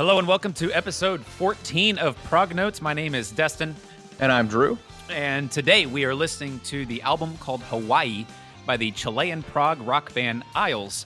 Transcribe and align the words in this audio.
Hello 0.00 0.18
and 0.18 0.26
welcome 0.26 0.54
to 0.54 0.72
episode 0.72 1.20
14 1.22 1.98
of 1.98 2.16
Prog 2.24 2.54
Notes. 2.54 2.80
My 2.80 2.94
name 2.94 3.14
is 3.14 3.30
Destin. 3.30 3.76
And 4.18 4.32
I'm 4.32 4.48
Drew. 4.48 4.78
And 5.10 5.52
today 5.52 5.84
we 5.84 6.06
are 6.06 6.14
listening 6.14 6.58
to 6.60 6.86
the 6.86 7.02
album 7.02 7.36
called 7.36 7.62
Hawaii 7.64 8.24
by 8.64 8.78
the 8.78 8.92
Chilean 8.92 9.42
prog 9.42 9.78
rock 9.82 10.14
band 10.14 10.42
Aisles. 10.54 11.04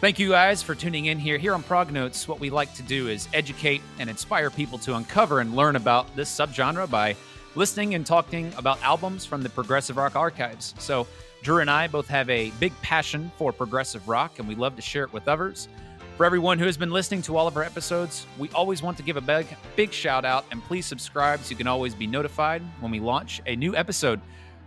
Thank 0.00 0.18
you 0.18 0.30
guys 0.30 0.60
for 0.60 0.74
tuning 0.74 1.06
in 1.06 1.20
here. 1.20 1.38
Here 1.38 1.54
on 1.54 1.62
Prog 1.62 1.92
Notes, 1.92 2.26
what 2.26 2.40
we 2.40 2.50
like 2.50 2.74
to 2.74 2.82
do 2.82 3.06
is 3.06 3.28
educate 3.32 3.80
and 4.00 4.10
inspire 4.10 4.50
people 4.50 4.76
to 4.78 4.96
uncover 4.96 5.38
and 5.38 5.54
learn 5.54 5.76
about 5.76 6.16
this 6.16 6.28
subgenre 6.28 6.90
by 6.90 7.14
listening 7.54 7.94
and 7.94 8.04
talking 8.04 8.52
about 8.56 8.82
albums 8.82 9.24
from 9.24 9.44
the 9.44 9.50
progressive 9.50 9.96
rock 9.96 10.16
archives. 10.16 10.74
So, 10.80 11.06
Drew 11.44 11.60
and 11.60 11.70
I 11.70 11.86
both 11.86 12.08
have 12.08 12.28
a 12.28 12.50
big 12.58 12.72
passion 12.82 13.30
for 13.36 13.52
progressive 13.52 14.08
rock, 14.08 14.40
and 14.40 14.48
we 14.48 14.56
love 14.56 14.74
to 14.74 14.82
share 14.82 15.04
it 15.04 15.12
with 15.12 15.28
others. 15.28 15.68
For 16.16 16.26
everyone 16.26 16.58
who 16.58 16.66
has 16.66 16.76
been 16.76 16.90
listening 16.90 17.22
to 17.22 17.38
all 17.38 17.48
of 17.48 17.56
our 17.56 17.62
episodes, 17.62 18.26
we 18.38 18.50
always 18.50 18.82
want 18.82 18.98
to 18.98 19.02
give 19.02 19.16
a 19.16 19.20
big, 19.20 19.46
big 19.76 19.92
shout 19.92 20.26
out 20.26 20.44
and 20.50 20.62
please 20.64 20.84
subscribe 20.84 21.40
so 21.40 21.50
you 21.50 21.56
can 21.56 21.66
always 21.66 21.94
be 21.94 22.06
notified 22.06 22.62
when 22.80 22.92
we 22.92 23.00
launch 23.00 23.40
a 23.46 23.56
new 23.56 23.74
episode. 23.74 24.20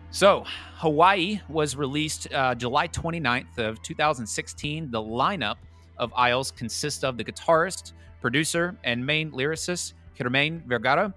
So, 0.10 0.44
Hawaii 0.78 1.40
was 1.48 1.76
released 1.76 2.34
uh, 2.34 2.56
July 2.56 2.88
29th 2.88 3.60
of 3.60 3.82
2016. 3.84 4.90
The 4.90 5.02
lineup 5.02 5.58
of 5.98 6.12
Aisles 6.16 6.50
consists 6.52 7.04
of 7.04 7.16
the 7.16 7.24
guitarist, 7.24 7.94
producer, 8.22 8.76
and 8.84 9.06
main 9.06 9.32
lyricist 9.32 9.94
Germain 10.16 10.64
Vergara, 10.66 11.14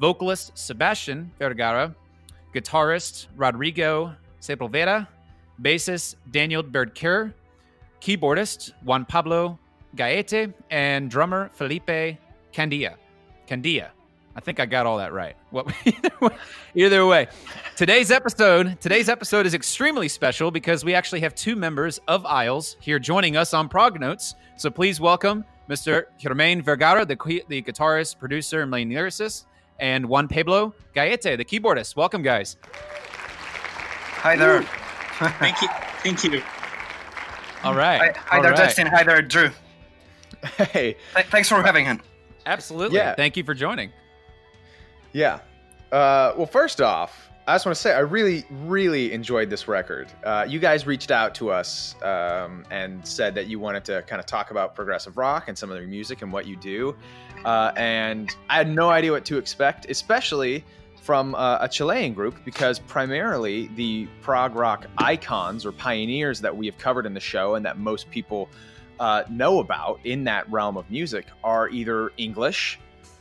vocalist 0.00 0.56
Sebastian 0.56 1.30
Vergara, 1.38 1.94
guitarist 2.54 3.26
Rodrigo 3.36 4.14
Sepulveda, 4.40 5.06
bassist 5.60 6.14
Daniel 6.30 6.62
Baird-Kerr, 6.62 7.34
keyboardist 8.00 8.72
Juan 8.84 9.04
Pablo 9.04 9.58
Gaete, 9.96 10.52
and 10.70 11.10
drummer 11.10 11.50
Felipe 11.54 12.18
Candia. 12.52 12.96
Candia. 13.46 13.90
I 14.36 14.40
think 14.40 14.60
I 14.60 14.66
got 14.66 14.86
all 14.86 14.98
that 14.98 15.12
right. 15.12 15.36
What 15.50 15.74
either 16.74 17.04
way, 17.06 17.26
today's 17.74 18.12
episode, 18.12 18.80
today's 18.80 19.08
episode 19.08 19.46
is 19.46 19.54
extremely 19.54 20.06
special 20.08 20.50
because 20.52 20.84
we 20.84 20.94
actually 20.94 21.20
have 21.20 21.34
two 21.34 21.56
members 21.56 21.98
of 22.06 22.24
Aisles 22.24 22.76
here 22.80 23.00
joining 23.00 23.36
us 23.36 23.52
on 23.52 23.68
Prog 23.68 23.98
Notes. 23.98 24.36
So 24.56 24.70
please 24.70 25.00
welcome 25.00 25.44
Mr. 25.68 26.04
Germain 26.18 26.62
Vergara, 26.62 27.04
the, 27.04 27.16
the 27.48 27.62
guitarist, 27.62 28.18
producer, 28.18 28.62
and 28.62 28.70
main 28.70 28.88
lyricist, 28.90 29.46
and 29.80 30.06
Juan 30.06 30.28
Pablo 30.28 30.72
Gaete, 30.94 31.36
the 31.36 31.44
keyboardist. 31.44 31.96
Welcome, 31.96 32.22
guys. 32.22 32.56
Hi 34.20 34.36
there. 34.36 34.62
Thank 35.40 35.62
you. 35.62 35.68
Thank 36.02 36.22
you. 36.24 36.42
All 37.64 37.74
right. 37.74 38.16
Hi, 38.16 38.20
hi 38.24 38.36
All 38.36 38.42
there, 38.42 38.52
right. 38.52 38.58
Destin. 38.58 38.86
Hi 38.86 39.02
there, 39.02 39.22
Drew. 39.22 39.50
Hey, 40.72 40.96
Th- 41.14 41.26
thanks 41.26 41.48
for 41.48 41.62
having 41.62 41.84
him. 41.84 42.00
Absolutely. 42.46 42.96
Yeah. 42.96 43.14
Thank 43.14 43.36
you 43.36 43.44
for 43.44 43.54
joining. 43.54 43.90
yeah. 45.12 45.40
Uh, 45.90 46.32
well, 46.36 46.46
first 46.46 46.80
off, 46.82 47.28
I 47.46 47.54
just 47.54 47.64
want 47.64 47.74
to 47.74 47.80
say 47.80 47.94
I 47.94 48.00
really, 48.00 48.44
really 48.50 49.12
enjoyed 49.12 49.48
this 49.48 49.66
record. 49.66 50.08
Uh, 50.22 50.44
you 50.46 50.58
guys 50.58 50.86
reached 50.86 51.10
out 51.10 51.34
to 51.36 51.50
us 51.50 51.94
um, 52.02 52.64
and 52.70 53.06
said 53.08 53.34
that 53.36 53.46
you 53.46 53.58
wanted 53.58 53.86
to 53.86 54.02
kind 54.02 54.20
of 54.20 54.26
talk 54.26 54.50
about 54.50 54.74
progressive 54.74 55.16
rock 55.16 55.48
and 55.48 55.56
some 55.56 55.70
of 55.70 55.76
their 55.78 55.86
music 55.86 56.20
and 56.20 56.30
what 56.30 56.46
you 56.46 56.56
do. 56.56 56.94
Uh, 57.46 57.72
and 57.76 58.36
I 58.50 58.56
had 58.58 58.68
no 58.68 58.90
idea 58.90 59.12
what 59.12 59.24
to 59.24 59.38
expect, 59.38 59.88
especially 59.90 60.62
from 61.08 61.34
uh, 61.36 61.56
a 61.62 61.66
Chilean 61.70 62.12
group, 62.12 62.34
because 62.44 62.78
primarily 62.78 63.68
the 63.76 64.06
prog 64.20 64.54
rock 64.54 64.84
icons 64.98 65.64
or 65.64 65.72
pioneers 65.72 66.38
that 66.42 66.54
we 66.54 66.66
have 66.66 66.76
covered 66.76 67.06
in 67.06 67.14
the 67.14 67.20
show 67.20 67.54
and 67.54 67.64
that 67.64 67.78
most 67.78 68.10
people 68.10 68.46
uh, 69.00 69.22
know 69.30 69.60
about 69.60 70.00
in 70.04 70.22
that 70.24 70.46
realm 70.52 70.76
of 70.76 70.90
music 70.90 71.24
are 71.42 71.70
either 71.70 72.12
English, 72.18 72.78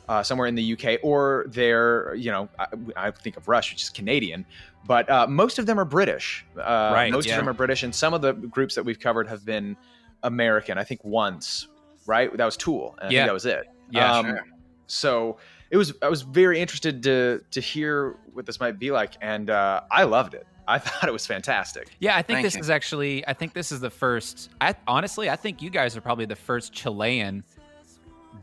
uh, 0.09 0.21
somewhere 0.21 0.47
in 0.49 0.55
the 0.55 0.73
UK, 0.73 0.99
or 1.01 1.45
they're, 1.47 2.13
you 2.15 2.29
know, 2.29 2.49
I, 2.59 2.65
I 2.97 3.11
think 3.11 3.37
of 3.37 3.47
Rush, 3.47 3.71
which 3.71 3.83
is 3.83 3.89
Canadian, 3.89 4.45
but 4.85 5.09
uh, 5.09 5.25
most 5.25 5.57
of 5.57 5.65
them 5.65 5.79
are 5.79 5.85
British. 5.85 6.45
Uh, 6.57 6.91
Right, 6.93 7.09
Most 7.09 7.25
yeah. 7.25 7.35
of 7.35 7.37
them 7.37 7.47
are 7.47 7.53
British, 7.53 7.83
and 7.83 7.95
some 7.95 8.13
of 8.13 8.21
the 8.21 8.33
groups 8.33 8.75
that 8.75 8.83
we've 8.83 8.99
covered 8.99 9.29
have 9.29 9.45
been 9.45 9.77
American. 10.23 10.77
I 10.77 10.83
think 10.83 10.99
once, 11.05 11.69
right? 12.05 12.35
That 12.35 12.43
was 12.43 12.57
Tool, 12.57 12.97
and 12.99 13.07
I 13.07 13.11
Yeah. 13.13 13.19
think 13.21 13.27
that 13.29 13.33
was 13.33 13.45
it. 13.45 13.65
Yeah, 13.91 14.17
Um, 14.17 14.25
sure. 14.25 14.45
So 14.87 15.37
it 15.69 15.77
was. 15.77 15.93
I 16.01 16.09
was 16.09 16.21
very 16.21 16.59
interested 16.59 17.03
to 17.03 17.43
to 17.51 17.61
hear 17.61 18.15
what 18.33 18.45
this 18.45 18.59
might 18.59 18.79
be 18.79 18.91
like, 18.91 19.13
and 19.21 19.49
uh, 19.49 19.81
I 19.91 20.03
loved 20.03 20.33
it. 20.33 20.47
I 20.67 20.79
thought 20.79 21.07
it 21.07 21.13
was 21.13 21.25
fantastic. 21.25 21.89
Yeah, 21.99 22.15
I 22.15 22.21
think 22.21 22.37
Thank 22.37 22.45
this 22.45 22.55
you. 22.55 22.61
is 22.61 22.69
actually. 22.69 23.27
I 23.27 23.33
think 23.33 23.53
this 23.53 23.71
is 23.71 23.79
the 23.79 23.89
first. 23.89 24.49
I 24.61 24.75
honestly, 24.87 25.29
I 25.29 25.35
think 25.35 25.61
you 25.61 25.69
guys 25.69 25.95
are 25.97 26.01
probably 26.01 26.25
the 26.25 26.35
first 26.35 26.73
Chilean 26.73 27.43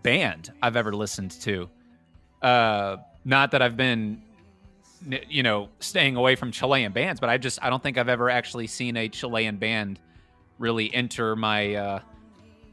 band 0.02 0.52
I've 0.62 0.76
ever 0.76 0.92
listened 0.92 1.32
to. 1.42 1.68
Uh, 2.42 2.98
not 3.24 3.52
that 3.52 3.62
I've 3.62 3.76
been, 3.76 4.22
you 5.28 5.42
know, 5.42 5.70
staying 5.80 6.16
away 6.16 6.36
from 6.36 6.50
Chilean 6.50 6.92
bands, 6.92 7.20
but 7.20 7.30
I 7.30 7.38
just 7.38 7.58
I 7.62 7.70
don't 7.70 7.82
think 7.82 7.98
I've 7.98 8.08
ever 8.08 8.28
actually 8.30 8.66
seen 8.66 8.96
a 8.96 9.08
Chilean 9.08 9.56
band 9.56 9.98
really 10.58 10.94
enter 10.94 11.34
my 11.36 11.74
uh, 11.74 12.00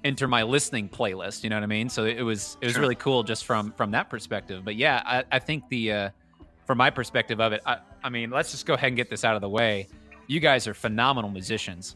enter 0.03 0.28
my 0.28 0.44
listening 0.44 0.89
playlist. 0.89 1.44
You 1.44 1.50
know 1.50 1.57
what 1.57 1.63
I 1.63 1.67
mean? 1.67 1.89
So 1.89 2.06
it 2.06 2.22
was 2.22 2.57
it 2.62 2.66
was 2.66 2.73
Sure. 2.73 2.81
really 2.81 2.95
cool 2.95 3.23
just 3.23 3.45
from 3.45 3.72
from 3.73 3.91
that 3.91 4.09
perspective. 4.09 4.63
But 4.66 4.75
yeah, 4.75 5.01
I, 5.06 5.23
I 5.31 5.39
think 5.39 5.67
the 5.69 5.91
uh, 5.91 6.09
from 6.66 6.78
my 6.78 6.89
perspective 6.89 7.39
of 7.41 7.53
it, 7.53 7.62
I, 7.66 7.78
I 8.03 8.09
mean, 8.09 8.29
let's 8.31 8.51
just 8.51 8.66
go 8.66 8.73
ahead 8.73 8.88
and 8.88 8.97
get 8.97 9.09
this 9.09 9.23
out 9.23 9.35
of 9.35 9.41
the 9.41 9.50
way. 9.50 9.88
You 10.28 10.40
guys 10.40 10.67
are 10.67 10.73
phenomenal 10.73 11.29
musicians. 11.29 11.95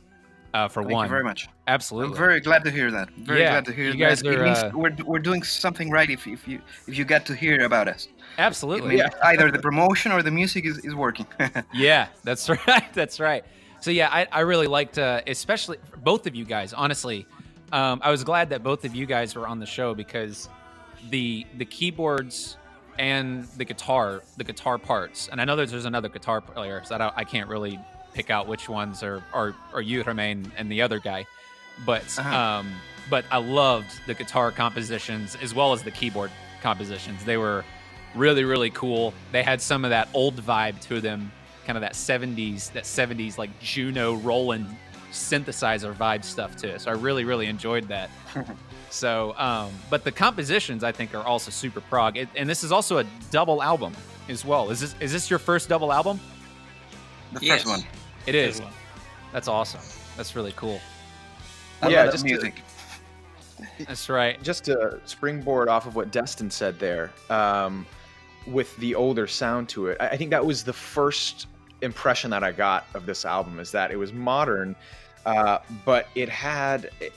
Uh, 0.54 0.70
for 0.70 0.84
Thank 0.84 0.94
one, 0.94 1.06
you 1.06 1.10
very 1.10 1.24
much. 1.26 1.50
absolutely. 1.68 2.12
I'm 2.14 2.18
very 2.18 2.40
glad 2.40 2.64
to 2.64 2.72
hear 2.72 2.90
that. 2.90 3.10
Very 3.18 3.42
Yeah, 3.42 3.52
glad 3.52 3.66
to 3.66 3.74
hear 3.74 3.86
you 3.92 3.96
guys 3.96 4.22
that. 4.22 4.30
are, 4.34 4.42
it 4.42 4.46
means 4.46 4.58
uh, 4.60 4.72
we're, 4.74 4.96
we're 5.06 5.20
doing 5.20 5.44
something 5.44 5.92
right 5.92 6.10
if, 6.10 6.26
if 6.28 6.48
you 6.48 6.62
if 6.88 6.98
you 6.98 7.04
get 7.04 7.26
to 7.26 7.36
hear 7.36 7.66
about 7.66 7.90
us. 7.90 8.08
Absolutely. 8.38 9.02
either 9.24 9.52
the 9.52 9.60
promotion 9.60 10.14
or 10.14 10.24
the 10.24 10.32
music 10.32 10.66
is, 10.66 10.78
is 10.86 10.96
working. 10.96 11.28
Yeah, 11.74 12.08
that's 12.24 12.48
right. 12.68 12.86
That's 12.94 13.20
right. 13.20 13.44
So 13.82 13.92
yeah, 13.92 14.08
I, 14.10 14.28
I 14.32 14.40
really 14.42 14.68
liked, 14.68 14.98
uh, 14.98 15.20
especially 15.28 15.78
both 16.04 16.26
of 16.26 16.36
you 16.36 16.46
guys. 16.46 16.72
Honestly, 16.72 17.28
um, 17.72 18.00
I 18.04 18.12
was 18.12 18.24
glad 18.24 18.50
that 18.50 18.64
both 18.64 18.86
of 18.86 18.96
you 18.96 19.06
guys 19.06 19.36
were 19.36 19.48
on 19.48 19.60
the 19.60 19.66
show 19.66 19.94
because 19.94 20.50
the 21.10 21.46
the 21.58 21.66
keyboards 21.66 22.58
and 22.98 23.44
the 23.58 23.66
guitar, 23.66 24.22
the 24.38 24.44
guitar 24.44 24.78
parts, 24.78 25.28
and 25.30 25.42
I 25.42 25.46
know 25.46 25.56
that 25.58 25.70
there's 25.70 25.86
another 25.86 26.08
guitar 26.10 26.40
player, 26.42 26.82
so 26.86 26.96
I, 26.96 26.98
don't, 26.98 27.14
I 27.18 27.24
can't 27.26 27.50
really 27.50 27.78
pick 28.14 28.30
out 28.30 28.48
which 28.48 28.70
ones 28.70 29.04
are 29.04 29.22
are, 29.34 29.54
are 29.74 29.82
you, 29.82 30.04
Germain, 30.04 30.52
and 30.58 30.72
the 30.72 30.82
other 30.82 31.00
guy, 31.00 31.26
but 31.86 32.04
Uh-huh. 32.18 32.36
um, 32.38 32.72
but 33.10 33.26
I 33.32 33.38
loved 33.38 33.90
the 34.08 34.14
guitar 34.14 34.52
compositions 34.52 35.36
as 35.42 35.54
well 35.54 35.74
as 35.74 35.84
the 35.84 35.92
keyboard 35.92 36.32
compositions. 36.62 37.24
They 37.26 37.38
were 37.38 37.64
really 38.16 38.46
really 38.46 38.70
cool. 38.70 39.14
They 39.32 39.44
had 39.44 39.62
some 39.62 39.84
of 39.84 39.90
that 39.92 40.08
old 40.14 40.36
vibe 40.42 40.80
to 40.88 41.02
them, 41.02 41.32
kind 41.66 41.78
of 41.78 41.82
that 41.82 41.94
70s 41.94 42.72
that 42.74 42.86
70s 42.86 43.38
like 43.38 43.50
Juno 43.60 44.16
Roland 44.16 44.68
synthesizer 45.16 45.94
vibe 45.96 46.24
stuff 46.24 46.56
to 46.58 46.68
it. 46.70 46.82
So 46.82 46.92
I 46.92 46.94
really 46.94 47.24
really 47.24 47.48
enjoyed 47.48 47.88
that. 47.88 48.10
so, 48.90 49.34
um, 49.38 49.72
but 49.90 50.04
the 50.04 50.12
compositions 50.12 50.84
I 50.84 50.92
think 50.92 51.14
are 51.16 51.24
also 51.24 51.52
super 51.52 51.82
prog, 51.82 52.18
it, 52.18 52.30
and 52.36 52.50
this 52.50 52.64
is 52.64 52.72
also 52.72 53.00
a 53.00 53.06
double 53.32 53.62
album 53.64 53.94
as 54.30 54.46
well. 54.46 54.70
Is 54.72 54.80
this 54.80 54.96
is 55.00 55.12
this 55.12 55.30
your 55.30 55.40
first 55.40 55.70
double 55.70 55.92
album? 55.92 56.20
the 57.34 57.40
Yes. 57.44 57.64
first 57.64 57.68
one. 57.82 57.88
It 58.28 58.36
is. 58.36 58.62
That's 59.34 59.48
awesome. 59.48 59.82
That's 60.16 60.36
really 60.36 60.54
cool. 60.56 60.80
I 61.82 61.90
Yeah, 61.90 61.98
love 62.04 62.06
that 62.08 62.12
just 62.14 62.24
to- 62.26 62.30
music. 62.32 62.62
That's 63.88 64.10
right. 64.10 64.42
just 64.44 64.66
to 64.66 65.00
springboard 65.06 65.70
off 65.70 65.86
of 65.88 65.96
what 65.96 66.12
Destin 66.12 66.50
said 66.52 66.78
there, 66.80 67.12
um, 67.30 67.86
with 68.48 68.76
the 68.78 68.94
older 68.96 69.28
sound 69.28 69.70
to 69.70 69.88
it, 69.88 69.98
I, 70.00 70.10
I 70.10 70.18
think 70.18 70.30
that 70.32 70.46
was 70.46 70.64
the 70.64 70.74
first 70.74 71.48
impression 71.82 72.30
that 72.32 72.44
I 72.44 72.52
got 72.52 72.86
of 72.94 73.06
this 73.06 73.26
album 73.26 73.60
is 73.60 73.72
that 73.72 73.92
it 73.92 73.96
was 73.98 74.12
modern, 74.14 74.76
uh, 75.26 75.60
but 75.84 76.08
it 76.16 76.30
had, 76.30 76.90
it, 77.00 77.14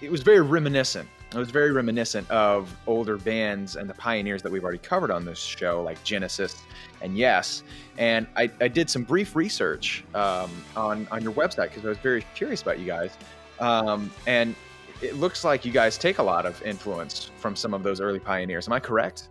it 0.00 0.10
was 0.10 0.22
very 0.22 0.40
reminiscent. 0.40 1.08
It 1.32 1.38
was 1.38 1.50
very 1.50 1.72
reminiscent 1.72 2.30
of 2.30 2.74
older 2.86 3.16
bands 3.16 3.74
and 3.74 3.90
the 3.90 3.94
pioneers 3.94 4.40
that 4.42 4.52
we've 4.52 4.62
already 4.62 4.78
covered 4.78 5.10
on 5.10 5.24
this 5.24 5.38
show, 5.38 5.82
like 5.82 6.02
Genesis 6.04 6.62
and 7.00 7.16
Yes. 7.16 7.64
And 7.98 8.26
I, 8.36 8.50
I 8.60 8.68
did 8.68 8.88
some 8.88 9.02
brief 9.02 9.34
research 9.34 10.04
um, 10.14 10.50
on 10.76 11.08
on 11.10 11.22
your 11.22 11.32
website 11.32 11.70
because 11.70 11.84
I 11.84 11.88
was 11.88 11.98
very 11.98 12.24
curious 12.34 12.62
about 12.62 12.78
you 12.78 12.86
guys. 12.86 13.16
Um, 13.60 14.10
and 14.26 14.54
it 15.02 15.16
looks 15.16 15.44
like 15.44 15.64
you 15.64 15.72
guys 15.72 15.98
take 15.98 16.18
a 16.18 16.22
lot 16.22 16.46
of 16.46 16.60
influence 16.62 17.30
from 17.36 17.56
some 17.56 17.74
of 17.74 17.82
those 17.82 18.00
early 18.00 18.20
pioneers. 18.20 18.68
Am 18.68 18.72
I 18.72 18.80
correct? 18.80 19.28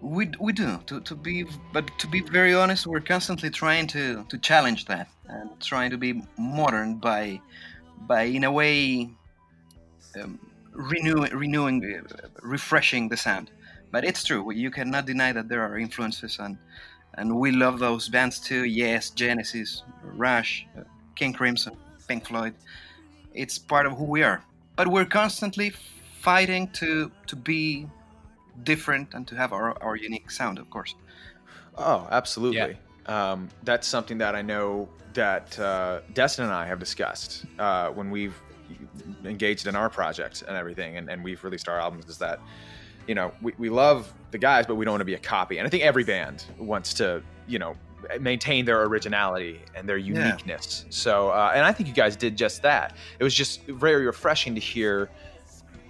We, 0.00 0.30
we 0.38 0.52
do 0.52 0.78
to, 0.86 1.00
to 1.00 1.14
be 1.16 1.44
but 1.72 1.90
to 1.98 2.06
be 2.06 2.20
very 2.20 2.54
honest 2.54 2.86
we're 2.86 3.00
constantly 3.00 3.50
trying 3.50 3.88
to, 3.88 4.24
to 4.28 4.38
challenge 4.38 4.84
that 4.86 5.08
and 5.28 5.50
trying 5.60 5.90
to 5.90 5.98
be 5.98 6.22
modern 6.38 6.98
by 6.98 7.40
by 8.06 8.22
in 8.22 8.44
a 8.44 8.52
way 8.52 9.10
um, 10.22 10.38
renewing 10.72 11.32
renewing 11.36 11.84
uh, 11.84 12.28
refreshing 12.42 13.08
the 13.08 13.16
sound. 13.16 13.50
But 13.90 14.04
it's 14.04 14.22
true 14.22 14.52
you 14.52 14.70
cannot 14.70 15.06
deny 15.06 15.32
that 15.32 15.48
there 15.48 15.62
are 15.62 15.78
influences 15.78 16.38
and 16.38 16.58
and 17.14 17.36
we 17.36 17.50
love 17.50 17.80
those 17.80 18.08
bands 18.08 18.38
too. 18.38 18.64
Yes 18.64 19.10
Genesis 19.10 19.82
Rush 20.02 20.66
uh, 20.78 20.82
King 21.16 21.32
Crimson 21.32 21.76
Pink 22.06 22.26
Floyd. 22.26 22.54
It's 23.34 23.58
part 23.58 23.86
of 23.86 23.92
who 23.98 24.04
we 24.04 24.22
are. 24.22 24.44
But 24.76 24.88
we're 24.88 25.04
constantly 25.04 25.70
fighting 26.20 26.68
to 26.74 27.10
to 27.26 27.36
be 27.36 27.88
different 28.64 29.14
and 29.14 29.26
to 29.28 29.34
have 29.34 29.52
our, 29.52 29.80
our 29.82 29.96
unique 29.96 30.30
sound, 30.30 30.58
of 30.58 30.68
course. 30.70 30.94
Oh, 31.76 32.08
absolutely. 32.10 32.78
Um, 33.06 33.48
that's 33.62 33.86
something 33.86 34.18
that 34.18 34.34
I 34.34 34.42
know 34.42 34.88
that 35.14 35.58
uh, 35.58 36.00
Destin 36.12 36.44
and 36.44 36.54
I 36.54 36.66
have 36.66 36.78
discussed 36.78 37.46
uh, 37.58 37.88
when 37.90 38.10
we've 38.10 38.34
engaged 39.24 39.66
in 39.66 39.74
our 39.74 39.88
projects 39.88 40.42
and 40.42 40.56
everything, 40.56 40.96
and, 40.96 41.08
and 41.08 41.24
we've 41.24 41.42
released 41.42 41.68
our 41.68 41.80
albums. 41.80 42.06
Is 42.06 42.18
that 42.18 42.40
you 43.06 43.14
know 43.14 43.32
we, 43.40 43.54
we 43.58 43.70
love 43.70 44.12
the 44.30 44.38
guys, 44.38 44.66
but 44.66 44.74
we 44.74 44.84
don't 44.84 44.92
want 44.92 45.00
to 45.00 45.06
be 45.06 45.14
a 45.14 45.18
copy. 45.18 45.58
And 45.58 45.66
I 45.66 45.70
think 45.70 45.82
every 45.84 46.04
band 46.04 46.44
wants 46.58 46.92
to 46.94 47.22
you 47.46 47.58
know 47.58 47.76
maintain 48.20 48.64
their 48.64 48.84
originality 48.84 49.60
and 49.74 49.88
their 49.88 49.96
uniqueness. 49.96 50.84
Yeah. 50.84 50.90
So, 50.90 51.28
uh, 51.30 51.52
and 51.54 51.64
I 51.64 51.72
think 51.72 51.88
you 51.88 51.94
guys 51.94 52.16
did 52.16 52.36
just 52.36 52.62
that. 52.62 52.94
It 53.18 53.24
was 53.24 53.34
just 53.34 53.64
very 53.66 54.06
refreshing 54.06 54.54
to 54.54 54.60
hear 54.60 55.10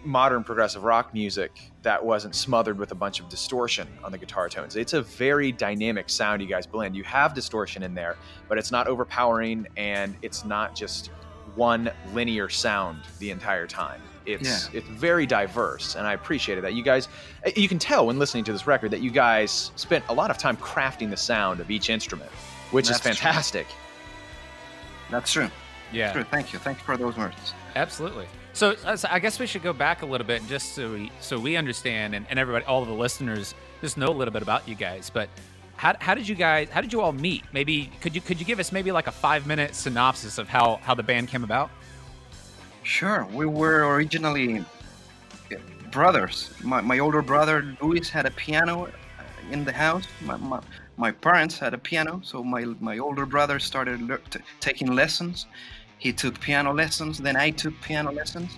modern 0.05 0.45
progressive 0.45 0.85
rock 0.85 1.13
music 1.13 1.71
that 1.83 2.05
wasn't 2.05 2.35
smothered 2.35 2.79
with 2.79 2.93
a 2.93 2.95
bunch 2.95 3.21
of 3.21 3.29
distortion 3.29 3.89
on 4.03 4.13
the 4.13 4.19
guitar 4.19 4.49
tones. 4.49 4.77
It's 4.77 4.93
a 4.93 5.03
very 5.03 5.53
dynamic 5.53 6.09
sound 6.09 6.41
you 6.41 6.49
guys 6.49 6.67
blend. 6.67 6.97
You 6.97 7.05
have 7.05 7.35
distortion 7.35 7.83
in 7.83 7.95
there, 7.95 8.17
but 8.49 8.59
it's 8.59 8.71
not 8.71 8.87
overpowering 8.87 9.67
and 9.77 10.17
it's 10.23 10.45
not 10.45 10.75
just 10.75 11.11
one 11.55 11.91
linear 12.13 12.49
sound 12.49 13.03
the 13.19 13.31
entire 13.31 13.67
time. 13.67 14.01
It's 14.27 14.69
yeah. 14.73 14.79
it's 14.79 14.89
very 14.89 15.27
diverse 15.27 15.95
and 15.95 16.07
I 16.07 16.13
appreciated 16.13 16.63
that. 16.65 16.75
You 16.75 16.83
guys 16.83 17.09
you 17.57 17.69
can 17.69 17.79
tell 17.79 18.07
when 18.07 18.19
listening 18.19 18.45
to 18.45 18.53
this 18.53 18.67
record 18.67 18.91
that 18.91 19.01
you 19.01 19.11
guys 19.11 19.73
spent 19.77 20.05
a 20.09 20.15
lot 20.15 20.31
of 20.31 20.39
time 20.39 20.57
crafting 20.59 21.11
the 21.11 21.17
sound 21.17 21.61
of 21.61 21.71
each 21.71 21.91
instrument, 21.91 22.31
which 22.71 22.89
That's 22.89 22.99
is 22.99 23.05
fantastic. 23.05 23.67
True. 23.67 23.77
That's 25.11 25.33
true. 25.33 25.51
Yeah. 25.93 26.13
True. 26.13 26.25
Thank 26.25 26.53
you. 26.53 26.59
Thank 26.59 26.79
you 26.79 26.85
for 26.85 26.97
those 26.97 27.17
words. 27.17 27.55
Absolutely. 27.77 28.27
So, 28.53 28.75
uh, 28.85 28.97
so, 28.97 29.09
I 29.11 29.19
guess 29.19 29.39
we 29.39 29.47
should 29.47 29.63
go 29.63 29.73
back 29.73 30.03
a 30.03 30.07
little 30.07 30.27
bit 30.27 30.43
just 30.49 30.75
so 30.75 30.93
we 30.93 31.13
so 31.21 31.39
we 31.39 31.57
understand 31.57 32.15
and, 32.15 32.27
and 32.29 32.39
everybody, 32.39 32.65
all 32.65 32.83
of 32.83 32.89
the 32.89 32.95
listeners, 32.95 33.55
just 33.81 33.97
know 33.97 34.09
a 34.09 34.11
little 34.11 34.33
bit 34.33 34.43
about 34.43 34.69
you 34.69 34.75
guys. 34.75 35.11
But 35.11 35.29
how, 35.77 35.95
how 36.01 36.15
did 36.15 36.27
you 36.27 36.35
guys 36.35 36.69
how 36.69 36.81
did 36.81 36.93
you 36.93 37.01
all 37.01 37.13
meet? 37.13 37.45
Maybe 37.53 37.91
could 38.01 38.15
you 38.15 38.21
could 38.21 38.41
you 38.41 38.47
give 38.47 38.59
us 38.59 38.73
maybe 38.73 38.91
like 38.91 39.07
a 39.07 39.13
five 39.13 39.47
minute 39.47 39.75
synopsis 39.75 40.39
of 40.39 40.49
how 40.49 40.81
how 40.83 40.95
the 40.95 41.03
band 41.03 41.29
came 41.29 41.45
about? 41.45 41.71
Sure. 42.83 43.27
We 43.33 43.47
were 43.47 43.87
originally 43.95 44.65
brothers. 45.91 46.51
My, 46.63 46.81
my 46.81 46.99
older 46.99 47.23
brother 47.23 47.77
Luis 47.81 48.09
had 48.09 48.27
a 48.27 48.31
piano 48.33 48.87
uh, 48.87 49.53
in 49.53 49.65
the 49.65 49.73
house. 49.73 50.07
My, 50.23 50.37
my, 50.37 50.61
my 50.97 51.13
parents 51.13 51.59
had 51.59 51.75
a 51.75 51.79
piano, 51.79 52.21
so 52.25 52.43
my 52.43 52.65
my 52.81 52.99
older 52.99 53.25
brother 53.25 53.59
started 53.59 54.03
le- 54.03 54.19
t- 54.31 54.41
taking 54.61 54.89
lessons 54.95 55.47
he 55.99 56.13
took 56.13 56.41
piano 56.41 56.73
lessons, 56.73 57.19
then 57.19 57.37
I 57.37 57.51
took 57.51 57.79
piano 57.81 58.13
lessons. 58.13 58.57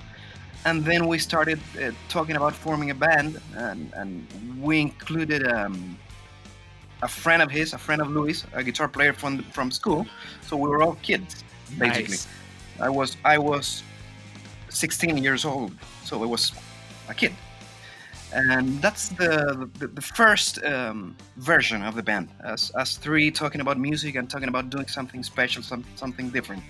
And 0.66 0.84
then 0.84 1.06
we 1.06 1.18
started 1.18 1.58
uh, 1.82 1.90
talking 2.08 2.36
about 2.36 2.54
forming 2.54 2.90
a 2.90 2.94
band, 2.94 3.40
and, 3.56 3.90
and 3.94 4.26
we 4.60 4.80
included 4.80 5.46
um, 5.48 5.98
a 7.02 7.08
friend 7.08 7.40
of 7.40 7.50
his, 7.50 7.72
a 7.72 7.78
friend 7.78 8.02
of 8.02 8.10
Luis, 8.10 8.44
a 8.52 8.62
guitar 8.62 8.86
player 8.86 9.14
from 9.14 9.42
from 9.56 9.70
school. 9.70 10.06
So 10.42 10.58
we 10.58 10.68
were 10.68 10.82
all 10.82 10.96
kids, 11.02 11.44
basically. 11.78 12.18
Nice. 12.18 12.28
I 12.78 12.90
was 12.90 13.16
I 13.24 13.38
was 13.38 13.82
16 14.68 15.16
years 15.16 15.46
old, 15.46 15.72
so 16.04 16.22
I 16.22 16.26
was 16.26 16.52
a 17.08 17.14
kid 17.14 17.32
and 18.32 18.80
that's 18.80 19.08
the 19.08 19.68
the, 19.78 19.88
the 19.88 20.00
first 20.00 20.62
um, 20.64 21.16
version 21.36 21.82
of 21.82 21.94
the 21.94 22.02
band 22.02 22.28
as, 22.44 22.70
as 22.78 22.96
three 22.96 23.30
talking 23.30 23.60
about 23.60 23.78
music 23.78 24.14
and 24.14 24.30
talking 24.30 24.48
about 24.48 24.70
doing 24.70 24.86
something 24.86 25.22
special 25.22 25.62
some, 25.62 25.84
something 25.96 26.30
different 26.30 26.62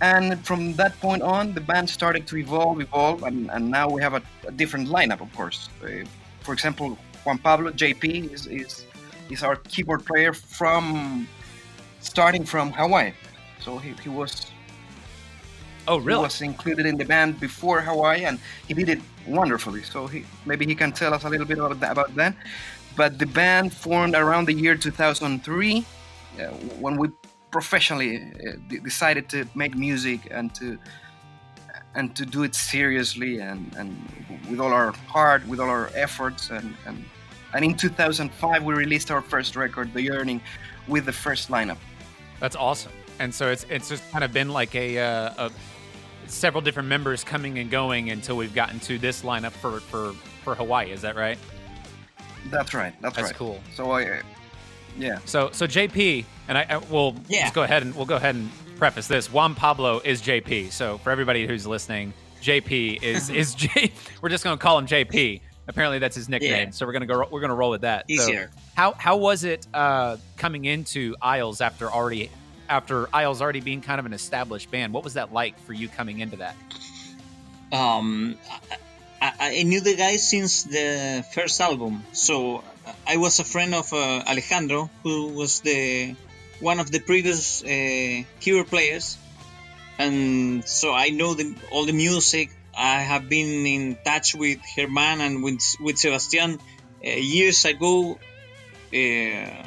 and 0.00 0.44
from 0.44 0.74
that 0.74 0.98
point 1.00 1.22
on 1.22 1.54
the 1.54 1.60
band 1.60 1.88
started 1.88 2.26
to 2.26 2.36
evolve 2.36 2.80
evolve 2.80 3.22
and, 3.22 3.50
and 3.50 3.70
now 3.70 3.88
we 3.88 4.02
have 4.02 4.14
a, 4.14 4.22
a 4.46 4.52
different 4.52 4.88
lineup 4.88 5.20
of 5.20 5.34
course 5.34 5.68
uh, 5.82 6.04
for 6.40 6.52
example 6.52 6.98
juan 7.24 7.38
pablo 7.38 7.70
jp 7.72 8.30
is, 8.32 8.46
is 8.46 8.84
is 9.30 9.42
our 9.42 9.56
keyboard 9.56 10.04
player 10.04 10.32
from 10.32 11.26
starting 12.00 12.44
from 12.44 12.70
hawaii 12.72 13.12
so 13.60 13.78
he, 13.78 13.94
he 14.02 14.08
was 14.08 14.52
Oh, 15.88 15.98
really? 15.98 16.18
He 16.18 16.22
was 16.24 16.42
included 16.42 16.86
in 16.86 16.96
the 16.96 17.04
band 17.04 17.38
before 17.38 17.80
Hawaii, 17.80 18.24
and 18.24 18.38
he 18.66 18.74
did 18.74 18.88
it 18.88 19.00
wonderfully. 19.26 19.82
So 19.82 20.06
he, 20.06 20.24
maybe 20.44 20.66
he 20.66 20.74
can 20.74 20.92
tell 20.92 21.14
us 21.14 21.24
a 21.24 21.28
little 21.28 21.46
bit 21.46 21.58
about 21.58 21.80
that. 21.80 21.92
About 21.92 22.14
that. 22.16 22.34
But 22.96 23.18
the 23.18 23.26
band 23.26 23.72
formed 23.72 24.14
around 24.14 24.46
the 24.46 24.52
year 24.52 24.76
2003, 24.76 25.84
uh, 26.40 26.42
when 26.80 26.96
we 26.96 27.08
professionally 27.50 28.18
uh, 28.18 28.76
decided 28.82 29.28
to 29.30 29.46
make 29.54 29.74
music 29.74 30.28
and 30.30 30.54
to 30.54 30.78
and 31.94 32.14
to 32.14 32.26
do 32.26 32.42
it 32.42 32.54
seriously 32.54 33.40
and, 33.40 33.74
and 33.74 33.90
with 34.50 34.60
all 34.60 34.72
our 34.72 34.92
heart, 35.08 35.46
with 35.48 35.58
all 35.60 35.70
our 35.70 35.90
efforts, 35.94 36.50
and, 36.50 36.74
and 36.86 37.04
and 37.54 37.64
in 37.64 37.74
2005 37.74 38.64
we 38.64 38.74
released 38.74 39.10
our 39.10 39.22
first 39.22 39.56
record, 39.56 39.92
The 39.94 40.02
Yearning, 40.02 40.40
with 40.88 41.06
the 41.06 41.12
first 41.12 41.48
lineup. 41.48 41.78
That's 42.38 42.56
awesome. 42.56 42.92
And 43.18 43.34
so 43.34 43.50
it's 43.50 43.64
it's 43.70 43.88
just 43.88 44.08
kind 44.10 44.24
of 44.24 44.32
been 44.32 44.50
like 44.50 44.74
a, 44.74 44.98
uh, 44.98 45.46
a 45.46 45.50
several 46.26 46.60
different 46.60 46.88
members 46.88 47.24
coming 47.24 47.58
and 47.58 47.70
going 47.70 48.10
until 48.10 48.36
we've 48.36 48.54
gotten 48.54 48.78
to 48.80 48.98
this 48.98 49.22
lineup 49.22 49.52
for 49.52 49.80
for 49.80 50.12
for 50.44 50.54
Hawaii. 50.54 50.90
Is 50.90 51.00
that 51.02 51.16
right? 51.16 51.38
That's 52.50 52.74
right. 52.74 52.94
That's, 53.00 53.16
That's 53.16 53.28
right. 53.28 53.36
cool. 53.36 53.60
So 53.74 53.90
I, 53.90 54.20
yeah. 54.98 55.18
So 55.24 55.50
so 55.52 55.66
JP 55.66 56.24
and 56.48 56.58
I, 56.58 56.66
I 56.68 56.76
will 56.78 57.16
yeah. 57.28 57.42
just 57.42 57.54
go 57.54 57.62
ahead 57.62 57.82
and 57.82 57.94
we'll 57.94 58.06
go 58.06 58.16
ahead 58.16 58.34
and 58.34 58.50
preface 58.76 59.06
this. 59.06 59.32
Juan 59.32 59.54
Pablo 59.54 60.00
is 60.04 60.22
JP. 60.22 60.72
So 60.72 60.98
for 60.98 61.10
everybody 61.10 61.46
who's 61.46 61.66
listening, 61.66 62.12
JP 62.42 63.02
is 63.02 63.30
is 63.42 63.54
J. 63.54 63.92
We're 64.20 64.28
just 64.28 64.44
gonna 64.44 64.56
call 64.56 64.78
him 64.78 64.86
JP. 64.86 65.40
Apparently 65.68 65.98
that's 65.98 66.14
his 66.14 66.28
nickname. 66.28 66.68
Yeah. 66.68 66.70
So 66.70 66.86
we're 66.86 66.92
gonna 66.92 67.06
go. 67.06 67.26
We're 67.30 67.40
gonna 67.40 67.54
roll 67.54 67.70
with 67.70 67.82
that. 67.82 68.04
Easier. 68.08 68.50
So 68.52 68.60
how 68.76 68.92
how 68.92 69.16
was 69.16 69.44
it 69.44 69.66
uh, 69.74 70.16
coming 70.36 70.64
into 70.64 71.16
Aisles 71.20 71.60
after 71.60 71.90
already 71.90 72.30
after 72.68 73.08
Aisles 73.14 73.42
already 73.42 73.60
being 73.60 73.80
kind 73.80 73.98
of 73.98 74.06
an 74.06 74.12
established 74.12 74.70
band. 74.70 74.92
What 74.92 75.04
was 75.04 75.14
that 75.14 75.32
like 75.32 75.58
for 75.60 75.72
you 75.72 75.88
coming 75.88 76.20
into 76.20 76.36
that? 76.36 76.56
Um, 77.72 78.36
I, 79.20 79.32
I 79.40 79.62
knew 79.62 79.80
the 79.80 79.96
guys 79.96 80.26
since 80.26 80.64
the 80.64 81.24
first 81.34 81.60
album, 81.60 82.04
so 82.12 82.62
I 83.06 83.18
was 83.18 83.38
a 83.38 83.44
friend 83.44 83.72
of 83.74 83.92
uh, 83.92 84.24
Alejandro, 84.26 84.90
who 85.04 85.28
was 85.28 85.60
the 85.60 86.16
one 86.58 86.80
of 86.80 86.90
the 86.90 86.98
previous 86.98 87.62
uh, 87.62 88.64
players, 88.64 89.16
and 89.98 90.64
so 90.66 90.92
I 90.92 91.10
know 91.10 91.34
the, 91.34 91.54
all 91.70 91.84
the 91.86 91.92
music. 91.92 92.50
I 92.76 93.00
have 93.00 93.28
been 93.28 93.64
in 93.64 93.96
touch 94.04 94.34
with 94.34 94.58
Herman 94.76 95.20
and 95.20 95.42
with, 95.42 95.62
with 95.80 95.98
Sebastian 95.98 96.58
uh, 97.04 97.08
years 97.08 97.64
ago, 97.64 98.18
uh, 98.92 99.62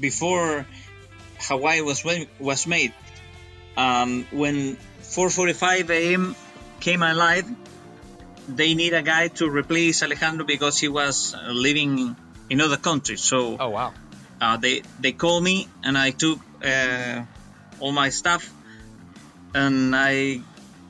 before 0.00 0.66
Hawaii 1.40 1.82
was 1.82 2.02
was 2.38 2.66
made. 2.66 2.94
Um, 3.76 4.26
when 4.30 4.76
4:45 5.02 5.90
a.m. 5.90 6.36
came 6.80 7.02
alive, 7.02 7.44
they 8.48 8.74
need 8.74 8.94
a 8.94 9.02
guy 9.02 9.28
to 9.28 9.50
replace 9.50 10.02
Alejandro 10.02 10.46
because 10.46 10.78
he 10.78 10.88
was 10.88 11.34
uh, 11.34 11.50
living 11.52 12.16
in 12.54 12.60
other 12.66 12.80
countries. 12.90 13.22
So, 13.32 13.56
oh 13.58 13.70
wow, 13.78 13.90
uh, 14.40 14.56
they 14.64 14.82
they 15.02 15.12
called 15.12 15.42
me 15.50 15.66
and 15.82 15.98
I 15.98 16.10
took 16.10 16.38
uh, 16.62 17.26
all 17.80 17.92
my 17.92 18.08
stuff 18.20 18.42
and 19.54 19.94
I 19.94 20.40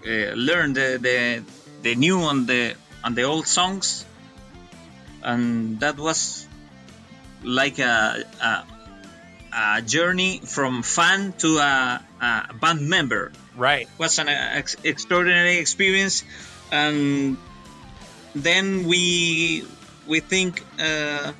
uh, 0.06 0.33
learned 0.35 0.75
the, 0.76 0.99
the 1.00 1.42
the 1.83 1.94
new 1.94 2.18
and 2.28 2.47
the 2.47 2.75
and 3.04 3.14
the 3.14 3.25
old 3.25 3.47
songs, 3.47 4.04
and 5.23 5.80
that 5.80 5.97
was 5.99 6.47
like 7.42 7.78
a, 7.78 8.25
a 8.40 8.52
a 9.52 9.83
journey 9.83 10.40
from 10.44 10.83
fan 10.83 11.33
to 11.38 11.59
a, 11.59 12.00
a 12.21 12.54
band 12.61 12.88
member. 12.88 13.33
Right. 13.56 13.88
Was 13.99 14.18
an 14.18 14.28
ex- 14.28 14.76
extraordinary 14.83 15.59
experience, 15.59 16.25
and 16.73 17.37
then 18.35 18.88
we 18.88 19.64
we 20.06 20.21
think 20.21 20.64
uh, 20.80 21.33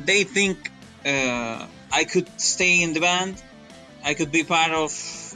they 0.00 0.24
think 0.24 0.70
uh, 1.06 1.66
I 1.92 2.04
could 2.04 2.28
stay 2.40 2.82
in 2.82 2.92
the 2.92 3.00
band. 3.00 3.42
I 4.04 4.14
could 4.14 4.30
be 4.30 4.44
part 4.44 4.72
of 4.72 4.90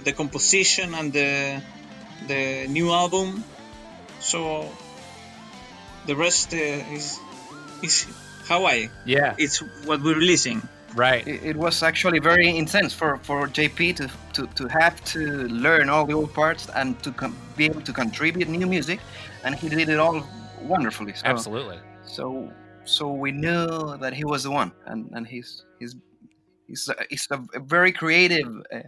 the 0.05 0.13
composition 0.13 0.95
and 0.95 1.13
the 1.13 1.63
the 2.27 2.67
new 2.69 2.93
album. 2.93 3.45
So 4.21 4.69
the 6.07 6.17
rest 6.17 6.53
uh, 6.53 6.97
is 6.97 7.19
is 7.83 8.07
Hawaii. 8.49 8.89
Yeah, 9.05 9.35
it's 9.39 9.59
what 9.87 10.03
we're 10.03 10.19
releasing. 10.19 10.63
Right. 10.95 11.27
It, 11.27 11.43
it, 11.43 11.57
was 11.57 11.83
actually 11.83 12.19
very 12.19 12.57
intense 12.57 12.95
for, 12.95 13.19
for 13.19 13.47
JP 13.47 13.97
to, 13.97 14.11
to, 14.33 14.47
to 14.55 14.69
have 14.69 15.05
to 15.13 15.47
learn 15.49 15.91
all 15.91 16.07
the 16.07 16.15
old 16.15 16.33
parts 16.33 16.67
and 16.75 17.01
to 17.03 17.13
com- 17.13 17.37
be 17.57 17.67
able 17.67 17.83
to 17.83 17.93
contribute 17.93 18.49
new 18.49 18.67
music, 18.67 19.01
and 19.45 19.55
he 19.55 19.69
did 19.69 19.91
it 19.91 19.99
all 19.99 20.27
wonderfully. 20.63 21.13
So, 21.13 21.27
Absolutely. 21.27 21.79
So 22.05 22.51
so 22.89 23.13
we 23.13 23.33
knew 23.33 23.97
that 23.99 24.15
he 24.15 24.25
was 24.25 24.45
the 24.45 24.51
one, 24.51 24.73
and, 24.87 25.11
and 25.13 25.27
he's 25.27 25.65
he's 25.79 25.97
he's 26.67 26.89
a, 26.89 26.95
he's 27.11 27.29
a, 27.31 27.61
very 27.61 27.93
creative 27.93 28.49
uh, 28.73 28.81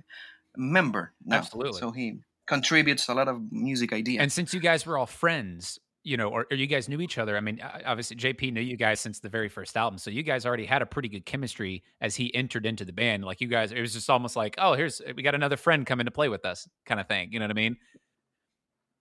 member 0.56 1.12
now. 1.24 1.36
Absolutely. 1.36 1.78
So 1.78 1.90
he 1.90 2.18
contributes 2.46 3.08
a 3.08 3.14
lot 3.14 3.28
of 3.28 3.52
music 3.52 3.92
ideas. 3.92 4.22
And 4.22 4.32
since 4.32 4.54
you 4.54 4.60
guys 4.60 4.86
were 4.86 4.96
all 4.98 5.06
friends, 5.06 5.78
you 6.02 6.16
know, 6.16 6.30
or, 6.30 6.46
or, 6.50 6.56
you 6.56 6.66
guys 6.66 6.88
knew 6.88 7.00
each 7.02 7.18
other. 7.18 7.36
I 7.36 7.40
mean, 7.40 7.60
obviously 7.84 8.16
JP 8.16 8.54
knew 8.54 8.62
you 8.62 8.78
guys 8.78 9.00
since 9.00 9.20
the 9.20 9.28
very 9.28 9.50
first 9.50 9.76
album, 9.76 9.98
so 9.98 10.10
you 10.10 10.22
guys 10.22 10.46
already 10.46 10.64
had 10.64 10.80
a 10.80 10.86
pretty 10.86 11.08
good 11.08 11.26
chemistry 11.26 11.84
as 12.00 12.16
he 12.16 12.34
entered 12.34 12.64
into 12.64 12.86
the 12.86 12.92
band. 12.92 13.22
Like 13.24 13.42
you 13.42 13.48
guys, 13.48 13.70
it 13.70 13.80
was 13.80 13.92
just 13.92 14.08
almost 14.08 14.34
like, 14.34 14.54
oh, 14.56 14.72
here's 14.72 15.02
we 15.14 15.22
got 15.22 15.34
another 15.34 15.58
friend 15.58 15.84
coming 15.84 16.06
to 16.06 16.10
play 16.10 16.30
with 16.30 16.46
us, 16.46 16.66
kind 16.86 17.00
of 17.00 17.06
thing. 17.06 17.32
You 17.32 17.38
know 17.38 17.44
what 17.44 17.50
I 17.50 17.54
mean? 17.54 17.76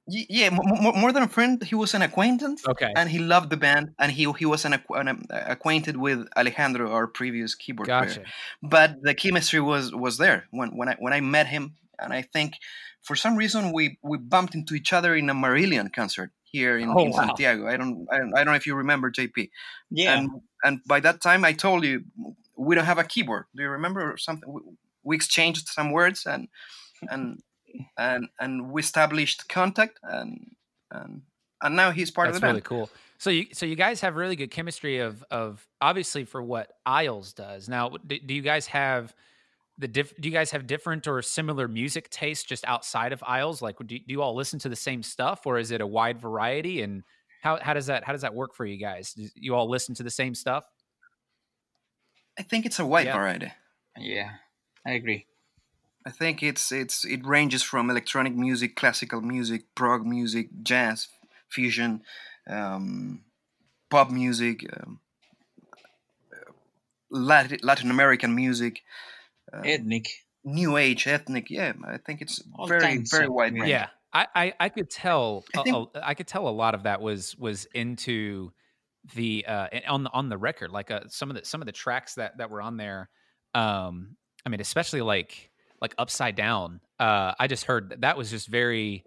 Yeah, 0.09 0.49
more, 0.51 0.93
more 0.93 1.11
than 1.11 1.23
a 1.23 1.27
friend, 1.27 1.61
he 1.63 1.75
was 1.75 1.93
an 1.93 2.01
acquaintance. 2.01 2.67
Okay, 2.67 2.91
and 2.95 3.09
he 3.09 3.19
loved 3.19 3.49
the 3.49 3.57
band, 3.57 3.93
and 3.99 4.11
he 4.11 4.31
he 4.37 4.45
was 4.45 4.65
an, 4.65 4.73
an 4.73 5.07
um, 5.07 5.25
acquainted 5.31 5.97
with 5.97 6.27
Alejandro, 6.35 6.91
our 6.91 7.07
previous 7.07 7.55
keyboard 7.55 7.87
gotcha. 7.87 8.15
player. 8.15 8.25
But 8.61 9.01
the 9.01 9.13
chemistry 9.13 9.59
was 9.59 9.93
was 9.93 10.17
there 10.17 10.45
when 10.51 10.69
when 10.77 10.89
I 10.89 10.95
when 10.99 11.13
I 11.13 11.21
met 11.21 11.47
him, 11.47 11.75
and 11.99 12.13
I 12.13 12.21
think 12.21 12.55
for 13.01 13.15
some 13.15 13.35
reason 13.35 13.71
we 13.71 13.97
we 14.01 14.17
bumped 14.17 14.55
into 14.55 14.75
each 14.75 14.93
other 14.93 15.15
in 15.15 15.29
a 15.29 15.33
Marillion 15.33 15.91
concert 15.93 16.31
here 16.43 16.77
in, 16.77 16.89
oh, 16.89 16.99
in 16.99 17.11
wow. 17.11 17.25
Santiago. 17.25 17.67
I 17.67 17.77
don't, 17.77 18.07
I 18.11 18.17
don't 18.17 18.33
I 18.35 18.43
don't 18.43 18.53
know 18.53 18.57
if 18.57 18.65
you 18.65 18.75
remember 18.75 19.11
JP. 19.11 19.49
Yeah. 19.91 20.17
And 20.17 20.41
and 20.63 20.81
by 20.85 20.99
that 21.01 21.21
time 21.21 21.45
I 21.45 21.53
told 21.53 21.83
you 21.83 22.03
we 22.55 22.75
don't 22.75 22.85
have 22.85 22.97
a 22.97 23.03
keyboard. 23.03 23.45
Do 23.55 23.63
you 23.63 23.69
remember 23.69 24.17
something? 24.17 24.51
We, 24.51 24.61
we 25.03 25.15
exchanged 25.15 25.67
some 25.67 25.91
words 25.91 26.25
and 26.25 26.47
and 27.09 27.41
and 27.97 28.27
and 28.39 28.71
we 28.71 28.81
established 28.81 29.47
contact 29.49 29.99
and 30.03 30.55
and 30.91 31.21
and 31.61 31.75
now 31.75 31.91
he's 31.91 32.09
part 32.11 32.27
That's 32.27 32.37
of 32.37 32.41
the 32.41 32.45
band. 32.47 32.53
really 32.55 32.61
cool. 32.61 32.89
So 33.17 33.29
you 33.29 33.47
so 33.53 33.65
you 33.65 33.75
guys 33.75 34.01
have 34.01 34.15
really 34.15 34.35
good 34.35 34.51
chemistry 34.51 34.99
of 34.99 35.23
of 35.29 35.67
obviously 35.81 36.23
for 36.25 36.41
what 36.41 36.71
Aisles 36.85 37.33
does. 37.33 37.67
Now, 37.67 37.89
do, 37.89 38.19
do 38.19 38.33
you 38.33 38.41
guys 38.41 38.67
have 38.67 39.13
the 39.77 39.87
diff, 39.87 40.13
do 40.19 40.27
you 40.27 40.33
guys 40.33 40.51
have 40.51 40.67
different 40.67 41.07
or 41.07 41.21
similar 41.21 41.67
music 41.67 42.09
tastes 42.09 42.43
just 42.43 42.65
outside 42.65 43.13
of 43.13 43.23
Aisles? 43.25 43.61
Like, 43.61 43.77
do, 43.77 43.85
do 43.85 44.03
you 44.07 44.21
all 44.21 44.35
listen 44.35 44.59
to 44.59 44.69
the 44.69 44.75
same 44.75 45.03
stuff, 45.03 45.45
or 45.45 45.57
is 45.57 45.71
it 45.71 45.79
a 45.81 45.87
wide 45.87 46.19
variety? 46.19 46.81
And 46.81 47.03
how 47.41 47.57
how 47.61 47.73
does 47.73 47.85
that 47.87 48.03
how 48.03 48.11
does 48.13 48.21
that 48.21 48.33
work 48.33 48.53
for 48.55 48.65
you 48.65 48.77
guys? 48.77 49.13
Do 49.13 49.27
you 49.35 49.55
all 49.55 49.69
listen 49.69 49.95
to 49.95 50.03
the 50.03 50.09
same 50.11 50.35
stuff? 50.35 50.65
I 52.37 52.43
think 52.43 52.65
it's 52.65 52.79
a 52.79 52.85
wide 52.85 53.07
Yeah. 53.07 53.17
variety. 53.17 53.51
Yeah, 53.97 54.31
I 54.85 54.91
agree. 54.91 55.25
I 56.05 56.11
think 56.11 56.41
it's 56.41 56.71
it's 56.71 57.03
it 57.05 57.25
ranges 57.25 57.61
from 57.63 57.89
electronic 57.89 58.35
music, 58.35 58.75
classical 58.75 59.21
music, 59.21 59.63
prog 59.75 60.05
music, 60.05 60.49
jazz, 60.63 61.07
fusion, 61.49 62.01
um, 62.47 63.21
pop 63.89 64.09
music, 64.09 64.65
um, 64.73 64.99
Latin, 67.11 67.59
Latin 67.63 67.91
American 67.91 68.35
music, 68.35 68.81
uh, 69.51 69.61
Ethnic. 69.65 70.07
new 70.43 70.77
age, 70.77 71.07
ethnic. 71.07 71.49
Yeah, 71.49 71.73
I 71.85 71.97
think 71.97 72.21
it's 72.21 72.41
All 72.57 72.67
very 72.67 72.97
very 72.99 73.25
of 73.25 73.33
wide 73.33 73.53
range. 73.53 73.67
Yeah, 73.69 73.87
I, 74.13 74.27
I 74.35 74.53
I 74.59 74.69
could 74.69 74.89
tell 74.89 75.43
I 75.55 75.61
a- 75.61 75.63
think- 75.63 75.89
a- 75.95 76.07
I 76.07 76.13
could 76.13 76.27
tell 76.27 76.47
a 76.47 76.49
lot 76.49 76.75
of 76.75 76.83
that 76.83 77.01
was 77.01 77.35
was 77.37 77.65
into 77.73 78.51
the 79.15 79.45
uh 79.47 79.67
on 79.87 80.03
the 80.03 80.11
on 80.11 80.29
the 80.29 80.37
record 80.37 80.71
like 80.71 80.91
uh, 80.91 81.01
some 81.07 81.29
of 81.29 81.35
the 81.35 81.43
some 81.45 81.61
of 81.61 81.65
the 81.65 81.71
tracks 81.71 82.15
that 82.15 82.37
that 82.37 82.49
were 82.49 82.61
on 82.61 82.75
there 82.77 83.09
um 83.55 84.15
I 84.45 84.49
mean 84.49 84.59
especially 84.59 85.01
like 85.01 85.48
like 85.81 85.93
upside 85.97 86.35
down 86.35 86.81
uh 86.99 87.33
I 87.39 87.47
just 87.47 87.65
heard 87.65 87.89
that, 87.89 88.01
that 88.01 88.17
was 88.17 88.29
just 88.29 88.47
very 88.47 89.05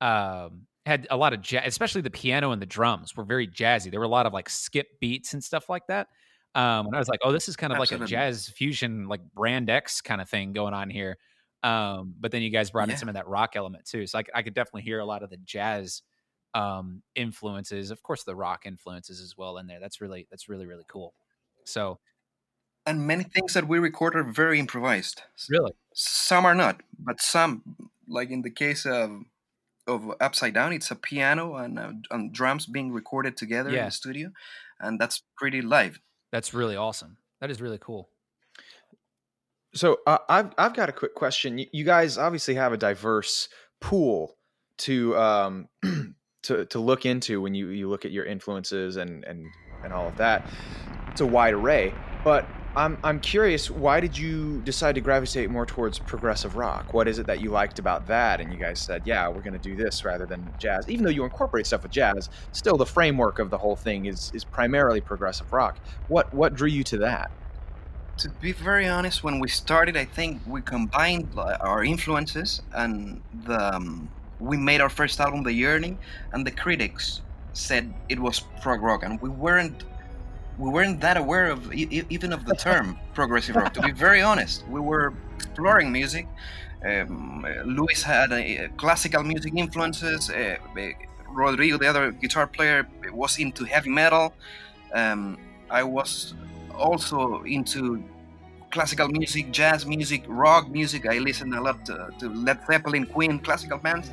um 0.00 0.66
had 0.84 1.06
a 1.10 1.16
lot 1.16 1.32
of 1.32 1.42
jazz 1.42 1.64
especially 1.66 2.00
the 2.00 2.10
piano 2.10 2.50
and 2.50 2.60
the 2.60 2.66
drums 2.66 3.16
were 3.16 3.24
very 3.24 3.46
jazzy 3.46 3.90
there 3.90 4.00
were 4.00 4.06
a 4.06 4.08
lot 4.08 4.26
of 4.26 4.32
like 4.32 4.48
skip 4.48 5.00
beats 5.00 5.32
and 5.32 5.42
stuff 5.42 5.68
like 5.68 5.86
that 5.88 6.08
um 6.54 6.86
and 6.86 6.94
I 6.94 6.98
was 6.98 7.08
like 7.08 7.20
oh 7.22 7.32
this 7.32 7.48
is 7.48 7.56
kind 7.56 7.72
of 7.72 7.78
like 7.78 7.92
a 7.92 8.04
jazz 8.04 8.48
fusion 8.48 9.08
like 9.08 9.20
brand 9.34 9.70
X 9.70 10.00
kind 10.00 10.20
of 10.20 10.28
thing 10.28 10.52
going 10.52 10.74
on 10.74 10.90
here 10.90 11.18
um, 11.62 12.14
but 12.18 12.32
then 12.32 12.42
you 12.42 12.50
guys 12.50 12.70
brought 12.70 12.90
in 12.90 12.96
some 12.96 13.08
of 13.08 13.14
that 13.14 13.28
rock 13.28 13.54
element 13.54 13.84
too. 13.84 14.06
So 14.06 14.20
i 14.34 14.42
could 14.42 14.54
definitely 14.54 14.82
hear 14.82 14.98
a 14.98 15.04
lot 15.04 15.22
of 15.22 15.30
the 15.30 15.36
jazz 15.36 16.02
um, 16.54 17.02
influences, 17.14 17.90
of 17.90 18.02
course, 18.02 18.24
the 18.24 18.34
rock 18.34 18.66
influences 18.66 19.20
as 19.20 19.36
well 19.36 19.58
in 19.58 19.66
there. 19.66 19.80
That's 19.80 20.00
really 20.00 20.26
that's 20.30 20.48
really 20.48 20.66
really 20.66 20.84
cool. 20.88 21.14
So 21.64 22.00
And 22.84 23.06
many 23.06 23.24
things 23.24 23.54
that 23.54 23.68
we 23.68 23.78
record 23.78 24.16
are 24.16 24.24
very 24.24 24.58
improvised. 24.58 25.22
Really, 25.48 25.72
Some 25.94 26.44
are 26.44 26.54
not, 26.54 26.82
but 26.98 27.20
some, 27.20 27.62
like 28.08 28.30
in 28.30 28.42
the 28.42 28.50
case 28.50 28.86
of 28.86 29.22
of 29.88 30.12
Upside 30.20 30.54
Down, 30.54 30.72
it's 30.72 30.92
a 30.92 30.94
piano 30.94 31.56
and, 31.56 31.76
uh, 31.78 31.92
and 32.10 32.32
drums 32.32 32.66
being 32.66 32.92
recorded 32.92 33.36
together 33.36 33.70
in 33.80 33.86
the 33.86 33.90
studio, 33.90 34.30
and 34.78 34.98
that's 35.00 35.22
pretty 35.36 35.60
live. 35.60 36.00
that's 36.30 36.54
really 36.54 36.76
awesome. 36.76 37.16
That 37.40 37.50
is 37.50 37.60
really 37.60 37.78
cool. 37.78 38.08
So 39.74 39.98
uh, 40.06 40.18
I've 40.28 40.52
I've 40.58 40.74
got 40.74 40.88
a 40.88 40.92
quick 40.92 41.14
question. 41.14 41.58
You, 41.58 41.66
you 41.72 41.84
guys 41.84 42.18
obviously 42.18 42.54
have 42.54 42.72
a 42.72 42.76
diverse 42.76 43.48
pool 43.80 44.36
to 44.78 45.16
um 45.16 45.68
to 46.44 46.64
to 46.66 46.78
look 46.78 47.04
into 47.06 47.40
when 47.40 47.54
you 47.54 47.68
you 47.68 47.88
look 47.88 48.04
at 48.04 48.12
your 48.12 48.24
influences 48.24 48.96
and 48.96 49.24
and 49.24 49.46
and 49.82 49.92
all 49.92 50.06
of 50.06 50.16
that. 50.18 50.46
It's 51.10 51.20
a 51.20 51.26
wide 51.26 51.54
array, 51.54 51.92
but 52.22 52.46
I'm 52.74 52.96
I'm 53.04 53.20
curious. 53.20 53.70
Why 53.70 54.00
did 54.00 54.16
you 54.16 54.62
decide 54.62 54.94
to 54.94 55.00
gravitate 55.02 55.50
more 55.50 55.66
towards 55.66 55.98
progressive 55.98 56.56
rock? 56.56 56.94
What 56.94 57.06
is 57.06 57.18
it 57.18 57.26
that 57.26 57.40
you 57.40 57.50
liked 57.50 57.78
about 57.78 58.06
that? 58.06 58.40
And 58.40 58.50
you 58.52 58.58
guys 58.58 58.80
said, 58.80 59.02
yeah, 59.04 59.28
we're 59.28 59.42
going 59.42 59.52
to 59.52 59.58
do 59.58 59.76
this 59.76 60.04
rather 60.04 60.24
than 60.24 60.52
jazz. 60.58 60.88
Even 60.88 61.04
though 61.04 61.10
you 61.10 61.24
incorporate 61.24 61.66
stuff 61.66 61.82
with 61.82 61.92
jazz, 61.92 62.30
still 62.52 62.78
the 62.78 62.86
framework 62.86 63.38
of 63.38 63.50
the 63.50 63.58
whole 63.58 63.76
thing 63.76 64.06
is 64.06 64.32
is 64.34 64.44
primarily 64.44 65.00
progressive 65.00 65.52
rock. 65.52 65.76
What 66.08 66.32
what 66.32 66.54
drew 66.54 66.68
you 66.68 66.82
to 66.84 66.98
that? 66.98 67.30
To 68.18 68.30
be 68.40 68.52
very 68.52 68.88
honest, 68.88 69.22
when 69.22 69.38
we 69.38 69.48
started, 69.48 69.96
I 69.96 70.04
think 70.04 70.40
we 70.46 70.62
combined 70.62 71.28
our 71.36 71.84
influences 71.84 72.62
and 72.72 73.20
the 73.44 73.74
um, 73.74 74.08
we 74.40 74.56
made 74.56 74.80
our 74.80 74.88
first 74.90 75.20
album, 75.20 75.42
The 75.42 75.52
Yearning, 75.52 75.98
and 76.32 76.46
the 76.46 76.50
critics 76.50 77.20
said 77.52 77.92
it 78.08 78.18
was 78.18 78.40
prog 78.60 78.82
rock, 78.82 79.02
and 79.02 79.20
we 79.20 79.28
weren't 79.28 79.84
we 80.58 80.70
weren't 80.70 81.00
that 81.00 81.16
aware 81.16 81.48
of 81.50 81.72
e- 81.72 82.04
even 82.08 82.32
of 82.32 82.44
the 82.44 82.54
term 82.54 82.98
progressive 83.14 83.56
rock. 83.56 83.74
To 83.74 83.82
be 83.82 83.92
very 83.92 84.22
honest, 84.22 84.66
we 84.68 84.80
were 84.80 85.12
exploring 85.36 85.92
music. 85.92 86.26
Um, 86.84 87.44
uh, 87.44 87.62
Luis 87.62 88.02
had 88.02 88.32
uh, 88.32 88.68
classical 88.76 89.22
music 89.22 89.54
influences. 89.56 90.30
Uh, 90.30 90.56
uh, 90.76 90.88
Rodrigo, 91.30 91.78
the 91.78 91.86
other 91.88 92.12
guitar 92.12 92.46
player, 92.46 92.86
was 93.12 93.38
into 93.38 93.64
heavy 93.64 93.90
metal. 93.90 94.34
Um, 94.92 95.38
I 95.70 95.82
was 95.82 96.34
also 96.74 97.42
into 97.44 98.02
classical 98.70 99.08
music, 99.08 99.52
jazz 99.52 99.86
music, 99.86 100.24
rock 100.26 100.68
music. 100.68 101.06
I 101.06 101.18
listened 101.18 101.54
a 101.54 101.60
lot 101.60 101.84
to, 101.86 102.10
to 102.18 102.28
Led 102.28 102.58
Zeppelin, 102.66 103.06
Queen, 103.06 103.38
classical 103.38 103.78
bands, 103.78 104.10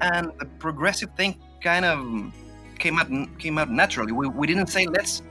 and 0.00 0.32
the 0.38 0.46
progressive 0.58 1.10
thing 1.16 1.36
kind 1.62 1.84
of 1.84 2.32
came 2.78 2.98
out 2.98 3.08
came 3.38 3.58
out 3.58 3.70
naturally. 3.70 4.12
We, 4.12 4.28
we 4.28 4.46
didn't 4.46 4.68
say 4.68 4.86
let's 4.86 5.22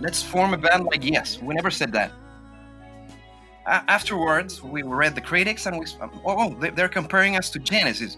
let's 0.00 0.22
form 0.22 0.54
a 0.54 0.58
band 0.58 0.84
like 0.84 1.04
Yes. 1.04 1.40
We 1.42 1.54
never 1.54 1.70
said 1.70 1.92
that. 1.92 2.12
A- 3.66 3.84
afterwards, 3.90 4.62
we 4.62 4.82
read 4.82 5.14
the 5.14 5.20
critics 5.20 5.66
and 5.66 5.78
we 5.78 5.86
oh, 6.00 6.10
oh 6.24 6.54
they- 6.60 6.70
they're 6.70 6.88
comparing 6.88 7.36
us 7.36 7.50
to 7.50 7.58
Genesis. 7.58 8.16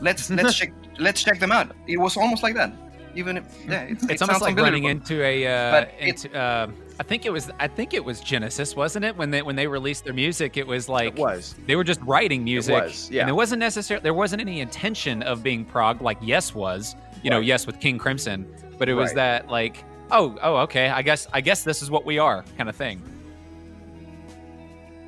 Let's 0.00 0.30
let's 0.38 0.54
check 0.56 0.72
let's 0.98 1.22
check 1.22 1.38
them 1.38 1.52
out. 1.52 1.74
It 1.86 1.98
was 1.98 2.16
almost 2.16 2.42
like 2.42 2.54
that. 2.54 2.72
Even 3.16 3.38
if, 3.38 3.44
yeah, 3.68 3.82
it's, 3.82 4.04
It's 4.04 4.22
it 4.22 4.22
almost 4.22 4.40
like 4.40 4.56
running 4.56 4.84
into 4.84 5.20
a 5.24 5.44
uh, 5.46 5.70
But 5.72 5.94
it- 5.98 6.08
into. 6.24 6.38
Uh, 6.38 6.70
I 7.00 7.02
think 7.02 7.24
it 7.24 7.30
was. 7.30 7.50
I 7.58 7.66
think 7.66 7.94
it 7.94 8.04
was 8.04 8.20
Genesis, 8.20 8.76
wasn't 8.76 9.06
it? 9.06 9.16
When 9.16 9.30
they 9.30 9.40
when 9.42 9.56
they 9.56 9.66
released 9.66 10.04
their 10.04 10.12
music, 10.12 10.56
it 10.58 10.66
was 10.66 10.86
like 10.88 11.14
it 11.14 11.18
was. 11.18 11.54
they 11.66 11.74
were 11.74 11.82
just 11.82 12.00
writing 12.02 12.44
music. 12.44 12.74
was, 12.84 13.10
yeah. 13.10 13.20
And 13.22 13.28
there 13.28 13.34
wasn't 13.34 13.60
necessarily 13.60 14.02
there 14.02 14.12
wasn't 14.14 14.42
any 14.42 14.60
intention 14.60 15.22
of 15.22 15.42
being 15.42 15.64
prog 15.64 16.02
like 16.02 16.18
Yes 16.20 16.54
was. 16.54 16.94
You 17.22 17.30
know, 17.30 17.40
Yes 17.40 17.66
with 17.66 17.80
King 17.80 17.96
Crimson, 17.98 18.46
but 18.78 18.88
it 18.90 18.94
was 18.94 19.08
Right. 19.10 19.16
that 19.16 19.48
like 19.48 19.82
oh 20.10 20.36
oh 20.42 20.56
okay 20.58 20.88
I 20.88 21.02
guess 21.02 21.26
I 21.32 21.40
guess 21.40 21.62
this 21.64 21.82
is 21.82 21.90
what 21.90 22.04
we 22.04 22.18
are 22.18 22.44
kind 22.56 22.68
of 22.68 22.76
thing. 22.76 23.00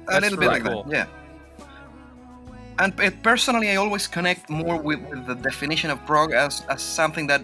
a 0.08 0.12
That's 0.12 0.22
little 0.24 0.38
bit 0.38 0.48
like 0.48 0.64
cool. 0.64 0.84
that 0.84 0.92
yeah 0.92 1.06
and 2.78 3.22
personally 3.22 3.70
i 3.70 3.76
always 3.76 4.06
connect 4.06 4.48
more 4.50 4.76
with, 4.80 5.00
with 5.10 5.26
the 5.26 5.34
definition 5.34 5.90
of 5.90 6.04
prog 6.06 6.32
as, 6.32 6.64
as 6.68 6.82
something 6.82 7.26
that 7.26 7.42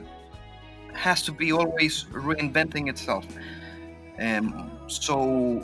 has 0.95 1.23
to 1.23 1.33
be 1.33 1.53
always 1.53 2.05
reinventing 2.13 2.89
itself 2.89 3.25
um, 4.21 4.71
so 4.89 5.63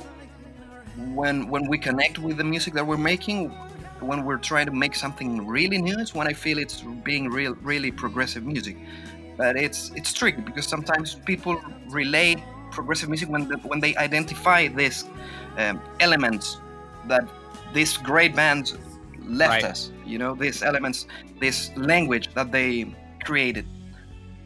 when 1.14 1.48
when 1.48 1.66
we 1.68 1.78
connect 1.78 2.18
with 2.18 2.36
the 2.36 2.44
music 2.44 2.74
that 2.74 2.86
we're 2.86 2.96
making 2.96 3.48
when 4.00 4.24
we're 4.24 4.38
trying 4.38 4.66
to 4.66 4.72
make 4.72 4.94
something 4.94 5.46
really 5.46 5.78
new 5.78 5.98
is 5.98 6.14
when 6.14 6.26
i 6.28 6.32
feel 6.32 6.58
it's 6.58 6.82
being 7.02 7.28
real 7.28 7.54
really 7.62 7.90
progressive 7.90 8.44
music 8.44 8.76
but 9.36 9.56
it's 9.56 9.90
it's 9.94 10.12
tricky 10.12 10.40
because 10.40 10.66
sometimes 10.66 11.14
people 11.26 11.60
relate 11.88 12.38
progressive 12.70 13.08
music 13.08 13.28
when 13.28 13.48
the, 13.48 13.56
when 13.58 13.80
they 13.80 13.94
identify 13.96 14.68
these 14.68 15.04
um, 15.58 15.80
elements 16.00 16.58
that 17.06 17.24
this 17.72 17.96
great 17.96 18.34
band 18.34 18.76
left 19.26 19.62
Right. 19.62 19.64
us 19.64 19.90
you 20.04 20.18
know 20.18 20.34
these 20.34 20.62
elements 20.62 21.06
this 21.40 21.70
language 21.76 22.28
that 22.34 22.50
they 22.52 22.94
created 23.24 23.66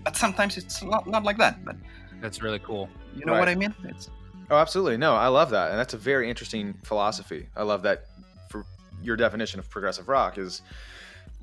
but 0.04 0.16
sometimes 0.16 0.56
it's 0.56 0.82
not, 0.82 1.06
not 1.06 1.24
like 1.24 1.38
that 1.38 1.64
but 1.64 1.76
That's 2.20 2.42
really 2.42 2.58
cool. 2.60 2.88
you 3.16 3.24
know 3.26 3.32
Right. 3.32 3.40
what 3.40 3.48
i 3.48 3.54
mean 3.54 3.74
it's 3.84 4.08
Oh, 4.50 4.56
absolutely. 4.56 4.96
No, 4.96 5.14
I 5.14 5.26
love 5.28 5.50
that, 5.50 5.70
and 5.72 5.78
that's 5.78 5.92
a 5.92 5.98
very 5.98 6.26
interesting 6.30 6.72
philosophy. 6.82 7.48
I 7.54 7.64
love 7.64 7.82
that. 7.82 8.04
For 8.48 8.64
your 9.02 9.14
definition 9.14 9.60
of 9.60 9.68
progressive 9.68 10.08
rock 10.08 10.38
is 10.38 10.62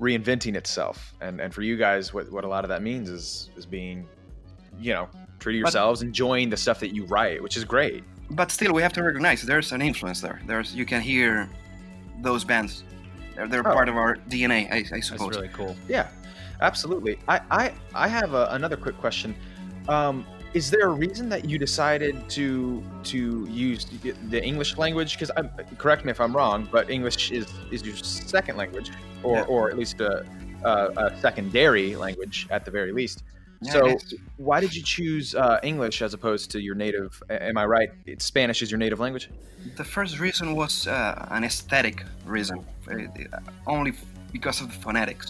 reinventing 0.00 0.54
itself. 0.56 1.14
And 1.20 1.40
and 1.40 1.52
for 1.54 1.62
you 1.62 1.76
guys, 1.76 2.12
what, 2.14 2.30
what 2.30 2.44
a 2.44 2.48
lot 2.48 2.64
of 2.64 2.68
that 2.68 2.82
means 2.82 3.08
is 3.08 3.50
is 3.56 3.66
being, 3.66 4.06
you 4.78 4.92
know, 4.92 5.08
true 5.38 5.52
to 5.52 5.58
yourselves, 5.58 6.02
enjoying 6.02 6.50
the 6.50 6.56
stuff 6.56 6.80
that 6.80 6.94
you 6.94 7.04
write, 7.06 7.42
which 7.42 7.56
is 7.56 7.64
great. 7.64 8.04
But 8.30 8.50
still, 8.50 8.72
we 8.72 8.82
have 8.82 8.92
to 8.94 9.02
recognize 9.02 9.42
there's 9.42 9.72
an 9.72 9.80
influence 9.82 10.20
there. 10.20 10.40
There's 10.46 10.74
you 10.74 10.84
can 10.84 11.00
hear 11.00 11.48
those 12.22 12.44
bands. 12.44 12.82
They're, 13.34 13.46
they're 13.46 13.60
Oh. 13.68 13.72
part 13.74 13.88
of 13.88 13.96
our 13.96 14.16
DNA, 14.30 14.70
I, 14.72 14.76
I 14.78 14.82
That's 14.90 15.08
suppose. 15.08 15.36
really 15.36 15.48
cool. 15.48 15.76
Yeah, 15.88 16.08
absolutely. 16.60 17.18
I 17.28 17.40
I, 17.50 17.72
I 17.94 18.08
have 18.08 18.34
a, 18.34 18.48
another 18.50 18.76
quick 18.76 18.96
question. 18.98 19.34
Um, 19.88 20.26
is 20.56 20.70
there 20.70 20.86
a 20.86 20.94
reason 21.06 21.28
that 21.28 21.42
you 21.50 21.58
decided 21.58 22.14
to 22.30 22.82
to 23.12 23.46
use 23.50 23.84
the 24.34 24.40
English 24.50 24.78
language? 24.78 25.10
Because 25.14 25.30
correct 25.76 26.02
me 26.06 26.10
if 26.16 26.20
I'm 26.24 26.34
wrong, 26.34 26.58
but 26.76 26.88
English 26.88 27.30
is 27.30 27.46
is 27.70 27.80
your 27.88 27.96
second 27.96 28.56
language, 28.62 28.88
or 29.22 29.36
Yeah. 29.36 29.52
or 29.52 29.60
at 29.70 29.76
least 29.82 30.00
a, 30.00 30.12
a, 30.64 30.72
a 31.04 31.06
secondary 31.26 31.88
language 32.04 32.36
at 32.56 32.64
the 32.66 32.70
very 32.78 32.92
least. 33.00 33.18
Yeah, 33.60 33.72
so 33.72 33.80
why 34.48 34.58
did 34.64 34.72
you 34.78 34.82
choose 34.96 35.26
uh, 35.34 35.60
English 35.72 35.96
as 36.06 36.12
opposed 36.18 36.50
to 36.52 36.58
your 36.66 36.76
native? 36.84 37.10
Am 37.30 37.56
I 37.64 37.66
right? 37.76 37.90
It's 38.12 38.24
Spanish 38.24 38.58
is 38.64 38.68
your 38.72 38.80
native 38.86 39.00
language. 39.04 39.26
The 39.82 39.88
first 39.96 40.18
reason 40.26 40.46
was 40.62 40.86
uh, 40.86 41.36
an 41.36 41.42
aesthetic 41.44 41.96
reason, 42.36 42.56
uh, 42.90 43.38
only 43.66 43.92
because 44.32 44.60
of 44.62 44.66
the 44.72 44.78
phonetics. 44.84 45.26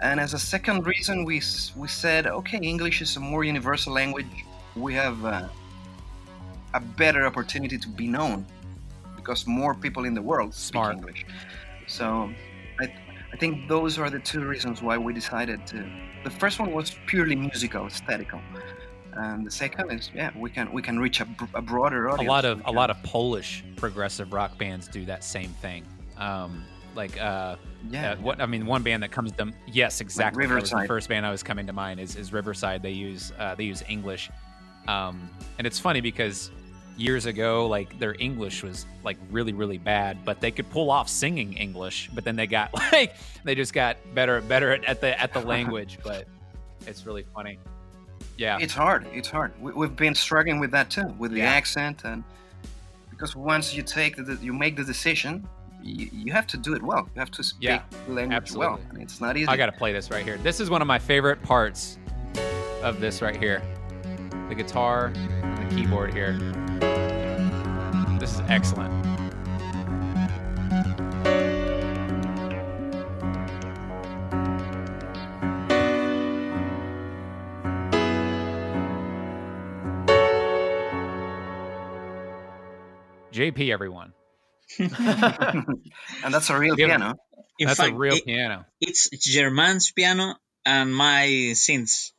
And 0.00 0.20
as 0.20 0.34
a 0.34 0.38
second 0.38 0.86
reason, 0.86 1.24
we 1.24 1.42
we 1.76 1.88
said, 1.88 2.26
okay, 2.26 2.58
English 2.58 3.02
is 3.02 3.16
a 3.16 3.20
more 3.20 3.44
universal 3.44 3.92
language. 3.92 4.26
We 4.76 4.94
have 4.94 5.24
uh, 5.24 5.48
a 6.74 6.80
better 6.80 7.26
opportunity 7.26 7.78
to 7.78 7.88
be 7.88 8.06
known 8.06 8.46
because 9.16 9.46
more 9.46 9.74
people 9.74 10.04
in 10.04 10.14
the 10.14 10.22
world 10.22 10.54
speak 10.54 10.72
Smart. 10.72 10.96
English. 10.96 11.26
So 11.86 12.30
I, 12.80 12.92
I 13.32 13.36
think 13.36 13.68
those 13.68 13.98
are 13.98 14.10
the 14.10 14.20
two 14.20 14.44
reasons 14.44 14.82
why 14.82 14.96
we 14.98 15.12
decided 15.12 15.66
to. 15.68 15.84
The 16.24 16.30
first 16.30 16.60
one 16.60 16.72
was 16.72 16.96
purely 17.06 17.36
musical, 17.36 17.86
aesthetical. 17.86 18.40
And 19.14 19.44
the 19.44 19.50
second 19.50 19.90
is, 19.90 20.10
yeah, 20.14 20.30
we 20.36 20.50
can 20.50 20.70
we 20.72 20.80
can 20.80 21.00
reach 21.00 21.20
a, 21.20 21.24
br- 21.24 21.46
a 21.54 21.62
broader 21.62 22.06
A 22.06 22.22
lot 22.22 22.44
of 22.44 22.62
a 22.66 22.70
lot 22.70 22.90
of 22.90 23.02
Polish 23.02 23.64
progressive 23.74 24.32
rock 24.32 24.56
bands 24.58 24.86
do 24.86 25.04
that 25.06 25.24
same 25.24 25.50
thing. 25.60 25.84
Um, 26.16 26.64
like 26.94 27.20
uh, 27.20 27.56
yeah, 27.90 28.12
Uh, 28.12 28.16
what 28.16 28.40
I 28.40 28.46
mean, 28.46 28.66
one 28.66 28.82
band 28.82 29.02
that 29.02 29.10
comes 29.10 29.32
to 29.32 29.52
yes, 29.66 30.00
exactly. 30.00 30.46
That 30.46 30.60
was 30.60 30.70
the 30.70 30.84
first 30.86 31.08
band 31.08 31.24
I 31.26 31.30
was 31.30 31.42
coming 31.42 31.66
to 31.66 31.72
mind 31.72 32.00
is, 32.00 32.16
is 32.16 32.32
Riverside. 32.32 32.82
They 32.82 32.90
use 32.92 33.32
uh, 33.38 33.54
they 33.54 33.64
use 33.64 33.82
English, 33.88 34.30
um, 34.86 35.28
and 35.58 35.66
it's 35.66 35.78
funny 35.78 36.00
because 36.00 36.50
years 36.96 37.26
ago, 37.26 37.66
like 37.68 37.96
their 38.00 38.16
English 38.18 38.62
was 38.62 38.84
like 39.04 39.16
really 39.30 39.52
really 39.52 39.78
bad, 39.78 40.24
but 40.24 40.40
they 40.40 40.50
could 40.50 40.68
pull 40.70 40.90
off 40.90 41.08
singing 41.08 41.52
English. 41.54 42.10
But 42.14 42.24
then 42.24 42.36
they 42.36 42.46
got 42.46 42.74
like 42.92 43.14
they 43.44 43.54
just 43.54 43.72
got 43.72 43.96
better 44.14 44.40
better 44.40 44.72
at, 44.72 44.84
at 44.84 45.00
the 45.00 45.20
at 45.20 45.32
the 45.32 45.40
language. 45.40 45.98
but 46.04 46.26
it's 46.86 47.06
really 47.06 47.24
funny. 47.34 47.58
Yeah, 48.36 48.58
It's 48.60 48.72
hard. 48.74 49.04
It's 49.12 49.28
hard. 49.28 49.52
We, 49.60 49.72
we've 49.72 49.96
been 49.96 50.14
struggling 50.14 50.60
with 50.60 50.70
that 50.70 50.90
too, 50.90 51.08
with 51.18 51.32
the 51.32 51.38
Yeah. 51.38 51.50
accent, 51.50 52.02
and 52.04 52.22
because 53.10 53.34
once 53.34 53.74
you 53.74 53.82
take 53.82 54.14
the, 54.14 54.38
you 54.40 54.52
make 54.52 54.76
the 54.76 54.84
decision, 54.84 55.44
you, 55.82 56.08
you 56.12 56.32
have 56.32 56.46
to 56.48 56.56
do 56.56 56.74
it 56.74 56.82
well. 56.82 57.08
You 57.14 57.20
have 57.20 57.30
to 57.32 57.42
speak 57.42 57.68
Yeah, 57.68 57.82
the 58.06 58.12
language 58.12 58.52
well, 58.52 58.70
absolutely. 58.74 58.94
and 59.00 59.02
it's 59.02 59.20
not 59.20 59.36
easy. 59.36 59.48
I 59.48 59.56
got 59.56 59.66
to 59.66 59.72
play 59.72 59.92
this 59.92 60.10
right 60.10 60.24
here. 60.24 60.36
This 60.38 60.60
is 60.60 60.70
one 60.70 60.82
of 60.82 60.88
my 60.88 60.98
favorite 60.98 61.42
parts 61.42 61.98
of 62.82 63.00
this 63.00 63.22
right 63.22 63.36
here. 63.36 63.62
The 64.48 64.54
guitar 64.54 65.12
and 65.14 65.70
the 65.70 65.74
keyboard 65.76 66.12
here. 66.14 66.32
This 68.18 68.34
is 68.34 68.40
excellent. 68.48 68.92
JP, 83.32 83.70
everyone. 83.72 84.12
and 84.78 86.34
that's 86.34 86.50
a 86.50 86.58
real 86.58 86.78
Yeah. 86.78 86.86
piano. 86.86 87.14
In 87.58 87.66
That's 87.66 87.80
fact, 87.80 87.92
a 87.92 87.96
real 87.96 88.14
it- 88.14 88.24
piano. 88.24 88.64
it's 88.80 89.08
German's 89.10 89.90
piano 89.90 90.36
and 90.64 90.94
my 90.94 91.26
synths. 91.54 92.12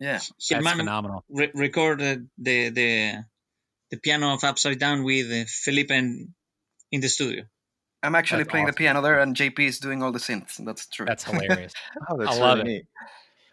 Yeah, 0.00 0.12
That's 0.12 0.32
German 0.40 0.76
phenomenal. 0.78 1.24
re- 1.28 1.50
recorded 1.54 2.28
the 2.38 2.70
the 2.70 3.24
the 3.90 3.96
piano 3.98 4.32
of 4.34 4.44
Upside 4.44 4.78
Down 4.78 5.02
with 5.04 5.30
uh, 5.32 5.44
Felipe 5.64 5.90
in, 5.90 6.34
in 6.92 7.00
the 7.00 7.08
studio. 7.08 7.44
I'm 8.02 8.14
actually 8.14 8.44
That's 8.44 8.50
playing 8.50 8.66
awesome. 8.66 8.74
the 8.74 8.78
piano 8.78 9.02
there, 9.02 9.18
and 9.20 9.34
JP 9.34 9.58
is 9.60 9.78
doing 9.80 10.02
all 10.02 10.12
the 10.12 10.20
synths. 10.20 10.64
That's 10.64 10.86
true. 10.88 11.04
That's 11.06 11.24
hilarious. 11.30 11.72
Oh, 12.08 12.16
that's 12.16 12.36
I 12.36 12.40
love 12.40 12.58
really 12.58 12.70
it. 12.70 12.74
neat. 12.78 12.86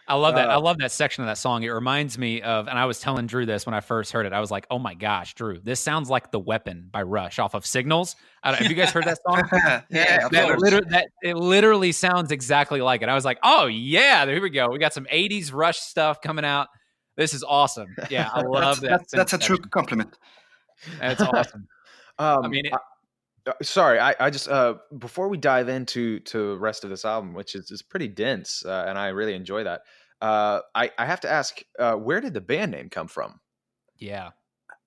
I 0.08 0.13
love 0.15 0.36
that. 0.36 0.50
I 0.50 0.56
Uh, 0.56 0.60
love 0.62 0.78
that 0.80 0.91
section 0.91 1.24
of 1.24 1.28
that 1.28 1.38
song. 1.39 1.63
It 1.63 1.70
reminds 1.70 2.18
me 2.18 2.41
of, 2.41 2.68
and 2.68 2.78
I 2.78 2.86
was 2.86 3.00
telling 3.00 3.26
Drew 3.26 3.46
this 3.46 3.65
when 3.65 3.74
I 3.74 3.80
first 3.80 4.12
heard 4.12 4.26
it. 4.28 4.34
I 4.34 4.39
was 4.39 4.52
like, 4.52 4.68
"Oh 4.70 4.78
my 4.78 4.94
gosh, 4.94 5.34
Drew, 5.34 5.60
this 5.60 5.80
sounds 5.80 6.10
like 6.10 6.32
the 6.32 6.39
Weapon 6.39 6.89
by 6.91 7.02
Rush 7.02 7.39
off 7.39 7.56
of 7.56 7.65
Signals." 7.65 8.15
I 8.44 8.52
don't, 8.52 8.62
have 8.62 8.70
you 8.70 8.76
guys 8.78 8.91
heard 8.91 9.06
that 9.06 9.18
song? 9.28 9.41
yeah, 9.54 9.82
Yeah, 9.89 10.28
that, 10.30 10.46
course. 10.48 10.62
liter- 10.62 10.86
that 10.89 11.08
it 11.24 11.36
literally 11.36 11.91
sounds 11.91 12.32
exactly 12.32 12.82
like 12.82 13.02
it. 13.02 13.10
I 13.10 13.15
was 13.15 13.26
like, 13.26 13.39
"Oh 13.41 13.65
yeah, 13.65 14.26
here 14.28 14.41
we 14.41 14.52
go. 14.52 14.68
We 14.70 14.78
got 14.78 14.94
some 14.94 15.06
'80s 15.12 15.52
Rush 15.52 15.80
stuff 15.80 16.22
coming 16.22 16.46
out. 16.46 16.68
This 17.18 17.34
is 17.34 17.44
awesome. 17.44 17.96
Yeah, 18.10 18.30
I 18.32 18.41
love 18.48 18.80
that's, 18.82 18.82
that. 18.82 18.89
that's, 19.12 19.32
that's 19.32 19.34
a 19.34 19.38
true 19.39 19.58
compliment. 19.58 20.15
That's 21.00 21.22
awesome. 21.22 21.68
Um, 22.18 22.46
I 22.46 22.48
mean, 22.48 22.65
it- 22.68 22.74
sorry, 23.62 23.99
I, 23.99 24.15
I 24.19 24.29
just 24.29 24.47
uh, 24.47 24.75
before 24.97 25.27
we 25.27 25.38
dive 25.38 25.69
into 25.69 26.19
to 26.19 26.51
the 26.53 26.58
rest 26.58 26.84
of 26.84 26.89
this 26.89 27.05
album, 27.05 27.34
which 27.34 27.55
is, 27.55 27.71
is 27.71 27.81
pretty 27.81 28.08
dense, 28.08 28.65
uh, 28.65 28.86
and 28.88 28.97
I 28.97 29.10
really 29.10 29.34
enjoy 29.34 29.63
that. 29.63 29.81
Uh, 30.21 30.62
I, 30.73 30.91
I 30.97 31.05
have 31.05 31.21
to 31.21 31.31
ask, 31.31 31.62
uh, 31.77 31.93
where 31.93 32.21
did 32.21 32.34
the 32.34 32.41
band 32.41 32.71
name 32.71 32.89
come 32.89 33.08
from? 33.08 33.39
Yeah, 33.97 34.31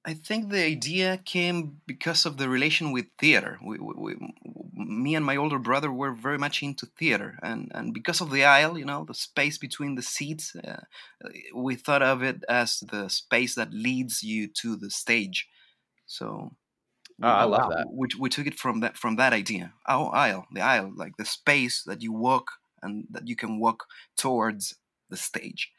I 0.05 0.15
think 0.15 0.49
the 0.49 0.65
idea 0.65 1.21
came 1.25 1.81
because 1.87 2.25
of 2.25 2.39
the 2.39 2.49
relation 2.49 2.93
with 2.93 3.07
theater. 3.19 3.59
We, 3.65 3.79
we, 3.79 3.95
we, 3.97 4.35
me 4.75 5.15
and 5.15 5.25
my 5.25 5.37
older 5.37 5.59
brother 5.59 5.93
were 5.93 6.13
very 6.13 6.39
much 6.39 6.63
into 6.63 6.87
theater, 6.87 7.39
and, 7.43 7.71
and 7.75 7.93
because 7.93 8.21
of 8.21 8.31
the 8.31 8.45
aisle, 8.45 8.79
you 8.79 8.85
know, 8.85 9.05
the 9.05 9.15
space 9.15 9.59
between 9.59 9.97
the 9.97 10.03
seats, 10.03 10.57
uh, 10.57 10.81
we 11.55 11.75
thought 11.75 12.03
of 12.03 12.23
it 12.23 12.43
as 12.49 12.81
the 12.81 13.09
space 13.09 13.55
that 13.55 13.73
leads 13.73 14.23
you 14.23 14.49
to 14.49 14.77
the 14.77 14.91
stage. 14.91 15.47
So, 16.07 16.53
Oh, 17.23 17.29
I 17.29 17.45
love 17.45 17.69
that. 17.69 17.89
We, 17.91 18.09
we 18.19 18.29
took 18.29 18.47
it 18.47 18.59
from 18.59 18.81
that 18.81 18.97
from 18.97 19.17
that 19.17 19.33
idea. 19.33 19.75
Our 19.87 20.15
aisle, 20.15 20.47
the 20.53 20.61
aisle, 20.61 20.93
like 20.95 21.17
the 21.17 21.25
space 21.25 21.83
that 21.85 22.03
you 22.03 22.13
walk 22.13 22.53
and 22.83 23.07
that 23.11 23.27
you 23.27 23.37
can 23.37 23.59
walk 23.59 23.87
towards 24.17 24.75
the 25.11 25.17
stage, 25.17 25.73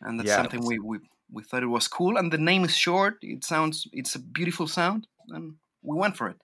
and 0.00 0.18
that's 0.18 0.32
Yeah. 0.32 0.34
something 0.34 0.64
we, 0.64 0.78
we 0.78 0.98
we 1.32 1.42
thought 1.42 1.62
it 1.62 1.66
was 1.66 1.88
cool. 1.88 2.16
And 2.18 2.32
the 2.32 2.38
name 2.38 2.64
is 2.64 2.76
short. 2.76 3.18
It 3.22 3.44
sounds 3.44 3.88
it's 3.92 4.14
a 4.14 4.20
beautiful 4.20 4.68
sound, 4.68 5.08
and 5.28 5.56
we 5.82 5.96
went 5.96 6.16
for 6.16 6.28
it. 6.28 6.38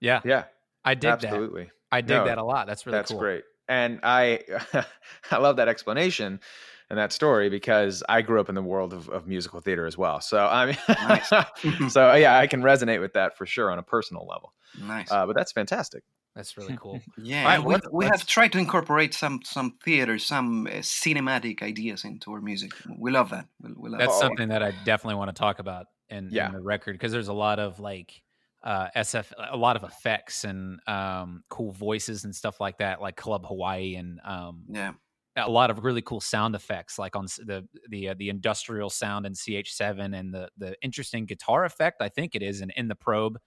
yeah, 0.00 0.22
Yeah, 0.22 0.46
I 0.84 0.94
dig 0.94 1.20
that. 1.20 1.44
absolutely. 1.44 1.70
I 1.92 2.00
dig 2.00 2.24
No, 2.24 2.24
that 2.24 2.38
a 2.38 2.44
lot. 2.44 2.66
That's 2.66 2.86
really 2.86 3.00
That's 3.00 3.02
cool. 3.02 3.30
great, 3.30 3.44
and 3.68 4.00
I 4.02 4.42
I 5.30 5.38
love 5.38 5.56
that 5.56 5.68
explanation 5.68 6.40
and 6.90 6.98
that 6.98 7.12
story 7.12 7.48
because 7.50 8.02
I 8.08 8.22
grew 8.22 8.40
up 8.40 8.48
in 8.48 8.54
the 8.54 8.62
world 8.62 8.92
of, 8.92 9.08
of 9.08 9.26
musical 9.26 9.60
theater 9.60 9.86
as 9.86 9.96
well. 9.98 10.20
So 10.20 10.38
I 10.46 10.66
mean, 10.66 11.88
so 11.90 12.14
yeah, 12.14 12.38
I 12.38 12.46
can 12.46 12.62
resonate 12.62 13.00
with 13.00 13.12
that 13.14 13.36
for 13.36 13.46
sure 13.46 13.70
on 13.70 13.78
a 13.78 13.82
personal 13.82 14.26
level. 14.26 14.52
Nice. 14.80 15.10
Uh, 15.10 15.26
but 15.26 15.34
that's 15.36 15.52
fantastic. 15.52 16.02
That's 16.36 16.56
really 16.56 16.76
cool. 16.80 17.00
yeah, 17.16 17.42
all 17.42 17.46
right, 17.46 17.54
and 17.56 17.64
we, 17.64 17.72
let's- 17.74 17.88
we 17.92 18.04
have 18.06 18.26
tried 18.26 18.52
to 18.52 18.58
incorporate 18.58 19.14
some 19.14 19.40
some 19.44 19.76
theater, 19.84 20.18
some 20.18 20.66
uh, 20.66 20.70
cinematic 20.80 21.62
ideas 21.62 22.04
into 22.04 22.32
our 22.32 22.40
music. 22.40 22.72
We 22.98 23.10
love 23.12 23.30
that. 23.30 23.46
We, 23.62 23.70
we 23.76 23.88
love 23.90 24.00
That's 24.00 24.14
Oh. 24.16 24.20
something 24.20 24.48
that 24.48 24.62
I 24.62 24.72
definitely 24.84 25.14
want 25.16 25.30
to 25.34 25.38
talk 25.38 25.58
about 25.60 25.86
in, 26.08 26.28
Yeah. 26.32 26.46
in 26.48 26.52
the 26.54 26.60
record 26.60 26.94
because 26.94 27.12
there's 27.12 27.28
a 27.28 27.32
lot 27.32 27.58
of 27.60 27.78
like 27.78 28.20
uh, 28.64 28.88
SF, 28.96 29.30
a 29.52 29.56
lot 29.56 29.76
of 29.76 29.84
effects 29.84 30.42
and 30.44 30.80
um, 30.88 31.44
cool 31.50 31.70
voices 31.70 32.24
and 32.24 32.34
stuff 32.34 32.60
like 32.60 32.78
that, 32.78 33.00
like 33.00 33.14
Club 33.16 33.46
Hawaii 33.46 33.94
and 33.94 34.20
um. 34.24 34.64
Yeah. 34.70 34.92
A 35.36 35.50
lot 35.50 35.70
of 35.70 35.84
really 35.84 36.02
cool 36.02 36.20
sound 36.20 36.54
effects, 36.54 36.98
like 36.98 37.16
on 37.16 37.26
the 37.44 37.66
the 37.88 38.10
uh, 38.10 38.14
the 38.16 38.28
industrial 38.28 38.90
sound 38.90 39.26
in 39.26 39.32
CH7 39.32 40.18
and 40.18 40.32
the 40.32 40.48
the 40.56 40.76
interesting 40.82 41.26
guitar 41.26 41.64
effect. 41.64 42.00
I 42.00 42.08
think 42.08 42.34
it 42.34 42.42
is 42.42 42.60
in 42.60 42.70
in 42.70 42.88
the 42.88 42.94
probe. 42.94 43.38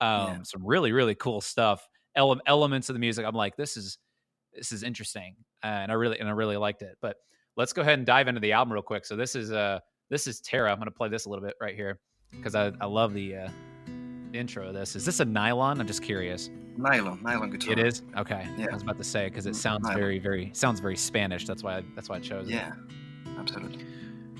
Um, 0.00 0.28
Yeah. 0.28 0.42
Some 0.42 0.66
really 0.66 0.92
really 0.92 1.14
cool 1.14 1.40
stuff. 1.40 1.86
Ele- 2.16 2.40
elements 2.46 2.88
of 2.88 2.94
the 2.94 3.00
music. 3.00 3.26
I'm 3.26 3.34
like, 3.34 3.56
this 3.56 3.76
is 3.76 3.98
this 4.54 4.72
is 4.72 4.82
interesting, 4.82 5.36
uh, 5.62 5.66
and 5.66 5.90
I 5.92 5.94
really 5.96 6.18
and 6.20 6.28
I 6.28 6.32
really 6.32 6.56
liked 6.56 6.82
it. 6.82 6.96
But 7.02 7.16
let's 7.56 7.72
go 7.72 7.82
ahead 7.82 7.98
and 7.98 8.06
dive 8.06 8.28
into 8.28 8.40
the 8.40 8.52
album 8.52 8.72
real 8.72 8.82
quick. 8.82 9.04
So 9.04 9.16
this 9.16 9.34
is 9.36 9.52
uh 9.52 9.80
this 10.10 10.26
is 10.26 10.40
Terra. 10.40 10.72
I'm 10.72 10.78
gonna 10.78 10.90
play 10.90 11.08
this 11.08 11.26
a 11.26 11.28
little 11.28 11.44
bit 11.44 11.54
right 11.60 11.74
here 11.74 11.98
because 12.30 12.54
I 12.54 12.72
I 12.80 12.86
love 12.86 13.12
the 13.14 13.36
uh, 13.36 13.48
intro 14.34 14.68
of 14.68 14.74
this. 14.74 14.96
Is 14.96 15.04
this 15.04 15.20
a 15.20 15.24
nylon? 15.24 15.80
I'm 15.80 15.86
just 15.86 16.02
curious. 16.02 16.50
Nylon, 16.76 17.20
nylon 17.22 17.50
guitar. 17.50 17.72
It 17.72 17.78
is 17.78 18.02
okay. 18.16 18.46
Yeah. 18.56 18.66
I 18.70 18.74
was 18.74 18.82
about 18.82 18.98
to 18.98 19.04
say 19.04 19.28
because 19.28 19.46
it 19.46 19.54
sounds 19.54 19.84
nylon. 19.84 19.98
very 19.98 20.18
very 20.18 20.50
sounds 20.54 20.80
very 20.80 20.96
Spanish. 20.96 21.46
That's 21.46 21.62
why 21.62 21.78
I, 21.78 21.84
that's 21.94 22.08
why 22.08 22.16
I 22.16 22.20
chose 22.20 22.48
it. 22.48 22.54
Yeah, 22.54 22.72
absolutely. 23.38 23.84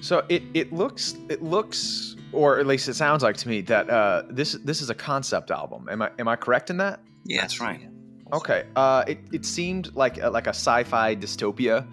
So 0.00 0.24
it 0.28 0.42
it 0.52 0.72
looks 0.72 1.16
it 1.28 1.42
looks 1.42 2.16
or 2.32 2.58
at 2.58 2.66
least 2.66 2.88
it 2.88 2.94
sounds 2.94 3.22
like 3.22 3.36
to 3.38 3.48
me 3.48 3.60
that 3.62 3.88
uh, 3.88 4.24
this 4.30 4.52
this 4.64 4.82
is 4.82 4.90
a 4.90 4.94
concept 4.94 5.50
album. 5.50 5.88
Am 5.88 6.02
I 6.02 6.10
am 6.18 6.26
I 6.28 6.36
correct 6.36 6.70
in 6.70 6.76
that? 6.78 7.00
Yeah, 7.24 7.42
That's 7.42 7.60
right. 7.60 7.88
Okay. 8.32 8.64
Uh, 8.74 9.04
it, 9.06 9.18
it 9.32 9.44
seemed 9.44 9.94
like 9.94 10.18
a, 10.18 10.28
like 10.28 10.46
a 10.46 10.50
sci-fi 10.50 11.14
dystopia 11.14 11.86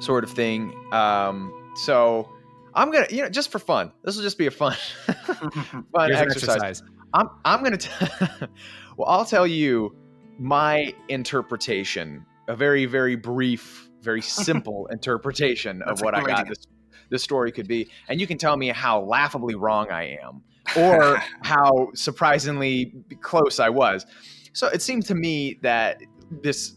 sort 0.00 0.24
of 0.24 0.30
thing. 0.30 0.74
Um, 0.92 1.72
so 1.76 2.28
I'm 2.74 2.90
gonna, 2.90 3.06
you 3.10 3.22
know, 3.22 3.28
just 3.28 3.50
for 3.50 3.58
fun. 3.58 3.92
This 4.02 4.16
will 4.16 4.22
just 4.22 4.38
be 4.38 4.46
a 4.46 4.50
fun, 4.50 4.76
fun 5.06 5.14
Here's 5.36 6.20
an 6.20 6.30
exercise. 6.30 6.62
exercise. 6.62 6.82
I'm 7.14 7.30
I'm 7.44 7.62
gonna. 7.62 7.78
T- 7.78 7.90
well, 8.96 9.08
I'll 9.08 9.24
tell 9.24 9.46
you 9.46 9.96
my 10.38 10.92
interpretation. 11.08 12.26
A 12.48 12.56
very 12.56 12.84
very 12.84 13.16
brief, 13.16 13.88
very 14.02 14.20
simple 14.20 14.86
interpretation 14.92 15.80
of 15.82 16.02
what 16.02 16.14
I 16.14 16.20
got 16.22 16.40
idea. 16.40 16.50
this 16.50 16.66
this 17.10 17.22
story 17.22 17.52
could 17.52 17.68
be, 17.68 17.88
and 18.08 18.20
you 18.20 18.26
can 18.26 18.36
tell 18.36 18.56
me 18.56 18.68
how 18.68 19.00
laughably 19.00 19.54
wrong 19.54 19.90
I 19.90 20.18
am, 20.22 20.42
or 20.76 21.22
how 21.42 21.90
surprisingly 21.94 22.92
close 23.20 23.60
I 23.60 23.70
was. 23.70 24.04
So 24.52 24.66
it 24.68 24.82
seemed 24.82 25.06
to 25.06 25.14
me 25.14 25.58
that 25.62 26.00
this 26.42 26.74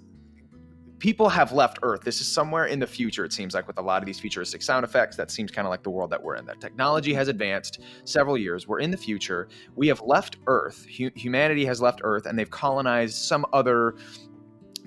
people 1.00 1.30
have 1.30 1.52
left 1.52 1.80
Earth. 1.84 2.02
This 2.02 2.22
is 2.22 2.28
somewhere 2.28 2.66
in 2.66 2.80
the 2.80 2.88
future, 2.88 3.26
it 3.26 3.34
seems 3.34 3.54
like, 3.54 3.68
with 3.68 3.78
a 3.78 3.82
lot 3.82 4.02
of 4.02 4.06
these 4.06 4.20
futuristic 4.20 4.62
sound 4.62 4.84
effects. 4.84 5.16
That 5.16 5.32
seems 5.32 5.52
kind 5.52 5.68
of 5.68 5.70
like 5.70 5.84
the 5.84 5.90
world 5.90 6.10
that 6.12 6.22
we're 6.22 6.36
in. 6.36 6.46
That 6.46 6.60
technology 6.60 7.14
has 7.14 7.28
advanced 7.28 7.80
several 8.06 8.38
years. 8.38 8.68
We're 8.68 8.80
in 8.80 8.92
the 8.92 8.98
future. 8.98 9.48
We 9.76 9.88
have 9.88 10.02
left 10.02 10.38
Earth. 10.48 10.86
Hu- 10.98 11.12
humanity 11.16 11.66
has 11.66 11.82
left 11.82 12.02
Earth, 12.04 12.26
and 12.26 12.38
they've 12.38 12.50
colonized 12.50 13.16
some 13.16 13.46
other 13.54 13.96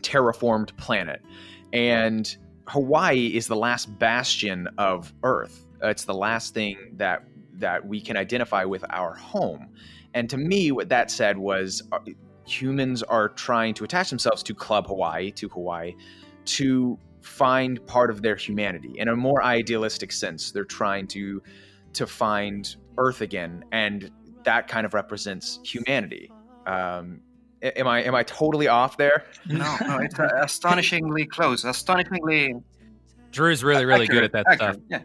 terraformed 0.00 0.76
planet. 0.76 1.22
And 1.72 2.36
Hawaii 2.66 3.26
is 3.28 3.46
the 3.46 3.56
last 3.56 3.98
bastion 3.98 4.68
of 4.78 5.12
Earth. 5.22 5.66
It's 5.82 6.04
the 6.04 6.14
last 6.14 6.54
thing 6.54 6.76
that 6.96 7.24
that 7.54 7.86
we 7.86 8.00
can 8.00 8.16
identify 8.16 8.64
with 8.64 8.84
our 8.88 9.14
home. 9.14 9.68
And 10.14 10.30
to 10.30 10.38
me, 10.38 10.72
what 10.72 10.88
that 10.88 11.10
said 11.10 11.36
was 11.36 11.82
uh, 11.92 11.98
humans 12.50 13.02
are 13.04 13.28
trying 13.28 13.74
to 13.74 13.84
attach 13.84 14.10
themselves 14.10 14.42
to 14.42 14.54
Club 14.54 14.86
Hawaii, 14.86 15.30
to 15.32 15.48
Hawaii, 15.48 15.94
to 16.46 16.98
find 17.20 17.84
part 17.86 18.10
of 18.10 18.22
their 18.22 18.36
humanity 18.36 18.94
in 18.96 19.08
a 19.08 19.16
more 19.16 19.42
idealistic 19.42 20.12
sense. 20.12 20.52
They're 20.52 20.64
trying 20.64 21.06
to 21.08 21.42
to 21.92 22.06
find 22.06 22.76
Earth 22.98 23.20
again, 23.20 23.64
and 23.72 24.10
that 24.44 24.68
kind 24.68 24.86
of 24.86 24.94
represents 24.94 25.60
humanity. 25.64 26.30
Um, 26.66 27.20
am 27.62 27.86
I 27.86 28.02
am 28.02 28.14
I 28.14 28.22
totally 28.22 28.68
off 28.68 28.96
there? 28.96 29.24
no, 29.46 29.76
no, 29.86 29.98
it's 29.98 30.18
uh, 30.18 30.28
astonishingly 30.42 31.26
close, 31.26 31.64
astonishingly 31.64 32.54
Drew's 33.30 33.62
really, 33.62 33.84
really 33.84 34.06
good 34.06 34.24
at 34.24 34.34
accurate, 34.34 34.46
that 34.48 34.56
stuff. 34.56 34.76
Yeah, 34.88 35.02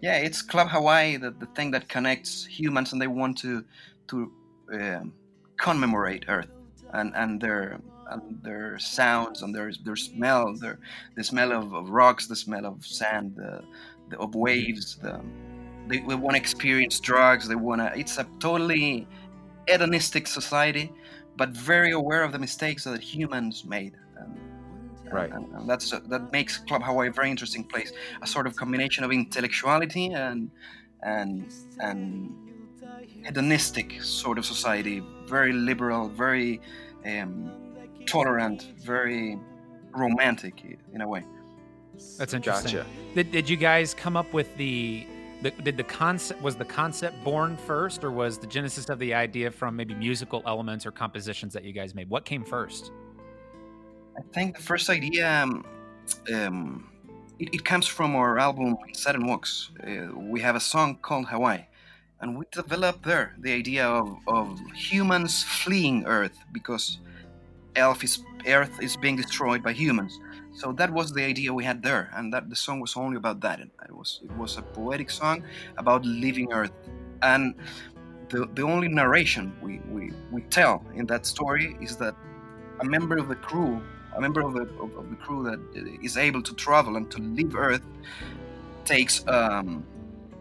yeah, 0.00 0.16
it's 0.18 0.42
Club 0.42 0.68
Hawaii, 0.68 1.16
the, 1.16 1.30
the 1.30 1.46
thing 1.46 1.70
that 1.72 1.88
connects 1.88 2.44
humans, 2.46 2.92
and 2.92 3.00
they 3.00 3.06
want 3.06 3.38
to 3.38 3.64
to 4.08 4.32
um, 4.72 5.12
commemorate 5.58 6.24
Earth 6.28 6.48
and 6.92 7.14
and 7.14 7.40
their 7.40 7.80
and 8.10 8.42
their 8.42 8.78
sounds 8.78 9.42
and 9.42 9.54
their 9.54 9.72
their 9.84 9.96
smell, 9.96 10.54
their 10.54 10.78
the 11.16 11.24
smell 11.24 11.52
of, 11.52 11.74
of 11.74 11.90
rocks, 11.90 12.26
the 12.26 12.36
smell 12.36 12.66
of 12.66 12.84
sand, 12.86 13.34
the, 13.36 13.62
the 14.10 14.18
of 14.18 14.34
waves. 14.34 14.96
The, 14.96 15.20
they, 15.88 16.00
they 16.00 16.14
want 16.14 16.36
to 16.36 16.40
experience 16.40 17.00
drugs. 17.00 17.48
They 17.48 17.54
want 17.54 17.80
to. 17.80 17.98
It's 17.98 18.18
a 18.18 18.26
totally 18.40 19.06
hedonistic 19.66 20.26
society, 20.26 20.92
but 21.36 21.50
very 21.50 21.92
aware 21.92 22.22
of 22.22 22.32
the 22.32 22.38
mistakes 22.38 22.84
that 22.84 23.00
humans 23.00 23.64
made. 23.64 23.94
And, 24.16 24.38
Right. 25.10 25.32
and, 25.32 25.46
and 25.54 25.68
that's 25.68 25.90
that 25.90 26.32
makes 26.32 26.58
Club 26.58 26.82
Hawaii 26.82 27.08
a 27.08 27.12
very 27.12 27.30
interesting 27.30 27.64
place. 27.64 27.92
A 28.20 28.26
sort 28.26 28.46
of 28.46 28.56
combination 28.56 29.04
of 29.04 29.10
intellectuality 29.12 30.12
and 30.12 30.50
and 31.02 31.52
and 31.80 32.47
hedonistic 33.24 34.02
sort 34.02 34.38
of 34.38 34.46
society. 34.46 35.02
Very 35.26 35.52
liberal, 35.52 36.08
very 36.08 36.60
um, 37.04 37.50
tolerant, 38.06 38.72
very 38.78 39.38
romantic 39.92 40.78
in 40.92 41.00
a 41.00 41.08
way. 41.08 41.24
That's 42.16 42.34
interesting. 42.34 42.76
Gotcha. 42.76 42.86
Did, 43.14 43.32
did 43.32 43.48
you 43.48 43.56
guys 43.56 43.94
come 43.94 44.16
up 44.16 44.32
with 44.32 44.56
the, 44.56 45.06
the 45.42 45.50
did 45.50 45.76
the 45.76 45.84
concept 45.84 46.40
was 46.42 46.56
the 46.56 46.64
concept 46.64 47.22
born 47.24 47.56
first 47.56 48.04
or 48.04 48.10
was 48.10 48.38
the 48.38 48.46
genesis 48.46 48.88
of 48.88 48.98
the 48.98 49.14
idea 49.14 49.50
from 49.50 49.74
maybe 49.74 49.94
musical 49.94 50.42
elements 50.46 50.86
or 50.86 50.92
compositions 50.92 51.52
that 51.54 51.64
you 51.64 51.72
guys 51.72 51.94
made? 51.94 52.08
What 52.08 52.24
came 52.24 52.44
first? 52.44 52.92
I 54.16 54.22
think 54.32 54.56
the 54.56 54.62
first 54.62 54.90
idea 54.90 55.42
um, 55.42 55.64
um, 56.32 56.88
it, 57.38 57.54
it 57.54 57.64
comes 57.64 57.86
from 57.86 58.14
our 58.16 58.38
album 58.38 58.76
Sudden 58.92 59.26
Walks. 59.26 59.70
Uh, 59.82 60.08
we 60.16 60.40
have 60.40 60.56
a 60.56 60.60
song 60.60 60.98
called 61.02 61.26
Hawaii, 61.26 61.64
and 62.20 62.36
we 62.38 62.44
developed 62.50 63.04
there 63.04 63.34
the 63.38 63.52
idea 63.52 63.86
of, 63.86 64.18
of 64.26 64.58
humans 64.74 65.42
fleeing 65.42 66.04
Earth 66.06 66.38
because 66.52 66.98
Earth 67.76 68.02
is, 68.02 68.24
Earth 68.46 68.82
is 68.82 68.96
being 68.96 69.16
destroyed 69.16 69.62
by 69.62 69.72
humans. 69.72 70.18
So 70.54 70.72
that 70.72 70.92
was 70.92 71.12
the 71.12 71.22
idea 71.22 71.54
we 71.54 71.64
had 71.64 71.82
there, 71.82 72.10
and 72.14 72.32
that 72.32 72.50
the 72.50 72.56
song 72.56 72.80
was 72.80 72.96
only 72.96 73.16
about 73.16 73.40
that. 73.42 73.60
It 73.60 73.70
was 73.90 74.20
it 74.24 74.32
was 74.36 74.56
a 74.56 74.62
poetic 74.62 75.10
song 75.10 75.44
about 75.76 76.04
leaving 76.04 76.52
Earth, 76.52 76.72
and 77.22 77.54
the 78.28 78.48
the 78.54 78.62
only 78.62 78.88
narration 78.88 79.56
we, 79.62 79.78
we, 79.88 80.12
we 80.32 80.42
tell 80.50 80.84
in 80.94 81.06
that 81.06 81.26
story 81.26 81.76
is 81.80 81.96
that 81.98 82.14
a 82.80 82.84
member 82.84 83.16
of 83.18 83.28
the 83.28 83.36
crew 83.36 83.80
a 84.16 84.20
member 84.20 84.40
of 84.40 84.52
the, 84.54 84.62
of, 84.82 84.96
of 84.96 85.10
the 85.10 85.16
crew 85.16 85.44
that 85.44 85.60
is 86.02 86.16
able 86.16 86.42
to 86.42 86.54
travel 86.54 86.96
and 86.96 87.10
to 87.10 87.18
leave 87.20 87.54
Earth 87.54 87.82
takes 88.84 89.26
um, 89.28 89.84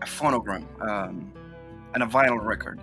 a 0.02 0.06
phonogram 0.06 0.66
um, 0.82 1.32
and 1.98 2.04
a 2.04 2.06
vinyl 2.18 2.40
record, 2.54 2.80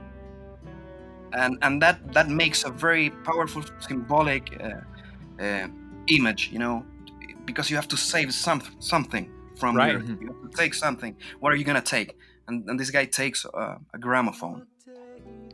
and 1.32 1.56
and 1.62 1.80
that 1.82 1.96
that 2.12 2.28
makes 2.28 2.64
a 2.64 2.70
very 2.70 3.10
powerful 3.30 3.62
symbolic 3.78 4.44
uh, 4.60 5.42
uh, 5.42 5.68
image, 6.08 6.50
you 6.52 6.58
know, 6.58 6.84
because 7.44 7.70
you 7.70 7.76
have 7.76 7.88
to 7.88 7.96
save 7.96 8.32
some 8.34 8.60
something 8.80 9.30
from 9.60 9.76
Right. 9.76 9.94
Earth. 9.94 10.08
You 10.20 10.26
have 10.32 10.50
to 10.50 10.56
take 10.62 10.74
something. 10.74 11.16
What 11.40 11.52
are 11.52 11.56
you 11.56 11.64
gonna 11.64 11.80
take? 11.98 12.16
And, 12.48 12.68
and 12.68 12.78
this 12.78 12.90
guy 12.90 13.04
takes 13.06 13.46
uh, 13.46 13.76
a 13.94 13.98
gramophone 13.98 14.66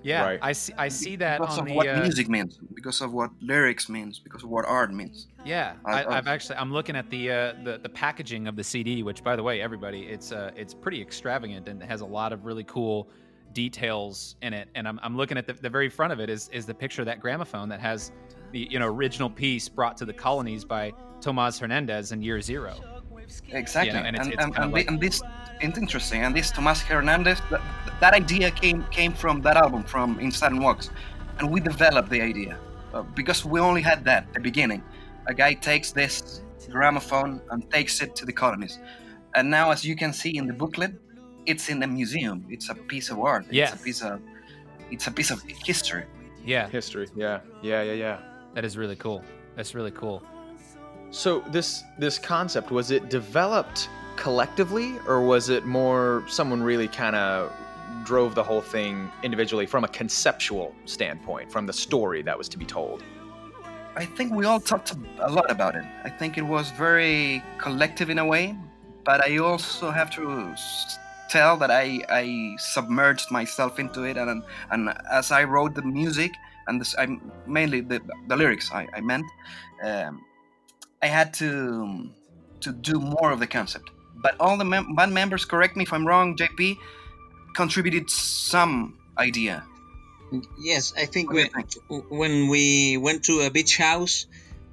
Yeah, 0.03 0.25
Right. 0.25 0.41
I 0.51 0.53
see. 0.55 0.73
I 0.87 0.89
see 0.89 1.17
that 1.17 1.39
because 1.41 1.59
on 1.59 1.65
of 1.65 1.69
the. 1.69 1.75
what 1.77 1.87
uh, 1.89 2.01
music 2.01 2.27
means, 2.29 2.59
because 2.75 3.01
of 3.05 3.13
what 3.13 3.31
lyrics 3.53 3.89
means, 3.89 4.19
because 4.27 4.43
of 4.43 4.49
what 4.55 4.65
art 4.65 4.91
means. 5.01 5.29
Yeah, 5.45 5.75
I- 5.85 6.03
I, 6.05 6.17
I've 6.17 6.27
actually. 6.35 6.57
I'm 6.63 6.73
looking 6.73 6.97
at 6.97 7.07
the, 7.11 7.23
uh, 7.31 7.37
the 7.67 7.75
the 7.87 7.93
packaging 8.05 8.49
of 8.49 8.55
the 8.57 8.65
CD, 8.65 9.03
which, 9.09 9.21
by 9.23 9.35
the 9.37 9.43
way, 9.49 9.61
everybody, 9.61 10.01
it's 10.15 10.33
uh, 10.33 10.51
it's 10.63 10.75
pretty 10.85 11.01
extravagant 11.07 11.69
and 11.69 11.77
it 11.83 11.89
has 11.95 12.01
a 12.01 12.11
lot 12.19 12.31
of 12.35 12.39
really 12.49 12.65
cool 12.65 12.99
details 13.53 14.37
in 14.43 14.53
it. 14.55 14.69
And 14.75 14.87
I'm, 14.89 15.01
I'm 15.03 15.17
looking 15.17 15.37
at 15.39 15.47
the, 15.47 15.55
the 15.55 15.71
very 15.71 15.89
front 15.89 16.13
of 16.13 16.21
it 16.21 16.31
is 16.31 16.49
is 16.53 16.67
the 16.67 16.75
picture 16.75 17.03
of 17.03 17.07
that 17.07 17.21
gramophone 17.21 17.69
that 17.69 17.81
has 17.81 18.13
the 18.53 18.67
you 18.71 18.79
know 18.79 18.87
original 18.87 19.31
piece 19.31 19.69
brought 19.69 19.97
to 19.99 20.05
the 20.05 20.13
colonies 20.13 20.65
by 20.65 20.93
Tomas 21.21 21.59
Hernandez 21.59 22.13
in 22.13 22.23
Year 22.23 22.41
Zero. 22.41 22.75
Exactly, 23.53 23.97
and 23.97 24.07
and, 24.07 24.17
it's- 24.17 24.27
and, 24.27 24.35
it's 24.35 24.45
and, 24.45 24.55
kinda 24.55 24.69
like- 24.69 24.89
and 24.89 25.01
this 25.01 25.23
it's 25.61 25.79
interesting. 25.79 26.23
And 26.25 26.35
this 26.35 26.51
Tomas 26.51 26.81
Hernandez, 26.81 27.39
that, 27.51 27.61
that 28.01 28.15
idea 28.15 28.51
came 28.51 28.85
came 28.91 29.13
from 29.13 29.43
that 29.43 29.57
album, 29.57 29.85
from 29.85 30.19
In 30.19 30.31
Sudden 30.33 30.59
Walks, 30.61 30.91
and 31.39 31.51
we 31.51 31.61
developed 31.61 32.11
the 32.11 32.21
idea 32.23 32.59
uh, 32.95 33.03
because 33.03 33.45
we 33.45 33.61
only 33.61 33.83
had 33.83 34.05
that 34.05 34.25
at 34.29 34.35
the 34.35 34.41
beginning. 34.41 34.83
A 35.27 35.35
guy 35.35 35.53
takes 35.55 35.93
this 35.93 36.43
gramophone 36.71 37.41
and 37.51 37.71
takes 37.71 38.01
it 38.01 38.17
to 38.17 38.25
the 38.25 38.33
colonies, 38.33 38.79
and 39.35 39.51
now, 39.51 39.71
as 39.71 39.85
you 39.85 39.95
can 39.95 40.13
see 40.13 40.37
in 40.37 40.47
the 40.47 40.55
booklet, 40.55 40.93
it's 41.47 41.69
in 41.69 41.83
a 41.83 41.87
museum. 41.87 42.45
It's 42.51 42.69
a 42.71 42.75
piece 42.75 43.11
of 43.11 43.19
art. 43.21 43.47
Yeah. 43.51 43.65
It's 43.73 43.75
a 43.81 43.85
piece 43.85 44.03
of 44.03 44.21
it's 44.91 45.07
a 45.07 45.11
piece 45.11 45.31
of 45.31 45.43
history. 45.43 46.05
Yeah, 46.45 46.69
History. 46.69 47.07
Yeah. 47.15 47.41
Yeah. 47.63 47.83
Yeah. 47.83 47.93
Yeah. 47.93 48.19
that 48.55 48.65
is 48.65 48.77
really 48.77 48.97
cool. 48.97 49.23
That's 49.57 49.75
really 49.75 49.91
cool. 49.93 50.23
So 51.11 51.41
this 51.51 51.83
this 51.99 52.19
concept 52.19 52.71
was 52.71 52.91
it 52.91 53.09
developed 53.11 53.89
collectively, 54.17 54.95
or 55.07 55.21
was 55.21 55.49
it 55.49 55.65
more 55.67 56.25
someone 56.29 56.63
really 56.63 56.89
kind 56.89 57.17
of 57.17 57.53
drove 58.05 58.35
the 58.35 58.43
whole 58.43 58.61
thing 58.63 59.11
individually 59.23 59.67
from 59.67 59.85
a 59.85 59.89
conceptual 59.89 60.75
standpoint, 60.85 61.51
from 61.53 61.67
the 61.67 61.73
story 61.73 62.23
that 62.23 62.37
was 62.39 62.49
to 62.49 62.59
be 62.59 62.65
told? 62.65 63.03
I 63.97 64.05
think 64.07 64.33
we 64.33 64.45
all 64.47 64.61
talked 64.61 64.95
a 65.19 65.31
lot 65.31 65.51
about 65.51 65.75
it. 65.75 65.85
I 66.05 66.11
think 66.11 66.39
it 66.39 66.43
was 66.57 66.71
very 66.71 67.43
collective 67.59 68.09
in 68.09 68.19
a 68.19 68.25
way, 68.25 68.57
but 69.05 69.21
I 69.29 69.39
also 69.39 69.91
have 69.91 70.11
to 70.13 70.23
s- 70.53 70.99
tell 71.31 71.57
that 71.59 71.71
I, 71.71 72.01
I 72.09 72.57
submerged 72.59 73.31
myself 73.31 73.79
into 73.79 74.03
it, 74.03 74.17
and 74.17 74.43
and 74.71 74.93
as 75.11 75.31
I 75.31 75.45
wrote 75.45 75.75
the 75.75 75.83
music 75.83 76.33
and 76.67 76.81
this, 76.81 76.95
I 76.99 77.07
mainly 77.47 77.81
the, 77.81 78.01
the 78.29 78.37
lyrics 78.37 78.71
I, 78.73 78.87
I 78.93 79.01
meant, 79.01 79.27
um, 79.83 80.25
I 81.03 81.07
had 81.07 81.33
to 81.35 82.11
to 82.61 82.73
do 82.73 83.01
more 83.01 83.31
of 83.33 83.41
the 83.41 83.47
concept. 83.47 83.91
But 84.23 84.35
all 84.39 84.59
the 84.59 84.65
mem- 84.65 84.95
band 84.95 85.15
members, 85.15 85.45
correct 85.47 85.77
me 85.77 85.85
if 85.85 85.93
I'm 85.93 86.07
wrong, 86.07 86.37
JP, 86.37 86.77
contributed 87.57 88.11
some 88.11 88.99
idea. 89.17 89.65
Yes, 90.61 90.93
I 90.97 91.07
think 91.07 91.33
when, 91.33 91.49
think? 91.49 92.05
when 92.11 92.49
we 92.49 92.99
went 92.99 93.25
to 93.25 93.41
a 93.41 93.51
beach 93.51 93.77
house, 93.79 94.27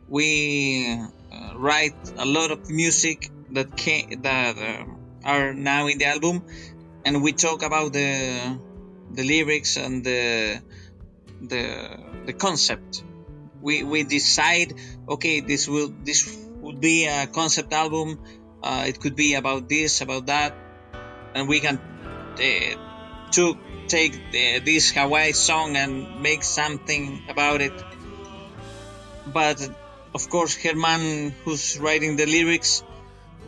we 0.08 1.00
uh, 1.32 1.54
write 1.56 1.96
a 2.18 2.26
lot 2.26 2.52
of 2.52 2.70
music 2.70 3.32
that 3.52 3.76
came, 3.76 4.22
that 4.22 4.58
uh, 4.58 4.86
are 5.24 5.54
now 5.54 5.88
in 5.88 5.98
the 5.98 6.06
album, 6.06 6.44
and 7.06 7.24
we 7.24 7.34
talk 7.34 7.64
about 7.64 7.94
the 7.94 8.60
the 9.12 9.24
lyrics 9.24 9.78
and 9.78 10.04
the 10.04 10.62
the 11.42 11.64
the 12.26 12.34
concept. 12.34 13.04
We 13.62 13.84
we 13.84 14.04
decide 14.04 14.74
okay 15.08 15.40
this 15.42 15.68
will 15.68 15.94
this 16.04 16.28
would 16.62 16.80
be 16.80 17.06
a 17.06 17.28
concept 17.28 17.74
album 17.74 18.20
uh, 18.64 18.86
it 18.88 19.00
could 19.00 19.16
be 19.16 19.36
about 19.36 19.70
this 19.70 20.02
about 20.02 20.26
that 20.28 20.54
and 21.36 21.48
we 21.48 21.60
can 21.60 21.78
uh, 21.78 23.32
to 23.32 23.58
take 23.88 24.16
uh, 24.16 24.60
this 24.64 24.92
hawaii 24.92 25.32
song 25.32 25.76
and 25.78 26.22
make 26.22 26.44
something 26.44 27.24
about 27.30 27.62
it. 27.62 27.74
But 29.26 29.70
of 30.14 30.30
course 30.30 30.56
herman 30.56 31.34
who's 31.44 31.78
writing 31.80 32.16
the 32.16 32.26
lyrics 32.26 32.84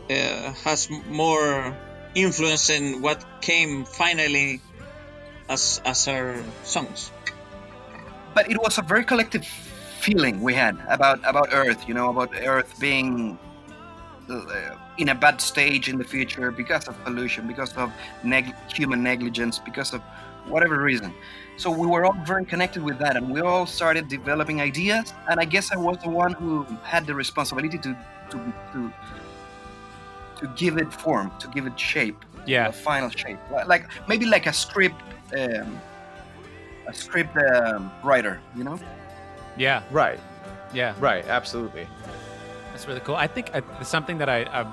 uh, 0.09 0.53
has 0.63 0.89
more 1.07 1.75
influence 2.15 2.69
in 2.69 3.01
what 3.01 3.23
came 3.41 3.85
finally 3.85 4.61
as 5.47 5.81
as 5.85 6.07
our 6.07 6.41
songs 6.63 7.11
but 8.33 8.49
it 8.49 8.57
was 8.57 8.77
a 8.77 8.81
very 8.81 9.03
collective 9.03 9.45
feeling 9.99 10.41
we 10.41 10.53
had 10.53 10.77
about 10.89 11.19
about 11.25 11.49
Earth. 11.51 11.87
You 11.87 11.93
know, 11.93 12.09
about 12.09 12.31
Earth 12.35 12.79
being 12.79 13.37
uh, 14.29 14.75
in 14.97 15.09
a 15.09 15.15
bad 15.15 15.41
stage 15.41 15.89
in 15.89 15.97
the 15.97 16.03
future 16.03 16.51
because 16.51 16.87
of 16.87 16.95
pollution, 17.03 17.47
because 17.47 17.75
of 17.75 17.91
neg- 18.23 18.55
human 18.73 19.03
negligence, 19.03 19.59
because 19.59 19.93
of 19.93 20.01
whatever 20.47 20.81
reason. 20.81 21.13
So 21.57 21.69
we 21.69 21.87
were 21.87 22.05
all 22.05 22.17
very 22.25 22.45
connected 22.45 22.81
with 22.83 22.97
that, 22.99 23.17
and 23.17 23.29
we 23.29 23.41
all 23.41 23.65
started 23.65 24.07
developing 24.07 24.61
ideas. 24.61 25.13
And 25.29 25.39
I 25.39 25.45
guess 25.45 25.71
I 25.71 25.77
was 25.77 25.97
the 25.97 26.09
one 26.09 26.33
who 26.33 26.63
had 26.83 27.05
the 27.05 27.15
responsibility 27.15 27.77
to 27.79 27.97
to 28.31 28.37
to, 28.73 28.93
to 30.39 30.47
give 30.55 30.77
it 30.77 30.91
form, 30.91 31.31
to 31.39 31.47
give 31.49 31.65
it 31.67 31.79
shape, 31.79 32.17
Yeah. 32.45 32.67
a 32.67 32.71
final 32.71 33.09
shape, 33.09 33.37
like 33.67 33.83
maybe 34.07 34.25
like 34.25 34.47
a 34.47 34.53
script. 34.53 34.95
Um, 35.37 35.79
a 36.87 36.93
script 36.93 37.37
um, 37.37 37.91
writer, 38.03 38.39
you 38.55 38.63
know. 38.63 38.79
Yeah. 39.57 39.83
Right. 39.91 40.19
Yeah. 40.73 40.95
Right. 40.99 41.23
Absolutely. 41.27 41.87
That's 42.71 42.87
really 42.87 43.01
cool. 43.01 43.15
I 43.15 43.27
think 43.27 43.51
uh, 43.53 43.61
something 43.83 44.17
that 44.17 44.29
I 44.29 44.39
I, 44.43 44.65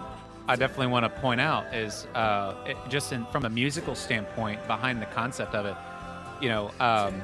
I 0.48 0.56
definitely 0.56 0.86
want 0.86 1.04
to 1.04 1.10
point 1.20 1.40
out 1.42 1.74
is 1.74 2.06
uh, 2.14 2.54
it, 2.64 2.76
just 2.88 3.12
in, 3.12 3.26
from 3.26 3.44
a 3.44 3.50
musical 3.50 3.94
standpoint 3.94 4.66
behind 4.66 5.02
the 5.02 5.06
concept 5.06 5.54
of 5.54 5.66
it. 5.66 5.74
You 6.40 6.48
know, 6.48 6.70
um, 6.80 7.20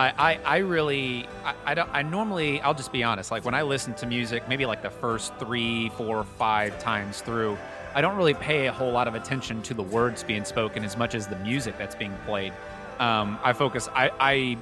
I, 0.00 0.12
I 0.18 0.38
I 0.44 0.56
really 0.58 1.26
I, 1.44 1.54
I 1.66 1.74
don't 1.74 1.90
I 1.92 2.02
normally 2.02 2.60
I'll 2.62 2.74
just 2.74 2.92
be 2.92 3.02
honest. 3.04 3.30
Like 3.30 3.44
when 3.44 3.54
I 3.54 3.62
listen 3.62 3.92
to 3.94 4.06
music, 4.06 4.48
maybe 4.48 4.64
like 4.66 4.82
the 4.82 4.90
first 4.90 5.34
three, 5.38 5.90
four, 5.90 6.24
five 6.24 6.78
times 6.78 7.20
through, 7.20 7.58
I 7.94 8.00
don't 8.00 8.16
really 8.16 8.34
pay 8.34 8.66
a 8.66 8.72
whole 8.72 8.92
lot 8.92 9.08
of 9.08 9.14
attention 9.14 9.60
to 9.62 9.74
the 9.74 9.82
words 9.82 10.22
being 10.22 10.44
spoken 10.44 10.84
as 10.84 10.96
much 10.96 11.14
as 11.14 11.26
the 11.26 11.36
music 11.36 11.76
that's 11.78 11.94
being 11.94 12.16
played. 12.26 12.52
Um, 12.98 13.38
I 13.42 13.52
focus. 13.52 13.88
I, 13.94 14.10
I 14.20 14.56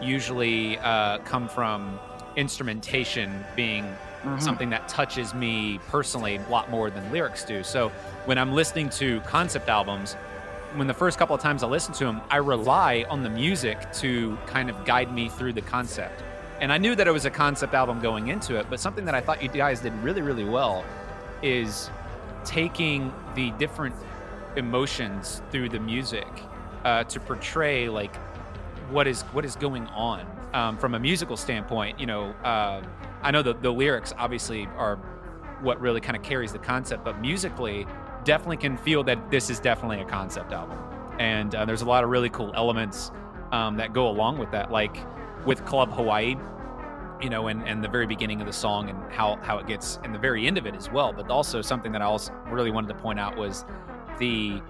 usually 0.00 0.78
uh, 0.78 1.18
come 1.18 1.48
from 1.48 1.98
instrumentation 2.36 3.44
being 3.56 3.84
Mhm. 4.24 4.42
something 4.42 4.70
that 4.70 4.88
touches 4.88 5.32
me 5.32 5.78
personally 5.88 6.36
a 6.36 6.50
lot 6.50 6.68
more 6.70 6.90
than 6.90 7.12
lyrics 7.12 7.44
do. 7.44 7.62
So 7.62 7.90
when 8.26 8.36
I'm 8.36 8.52
listening 8.52 8.90
to 8.90 9.20
concept 9.20 9.68
albums, 9.68 10.16
when 10.74 10.86
the 10.86 10.94
first 10.94 11.18
couple 11.18 11.34
of 11.34 11.40
times 11.40 11.62
I 11.62 11.66
listen 11.66 11.94
to 11.94 12.04
them, 12.04 12.20
I 12.30 12.36
rely 12.36 13.04
on 13.08 13.22
the 13.22 13.30
music 13.30 13.90
to 13.94 14.36
kind 14.46 14.68
of 14.68 14.84
guide 14.84 15.12
me 15.12 15.28
through 15.28 15.54
the 15.54 15.62
concept. 15.62 16.22
And 16.60 16.72
I 16.72 16.78
knew 16.78 16.94
that 16.94 17.06
it 17.06 17.12
was 17.12 17.24
a 17.24 17.30
concept 17.30 17.74
album 17.74 18.00
going 18.00 18.28
into 18.28 18.56
it, 18.58 18.66
but 18.68 18.80
something 18.80 19.04
that 19.04 19.14
I 19.14 19.20
thought 19.20 19.42
you 19.42 19.48
guys 19.48 19.80
did 19.80 19.92
really, 20.02 20.22
really 20.22 20.44
well 20.44 20.84
is 21.42 21.90
taking 22.44 23.12
the 23.34 23.50
different 23.52 23.94
emotions 24.56 25.42
through 25.50 25.68
the 25.68 25.78
music 25.78 26.26
uh, 26.84 27.04
to 27.04 27.20
portray 27.20 27.88
like 27.88 28.14
what 28.90 29.06
is 29.06 29.22
what 29.32 29.44
is 29.44 29.54
going 29.56 29.86
on 29.88 30.26
um, 30.54 30.78
from 30.78 30.94
a 30.94 30.98
musical 30.98 31.36
standpoint. 31.36 32.00
You 32.00 32.06
know, 32.06 32.24
uh, 32.44 32.82
I 33.22 33.30
know 33.30 33.42
the 33.42 33.54
the 33.54 33.72
lyrics 33.72 34.12
obviously 34.18 34.66
are 34.76 34.96
what 35.60 35.80
really 35.80 36.00
kind 36.00 36.16
of 36.16 36.22
carries 36.22 36.52
the 36.52 36.58
concept, 36.58 37.04
but 37.04 37.20
musically, 37.20 37.86
definitely 38.28 38.58
can 38.58 38.76
feel 38.76 39.02
that 39.02 39.30
this 39.30 39.48
is 39.48 39.58
definitely 39.58 40.00
a 40.00 40.04
concept 40.04 40.52
album. 40.52 40.78
And 41.18 41.54
uh, 41.54 41.64
there's 41.64 41.80
a 41.80 41.86
lot 41.86 42.04
of 42.04 42.10
really 42.10 42.28
cool 42.28 42.52
elements 42.54 43.10
um, 43.52 43.78
that 43.78 43.94
go 43.94 44.06
along 44.06 44.36
with 44.36 44.50
that, 44.50 44.70
like 44.70 44.98
with 45.46 45.64
Club 45.64 45.90
Hawaii. 45.90 46.36
You 47.22 47.30
know, 47.30 47.48
and, 47.48 47.66
and 47.66 47.82
the 47.82 47.88
very 47.88 48.06
beginning 48.06 48.40
of 48.40 48.46
the 48.46 48.52
song 48.52 48.90
and 48.90 49.12
how, 49.12 49.40
how 49.42 49.58
it 49.58 49.66
gets 49.66 49.98
and 50.04 50.14
the 50.14 50.18
very 50.20 50.46
end 50.46 50.56
of 50.56 50.66
it 50.66 50.76
as 50.76 50.88
well. 50.88 51.12
But 51.12 51.30
also 51.30 51.62
something 51.62 51.90
that 51.90 52.02
I 52.02 52.04
also 52.04 52.32
really 52.48 52.70
wanted 52.70 52.88
to 52.88 52.94
point 52.94 53.18
out 53.18 53.36
was 53.36 53.64
the 54.18 54.62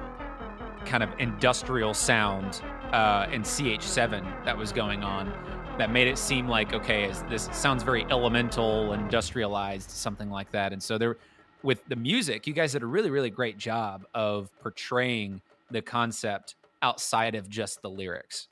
kind 0.86 1.02
of 1.02 1.10
industrial 1.18 1.92
sound 1.92 2.62
uh, 2.92 3.26
in 3.30 3.42
CH7 3.42 4.44
that 4.46 4.56
was 4.56 4.72
going 4.72 5.02
on 5.02 5.30
that 5.78 5.90
made 5.90 6.08
it 6.08 6.16
seem 6.16 6.48
like 6.48 6.72
okay, 6.72 7.04
is 7.04 7.22
this 7.24 7.50
sounds 7.52 7.82
very 7.82 8.06
elemental, 8.08 8.94
industrialized, 8.94 9.90
something 9.90 10.30
like 10.30 10.50
that. 10.52 10.72
And 10.72 10.82
so 10.82 10.96
there, 10.96 11.18
with 11.62 11.84
the 11.88 11.96
music, 11.96 12.46
you 12.46 12.52
guys 12.54 12.72
did 12.72 12.82
a 12.82 12.86
really, 12.86 13.10
really 13.10 13.30
great 13.30 13.58
job 13.58 14.06
of 14.14 14.50
portraying 14.60 15.40
the 15.70 15.82
concept 15.82 16.54
outside 16.82 17.34
of 17.34 17.48
just 17.48 17.82
the 17.82 17.90
lyrics, 17.90 18.48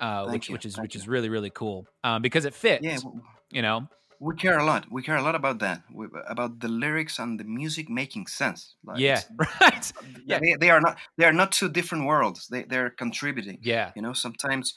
uh, 0.00 0.26
which 0.28 0.48
you, 0.48 0.54
which 0.54 0.64
is 0.64 0.74
thank 0.74 0.82
which 0.84 0.94
you. 0.94 1.00
is 1.00 1.08
really, 1.08 1.28
really 1.28 1.50
cool 1.50 1.86
um, 2.04 2.22
because 2.22 2.44
it 2.44 2.54
fits. 2.54 2.82
Yeah, 2.82 2.96
w- 2.96 3.20
you 3.50 3.62
know. 3.62 3.88
we 4.20 4.34
care 4.34 4.58
a 4.58 4.64
lot. 4.64 4.86
We 4.90 5.02
care 5.02 5.16
a 5.16 5.22
lot 5.22 5.34
about 5.34 5.58
that, 5.60 5.82
we, 5.92 6.06
about 6.26 6.60
the 6.60 6.68
lyrics 6.68 7.18
and 7.18 7.38
the 7.38 7.44
music 7.44 7.88
making 7.88 8.26
sense. 8.26 8.74
Like, 8.84 8.98
Yeah. 8.98 9.20
Right. 9.60 9.92
yeah, 10.24 10.40
they, 10.40 10.54
they 10.58 10.70
are 10.70 10.80
not. 10.80 10.96
They 11.18 11.24
are 11.26 11.32
not 11.32 11.52
two 11.52 11.68
different 11.68 12.06
worlds. 12.06 12.48
They 12.48 12.64
they're 12.64 12.90
contributing. 12.90 13.58
Yeah. 13.62 13.92
You 13.94 14.02
know, 14.02 14.12
sometimes, 14.14 14.74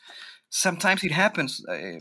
sometimes 0.49 1.03
it 1.03 1.11
happens 1.11 1.65
uh, 1.67 1.99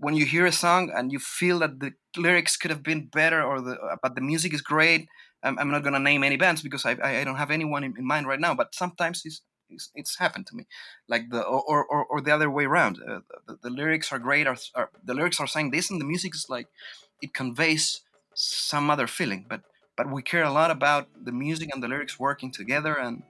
when 0.00 0.14
you 0.14 0.24
hear 0.24 0.46
a 0.46 0.52
song 0.52 0.90
and 0.94 1.12
you 1.12 1.18
feel 1.18 1.58
that 1.60 1.78
the 1.78 1.92
lyrics 2.16 2.56
could 2.56 2.70
have 2.70 2.82
been 2.82 3.06
better, 3.06 3.42
or 3.42 3.60
the 3.60 3.74
uh, 3.78 3.96
but 4.02 4.14
the 4.14 4.20
music 4.20 4.52
is 4.52 4.62
great. 4.62 5.08
I'm, 5.42 5.58
I'm 5.58 5.70
not 5.70 5.84
gonna 5.84 6.00
name 6.00 6.24
any 6.24 6.36
bands 6.36 6.62
because 6.62 6.84
I 6.84 6.96
I, 7.02 7.24
don't 7.24 7.36
have 7.36 7.50
anyone 7.50 7.84
in, 7.84 7.94
in 7.96 8.06
mind 8.06 8.26
right 8.26 8.40
now. 8.40 8.54
But 8.54 8.74
sometimes 8.74 9.22
it's 9.24 9.42
it's, 9.68 9.90
it's 9.94 10.18
happened 10.18 10.46
to 10.48 10.56
me, 10.56 10.66
like 11.08 11.30
the 11.30 11.42
or 11.42 11.84
or, 11.84 12.04
or 12.04 12.20
the 12.20 12.34
other 12.34 12.50
way 12.50 12.64
around. 12.64 12.98
Uh, 13.06 13.20
the, 13.46 13.58
the 13.62 13.70
lyrics 13.70 14.10
are 14.12 14.18
great, 14.18 14.46
or 14.46 14.56
the 15.04 15.14
lyrics 15.14 15.38
are 15.38 15.46
saying 15.46 15.70
this, 15.70 15.90
and 15.90 16.00
the 16.00 16.06
music 16.06 16.34
is 16.34 16.46
like 16.48 16.66
it 17.22 17.34
conveys 17.34 18.00
some 18.34 18.90
other 18.90 19.06
feeling. 19.06 19.46
But 19.48 19.62
but 19.96 20.10
we 20.10 20.22
care 20.22 20.44
a 20.44 20.52
lot 20.52 20.70
about 20.70 21.08
the 21.24 21.32
music 21.32 21.68
and 21.72 21.82
the 21.82 21.88
lyrics 21.88 22.18
working 22.18 22.50
together 22.50 22.94
and 22.94 23.22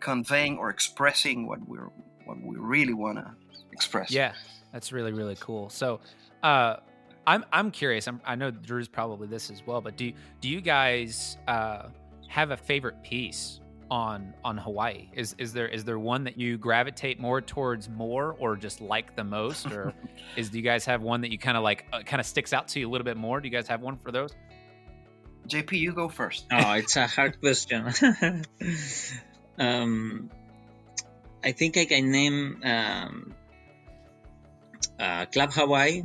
conveying 0.00 0.56
or 0.56 0.70
expressing 0.70 1.46
what 1.46 1.60
we're 1.68 1.90
what 2.24 2.38
we 2.42 2.56
really 2.56 2.94
want 2.94 3.18
to 3.18 3.34
express. 3.70 4.10
Yeah, 4.10 4.32
that's 4.72 4.92
really 4.92 5.12
really 5.12 5.36
cool. 5.40 5.68
So, 5.70 6.00
uh, 6.42 6.76
I'm 7.26 7.44
I'm 7.52 7.70
curious. 7.70 8.06
I'm, 8.06 8.20
I 8.24 8.36
know 8.36 8.50
Drew's 8.50 8.88
probably 8.88 9.26
this 9.26 9.50
as 9.50 9.62
well, 9.66 9.80
but 9.80 9.96
do 9.96 10.12
do 10.40 10.48
you 10.48 10.60
guys 10.60 11.38
uh, 11.48 11.88
have 12.28 12.50
a 12.50 12.56
favorite 12.56 13.02
piece 13.02 13.60
on 13.90 14.32
on 14.44 14.56
Hawaii? 14.56 15.08
Is 15.12 15.34
is 15.38 15.52
there 15.52 15.68
is 15.68 15.84
there 15.84 15.98
one 15.98 16.24
that 16.24 16.38
you 16.38 16.56
gravitate 16.56 17.18
more 17.18 17.40
towards 17.40 17.88
more, 17.88 18.36
or 18.38 18.56
just 18.56 18.80
like 18.80 19.16
the 19.16 19.24
most, 19.24 19.66
or 19.72 19.92
is 20.36 20.50
do 20.50 20.58
you 20.58 20.64
guys 20.64 20.84
have 20.84 21.02
one 21.02 21.20
that 21.22 21.32
you 21.32 21.38
kind 21.38 21.56
of 21.56 21.64
like 21.64 21.86
uh, 21.92 22.02
kind 22.02 22.20
of 22.20 22.26
sticks 22.26 22.52
out 22.52 22.68
to 22.68 22.80
you 22.80 22.88
a 22.88 22.90
little 22.90 23.04
bit 23.04 23.16
more? 23.16 23.40
Do 23.40 23.48
you 23.48 23.52
guys 23.52 23.66
have 23.68 23.80
one 23.80 23.96
for 23.96 24.12
those? 24.12 24.32
JP, 25.48 25.78
you 25.78 25.92
go 25.92 26.08
first. 26.08 26.46
Oh, 26.52 26.72
it's 26.72 26.96
a 26.96 27.06
hard 27.06 27.40
question. 27.40 27.92
um, 29.58 30.30
I 31.44 31.52
think 31.52 31.76
I 31.76 31.84
can 31.84 32.10
name 32.10 32.60
um, 32.64 33.34
uh, 34.98 35.26
Club 35.26 35.52
Hawaii 35.52 36.02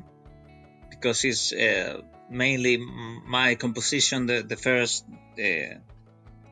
because 0.89 1.23
it's 1.25 1.53
uh, 1.53 2.01
mainly 2.29 2.77
my 2.77 3.55
composition, 3.55 4.27
the, 4.27 4.43
the 4.43 4.55
first 4.55 5.05
uh, 5.39 5.75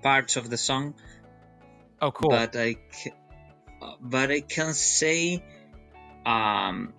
parts 0.02 0.38
of 0.38 0.50
the 0.50 0.58
song. 0.58 0.96
Oh, 2.02 2.12
cool. 2.12 2.32
But 2.32 2.56
I, 2.56 2.76
ca- 2.76 3.16
uh, 3.82 3.94
but 4.02 4.32
I 4.32 4.42
can 4.42 4.74
say, 4.74 5.44
um, 6.26 6.94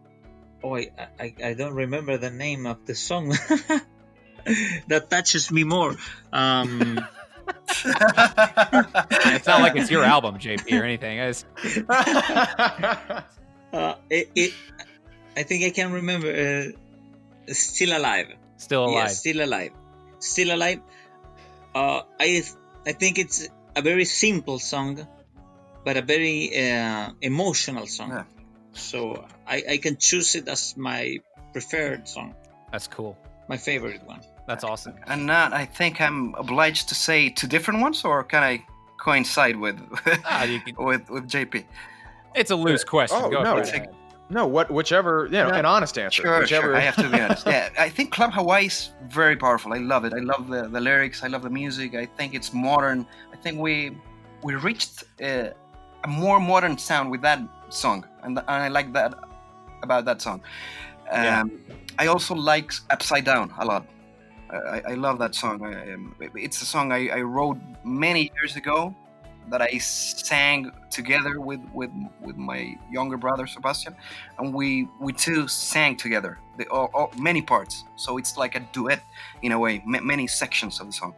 oh, 0.63 0.77
I, 0.77 0.91
I, 1.19 1.35
I 1.43 1.55
don't 1.55 1.75
remember 1.75 2.19
the 2.19 2.31
name 2.31 2.67
of 2.67 2.87
the 2.87 2.95
song. 2.95 3.31
that 4.89 5.11
touches 5.11 5.51
me 5.51 5.65
more. 5.65 5.97
Um, 6.33 7.05
it's 7.67 9.47
not 9.47 9.61
like 9.61 9.77
it's 9.77 9.91
your 9.91 10.05
album, 10.05 10.39
JP, 10.39 10.81
or 10.81 10.85
anything. 10.85 11.19
It's, 11.19 11.45
Uh, 13.73 13.95
it, 14.11 14.31
it, 14.35 14.53
I 15.37 15.43
think 15.45 15.65
I 15.65 15.71
can 15.71 15.93
remember. 15.93 16.29
Uh, 16.29 17.53
still 17.53 17.97
alive. 17.97 18.29
still 18.57 18.85
alive. 18.85 18.95
Yeah, 18.95 19.07
still 19.09 19.45
alive. 19.45 19.73
Still 20.19 20.55
alive. 20.55 20.81
Uh, 21.75 22.03
I 22.21 22.43
I 22.87 22.93
think 22.93 23.19
it's 23.19 23.49
a 23.77 23.83
very 23.83 24.05
simple 24.05 24.59
song, 24.59 25.07
but 25.85 25.97
a 25.97 26.03
very 26.03 26.51
uh, 26.57 27.11
emotional 27.23 27.87
song. 27.87 28.11
Yeah. 28.11 28.25
So 28.73 29.25
I, 29.47 29.63
I 29.71 29.77
can 29.79 29.97
choose 29.97 30.35
it 30.35 30.49
as 30.49 30.77
my 30.77 31.19
preferred 31.53 32.07
song, 32.09 32.35
That's 32.71 32.87
cool. 32.87 33.17
my 33.49 33.57
favorite 33.57 34.03
one. 34.07 34.21
That's 34.47 34.63
awesome. 34.65 34.95
and 35.07 35.27
not, 35.27 35.53
I 35.53 35.65
think 35.65 36.01
I'm 36.01 36.35
obliged 36.35 36.89
to 36.91 36.95
say 36.95 37.29
two 37.31 37.47
different 37.49 37.81
ones, 37.81 38.05
or 38.05 38.23
can 38.25 38.43
I 38.43 38.65
coincide 39.01 39.57
with 39.57 39.77
Ah, 40.25 40.45
you 40.45 40.61
can, 40.61 40.75
with 40.91 41.09
with 41.11 41.29
JP? 41.29 41.65
it's 42.35 42.51
a 42.51 42.57
loose 42.57 42.85
question. 42.85 43.19
Oh, 43.21 43.31
Go 43.31 43.43
no, 43.43 43.55
for 43.55 43.61
it's 43.61 43.73
it. 43.73 43.91
No, 44.31 44.47
what 44.47 44.71
whichever 44.71 45.25
you 45.27 45.33
know, 45.33 45.49
Yeah. 45.49 45.57
an 45.57 45.67
honest 45.67 45.99
answer. 45.99 46.23
Sure, 46.23 46.39
whichever. 46.41 46.69
sure. 46.69 46.77
I 46.77 46.81
have 46.81 46.97
to 46.97 47.09
be 47.09 47.21
honest. 47.25 47.47
Yeah, 47.47 47.69
I 47.79 47.89
think 47.89 48.13
Club 48.13 48.33
Hawaii 48.33 48.67
is 48.67 48.91
very 49.09 49.37
powerful. 49.37 49.73
I 49.73 49.79
love 49.79 50.05
it. 50.05 50.13
I 50.15 50.21
love 50.33 50.49
the, 50.49 50.69
the 50.69 50.81
lyrics. 50.81 51.23
I 51.25 51.29
love 51.29 51.43
the 51.43 51.51
music. 51.51 51.95
I 51.95 52.07
think 52.07 52.35
it's 52.35 52.53
modern. 52.53 53.07
I 53.33 53.37
think 53.37 53.59
we 53.59 53.97
we 54.43 54.55
reached 54.55 55.05
uh, 55.23 55.49
a 56.05 56.09
more 56.09 56.39
modern 56.41 56.79
sound 56.79 57.11
with 57.11 57.23
that 57.23 57.41
song, 57.71 58.07
and, 58.23 58.39
and 58.39 58.49
I 58.67 58.69
like 58.69 58.93
that 58.95 59.13
about 59.83 60.05
that 60.05 60.23
song. 60.23 60.41
Um, 61.11 61.25
Yeah. 61.25 61.45
I 61.99 62.07
also 62.07 62.35
like 62.35 62.73
Upside 62.91 63.25
Down 63.25 63.53
a 63.59 63.65
lot. 63.65 63.85
I, 64.51 64.57
I- 64.57 64.83
I 64.93 64.95
love 64.95 65.19
that 65.19 65.35
song. 65.35 65.57
I, 65.65 65.93
um, 65.95 66.15
it's 66.47 66.63
a 66.63 66.67
song 66.75 66.93
I, 66.93 67.09
I 67.09 67.21
wrote 67.23 67.59
many 67.85 68.31
years 68.37 68.57
ago 68.57 68.95
that 69.51 69.61
I 69.61 69.79
sang 69.79 70.73
together 70.91 71.41
with, 71.41 71.61
with, 71.73 71.91
with 72.21 72.37
my 72.37 72.77
younger 72.91 73.17
brother 73.17 73.47
Sebastian, 73.47 73.95
and 74.39 74.55
we 74.55 74.89
we 75.01 75.13
two 75.13 75.49
sang 75.49 75.97
together 75.97 76.39
the, 76.57 76.67
all, 76.69 76.91
all, 76.95 77.13
many 77.19 77.43
parts. 77.43 77.85
So 77.97 78.17
it's 78.17 78.37
like 78.37 78.55
a 78.55 78.61
duet 78.61 79.03
in 79.43 79.53
a 79.53 79.59
way, 79.59 79.83
ma 79.85 80.01
many 80.01 80.27
sections 80.27 80.81
of 80.81 80.87
the 80.87 80.93
song. 80.93 81.15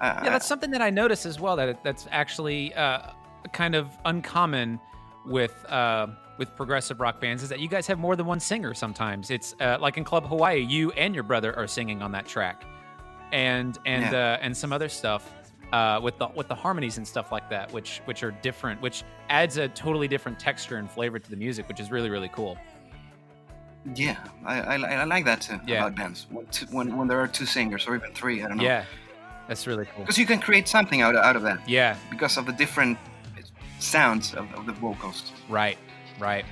Uh, 0.00 0.20
Yeah, 0.24 0.30
that's 0.30 0.46
something 0.46 0.70
that 0.70 0.82
I 0.82 0.90
noticed 0.90 1.26
as 1.26 1.40
well. 1.40 1.56
That 1.56 1.68
it, 1.68 1.78
that's 1.82 2.06
actually 2.10 2.74
uh, 2.74 3.10
kind 3.52 3.74
of 3.74 3.88
uncommon 4.04 4.80
with 5.24 5.64
uh, 5.68 6.06
with 6.38 6.54
progressive 6.56 7.00
rock 7.00 7.20
bands 7.20 7.42
is 7.42 7.48
that 7.48 7.60
you 7.60 7.68
guys 7.68 7.86
have 7.86 7.98
more 7.98 8.16
than 8.16 8.26
one 8.26 8.40
singer. 8.40 8.74
Sometimes 8.74 9.30
it's 9.30 9.54
uh, 9.60 9.78
like 9.80 9.96
in 9.96 10.04
Club 10.04 10.26
Hawaii, 10.26 10.60
you 10.60 10.92
and 10.92 11.14
your 11.14 11.24
brother 11.24 11.56
are 11.56 11.66
singing 11.66 12.02
on 12.02 12.12
that 12.12 12.26
track, 12.26 12.64
and 13.32 13.78
and 13.84 14.14
uh, 14.14 14.38
and 14.40 14.56
some 14.56 14.72
other 14.72 14.88
stuff 14.88 15.32
uh, 15.72 16.00
with 16.02 16.16
the 16.18 16.28
with 16.34 16.48
the 16.48 16.54
harmonies 16.54 16.96
and 16.98 17.06
stuff 17.06 17.32
like 17.32 17.48
that, 17.50 17.72
which 17.72 18.00
which 18.04 18.22
are 18.22 18.30
different, 18.42 18.80
which 18.80 19.02
adds 19.28 19.56
a 19.56 19.68
totally 19.68 20.08
different 20.08 20.38
texture 20.38 20.76
and 20.76 20.90
flavor 20.90 21.18
to 21.18 21.30
the 21.30 21.36
music, 21.36 21.68
which 21.68 21.80
is 21.80 21.90
really 21.90 22.10
really 22.10 22.28
cool. 22.28 22.56
yeah, 23.94 24.16
I, 24.44 24.60
I, 24.60 24.74
I 25.02 25.04
like 25.04 25.24
that 25.26 25.40
too 25.40 25.60
Yeah. 25.66 25.78
about 25.86 25.94
bands 25.96 26.26
when, 26.30 26.46
two, 26.46 26.66
when 26.66 26.96
when 26.96 27.08
there 27.08 27.20
are 27.20 27.28
two 27.28 27.46
singers 27.46 27.86
or 27.86 27.94
even 27.96 28.12
three. 28.14 28.42
I 28.42 28.48
don't 28.48 28.56
know. 28.58 28.64
Yeah, 28.64 28.84
that's 29.48 29.66
really 29.66 29.86
cool. 29.86 30.02
because 30.04 30.18
you 30.18 30.26
can 30.26 30.40
create 30.40 30.66
something 30.68 31.02
out 31.02 31.14
of, 31.14 31.22
out 31.24 31.36
of 31.36 31.42
that 31.42 31.68
Yeah, 31.68 31.96
because 32.10 32.36
of 32.36 32.46
the 32.46 32.52
different 32.52 32.98
sounds 33.78 34.34
of, 34.34 34.52
of 34.54 34.66
the 34.66 34.72
vocals. 34.72 35.32
right, 35.48 35.78
right. 36.18 36.44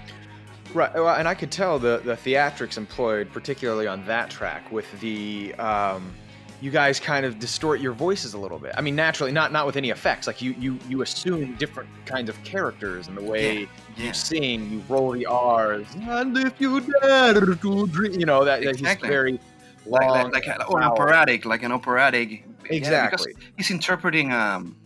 Right, 0.72 0.92
well, 0.94 1.14
and 1.14 1.28
I 1.28 1.34
could 1.34 1.52
tell 1.52 1.78
the 1.78 2.00
the 2.04 2.14
theatrics 2.14 2.76
employed, 2.78 3.30
particularly 3.32 3.86
on 3.86 4.04
that 4.06 4.28
track, 4.30 4.72
with 4.72 4.86
the 5.00 5.54
um, 5.56 6.12
you 6.60 6.70
guys 6.70 6.98
kind 7.00 7.26
of 7.26 7.38
distort 7.38 7.80
your 7.80 7.92
voices 7.92 8.34
a 8.34 8.38
little 8.38 8.58
bit. 8.58 8.72
I 8.76 8.80
mean, 8.80 8.96
naturally, 8.96 9.32
not 9.32 9.52
not 9.52 9.66
with 9.66 9.76
any 9.76 9.90
effects. 9.90 10.26
Like 10.26 10.40
you 10.40 10.54
you 10.58 10.78
you 10.88 11.02
assume 11.02 11.56
different 11.56 11.88
kinds 12.06 12.28
of 12.28 12.42
characters 12.44 13.08
and 13.08 13.16
the 13.16 13.22
way 13.22 13.60
Yeah. 13.96 14.06
you 14.06 14.14
sing. 14.14 14.70
You 14.70 14.82
roll 14.88 15.12
the 15.12 15.26
R's, 15.26 15.86
and 15.94 16.36
if 16.38 16.60
you 16.60 16.80
dare 16.80 17.34
to 17.34 17.86
dream, 17.88 18.12
you 18.18 18.26
know 18.26 18.44
that, 18.44 18.60
that 18.62 18.76
he's 18.76 18.80
Exactly. 18.80 19.08
very 19.08 19.38
long, 19.86 20.30
like, 20.32 20.46
like, 20.46 20.58
like 20.58 20.70
or 20.70 20.78
an 20.78 20.84
operatic, 20.84 21.44
like 21.44 21.62
an 21.62 21.72
operatic. 21.72 22.44
yeah, 22.70 22.76
Exactly. 22.76 23.34
he's 23.56 23.70
interpreting 23.70 24.32
um, 24.32 24.76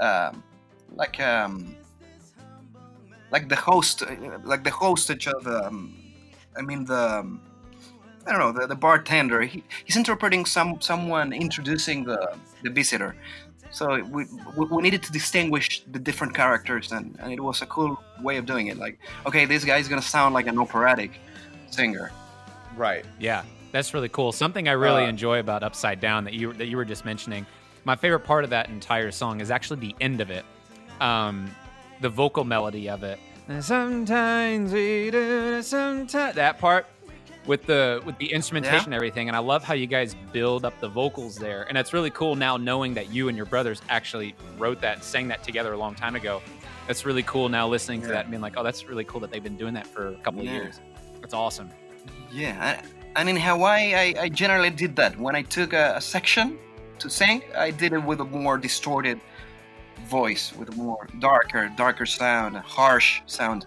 um, 0.00 0.42
like 0.94 1.20
um, 1.20 1.76
like 3.30 3.48
the 3.48 3.56
host, 3.56 4.02
uh, 4.02 4.06
like 4.44 4.64
the 4.64 4.70
hostage 4.70 5.28
of 5.28 5.46
um, 5.46 5.94
I 6.56 6.62
mean 6.62 6.84
the. 6.84 7.20
Um, 7.20 7.42
I 8.28 8.32
don't 8.32 8.40
know 8.40 8.60
the, 8.60 8.66
the 8.66 8.76
bartender. 8.76 9.42
He, 9.42 9.64
he's 9.84 9.96
interpreting 9.96 10.44
some 10.44 10.80
someone 10.80 11.32
introducing 11.32 12.04
the 12.04 12.36
the 12.62 12.70
visitor. 12.70 13.14
So 13.70 14.02
we, 14.04 14.24
we, 14.56 14.82
needed 14.82 15.02
to 15.02 15.12
distinguish 15.12 15.82
the 15.92 15.98
different 15.98 16.34
characters, 16.34 16.90
and, 16.90 17.16
and 17.20 17.32
it 17.32 17.40
was 17.40 17.60
a 17.60 17.66
cool 17.66 18.02
way 18.22 18.38
of 18.38 18.46
doing 18.46 18.68
it. 18.68 18.78
Like, 18.78 18.98
okay, 19.26 19.44
this 19.44 19.62
guy's 19.62 19.88
gonna 19.88 20.00
sound 20.00 20.32
like 20.34 20.46
an 20.46 20.58
operatic 20.58 21.20
singer. 21.70 22.10
Right. 22.76 23.04
Yeah, 23.18 23.44
that's 23.72 23.92
really 23.92 24.08
cool. 24.08 24.32
Something 24.32 24.68
I 24.68 24.72
really 24.72 25.04
Uh, 25.04 25.08
enjoy 25.08 25.38
about 25.38 25.62
Upside 25.62 26.00
Down 26.00 26.24
that 26.24 26.34
you 26.34 26.52
that 26.54 26.66
you 26.66 26.76
were 26.76 26.84
just 26.84 27.04
mentioning. 27.04 27.46
My 27.84 27.96
favorite 27.96 28.20
part 28.20 28.44
of 28.44 28.50
that 28.50 28.68
entire 28.68 29.10
song 29.10 29.40
is 29.40 29.50
actually 29.50 29.80
the 29.80 29.94
end 30.00 30.20
of 30.20 30.30
it, 30.30 30.44
um, 31.00 31.50
the 32.00 32.08
vocal 32.08 32.44
melody 32.44 32.88
of 32.88 33.02
it. 33.02 33.18
Sometimes 33.60 34.72
we 34.72 35.10
do, 35.10 35.62
sometimes 35.62 36.34
that 36.34 36.58
part 36.58 36.86
with 37.48 37.64
the 37.66 38.00
with 38.04 38.16
the 38.18 38.30
instrumentation 38.32 38.84
and 38.86 38.94
everything. 38.94 39.26
And 39.28 39.34
I 39.36 39.40
love 39.40 39.64
how 39.64 39.74
you 39.74 39.86
guys 39.86 40.14
build 40.32 40.64
up 40.64 40.78
the 40.80 40.88
vocals 40.88 41.34
there. 41.36 41.64
And 41.68 41.76
it's 41.76 41.92
really 41.92 42.10
cool 42.10 42.36
now 42.36 42.56
knowing 42.56 42.94
that 42.94 43.10
you 43.12 43.28
and 43.28 43.36
your 43.36 43.46
brothers 43.46 43.82
actually 43.88 44.36
wrote 44.58 44.80
that, 44.82 45.02
sang 45.02 45.26
that 45.28 45.42
together 45.42 45.72
a 45.72 45.76
long 45.78 45.94
time 45.96 46.14
ago. 46.14 46.40
That's 46.86 47.04
really 47.04 47.22
cool 47.24 47.48
now 47.48 47.66
listening 47.66 48.02
to 48.02 48.08
that 48.08 48.22
and 48.26 48.30
being 48.30 48.40
like, 48.42 48.54
oh, 48.56 48.62
that's 48.62 48.86
really 48.86 49.04
cool 49.04 49.20
that 49.22 49.30
they've 49.32 49.42
been 49.42 49.56
doing 49.56 49.74
that 49.74 49.86
for 49.86 50.08
a 50.08 50.14
couple 50.16 50.42
Yeah. 50.44 50.50
of 50.50 50.62
years. 50.62 50.80
That's 51.20 51.34
awesome. 51.34 51.70
Yeah, 52.30 52.56
I- 52.60 52.86
and 53.16 53.28
in 53.28 53.36
Hawaii, 53.36 53.94
I, 53.94 54.14
I 54.24 54.28
generally 54.28 54.70
did 54.70 54.94
that. 54.96 55.18
When 55.18 55.34
I 55.34 55.42
took 55.42 55.72
a, 55.72 55.94
a 55.96 56.00
section 56.00 56.58
to 57.00 57.10
sing, 57.10 57.42
I 57.56 57.70
did 57.72 57.92
it 57.94 58.02
with 58.02 58.20
a 58.20 58.24
more 58.24 58.56
distorted 58.58 59.20
voice, 60.06 60.52
with 60.54 60.68
a 60.68 60.76
more 60.76 61.08
darker, 61.18 61.70
darker 61.76 62.06
sound, 62.06 62.56
a 62.56 62.60
harsh 62.60 63.20
sound. 63.26 63.66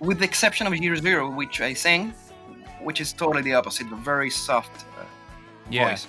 With 0.00 0.18
the 0.18 0.24
exception 0.24 0.66
of 0.66 0.76
Year 0.76 0.94
Zero, 0.96 1.30
which 1.30 1.60
I 1.60 1.72
sang, 1.72 2.12
which 2.86 3.00
is 3.00 3.12
totally 3.12 3.42
the 3.42 3.52
opposite, 3.52 3.90
a 3.90 3.96
very 3.96 4.30
soft 4.30 4.84
uh, 4.96 5.04
Yeah. 5.68 5.88
voice. 5.90 6.06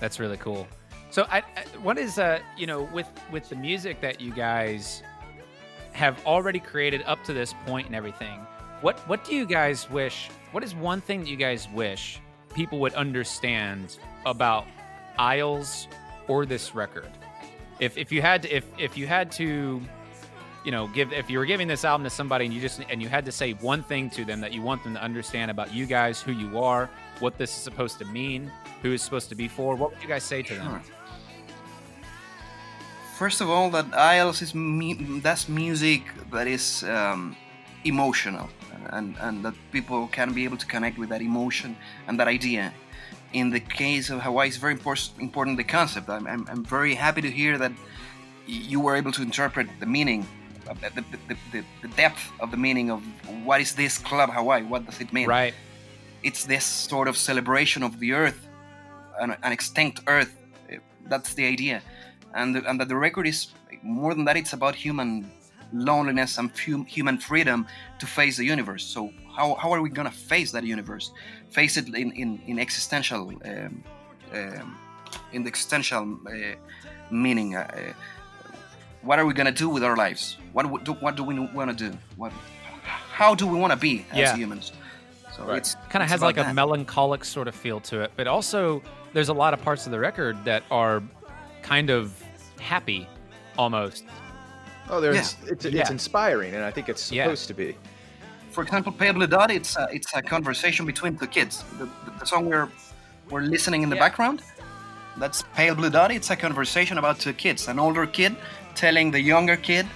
That's 0.00 0.18
really 0.18 0.36
cool. 0.36 0.66
So, 1.10 1.22
I, 1.30 1.38
I, 1.38 1.62
what 1.80 1.96
is 1.96 2.18
uh, 2.18 2.40
you 2.58 2.66
know, 2.66 2.82
with 2.92 3.08
with 3.30 3.48
the 3.48 3.54
music 3.54 4.00
that 4.00 4.20
you 4.20 4.32
guys 4.32 5.02
have 5.92 6.16
already 6.26 6.58
created 6.58 7.02
up 7.06 7.22
to 7.24 7.32
this 7.32 7.54
point 7.66 7.86
and 7.86 7.94
everything, 7.94 8.40
what 8.80 8.98
what 9.08 9.24
do 9.24 9.32
you 9.34 9.46
guys 9.46 9.88
wish? 9.88 10.28
What 10.50 10.64
is 10.64 10.74
one 10.74 11.00
thing 11.00 11.20
that 11.20 11.28
you 11.30 11.36
guys 11.36 11.68
wish 11.72 12.20
people 12.52 12.78
would 12.80 12.94
understand 12.94 13.98
about 14.26 14.64
Aisles 15.18 15.86
or 16.26 16.44
this 16.46 16.74
record? 16.74 17.12
If 17.78 17.96
if 17.96 18.10
you 18.10 18.22
had 18.22 18.42
to, 18.42 18.48
if 18.50 18.64
if 18.76 18.98
you 18.98 19.06
had 19.06 19.30
to, 19.32 19.80
you 20.66 20.72
know, 20.72 20.88
give 20.88 21.12
if 21.12 21.30
you 21.30 21.38
were 21.38 21.46
giving 21.46 21.68
this 21.68 21.84
album 21.84 22.02
to 22.04 22.10
somebody 22.10 22.44
and 22.44 22.52
you 22.52 22.60
just 22.60 22.80
and 22.90 23.00
you 23.00 23.08
had 23.08 23.24
to 23.24 23.32
say 23.32 23.52
one 23.52 23.82
thing 23.84 24.10
to 24.10 24.24
them 24.24 24.40
that 24.40 24.52
you 24.52 24.62
want 24.62 24.82
them 24.82 24.94
to 24.94 25.02
understand 25.02 25.48
about 25.48 25.72
you 25.72 25.86
guys, 25.86 26.20
who 26.20 26.32
you 26.32 26.58
are, 26.58 26.90
what 27.20 27.38
this 27.38 27.50
is 27.56 27.62
supposed 27.62 27.98
to 28.00 28.04
mean, 28.06 28.50
who 28.82 28.92
is 28.92 29.00
supposed 29.00 29.28
to 29.28 29.36
be 29.36 29.46
for, 29.46 29.76
what 29.76 29.92
would 29.92 30.02
you 30.02 30.08
guys 30.08 30.24
say 30.24 30.42
to 30.42 30.54
them? 30.56 30.82
First 33.16 33.40
of 33.40 33.48
all, 33.48 33.70
that 33.70 33.86
Aisles 33.94 34.42
is 34.42 34.54
mu- 34.54 35.20
that's 35.20 35.48
music 35.48 36.02
that 36.32 36.48
is 36.48 36.82
um, 36.82 37.36
emotional, 37.84 38.48
and, 38.90 39.16
and 39.20 39.44
that 39.44 39.54
people 39.70 40.08
can 40.08 40.32
be 40.34 40.42
able 40.44 40.56
to 40.56 40.66
connect 40.66 40.98
with 40.98 41.08
that 41.10 41.22
emotion 41.22 41.76
and 42.08 42.18
that 42.18 42.28
idea. 42.28 42.74
In 43.32 43.50
the 43.50 43.60
case 43.60 44.10
of 44.10 44.20
Hawaii, 44.20 44.48
it's 44.48 44.56
very 44.56 44.76
impor- 44.76 45.18
important 45.20 45.56
the 45.56 45.64
concept. 45.64 46.08
I'm, 46.08 46.26
I'm, 46.26 46.44
I'm 46.50 46.64
very 46.64 46.94
happy 46.94 47.22
to 47.22 47.30
hear 47.30 47.56
that 47.56 47.72
you 48.46 48.80
were 48.80 48.96
able 48.96 49.12
to 49.12 49.22
interpret 49.22 49.68
the 49.80 49.86
meaning, 49.86 50.26
the, 50.74 51.04
the, 51.28 51.36
the, 51.52 51.64
the, 51.82 51.88
depth 51.88 52.30
of 52.40 52.50
the 52.50 52.56
meaning 52.56 52.90
of 52.90 53.02
what 53.44 53.60
is 53.60 53.74
this 53.74 53.98
Club 53.98 54.30
Hawaii? 54.30 54.62
What 54.62 54.86
does 54.86 55.00
it 55.00 55.12
mean? 55.12 55.28
Right. 55.28 55.54
it's 56.22 56.44
this 56.44 56.64
sort 56.64 57.08
of 57.08 57.16
celebration 57.16 57.82
of 57.82 57.98
the 58.00 58.12
earth, 58.12 58.48
an, 59.20 59.36
an 59.42 59.52
extinct 59.52 60.00
earth. 60.06 60.36
Eh, 60.68 60.78
That's 61.08 61.34
the 61.34 61.46
idea, 61.46 61.82
and 62.34 62.54
the, 62.54 62.68
and 62.68 62.80
that 62.80 62.88
the 62.88 62.96
record 62.96 63.26
is 63.26 63.48
more 63.82 64.14
than 64.14 64.24
that. 64.24 64.36
It's 64.36 64.52
about 64.52 64.74
human 64.74 65.30
loneliness 65.72 66.38
and 66.38 66.50
human 66.88 67.18
freedom 67.18 67.66
to 67.98 68.06
face 68.06 68.36
the 68.36 68.44
universe. 68.44 68.84
So 68.84 69.12
how, 69.36 69.54
how 69.54 69.72
are 69.72 69.82
we 69.82 69.90
gonna 69.90 70.10
face 70.10 70.52
that 70.52 70.64
universe? 70.64 71.12
Face 71.50 71.76
it 71.76 71.88
in 71.88 72.12
in, 72.12 72.40
in 72.46 72.58
existential, 72.58 73.32
um, 73.44 73.82
um, 74.32 74.76
in 75.32 75.42
the 75.44 75.48
existential 75.48 76.18
uh, 76.26 76.56
meaning. 77.10 77.56
Uh, 77.56 77.60
uh, 77.60 77.92
what 79.02 79.20
are 79.20 79.26
we 79.26 79.34
gonna 79.34 79.52
do 79.52 79.68
with 79.68 79.84
our 79.84 79.96
lives? 79.96 80.36
What 80.56 80.84
do, 80.84 80.92
what 80.94 81.16
do 81.16 81.22
we 81.22 81.38
want 81.38 81.76
to 81.76 81.90
do? 81.90 81.94
What, 82.16 82.32
how 83.12 83.34
do 83.34 83.46
we 83.46 83.58
want 83.58 83.72
to 83.74 83.78
be 83.78 84.06
as 84.12 84.16
Yeah. 84.18 84.36
humans? 84.36 84.72
So 85.36 85.44
Right. 85.44 85.58
it's 85.58 85.76
Kind 85.90 86.02
of 86.02 86.08
has 86.08 86.20
about 86.22 86.34
like 86.34 86.46
a 86.46 86.54
melancholic 86.54 87.26
sort 87.26 87.46
of 87.46 87.54
feel 87.54 87.78
to 87.80 88.00
it, 88.00 88.10
but 88.16 88.26
also 88.26 88.82
there's 89.12 89.28
a 89.28 89.34
lot 89.34 89.52
of 89.52 89.60
parts 89.60 89.84
of 89.84 89.92
the 89.92 89.98
record 89.98 90.42
that 90.46 90.62
are 90.70 91.02
kind 91.62 91.90
of 91.90 92.10
happy 92.58 93.06
almost. 93.58 94.04
Oh, 94.88 94.98
there's 94.98 95.36
it's, 95.46 95.66
Yeah. 95.66 95.82
it's 95.82 95.90
inspiring, 95.90 96.54
and 96.54 96.64
I 96.64 96.70
think 96.70 96.88
it's 96.88 97.12
Yeah. 97.12 97.24
supposed 97.24 97.48
to 97.48 97.54
be. 97.54 97.76
For 98.50 98.62
example, 98.62 98.92
Pale 98.92 99.12
Blue 99.12 99.26
Dot, 99.26 99.50
it's 99.50 99.76
a, 99.76 99.86
it's 99.92 100.14
a 100.14 100.22
conversation 100.22 100.86
between 100.86 101.18
two 101.18 101.26
kids. 101.26 101.64
The, 101.78 101.84
the, 101.84 102.12
the 102.20 102.24
song 102.26 102.46
we're 102.48 102.70
we're 103.28 103.42
listening 103.42 103.82
in 103.82 103.90
the 103.90 103.96
Yeah. 103.96 104.04
background, 104.08 104.40
that's 105.18 105.42
Pale 105.54 105.74
Blue 105.74 105.90
Dot. 105.90 106.10
It's 106.12 106.30
a 106.30 106.36
conversation 106.36 106.96
about 106.96 107.18
two 107.20 107.34
kids. 107.34 107.68
An 107.68 107.78
older 107.78 108.06
kid 108.06 108.36
telling 108.74 109.10
the 109.10 109.20
younger 109.20 109.56
kid 109.56 109.86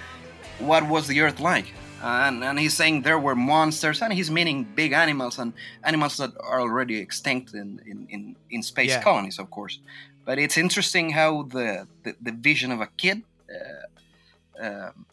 what 0.61 0.87
was 0.87 1.07
the 1.07 1.21
Earth 1.21 1.39
like, 1.39 1.65
and 2.03 2.43
and 2.43 2.59
he's 2.59 2.73
saying 2.73 3.03
there 3.03 3.19
were 3.19 3.35
monsters, 3.35 4.01
and 4.01 4.13
he's 4.13 4.29
meaning 4.31 4.63
big 4.75 4.91
animals 4.93 5.39
and 5.39 5.53
animals 5.83 6.17
that 6.17 6.31
are 6.39 6.61
already 6.61 6.97
extinct 6.99 7.53
in 7.53 7.81
in, 7.85 8.07
in, 8.09 8.35
in 8.49 8.63
space 8.63 8.89
Yeah. 8.89 9.03
colonies, 9.03 9.39
of 9.39 9.49
course. 9.49 9.79
But 10.25 10.37
it's 10.39 10.57
interesting 10.57 11.11
how 11.11 11.43
the 11.43 11.87
the, 12.03 12.15
the 12.21 12.31
vision 12.31 12.71
of 12.71 12.81
a 12.81 12.87
kid. 12.97 13.23
Uh, 13.49 14.65
um 14.65 15.05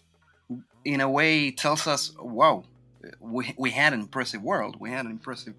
in 0.84 1.00
a 1.00 1.10
way 1.10 1.50
tells 1.50 1.86
us, 1.86 2.12
wow, 2.18 2.64
uh, 3.04 3.08
we 3.20 3.54
we 3.58 3.70
had 3.70 3.92
an 3.92 4.00
impressive 4.00 4.42
world. 4.42 4.76
We 4.80 4.90
had 4.90 5.04
an 5.04 5.10
impressive 5.10 5.54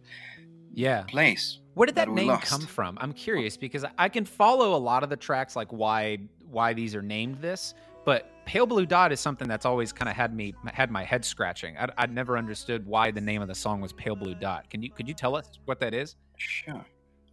yeah 0.73 1.03
place. 1.03 1.59
Where 1.75 1.85
did 1.85 1.95
that, 1.95 2.07
that 2.07 2.13
name 2.13 2.27
lost. 2.27 2.47
come 2.47 2.61
from? 2.61 2.97
I'm 2.99 3.13
curious 3.13 3.55
because 3.57 3.85
I 3.97 4.09
can 4.09 4.25
follow 4.25 4.75
a 4.75 4.81
lot 4.89 5.03
of 5.03 5.09
the 5.09 5.17
tracks, 5.17 5.55
like 5.55 5.71
why 5.71 6.17
why 6.49 6.73
these 6.73 6.95
are 6.95 7.01
named 7.01 7.41
this, 7.41 7.73
but 8.05 8.31
Pale 8.45 8.65
Blue 8.67 8.85
Dot 8.85 9.11
is 9.11 9.19
something 9.19 9.47
that's 9.47 9.65
always 9.65 9.91
kind 9.93 10.09
of 10.09 10.15
had 10.15 10.33
me 10.33 10.53
had 10.73 10.89
my 10.89 11.03
head 11.03 11.23
scratching. 11.23 11.77
I'd, 11.77 11.91
I'd 11.97 12.13
never 12.13 12.37
understood 12.37 12.85
why 12.85 13.11
the 13.11 13.21
name 13.21 13.41
of 13.41 13.47
the 13.47 13.55
song 13.55 13.79
was 13.81 13.93
Pale 13.93 14.15
Blue 14.15 14.35
Dot. 14.35 14.69
Can 14.69 14.81
you 14.81 14.89
could 14.89 15.07
you 15.07 15.13
tell 15.13 15.35
us 15.35 15.47
what 15.65 15.79
that 15.81 15.93
is? 15.93 16.15
Sure, 16.37 16.83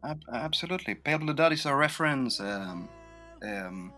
Ab- 0.05 0.23
absolutely. 0.33 0.95
Pale 0.95 1.19
Blue 1.19 1.35
Dot 1.35 1.53
is 1.53 1.65
a 1.67 1.75
reference. 1.75 2.39
Um, 2.41 2.89
um, 3.43 3.93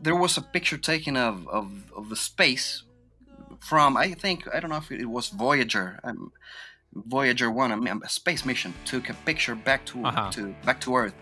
there 0.00 0.16
was 0.16 0.36
a 0.36 0.42
picture 0.42 0.78
taken 0.78 1.16
of, 1.16 1.46
of, 1.48 1.92
of 1.96 2.08
the 2.08 2.16
space 2.16 2.84
from 3.60 3.96
I 3.96 4.12
think 4.14 4.48
I 4.52 4.60
don't 4.60 4.70
know 4.70 4.76
if 4.78 4.90
it 4.90 5.06
was 5.06 5.28
Voyager. 5.28 6.00
Um, 6.04 6.32
Voyager 6.94 7.50
One, 7.50 7.72
I 7.72 7.76
mean, 7.76 8.00
a 8.04 8.08
space 8.08 8.44
mission, 8.44 8.74
took 8.84 9.08
a 9.08 9.14
picture 9.24 9.54
back 9.54 9.86
to 9.86 10.04
Uh-huh. 10.04 10.30
to 10.32 10.54
back 10.64 10.80
to 10.82 10.94
Earth, 10.96 11.14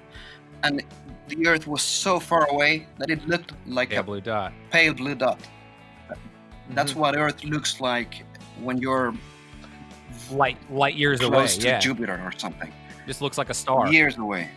and 0.64 0.82
the 1.30 1.46
Earth 1.46 1.66
was 1.66 1.82
so 1.82 2.20
far 2.20 2.44
away 2.50 2.86
that 2.98 3.10
it 3.10 3.26
looked 3.26 3.52
like 3.66 3.90
Pale 3.90 4.00
a 4.00 4.04
Blue 4.04 4.20
Dot. 4.20 4.52
pale 4.70 4.94
blue 4.94 5.14
dot. 5.14 5.38
That's 6.70 6.92
Mm-hmm. 6.92 7.00
what 7.00 7.16
Earth 7.16 7.42
looks 7.44 7.80
like 7.80 8.24
when 8.60 8.78
you're 8.78 9.12
light 10.30 10.56
light 10.70 10.94
years 10.94 11.20
away. 11.20 11.30
close 11.38 11.56
to 11.58 11.66
Yeah, 11.66 11.78
Jupiter 11.80 12.20
or 12.24 12.32
something. 12.38 12.72
just 13.06 13.20
looks 13.22 13.38
like 13.38 13.50
a 13.50 13.54
star. 13.54 13.92
Years 13.92 14.16
away. 14.18 14.48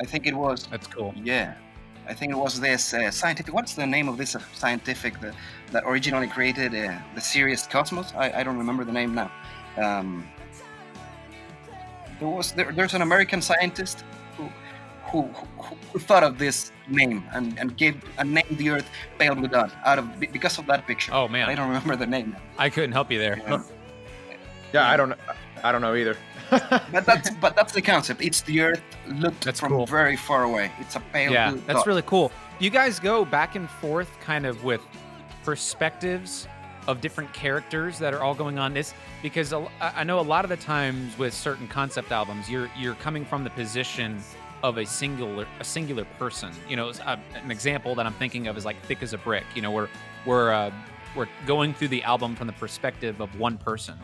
I 0.00 0.04
think 0.04 0.26
it 0.26 0.34
was. 0.34 0.66
That's 0.66 0.86
cool. 0.88 1.14
Yeah, 1.16 1.54
I 2.08 2.14
think 2.14 2.32
it 2.32 2.38
was 2.38 2.58
this 2.60 2.92
uh, 2.94 3.10
scientific. 3.10 3.54
What's 3.54 3.74
the 3.74 3.86
name 3.86 4.08
of 4.08 4.16
this 4.18 4.34
uh, 4.34 4.40
scientific 4.54 5.20
that, 5.20 5.34
that 5.70 5.84
originally 5.86 6.26
created 6.26 6.74
uh, 6.74 6.98
the 7.14 7.20
series 7.20 7.66
Cosmos? 7.68 8.12
I, 8.16 8.40
I 8.40 8.42
don't 8.42 8.58
remember 8.58 8.84
the 8.84 8.92
name 8.92 9.14
now. 9.14 9.30
Um, 9.76 10.26
there 12.18 12.28
was 12.28 12.52
there, 12.52 12.72
there's 12.72 12.94
an 12.94 13.02
American 13.02 13.40
scientist 13.40 14.04
who, 15.12 15.22
who 15.22 15.46
who 15.62 15.76
who 15.92 15.98
thought 15.98 16.24
of 16.24 16.38
this 16.38 16.72
name 16.88 17.22
and, 17.34 17.58
and 17.58 17.76
gave 17.76 18.02
and 18.18 18.32
named 18.34 18.56
the 18.56 18.70
Earth 18.70 18.88
pale 19.18 19.34
blue 19.34 19.48
dot 19.48 19.70
out 19.84 19.98
of 19.98 20.18
because 20.18 20.58
of 20.58 20.66
that 20.66 20.86
picture. 20.86 21.12
Oh 21.14 21.28
man, 21.28 21.48
I 21.48 21.54
don't 21.54 21.68
remember 21.68 21.96
the 21.96 22.06
name. 22.06 22.34
I 22.58 22.70
couldn't 22.70 22.92
help 22.92 23.12
you 23.12 23.18
there. 23.18 23.40
Yeah. 23.46 23.62
Yeah, 24.72 24.88
I 24.90 24.96
don't 24.96 25.10
know. 25.10 25.16
I 25.62 25.70
don't 25.70 25.82
know 25.82 25.94
either. 25.94 26.16
But 26.50 27.06
that's 27.06 27.30
but 27.30 27.56
that's 27.56 27.72
the 27.72 27.80
concept. 27.80 28.20
It's 28.20 28.42
the 28.42 28.60
Earth 28.60 28.82
looked 29.06 29.44
That's 29.44 29.60
from 29.60 29.72
cool. 29.72 29.86
very 29.86 30.16
far 30.16 30.44
away. 30.44 30.70
It's 30.80 30.96
a 30.96 31.00
pale 31.00 31.32
yeah, 31.32 31.50
blue 31.50 31.62
that's 31.66 31.78
dot. 31.78 31.86
really 31.86 32.02
cool. 32.02 32.30
You 32.58 32.68
guys 32.68 33.00
go 33.00 33.24
back 33.24 33.54
and 33.54 33.70
forth 33.70 34.10
kind 34.20 34.44
of 34.44 34.62
with 34.62 34.82
perspectives 35.44 36.46
of 36.86 37.00
different 37.00 37.32
characters 37.32 37.98
that 37.98 38.12
are 38.12 38.20
all 38.20 38.34
going 38.34 38.58
on 38.58 38.74
this 38.74 38.92
because 39.22 39.54
I 39.80 40.04
know 40.04 40.18
a 40.18 40.28
lot 40.34 40.44
of 40.44 40.50
the 40.50 40.56
times 40.56 41.16
with 41.16 41.32
certain 41.32 41.68
concept 41.68 42.12
albums 42.12 42.50
you're 42.50 42.68
you're 42.76 42.96
coming 42.96 43.24
from 43.24 43.44
the 43.44 43.50
position 43.50 44.20
of 44.62 44.78
a 44.78 44.86
singular 44.86 45.46
a 45.60 45.64
singular 45.64 46.04
person. 46.18 46.52
You 46.68 46.76
know, 46.76 46.90
uh, 46.90 47.16
an 47.34 47.50
example 47.50 47.94
that 47.96 48.06
I'm 48.06 48.14
thinking 48.14 48.46
of 48.46 48.56
is 48.56 48.64
like 48.64 48.80
Thick 48.84 49.02
as 49.02 49.12
a 49.12 49.18
Brick. 49.18 49.44
You 49.54 49.62
know, 49.62 49.70
we're 49.70 49.88
we're 50.26 50.52
uh, 50.52 50.70
we're 51.16 51.28
going 51.46 51.74
through 51.74 51.88
the 51.88 52.02
album 52.04 52.36
from 52.36 52.46
the 52.46 52.52
perspective 52.54 53.20
of 53.20 53.38
one 53.38 53.58
person, 53.58 53.98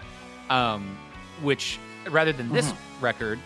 um, 0.51 0.99
which 1.43 1.79
rather 2.11 2.33
than 2.33 2.53
this 2.53 2.73
record, 3.01 3.39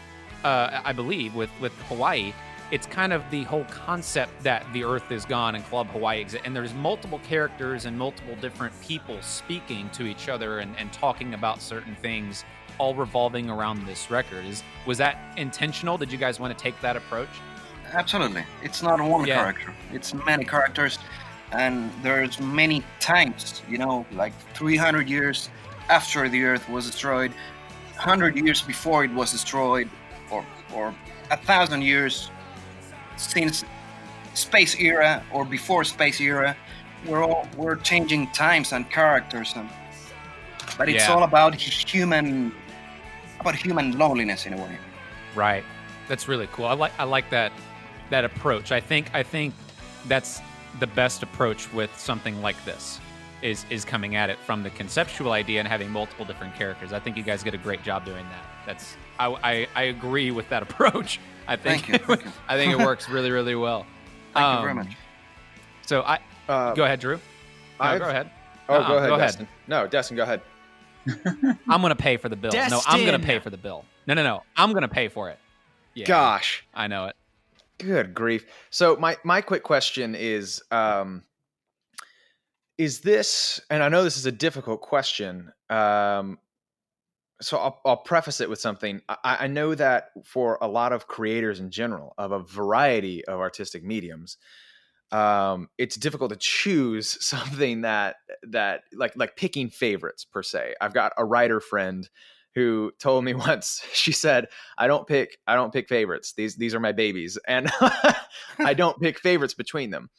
uh, 0.44 0.80
I 0.84 0.92
believe 0.92 1.34
with 1.34 1.50
with 1.60 1.72
Hawaii, 1.88 2.32
it's 2.70 2.86
kind 2.86 3.12
of 3.12 3.22
the 3.30 3.42
whole 3.44 3.64
concept 3.64 4.42
that 4.42 4.64
the 4.72 4.82
Earth 4.82 5.12
is 5.12 5.26
gone 5.26 5.54
and 5.54 5.64
Club 5.66 5.88
Hawaii 5.88 6.20
exists, 6.20 6.46
and 6.46 6.56
there's 6.56 6.72
multiple 6.72 7.20
characters 7.20 7.84
and 7.84 7.96
multiple 7.98 8.34
different 8.40 8.72
people 8.80 9.20
speaking 9.20 9.90
to 9.90 10.06
each 10.06 10.28
other 10.30 10.60
and, 10.60 10.74
and 10.78 10.90
talking 10.92 11.34
about 11.34 11.60
certain 11.60 11.94
things, 11.96 12.44
all 12.82 12.94
revolving 12.96 13.48
around 13.48 13.86
this 13.86 14.10
record. 14.10 14.44
Is 14.44 14.64
was 14.86 14.98
that 14.98 15.16
intentional? 15.36 15.96
Did 15.96 16.10
you 16.10 16.18
guys 16.18 16.40
want 16.40 16.56
to 16.56 16.60
take 16.60 16.78
that 16.80 16.96
approach? 16.96 17.28
Absolutely. 17.92 18.44
It's 18.62 18.82
not 18.82 19.00
one 19.00 19.24
Yeah. 19.24 19.36
character. 19.36 19.72
It's 19.92 20.12
many 20.12 20.44
characters 20.44 20.98
and 21.52 21.92
there's 22.02 22.40
many 22.40 22.82
times, 22.98 23.62
you 23.68 23.78
know, 23.78 24.04
like 24.12 24.32
300 24.54 25.08
years 25.08 25.48
after 25.88 26.28
the 26.28 26.42
earth 26.44 26.68
was 26.68 26.86
destroyed, 26.90 27.32
100 27.98 28.36
years 28.36 28.60
before 28.62 29.04
it 29.04 29.12
was 29.12 29.30
destroyed 29.30 29.88
or 30.32 30.44
or 30.74 30.86
a 31.30 31.36
1000 31.36 31.82
years 31.82 32.30
since 33.16 33.64
space 34.34 34.74
era 34.80 35.22
or 35.30 35.44
before 35.44 35.84
space 35.84 36.20
era. 36.20 36.56
We're 37.06 37.22
all 37.22 37.46
we're 37.56 37.76
changing 37.90 38.22
times 38.32 38.72
and 38.72 38.90
characters 38.90 39.54
and 39.56 39.68
but 40.78 40.88
it's 40.88 41.04
Yeah. 41.06 41.14
all 41.14 41.22
about 41.22 41.54
human 41.94 42.52
about 43.42 43.54
human 43.56 43.98
loneliness 43.98 44.46
in 44.46 44.54
a 44.54 44.56
way. 44.56 44.78
Right. 45.34 45.64
That's 46.08 46.28
really 46.28 46.48
cool. 46.52 46.66
I 46.66 46.74
like 46.74 46.92
I 46.98 47.04
like 47.04 47.28
that 47.30 47.52
that 48.10 48.24
approach. 48.24 48.72
I 48.72 48.80
think 48.80 49.10
I 49.14 49.22
think 49.22 49.54
that's 50.06 50.40
the 50.80 50.86
best 50.86 51.22
approach 51.22 51.72
with 51.72 51.96
something 51.98 52.40
like 52.42 52.62
this 52.64 52.98
is 53.42 53.64
is 53.70 53.84
coming 53.84 54.16
at 54.16 54.30
it 54.30 54.38
from 54.46 54.62
the 54.62 54.70
conceptual 54.70 55.32
idea 55.32 55.58
and 55.58 55.68
having 55.68 55.90
multiple 55.90 56.24
different 56.24 56.54
characters. 56.54 56.92
I 56.92 56.98
think 57.00 57.16
you 57.16 57.22
guys 57.22 57.42
did 57.42 57.54
a 57.54 57.58
great 57.58 57.82
job 57.82 58.04
doing 58.04 58.24
that. 58.24 58.44
That's 58.66 58.96
I 59.18 59.26
I, 59.42 59.68
I 59.74 59.82
agree 59.84 60.30
with 60.30 60.48
that 60.50 60.62
approach. 60.68 61.20
I 61.48 61.56
think 61.56 61.86
Thank 61.86 62.00
you, 62.00 62.06
thank 62.06 62.24
you. 62.24 62.30
I 62.48 62.56
think 62.56 62.72
it 62.72 62.78
works 62.84 63.08
really 63.08 63.30
really 63.30 63.54
well. 63.54 63.86
Thank 64.34 64.54
you 64.56 64.60
very 64.60 64.70
Um, 64.70 64.76
much. 64.78 64.96
So 65.82 66.02
I 66.02 66.18
Uh, 66.48 66.72
go 66.74 66.84
ahead, 66.84 67.00
Drew. 67.00 67.18
No, 67.80 67.98
go 67.98 68.08
ahead. 68.08 68.30
Oh, 68.68 68.74
Uh-uh, 68.76 68.88
go 68.88 68.96
ahead, 68.96 69.08
go 69.08 69.14
ahead. 69.16 69.26
Destin. 69.28 69.48
No, 69.66 69.86
Destin, 69.86 70.16
go 70.16 70.22
ahead. 70.22 70.40
I'm 71.06 71.82
gonna 71.82 71.96
pay 71.96 72.16
for 72.16 72.28
the 72.28 72.36
bill. 72.36 72.52
No, 72.52 72.80
I'm 72.86 73.04
gonna 73.04 73.18
pay 73.18 73.38
for 73.38 73.50
the 73.50 73.56
bill. 73.56 73.84
No, 74.06 74.14
no, 74.14 74.22
no. 74.22 74.42
I'm 74.56 74.72
gonna 74.72 74.88
pay 74.88 75.08
for 75.08 75.30
it. 75.30 75.38
Yeah, 75.94 76.06
Gosh. 76.06 76.64
I 76.74 76.86
know 76.86 77.06
it. 77.06 77.16
Good 77.78 78.14
grief. 78.14 78.46
So 78.70 78.96
my 78.96 79.16
my 79.24 79.40
quick 79.40 79.62
question 79.62 80.14
is 80.14 80.62
um 80.70 81.24
is 82.78 83.00
this 83.00 83.60
and 83.70 83.82
I 83.82 83.88
know 83.88 84.04
this 84.04 84.16
is 84.16 84.26
a 84.26 84.32
difficult 84.32 84.80
question. 84.80 85.52
Um 85.68 86.38
so 87.40 87.58
I'll, 87.58 87.80
I'll 87.84 87.96
preface 87.96 88.40
it 88.40 88.48
with 88.48 88.60
something. 88.60 89.02
I, 89.08 89.38
I 89.40 89.46
know 89.48 89.74
that 89.74 90.10
for 90.24 90.58
a 90.62 90.68
lot 90.68 90.92
of 90.92 91.08
creators 91.08 91.58
in 91.58 91.70
general 91.70 92.14
of 92.16 92.30
a 92.30 92.38
variety 92.38 93.24
of 93.24 93.40
artistic 93.40 93.82
mediums, 93.82 94.36
um, 95.12 95.68
it's 95.76 95.96
difficult 95.96 96.30
to 96.30 96.38
choose 96.38 97.24
something 97.24 97.82
that 97.82 98.16
that 98.48 98.82
like 98.92 99.12
like 99.14 99.36
picking 99.36 99.70
favorites 99.70 100.24
per 100.24 100.42
se. 100.42 100.74
I've 100.80 100.94
got 100.94 101.12
a 101.16 101.24
writer 101.24 101.60
friend 101.60 102.08
who 102.54 102.92
told 102.98 103.24
me 103.24 103.34
once. 103.34 103.82
She 103.92 104.12
said, 104.12 104.48
"I 104.76 104.86
don't 104.86 105.06
pick 105.06 105.38
I 105.46 105.54
don't 105.54 105.72
pick 105.72 105.88
favorites. 105.88 106.32
These 106.36 106.56
these 106.56 106.74
are 106.74 106.80
my 106.80 106.92
babies, 106.92 107.38
and 107.46 107.70
I 108.58 108.74
don't 108.74 109.00
pick 109.00 109.20
favorites 109.20 109.54
between 109.54 109.90
them." 109.90 110.10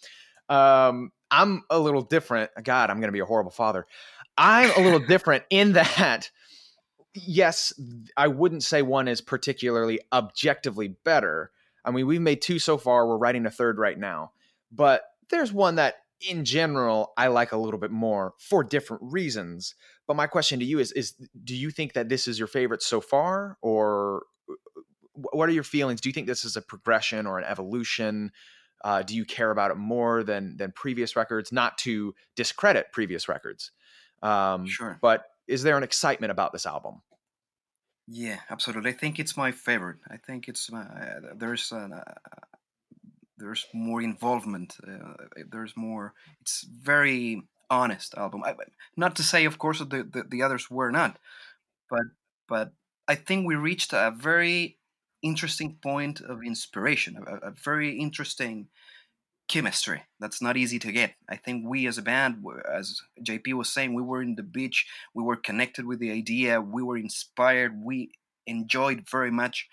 Um, 0.50 1.12
I'm 1.32 1.64
a 1.70 1.80
little 1.80 2.02
different. 2.02 2.52
God, 2.64 2.90
I'm 2.90 2.98
going 2.98 3.08
to 3.08 3.14
be 3.14 3.20
a 3.20 3.26
horrible 3.26 3.52
father. 3.52 3.88
I'm 4.38 4.72
a 4.78 4.84
little 4.84 5.00
different 5.00 5.44
in 5.50 5.74
that. 5.74 6.30
Yes, 7.16 7.74
I 8.18 8.28
wouldn't 8.28 8.64
say 8.64 8.82
one 8.82 9.08
is 9.08 9.22
particularly 9.22 10.00
objectively 10.12 10.96
better. 11.06 11.52
I 11.86 11.92
mean, 11.92 12.08
we've 12.08 12.22
made 12.22 12.42
two 12.42 12.60
so 12.60 12.78
far. 12.78 13.08
We're 13.08 13.18
writing 13.18 13.46
a 13.46 13.52
third 13.52 13.78
right 13.78 13.98
now 13.98 14.32
but 14.74 15.04
there's 15.30 15.54
one 15.54 15.76
that 15.76 15.96
in 16.22 16.46
general 16.46 17.14
I 17.18 17.28
like 17.28 17.52
a 17.52 17.58
little 17.58 17.80
bit 17.80 17.92
more 17.92 18.34
for 18.40 18.64
different 18.64 19.04
reasons. 19.06 19.76
But 20.08 20.16
my 20.16 20.28
question 20.28 20.60
to 20.60 20.66
you 20.66 20.80
is 20.80 20.92
is 20.94 21.14
do 21.44 21.56
you 21.56 21.70
think 21.72 21.94
that 21.94 22.10
this 22.10 22.28
is 22.28 22.40
your 22.40 22.48
favorite 22.48 22.82
so 22.82 23.02
far 23.02 23.58
or 23.62 24.24
what 25.16 25.48
are 25.48 25.54
your 25.54 25.64
feelings? 25.64 26.02
Do 26.02 26.10
you 26.10 26.14
think 26.14 26.28
this 26.28 26.44
is 26.44 26.56
a 26.58 26.62
progression 26.62 27.28
or 27.28 27.38
an 27.38 27.46
evolution? 27.46 28.32
Uh, 28.84 29.04
do 29.04 29.16
you 29.16 29.26
care 29.26 29.52
about 29.52 29.72
it 29.72 29.78
more 29.78 30.24
than 30.24 30.58
than 30.58 30.72
previous 30.72 31.16
records? 31.16 31.52
Not 31.52 31.78
to 31.80 32.16
discredit 32.36 32.92
previous 32.92 33.28
records, 33.30 33.72
um, 34.22 34.66
Sure. 34.66 34.98
But 35.02 35.26
is 35.48 35.64
there 35.64 35.78
an 35.78 35.84
excitement 35.84 36.32
about 36.32 36.54
this 36.54 36.66
album? 36.66 37.02
Yeah, 38.08 38.40
absolutely. 38.50 38.92
I 38.92 38.94
think 38.94 39.20
it's 39.20 39.38
my 39.38 39.52
favorite. 39.52 40.00
I 40.10 40.18
think 40.18 40.48
it's 40.50 40.70
my, 40.72 40.82
uh, 40.82 41.20
there's 41.36 41.72
an, 41.72 41.94
uh, 41.94 42.04
there's 43.44 43.66
more 43.74 44.02
involvement. 44.02 44.78
Uh, 44.88 45.16
there's 45.52 45.76
more. 45.76 46.14
It's 46.42 46.62
very 46.64 47.44
honest 47.70 48.16
album. 48.16 48.44
I, 48.46 48.56
not 48.96 49.16
to 49.18 49.24
say, 49.24 49.46
of 49.46 49.58
course, 49.58 49.80
the, 49.80 50.04
the 50.14 50.24
the 50.30 50.42
others 50.42 50.72
were 50.72 50.92
not, 50.92 51.20
but 51.90 52.08
but 52.48 52.72
I 53.08 53.16
think 53.16 53.46
we 53.46 53.56
reached 53.56 53.92
a 53.94 54.14
very 54.16 54.78
interesting 55.22 55.78
point 55.82 56.22
of 56.22 56.44
inspiration. 56.44 57.18
A, 57.28 57.50
a 57.50 57.52
very 57.52 58.00
interesting 58.00 58.68
chemistry 59.50 60.04
that's 60.20 60.42
not 60.42 60.58
easy 60.58 60.80
to 60.80 60.92
get. 60.92 61.14
I 61.30 61.36
think 61.36 61.66
we 61.68 61.86
as 61.88 61.98
a 61.98 62.02
band, 62.02 62.46
as 62.72 63.02
JP 63.22 63.54
was 63.54 63.70
saying, 63.70 63.94
we 63.94 64.02
were 64.02 64.22
in 64.22 64.36
the 64.36 64.44
beach. 64.44 64.88
We 65.14 65.24
were 65.24 65.36
connected 65.36 65.86
with 65.86 66.00
the 66.00 66.12
idea. 66.12 66.62
We 66.62 66.82
were 66.82 66.98
inspired. 66.98 67.84
We 67.84 68.12
enjoyed 68.48 69.10
very 69.10 69.32
much. 69.32 69.68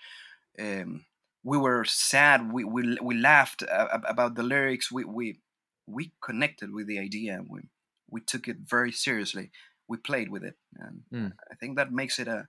Um, 0.59 1.05
we 1.43 1.57
were 1.57 1.83
sad. 1.85 2.51
We 2.51 2.63
we, 2.63 2.97
we 3.01 3.15
laughed 3.15 3.63
uh, 3.63 3.87
about 4.07 4.35
the 4.35 4.43
lyrics. 4.43 4.91
We 4.91 5.03
we 5.05 5.39
we 5.87 6.11
connected 6.21 6.71
with 6.73 6.87
the 6.87 6.99
idea. 6.99 7.41
We 7.47 7.61
we 8.09 8.21
took 8.21 8.47
it 8.47 8.57
very 8.65 8.91
seriously. 8.91 9.51
we 9.87 9.97
played 9.97 10.29
with 10.31 10.43
it, 10.43 10.55
and 10.79 11.03
Mm. 11.11 11.31
I 11.51 11.55
think 11.59 11.75
that 11.77 11.91
makes 11.91 12.19
it 12.19 12.27
a, 12.27 12.47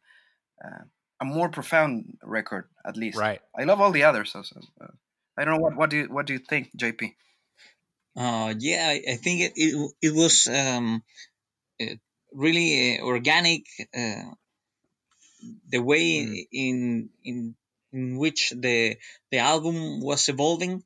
a 0.63 0.69
a 1.21 1.25
more 1.25 1.49
profound 1.49 2.19
record, 2.23 2.65
at 2.85 2.97
least. 2.97 3.19
Right. 3.19 3.41
I 3.59 3.65
love 3.65 3.81
all 3.81 3.93
the 3.93 4.05
others. 4.05 4.31
So, 4.33 4.43
so, 4.43 4.61
uh, 4.81 4.95
I 5.37 5.45
don't 5.45 5.55
know 5.55 5.63
what 5.63 5.77
what 5.77 5.91
do 5.91 5.97
you 5.97 6.07
what 6.07 6.27
do 6.27 6.33
you 6.35 6.39
think, 6.39 6.71
JP? 6.77 7.15
Uh, 8.17 8.55
yeah, 8.59 8.87
I, 8.93 9.13
I 9.15 9.17
think 9.17 9.41
it 9.41 9.53
it, 9.57 9.93
it 10.03 10.15
was 10.15 10.47
um, 10.47 11.03
uh, 11.81 11.97
really 12.33 12.99
uh, 12.99 13.05
organic. 13.05 13.67
Uh, 13.97 14.35
the 15.69 15.83
way 15.83 16.23
Mm. 16.23 16.47
in 16.53 17.11
in 17.25 17.55
in 17.93 18.17
which 18.19 18.53
the 18.57 18.97
the 19.31 19.39
album 19.39 20.01
was 20.01 20.29
evolving 20.29 20.83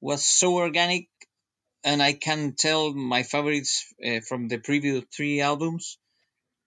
was 0.00 0.24
so 0.24 0.56
organic, 0.56 1.08
and 1.84 2.02
I 2.02 2.12
can 2.14 2.54
tell 2.54 2.92
my 2.94 3.22
favorites 3.22 3.92
uh, 4.06 4.20
from 4.28 4.48
the 4.48 4.58
previous 4.58 5.04
three 5.16 5.40
albums 5.40 5.98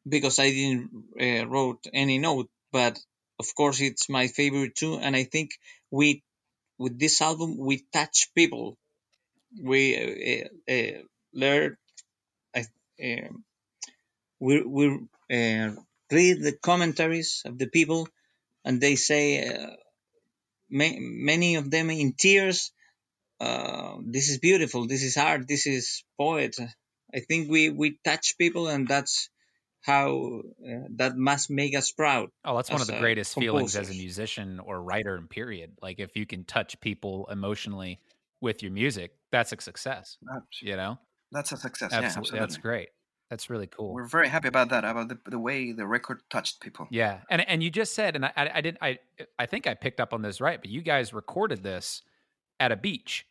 because 0.07 0.39
I 0.39 0.49
didn't 0.51 0.91
uh, 1.21 1.47
wrote 1.47 1.85
any 1.93 2.17
note, 2.19 2.49
but 2.71 2.99
of 3.39 3.55
course 3.55 3.81
it's 3.81 4.09
my 4.09 4.27
favorite 4.27 4.75
too, 4.75 4.95
and 4.95 5.15
I 5.15 5.25
think 5.25 5.51
we 5.91 6.23
with 6.77 6.99
this 6.99 7.21
album 7.21 7.57
we 7.57 7.85
touch 7.93 8.31
people. 8.35 8.77
We 9.61 9.81
uh, 9.97 10.73
uh, 10.73 11.03
learn 11.33 11.77
I, 12.55 12.65
we 14.39 14.61
we 14.63 14.85
read 16.11 16.41
the 16.41 16.57
commentaries 16.61 17.43
of 17.45 17.57
the 17.57 17.67
people 17.67 18.07
and 18.69 18.79
they 18.79 18.95
say 18.95 19.23
uh, 19.43 19.69
ma- 20.69 20.99
many 20.99 21.55
of 21.55 21.69
them 21.71 21.89
in 21.89 22.13
tears 22.13 22.71
uh, 23.41 23.95
this 24.05 24.29
is 24.29 24.37
beautiful 24.37 24.85
this 24.87 25.03
is 25.03 25.17
art 25.17 25.47
this 25.47 25.65
is 25.65 26.03
poet 26.17 26.55
i 27.15 27.19
think 27.27 27.49
we 27.49 27.69
we 27.69 27.97
touch 28.03 28.35
people 28.37 28.67
and 28.67 28.87
that's 28.87 29.29
how 29.81 30.41
uh, 30.69 30.85
that 31.01 31.17
must 31.17 31.49
make 31.49 31.75
us 31.75 31.91
proud 31.91 32.29
Oh, 32.45 32.55
that's 32.55 32.71
one 32.71 32.81
of 32.81 32.87
the 32.87 32.99
greatest 32.99 33.35
feelings 33.35 33.75
as 33.75 33.89
a 33.89 33.93
musician 33.93 34.59
or 34.59 34.81
writer 34.81 35.17
in 35.17 35.27
period. 35.27 35.73
Like 35.81 35.99
if 35.99 36.15
you 36.15 36.25
can 36.25 36.45
touch 36.45 36.79
people 36.79 37.27
emotionally 37.29 37.99
with 38.39 38.63
your 38.63 38.71
music, 38.71 39.11
that's 39.29 39.51
a 39.51 39.59
success. 39.59 40.17
Abs- 40.35 40.61
You 40.61 40.77
know? 40.77 40.99
That's 41.31 41.51
a 41.51 41.57
success. 41.57 41.91
Absolutely. 41.91 42.07
Yeah, 42.07 42.19
absolutely. 42.19 42.39
That's 42.39 42.57
great. 42.57 42.89
That's 43.29 43.49
really 43.49 43.67
cool. 43.67 43.93
We're 43.93 44.07
very 44.07 44.27
happy 44.27 44.47
about 44.47 44.69
that, 44.69 44.83
about 44.83 45.07
the, 45.09 45.19
the 45.29 45.37
way 45.39 45.71
the 45.71 45.85
record 45.85 46.21
touched 46.29 46.61
people. 46.61 46.87
Yeah, 46.89 47.19
and 47.29 47.47
and 47.47 47.61
you 47.61 47.69
just 47.69 47.93
said, 47.93 48.15
and 48.15 48.25
I, 48.25 48.31
I 48.55 48.61
didn't, 48.61 48.79
I 48.81 48.99
I 49.37 49.45
think 49.45 49.67
I 49.67 49.73
picked 49.75 49.99
up 49.99 50.13
on 50.13 50.21
this 50.23 50.41
right, 50.41 50.59
but 50.59 50.69
you 50.71 50.81
guys 50.81 51.13
recorded 51.13 51.61
this 51.63 52.01
at 52.59 52.71
a 52.71 52.75
beach. 52.75 53.25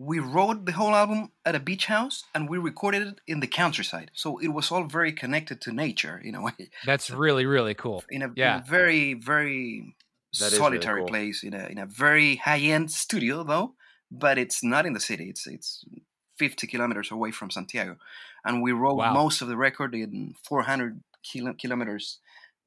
We 0.00 0.20
wrote 0.20 0.64
the 0.64 0.72
whole 0.72 0.94
album 0.94 1.32
at 1.44 1.56
a 1.56 1.60
beach 1.60 1.86
house 1.86 2.22
and 2.32 2.48
we 2.48 2.56
recorded 2.56 3.02
it 3.08 3.20
in 3.26 3.40
the 3.40 3.48
countryside. 3.48 4.12
So 4.14 4.38
it 4.38 4.48
was 4.48 4.70
all 4.70 4.84
very 4.84 5.12
connected 5.12 5.60
to 5.62 5.72
nature 5.72 6.16
in 6.24 6.36
a 6.36 6.42
way. 6.46 6.70
That's 6.86 7.10
really 7.10 7.46
really 7.46 7.74
cool. 7.74 8.04
In 8.08 8.22
a, 8.22 8.26
in 8.26 8.32
Yeah. 8.36 8.58
a 8.60 8.64
very, 8.64 9.14
very 9.14 9.96
That 10.38 10.46
is 10.46 10.52
really 10.52 10.58
solitary 10.58 11.00
cool. 11.00 11.08
place, 11.08 11.42
in 11.42 11.52
a, 11.52 11.66
in 11.66 11.78
a 11.78 11.86
very 11.86 12.36
high 12.36 12.60
end 12.60 12.92
studio, 12.92 13.42
though, 13.42 13.74
but 14.10 14.38
it's 14.38 14.62
not 14.62 14.86
in 14.86 14.92
the 14.92 15.00
city. 15.00 15.28
It's, 15.30 15.46
it's 15.48 15.84
50 16.38 16.66
kilometers 16.66 17.10
away 17.10 17.30
from 17.30 17.50
Santiago. 17.50 17.96
And 18.44 18.62
we 18.62 18.72
wrote 18.72 18.96
Wow. 18.96 19.12
most 19.14 19.42
of 19.42 19.48
the 19.48 19.56
record 19.56 19.94
in 19.94 20.34
400 20.48 21.00
kilo, 21.22 21.52
kilometers 21.54 22.18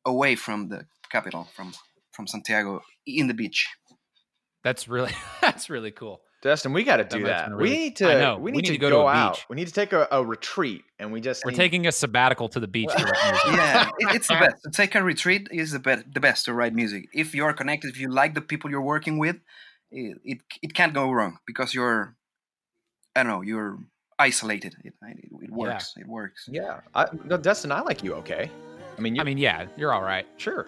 away 0.06 0.36
from 0.36 0.70
the 0.70 0.86
capital, 1.12 1.48
from, 1.56 1.74
from 2.12 2.28
Santiago, 2.28 2.82
in 3.06 3.28
the 3.28 3.34
beach. 3.34 3.68
That's 4.64 4.88
really 4.88 5.14
that's 5.42 5.70
really 5.70 5.92
cool. 5.92 6.22
Dustin, 6.44 6.74
we 6.74 6.84
got 6.84 6.98
to 6.98 7.04
do 7.04 7.20
must 7.20 7.30
that. 7.30 7.40
have 7.50 7.50
been 7.50 7.58
we 7.58 7.70
need 7.70 7.96
to. 7.98 8.10
I 8.12 8.20
know. 8.20 8.36
We 8.38 8.46
We 8.46 8.52
need, 8.52 8.58
need 8.64 8.66
to, 8.68 8.74
to 8.74 8.78
go 8.80 8.90
go, 8.90 9.02
to 9.04 9.08
a 9.08 9.14
out. 9.14 9.34
beach. 9.36 9.46
We 9.50 9.56
need 9.58 9.68
to 9.68 9.74
take 9.74 9.94
a, 9.94 10.08
a 10.12 10.26
retreat, 10.26 10.82
and 10.98 11.12
we 11.12 11.22
just 11.22 11.46
We're 11.46 11.52
need- 11.52 11.58
taking 11.58 11.86
a 11.88 11.92
sabbatical 11.92 12.50
to 12.50 12.60
the 12.60 12.68
beach 12.68 12.90
to 12.90 12.98
music. 12.98 13.16
yeah, 13.46 13.90
it, 14.00 14.16
it's 14.16 14.28
the 14.28 14.34
best. 14.40 14.56
To 14.64 14.72
take 14.72 14.96
a 14.96 15.04
retreat 15.04 15.48
is 15.52 15.72
the 15.72 15.78
best. 15.80 16.06
The 16.12 16.20
best 16.20 16.46
to 16.46 16.54
write 16.54 16.74
music. 16.74 17.10
If 17.14 17.36
you're 17.36 17.54
connected, 17.54 17.90
if 17.92 18.00
you 18.00 18.10
like 18.10 18.34
the 18.34 18.42
people 18.42 18.72
you're 18.72 18.82
working 18.82 19.20
with, 19.20 19.36
it 19.92 20.18
it, 20.24 20.38
it 20.64 20.74
can't 20.74 20.94
go 20.96 21.12
wrong 21.12 21.38
because 21.46 21.76
you're, 21.76 22.16
I 23.16 23.24
don't 23.24 23.32
know, 23.32 23.42
you're 23.42 23.78
isolated. 24.20 24.76
It 24.84 24.94
it, 25.02 25.30
it 25.42 25.52
works. 25.52 25.94
It 25.98 26.08
works. 26.08 26.48
Yeah, 26.52 26.82
I, 26.96 27.08
no, 27.26 27.38
Dustin, 27.38 27.72
I 27.72 27.82
like 27.82 28.04
you. 28.04 28.14
Okay, 28.16 28.50
I 28.98 29.02
mean, 29.02 29.16
you 29.16 29.22
I 29.22 29.24
mean, 29.24 29.38
yeah, 29.38 29.68
you're 29.78 29.94
all 29.94 30.04
right. 30.04 30.26
sure. 30.38 30.68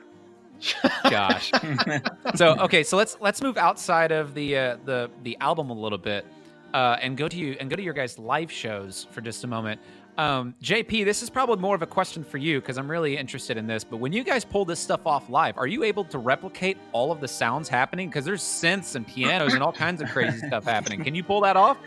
Gosh. 1.09 1.51
so 2.35 2.57
okay, 2.59 2.83
so 2.83 2.97
let's 2.97 3.17
let's 3.19 3.41
move 3.41 3.57
outside 3.57 4.11
of 4.11 4.33
the 4.33 4.57
uh, 4.57 4.77
the 4.85 5.09
the 5.23 5.37
album 5.39 5.69
a 5.69 5.73
little 5.73 5.97
bit, 5.97 6.25
uh, 6.73 6.97
and 7.01 7.17
go 7.17 7.27
to 7.27 7.37
you 7.37 7.55
and 7.59 7.69
go 7.69 7.75
to 7.75 7.83
your 7.83 7.93
guys' 7.93 8.17
live 8.17 8.51
shows 8.51 9.07
for 9.11 9.21
just 9.21 9.43
a 9.43 9.47
moment. 9.47 9.79
Um, 10.15 10.53
JP, 10.61 11.05
this 11.05 11.23
is 11.23 11.29
probably 11.31 11.57
more 11.57 11.73
of 11.73 11.81
a 11.81 11.87
question 11.87 12.23
for 12.23 12.37
you 12.37 12.59
because 12.61 12.77
I'm 12.77 12.89
really 12.89 13.17
interested 13.17 13.57
in 13.57 13.65
this. 13.65 13.83
But 13.83 13.97
when 13.97 14.13
you 14.13 14.23
guys 14.23 14.45
pull 14.45 14.63
this 14.63 14.79
stuff 14.79 15.07
off 15.07 15.27
live, 15.27 15.57
are 15.57 15.65
you 15.65 15.83
able 15.83 16.05
to 16.05 16.19
replicate 16.19 16.77
all 16.91 17.11
of 17.11 17.19
the 17.19 17.27
sounds 17.27 17.67
happening? 17.67 18.09
Because 18.09 18.23
there's 18.23 18.43
synths 18.43 18.95
and 18.95 19.07
pianos 19.07 19.55
and 19.55 19.63
all 19.63 19.73
kinds 19.73 20.01
of 20.01 20.09
crazy 20.09 20.37
stuff 20.47 20.65
happening. 20.65 21.03
Can 21.03 21.15
you 21.15 21.23
pull 21.23 21.41
that 21.41 21.57
off? 21.57 21.77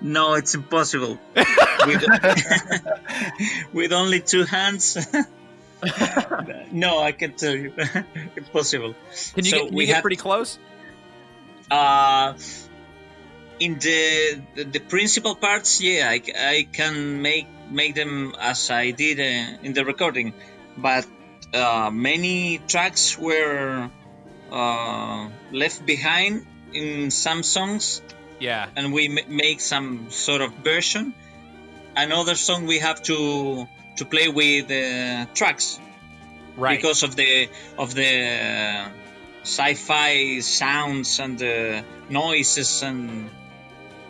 No 0.00 0.34
it's 0.34 0.54
impossible. 0.54 1.18
With, 1.86 2.02
with 3.72 3.92
only 3.92 4.20
two 4.20 4.44
hands. 4.44 4.96
No 6.72 7.00
i 7.00 7.12
can 7.12 7.32
tell 7.32 7.56
you. 7.56 7.72
Impossible. 8.36 8.94
Can 9.34 9.44
you 9.46 9.50
So 9.50 9.56
get, 9.58 9.66
can 9.68 9.74
we 9.74 9.84
you 9.86 9.94
get 9.94 10.02
pretty 10.02 10.16
close? 10.16 10.58
uh 11.70 12.34
in 13.60 13.78
the 13.78 14.42
the, 14.56 14.64
the 14.64 14.80
principal 14.80 15.34
parts 15.36 15.80
yeah 15.80 16.08
I, 16.10 16.20
I 16.36 16.68
can 16.72 17.22
make 17.22 17.46
make 17.70 17.94
them 17.94 18.34
as 18.38 18.70
i 18.70 18.90
did 18.90 19.20
uh, 19.20 19.58
in 19.62 19.72
the 19.72 19.84
recording. 19.84 20.34
But 20.76 21.06
uh, 21.54 21.90
many 21.92 22.58
tracks 22.68 23.18
were 23.18 23.90
uh, 24.50 25.28
left 25.52 25.84
behind 25.86 26.46
in 26.72 27.10
some 27.10 27.42
songs 27.42 28.02
Yeah. 28.40 28.66
and 28.76 28.92
we 28.92 29.18
m- 29.18 29.36
make 29.36 29.60
some 29.60 30.10
sort 30.10 30.40
of 30.40 30.52
version. 30.64 31.14
Another 31.96 32.34
song 32.34 32.66
we 32.66 32.78
have 32.78 33.02
to 33.02 33.68
to 33.96 34.04
play 34.04 34.28
with 34.28 34.70
uh, 34.70 35.26
tracks. 35.34 35.78
Right. 36.56 36.76
because 36.76 37.04
of 37.04 37.14
the 37.16 37.48
of 37.78 37.94
the 37.94 38.12
sci-fi 39.42 40.40
sounds 40.40 41.18
and 41.20 41.38
the 41.38 41.84
noises 42.10 42.82
and 42.82 43.30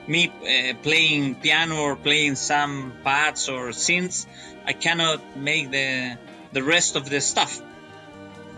me 0.06 0.28
uh, 0.28 0.74
playing 0.82 1.36
piano 1.36 1.76
or 1.82 1.96
playing 1.96 2.34
some 2.34 2.92
pads 3.04 3.48
or 3.48 3.68
synths 3.68 4.26
i 4.66 4.72
cannot 4.72 5.20
make 5.36 5.70
the 5.70 6.16
the 6.52 6.62
rest 6.62 6.96
of 6.96 7.08
the 7.08 7.20
stuff. 7.20 7.60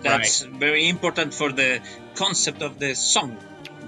That's 0.02 0.40
very 0.42 0.88
important 0.88 1.34
for 1.34 1.52
the 1.52 1.80
concept 2.14 2.62
of 2.62 2.78
the 2.78 2.94
song 2.94 3.36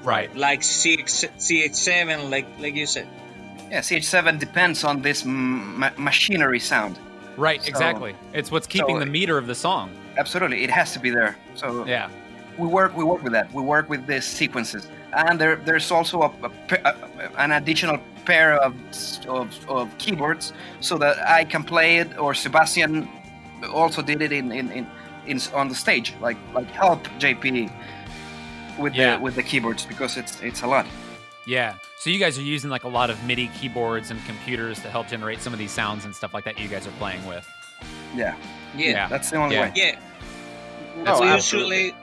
right. 0.04 0.34
like 0.36 0.60
CX, 0.60 1.24
ch7 1.38 2.30
like 2.30 2.46
like 2.58 2.74
you 2.74 2.86
said 2.86 3.06
Yeah, 3.70 3.80
CH7 3.80 4.38
depends 4.38 4.84
on 4.84 5.02
this 5.02 5.24
m- 5.24 5.78
ma- 5.80 5.96
machinery 5.98 6.60
sound. 6.60 6.94
Right. 7.36 7.60
So- 7.62 7.68
Exactly. 7.68 8.12
It's 8.32 8.50
what's 8.52 8.66
keeping 8.68 8.96
so- 8.96 9.00
the 9.04 9.10
meter 9.18 9.36
of 9.38 9.46
the 9.46 9.54
song. 9.54 9.90
Absolutely, 10.16 10.62
it 10.62 10.70
has 10.70 10.92
to 10.92 11.00
be 11.00 11.10
there. 11.10 11.34
So 11.54 11.66
Yeah. 11.86 12.08
we 12.58 12.68
work 12.68 12.92
we 12.96 13.04
work 13.12 13.22
with 13.24 13.32
that. 13.32 13.46
We 13.52 13.62
work 13.74 13.86
with 13.90 14.06
these 14.06 14.24
sequences, 14.40 14.82
and 15.12 15.34
there 15.40 15.56
there's 15.68 15.90
also 15.90 16.16
a, 16.28 16.30
a 16.46 16.50
a- 16.90 16.96
an 17.44 17.50
additional 17.52 17.98
pair 18.24 18.50
of, 18.66 18.72
of 19.38 19.46
of 19.68 19.86
keyboards 19.98 20.52
so 20.80 20.94
that 20.98 21.16
I 21.40 21.44
can 21.52 21.62
play 21.64 21.90
it, 22.02 22.08
or 22.18 22.34
Sebastian 22.34 23.08
also 23.80 24.02
did 24.02 24.20
it 24.22 24.32
in 24.32 24.52
in, 24.52 24.66
in, 24.78 24.86
in 25.26 25.36
on 25.60 25.68
the 25.68 25.74
stage, 25.74 26.08
like 26.26 26.38
like 26.58 26.70
help 26.70 27.00
JP 27.18 27.44
with 28.78 28.94
Yeah. 28.94 29.16
the 29.16 29.22
with 29.22 29.34
the 29.34 29.42
keyboards 29.42 29.84
because 29.86 30.16
it's 30.16 30.40
it's 30.42 30.62
a 30.62 30.66
lot. 30.66 30.86
Yeah. 31.46 31.74
So 31.98 32.10
you 32.10 32.18
guys 32.18 32.38
are 32.38 32.42
using 32.42 32.70
like 32.70 32.84
a 32.84 32.88
lot 32.88 33.10
of 33.10 33.22
MIDI 33.24 33.48
keyboards 33.58 34.10
and 34.10 34.22
computers 34.26 34.80
to 34.80 34.90
help 34.90 35.08
generate 35.08 35.40
some 35.40 35.52
of 35.52 35.58
these 35.58 35.70
sounds 35.72 36.04
and 36.04 36.14
stuff 36.14 36.32
like 36.34 36.44
that 36.44 36.58
you 36.58 36.68
guys 36.68 36.86
are 36.86 36.92
playing 36.98 37.24
with. 37.26 37.46
Yeah, 38.14 38.34
yeah 38.76 38.90
Yeah. 38.90 39.08
that's 39.08 39.30
the 39.30 39.36
only 39.36 39.56
Yeah. 39.56 39.62
way. 39.62 39.72
yeah 39.74 39.98
Oh, 41.06 41.20
we 41.20 41.26
absolutely. 41.28 41.76
usually 41.84 41.94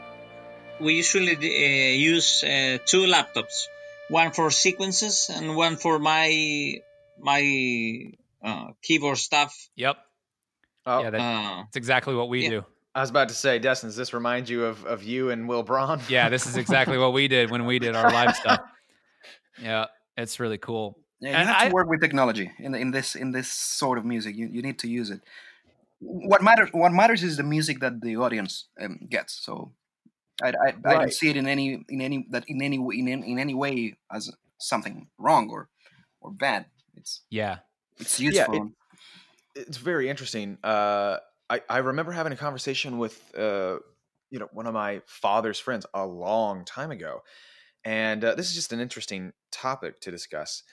we 0.80 0.93
usually 0.95 1.36
uh, 1.38 1.95
use 2.13 2.43
uh, 2.43 2.78
two 2.86 3.05
laptops 3.05 3.67
one 4.09 4.32
for 4.32 4.51
sequences 4.51 5.30
and 5.34 5.55
one 5.55 5.76
for 5.78 5.97
my 5.99 6.80
my 7.19 8.11
uh, 8.43 8.67
keyboard 8.82 9.17
stuff 9.17 9.53
Yep. 9.76 9.97
Oh, 10.86 11.03
Yeah. 11.03 11.09
That, 11.11 11.22
uh, 11.22 11.55
that's 11.63 11.78
exactly 11.78 12.15
what 12.15 12.30
we 12.30 12.43
yeah. 12.43 12.49
do. 12.49 12.65
I 12.94 13.02
was 13.02 13.10
about 13.10 13.30
to 13.30 13.36
say, 13.36 13.58
Dustin, 13.60 13.88
does 13.89 13.96
this 13.96 14.14
remind 14.14 14.50
you 14.50 14.66
of, 14.66 14.86
of 14.86 15.04
you 15.04 15.30
and 15.30 15.48
Will 15.48 15.64
Braun? 15.64 16.02
Yeah. 16.10 16.30
This 16.30 16.46
is 16.46 16.58
exactly 16.58 16.98
what 16.98 17.14
we 17.14 17.28
did 17.28 17.50
when 17.50 17.66
we 17.66 17.80
did 17.80 17.96
our 17.96 18.12
live 18.12 18.36
stuff. 18.36 18.60
Yeah. 19.62 19.86
It's 20.18 20.39
really 20.39 20.58
cool. 20.58 20.98
Yeah, 21.22 21.30
you 21.30 21.36
And 21.36 21.50
have 21.50 21.68
to 21.70 21.74
work 21.74 21.88
with 21.88 22.02
technology 22.02 22.52
in 22.60 22.74
in 22.76 22.92
this 22.92 23.16
in 23.16 23.32
this 23.32 23.48
sort 23.48 23.98
of 24.00 24.06
music. 24.06 24.36
You, 24.36 24.48
you 24.48 24.62
need 24.62 24.80
to 24.80 24.88
use 24.89 25.10
it. 25.12 25.22
What 26.00 26.42
matters 26.42 26.70
what 26.74 26.92
matters 26.92 27.22
is 27.24 27.38
the 27.38 27.44
music 27.44 27.80
that 27.82 28.02
the 28.02 28.18
audience 28.18 28.66
um, 28.82 29.00
gets. 29.08 29.34
So 29.46 29.72
I, 30.42 30.50
I, 30.50 30.74
I 30.84 30.94
don't 30.96 31.14
see 31.14 31.30
it 31.30 31.38
in 31.38 31.48
any 31.48 31.86
in 31.89 32.02
any 32.02 32.26
that 32.32 32.44
in 32.48 32.62
any 32.62 32.78
in, 32.78 33.08
an- 33.08 33.24
in 33.24 33.38
any 33.39 33.54
way 33.54 33.96
as 34.12 34.32
something 34.58 35.08
wrong 35.20 35.50
or 35.52 35.70
or 36.22 36.32
bad. 36.32 36.66
It's 36.98 37.22
Yeah. 37.30 37.58
it's 38.00 38.20
Yeah, 38.20 38.30
useful. 38.32 38.56
it- 38.56 38.72
it's 39.68 39.78
very 39.78 40.10
interesting. 40.10 40.58
Uh, 40.64 41.18
I 41.52 41.62
I 41.70 41.78
remember 41.80 42.12
having 42.12 42.34
a 42.34 42.38
conversation 42.38 42.97
with 42.97 43.20
uh, 43.38 43.78
you 44.30 44.39
know 44.39 44.47
one 44.54 44.66
of 44.68 44.74
my 44.74 45.02
father's 45.06 45.60
friends 45.60 45.86
a 45.93 46.06
long 46.06 46.66
time 46.66 46.91
ago, 46.91 47.22
and 47.84 48.24
uh, 48.24 48.36
this 48.36 48.49
is 48.49 48.56
just 48.56 48.74
an 48.74 48.80
interesting 48.80 49.34
topic 49.52 49.99
to 50.02 50.12
discuss. 50.12 50.64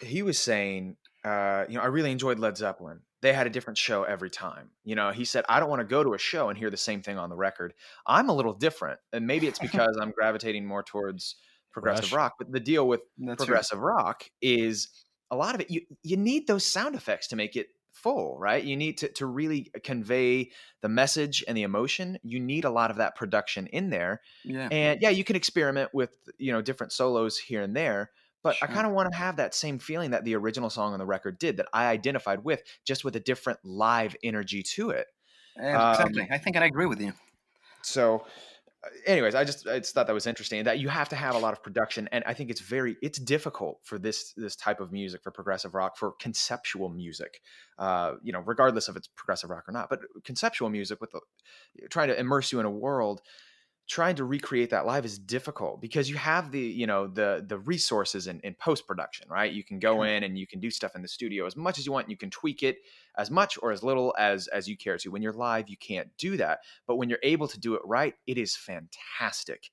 He 0.00 0.22
was 0.22 0.38
saying, 0.38 0.96
uh, 1.24 1.64
you 1.68 1.76
know, 1.76 1.82
I 1.82 1.86
really 1.86 2.10
enjoyed 2.10 2.38
Led 2.38 2.56
Zeppelin. 2.56 3.00
They 3.22 3.32
had 3.32 3.46
a 3.46 3.50
different 3.50 3.78
show 3.78 4.02
every 4.02 4.28
time. 4.28 4.70
You 4.84 4.94
know, 4.94 5.10
he 5.10 5.24
said, 5.24 5.44
I 5.48 5.58
don't 5.58 5.70
want 5.70 5.80
to 5.80 5.86
go 5.86 6.04
to 6.04 6.12
a 6.12 6.18
show 6.18 6.50
and 6.50 6.58
hear 6.58 6.70
the 6.70 6.76
same 6.76 7.00
thing 7.00 7.16
on 7.16 7.30
the 7.30 7.36
record. 7.36 7.72
I'm 8.06 8.28
a 8.28 8.34
little 8.34 8.52
different, 8.52 9.00
and 9.12 9.26
maybe 9.26 9.46
it's 9.46 9.58
because 9.68 9.96
I'm 10.00 10.10
gravitating 10.10 10.66
more 10.66 10.82
towards 10.82 11.36
progressive 11.72 12.04
Rush. 12.04 12.12
rock. 12.12 12.34
But 12.38 12.52
the 12.52 12.60
deal 12.60 12.86
with 12.86 13.00
That's 13.18 13.40
right. 13.40 13.46
progressive 13.46 13.78
rock 13.78 14.24
is 14.42 14.88
a 15.30 15.36
lot 15.36 15.54
of 15.54 15.60
it 15.60 15.70
you 15.70 15.80
you 16.02 16.16
need 16.16 16.46
those 16.46 16.64
sound 16.64 16.94
effects 16.94 17.26
to 17.28 17.36
make 17.36 17.56
it 17.56 17.66
full 17.96 18.38
right 18.38 18.62
you 18.64 18.76
need 18.76 18.98
to, 18.98 19.08
to 19.08 19.26
really 19.26 19.70
convey 19.82 20.50
the 20.82 20.88
message 20.88 21.42
and 21.48 21.56
the 21.56 21.62
emotion 21.62 22.18
you 22.22 22.38
need 22.38 22.64
a 22.64 22.70
lot 22.70 22.90
of 22.90 22.98
that 22.98 23.16
production 23.16 23.66
in 23.68 23.90
there 23.90 24.20
Yeah. 24.44 24.68
and 24.70 25.00
yeah 25.00 25.10
you 25.10 25.24
can 25.24 25.34
experiment 25.36 25.90
with 25.94 26.10
you 26.38 26.52
know 26.52 26.62
different 26.62 26.92
solos 26.92 27.38
here 27.38 27.62
and 27.62 27.74
there 27.74 28.10
but 28.42 28.56
i 28.62 28.66
kind 28.66 28.86
of 28.86 28.92
want 28.92 29.10
to 29.10 29.16
have 29.16 29.36
that 29.36 29.54
same 29.54 29.78
feeling 29.78 30.10
that 30.10 30.24
the 30.24 30.36
original 30.36 30.70
song 30.70 30.92
on 30.92 30.98
the 30.98 31.06
record 31.06 31.38
did 31.38 31.56
that 31.56 31.66
i 31.72 31.86
identified 31.86 32.44
with 32.44 32.62
just 32.84 33.04
with 33.04 33.16
a 33.16 33.20
different 33.20 33.58
live 33.64 34.14
energy 34.22 34.62
to 34.62 34.90
it 34.90 35.06
Yeah, 35.56 35.80
um, 35.82 35.90
exactly. 35.92 36.28
I 36.30 36.38
think 36.38 36.56
I 36.56 36.64
agree 36.66 36.86
with 36.86 37.00
you. 37.00 37.12
so 37.82 38.16
uh, 38.18 38.28
anyways 39.06 39.34
i 39.34 39.44
just 39.44 39.66
i 39.66 39.78
just 39.78 39.94
thought 39.94 40.06
that 40.06 40.12
was 40.12 40.26
interesting 40.26 40.64
that 40.64 40.78
you 40.78 40.88
have 40.88 41.08
to 41.08 41.16
have 41.16 41.34
a 41.34 41.38
lot 41.38 41.52
of 41.52 41.62
production 41.62 42.08
and 42.12 42.24
i 42.26 42.34
think 42.34 42.50
it's 42.50 42.60
very 42.60 42.96
it's 43.02 43.18
difficult 43.18 43.78
for 43.82 43.98
this 43.98 44.32
this 44.36 44.56
type 44.56 44.80
of 44.80 44.92
music 44.92 45.22
for 45.22 45.30
progressive 45.30 45.74
rock 45.74 45.96
for 45.96 46.12
conceptual 46.20 46.88
music 46.88 47.40
uh 47.78 48.14
you 48.22 48.32
know 48.32 48.40
regardless 48.40 48.88
of 48.88 48.96
it's 48.96 49.08
progressive 49.08 49.50
rock 49.50 49.64
or 49.68 49.72
not 49.72 49.88
but 49.88 50.00
conceptual 50.24 50.68
music 50.68 51.00
with 51.00 51.10
the 51.10 51.20
trying 51.90 52.08
to 52.08 52.18
immerse 52.18 52.52
you 52.52 52.60
in 52.60 52.66
a 52.66 52.70
world 52.70 53.20
trying 53.88 54.16
to 54.16 54.24
recreate 54.24 54.70
that 54.70 54.84
live 54.84 55.04
is 55.04 55.18
difficult 55.18 55.80
because 55.80 56.10
you 56.10 56.16
have 56.16 56.50
the 56.50 56.60
you 56.60 56.86
know 56.86 57.06
the 57.06 57.44
the 57.46 57.58
resources 57.58 58.26
in, 58.26 58.40
in 58.40 58.54
post 58.54 58.86
production 58.86 59.28
right 59.30 59.52
you 59.52 59.62
can 59.62 59.78
go 59.78 60.02
in 60.02 60.24
and 60.24 60.36
you 60.38 60.46
can 60.46 60.58
do 60.58 60.70
stuff 60.70 60.96
in 60.96 61.02
the 61.02 61.08
studio 61.08 61.46
as 61.46 61.56
much 61.56 61.78
as 61.78 61.86
you 61.86 61.92
want 61.92 62.10
you 62.10 62.16
can 62.16 62.30
tweak 62.30 62.62
it 62.62 62.78
as 63.16 63.30
much 63.30 63.58
or 63.62 63.70
as 63.72 63.82
little 63.82 64.14
as 64.18 64.48
as 64.48 64.68
you 64.68 64.76
care 64.76 64.98
to 64.98 65.08
when 65.10 65.22
you're 65.22 65.32
live 65.32 65.68
you 65.68 65.76
can't 65.76 66.08
do 66.18 66.36
that 66.36 66.60
but 66.86 66.96
when 66.96 67.08
you're 67.08 67.18
able 67.22 67.46
to 67.46 67.60
do 67.60 67.74
it 67.74 67.82
right 67.84 68.14
it 68.26 68.36
is 68.38 68.56
fantastic 68.56 69.70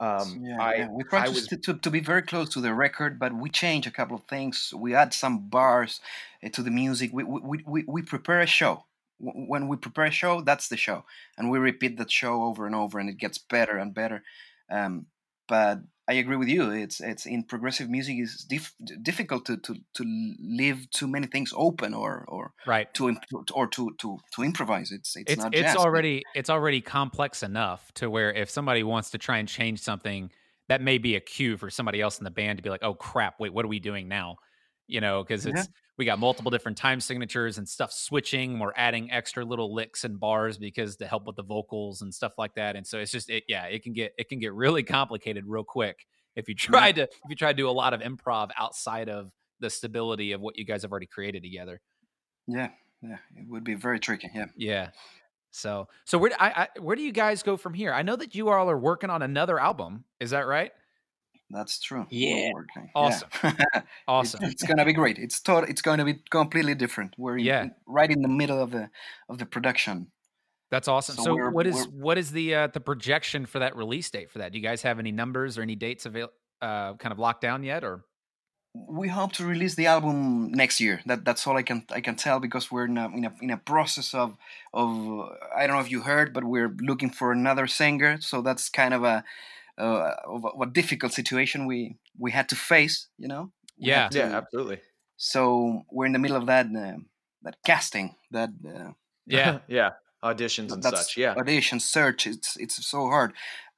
um 0.00 0.40
yeah, 0.42 0.56
i 0.62 0.74
yeah. 0.76 0.88
we 0.90 1.02
try 1.04 1.26
to, 1.26 1.56
to, 1.56 1.74
to 1.78 1.90
be 1.90 2.00
very 2.00 2.22
close 2.22 2.48
to 2.50 2.60
the 2.60 2.72
record, 2.72 3.18
but 3.18 3.34
we 3.34 3.50
change 3.50 3.86
a 3.86 3.90
couple 3.90 4.16
of 4.16 4.24
things. 4.24 4.72
We 4.74 4.94
add 4.94 5.12
some 5.12 5.48
bars 5.50 6.00
uh, 6.42 6.48
to 6.50 6.62
the 6.62 6.70
music. 6.70 7.10
We, 7.12 7.22
we- 7.24 7.62
we, 7.66 7.84
we 7.86 8.02
prepare 8.02 8.40
a 8.40 8.46
show. 8.46 8.84
When 9.20 9.68
we 9.68 9.76
prepare 9.76 10.06
a 10.06 10.10
show, 10.10 10.40
that's 10.40 10.68
the 10.68 10.76
show, 10.76 11.04
and 11.36 11.50
we 11.50 11.58
repeat 11.58 11.98
that 11.98 12.10
show 12.10 12.42
over 12.44 12.66
and 12.66 12.74
over, 12.74 12.98
and 12.98 13.08
it 13.10 13.18
gets 13.18 13.38
better 13.38 13.76
and 13.76 13.94
better. 13.94 14.22
Um, 14.70 15.06
but 15.46 15.80
I 16.08 16.14
agree 16.14 16.36
with 16.36 16.48
you. 16.48 16.70
It's 16.70 17.00
it's 17.00 17.26
in 17.26 17.44
progressive 17.44 17.90
music 17.90 18.18
is 18.18 18.44
dif- 18.48 18.74
difficult 19.02 19.44
to, 19.46 19.56
to, 19.58 19.74
to 19.94 20.04
leave 20.40 20.90
too 20.90 21.06
many 21.08 21.26
things 21.26 21.52
open 21.56 21.92
or 21.94 22.24
or 22.28 22.54
Right. 22.64 22.88
to 22.94 23.08
imp- 23.08 23.24
or 23.54 23.66
to, 23.68 23.90
to, 23.98 24.18
to 24.34 24.42
improvise. 24.42 24.90
It's 24.92 25.16
it's, 25.16 25.34
It's 25.34 25.36
not 25.36 25.52
it's 25.52 25.74
jazz. 25.74 25.76
already 25.76 26.24
it's 26.34 26.50
already 26.50 26.80
complex 26.80 27.42
enough 27.42 27.92
to 27.94 28.10
where 28.10 28.32
if 28.32 28.50
somebody 28.50 28.82
wants 28.82 29.10
to 29.10 29.18
try 29.18 29.38
and 29.38 29.48
change 29.48 29.80
something, 29.80 30.30
that 30.68 30.80
may 30.80 30.98
be 30.98 31.14
a 31.14 31.20
cue 31.20 31.56
for 31.56 31.70
somebody 31.70 32.00
else 32.00 32.18
in 32.18 32.24
the 32.24 32.30
band 32.30 32.58
to 32.58 32.62
be 32.62 32.70
like, 32.70 32.82
"Oh 32.82 32.94
crap, 32.94 33.38
wait, 33.38 33.52
what 33.52 33.64
are 33.64 33.68
we 33.68 33.80
doing 33.80 34.08
now?" 34.08 34.36
You 34.88 35.00
know, 35.00 35.22
because 35.22 35.46
Yeah. 35.46 35.64
We 36.00 36.06
got 36.06 36.18
multiple 36.18 36.50
different 36.50 36.78
time 36.78 36.98
signatures 36.98 37.58
and 37.58 37.68
stuff 37.68 37.92
switching. 37.92 38.58
We're 38.58 38.72
adding 38.74 39.10
extra 39.10 39.44
little 39.44 39.74
licks 39.74 40.04
and 40.04 40.18
bars 40.18 40.56
because 40.56 40.96
to 40.96 41.06
help 41.06 41.26
with 41.26 41.36
the 41.36 41.42
vocals 41.42 42.00
and 42.00 42.12
stuff 42.12 42.32
like 42.38 42.54
that. 42.54 42.74
And 42.74 42.86
so 42.86 42.98
it's 42.98 43.12
just 43.12 43.28
it, 43.28 43.44
yeah, 43.48 43.66
it 43.66 43.82
can 43.82 43.92
get 43.92 44.14
it 44.16 44.30
can 44.30 44.38
get 44.38 44.54
really 44.54 44.82
complicated 44.98 45.44
real 45.46 45.62
quick 45.62 46.06
if 46.36 46.48
you 46.48 46.54
try 46.54 46.90
to 46.90 47.02
if 47.02 47.10
you 47.28 47.36
try 47.36 47.52
to 47.52 47.56
do 47.56 47.68
a 47.68 47.70
lot 47.70 47.92
of 47.92 48.00
improv 48.00 48.48
outside 48.58 49.10
of 49.10 49.30
the 49.60 49.68
stability 49.68 50.32
of 50.32 50.40
what 50.40 50.56
you 50.56 50.64
guys 50.64 50.80
have 50.80 50.90
already 50.90 51.04
created 51.04 51.42
together. 51.42 51.82
yeah 52.46 52.70
yeah. 53.02 53.18
It 53.36 53.46
would 53.48 53.64
be 53.64 53.74
very 53.74 54.00
tricky. 54.00 54.30
Yeah. 54.34 54.46
Yeah. 54.56 54.88
So 55.50 55.86
so 56.06 56.16
where 56.16 56.30
I, 56.40 56.48
I 56.48 56.80
where 56.80 56.96
do 56.96 57.02
you 57.02 57.12
guys 57.12 57.42
go 57.42 57.58
from 57.58 57.74
here? 57.74 57.92
I 57.92 58.00
know 58.00 58.16
that 58.16 58.34
you 58.34 58.48
all 58.48 58.70
are 58.70 58.78
working 58.78 59.10
on 59.10 59.20
another 59.20 59.60
album. 59.60 60.04
Is 60.18 60.30
that 60.30 60.46
right? 60.46 60.72
That's 61.50 61.80
true. 61.80 62.06
Yeah. 62.10 62.50
Awesome. 62.94 63.28
Yeah. 63.44 63.82
Awesome. 64.06 64.44
It's, 64.44 64.52
it's 64.54 64.62
gonna 64.62 64.84
be 64.84 64.92
great. 64.92 65.18
It's 65.18 65.40
tot- 65.40 65.68
It's 65.68 65.82
going 65.82 65.98
to 65.98 66.04
be 66.04 66.14
completely 66.30 66.74
different. 66.76 67.14
We're 67.18 67.38
Yeah. 67.38 67.62
in- 67.62 67.74
right 67.86 68.10
in 68.10 68.22
the 68.22 68.28
middle 68.28 68.62
of 68.62 68.70
the 68.70 68.88
of 69.28 69.38
the 69.38 69.46
production. 69.46 70.12
That's 70.70 70.86
awesome. 70.86 71.16
So 71.16 71.24
So, 71.24 71.50
what 71.50 71.66
is 71.66 71.88
what 71.88 72.16
is 72.18 72.30
the 72.30 72.54
uh, 72.54 72.66
the 72.68 72.80
projection 72.80 73.46
for 73.46 73.58
that 73.58 73.74
release 73.74 74.08
date 74.10 74.30
for 74.30 74.38
that? 74.38 74.52
Do 74.52 74.58
you 74.58 74.64
guys 74.64 74.82
have 74.82 75.00
any 75.00 75.10
numbers 75.10 75.58
or 75.58 75.62
any 75.62 75.74
dates 75.74 76.06
avail- 76.06 76.30
uh, 76.62 76.94
kind 76.94 77.12
of 77.12 77.18
locked 77.18 77.40
down 77.40 77.64
yet? 77.64 77.82
Or 77.82 78.04
We 78.72 79.08
hope 79.08 79.32
to 79.32 79.44
release 79.44 79.74
the 79.74 79.86
album 79.88 80.52
next 80.52 80.80
year. 80.80 81.00
That 81.06 81.24
that's 81.24 81.44
all 81.46 81.56
I 81.56 81.62
can 81.64 81.84
I 81.90 82.00
can 82.00 82.14
tell 82.14 82.38
because 82.38 82.70
we're 82.70 82.84
in 82.86 82.98
a 82.98 83.06
in 83.08 83.24
a, 83.24 83.32
in 83.42 83.50
a 83.50 83.56
process 83.56 84.14
of 84.14 84.36
of 84.72 84.88
I 85.56 85.66
don't 85.66 85.74
know 85.74 85.82
if 85.82 85.90
you 85.90 86.02
heard, 86.02 86.32
but 86.32 86.44
we're 86.44 86.72
looking 86.80 87.10
for 87.10 87.32
another 87.32 87.66
singer. 87.66 88.20
So 88.20 88.40
that's 88.40 88.68
kind 88.70 88.94
of 88.94 89.02
a 89.02 89.24
uh, 89.80 90.14
of 90.26 90.44
a, 90.62 90.66
difficult 90.80 91.12
situation 91.12 91.66
we 91.66 91.96
we 92.18 92.30
had 92.32 92.48
to 92.48 92.56
face. 92.56 93.08
You 93.18 93.28
know. 93.28 93.52
We 93.78 93.88
Yeah. 93.88 94.02
had 94.02 94.14
yeah 94.14 94.36
absolutely 94.36 94.78
So 95.16 95.82
we're 95.90 96.06
in 96.06 96.12
the 96.12 96.18
middle 96.24 96.36
of 96.36 96.46
that 96.46 96.66
uh, 96.66 96.98
that 97.42 97.56
casting 97.64 98.16
that. 98.30 98.50
Uh, 98.64 98.92
yeah, 99.26 99.58
yeah 99.78 99.90
auditions 100.22 100.72
and 100.72 100.82
such 100.84 101.16
yeah 101.16 101.34
audition 101.40 101.80
search 101.80 102.26
it's 102.26 102.56
it's 102.56 102.76
so 102.86 103.08
hard 103.08 103.32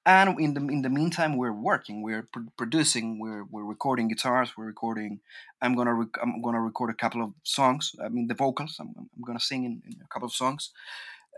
and 0.05 0.41
in 0.41 0.55
the 0.55 0.61
in 0.61 0.83
the 0.83 0.89
meantime 0.89 1.37
we're 1.37 1.53
working 1.71 2.03
we're 2.03 2.27
pr- 2.33 2.51
producing 2.57 3.21
we're 3.23 3.45
we're 3.53 3.65
recording 3.75 4.09
guitars 4.09 4.49
we're 4.57 4.67
recording 4.67 5.21
i'm 5.61 5.75
gonna 5.77 5.95
rec- 5.95 6.19
i'm 6.23 6.43
gonna 6.43 6.61
record 6.61 6.91
a 6.91 6.95
couple 7.03 7.23
of 7.23 7.31
songs 7.45 7.93
i 8.05 8.09
mean 8.09 8.27
the 8.27 8.35
vocals 8.35 8.77
i'm, 8.81 8.89
I'm 8.97 9.23
gonna 9.27 9.39
sing 9.51 9.65
in, 9.65 9.83
in 9.87 10.01
a 10.03 10.09
couple 10.13 10.27
of 10.27 10.35
songs 10.35 10.73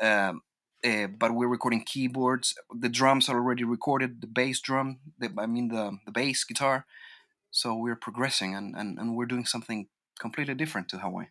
um 0.01 0.41
uh, 0.85 1.07
but 1.07 1.33
we're 1.35 1.49
recording 1.49 1.83
keyboards 1.85 2.55
the 2.81 2.89
drums 2.89 3.29
are 3.29 3.37
already 3.37 3.65
recorded 3.65 4.21
the 4.21 4.27
bass 4.27 4.61
drum 4.61 4.99
the, 5.19 5.31
i 5.39 5.47
mean 5.47 5.69
the 5.69 5.99
the 6.07 6.13
bass 6.13 6.45
guitar 6.45 6.87
so 7.51 7.75
we're 7.77 7.97
progressing 7.97 8.55
and, 8.55 8.75
and 8.77 8.99
and 8.99 9.17
we're 9.17 9.27
doing 9.27 9.45
something 9.47 9.89
completely 10.19 10.55
different 10.55 10.89
to 10.89 10.99
hawaii 10.99 11.27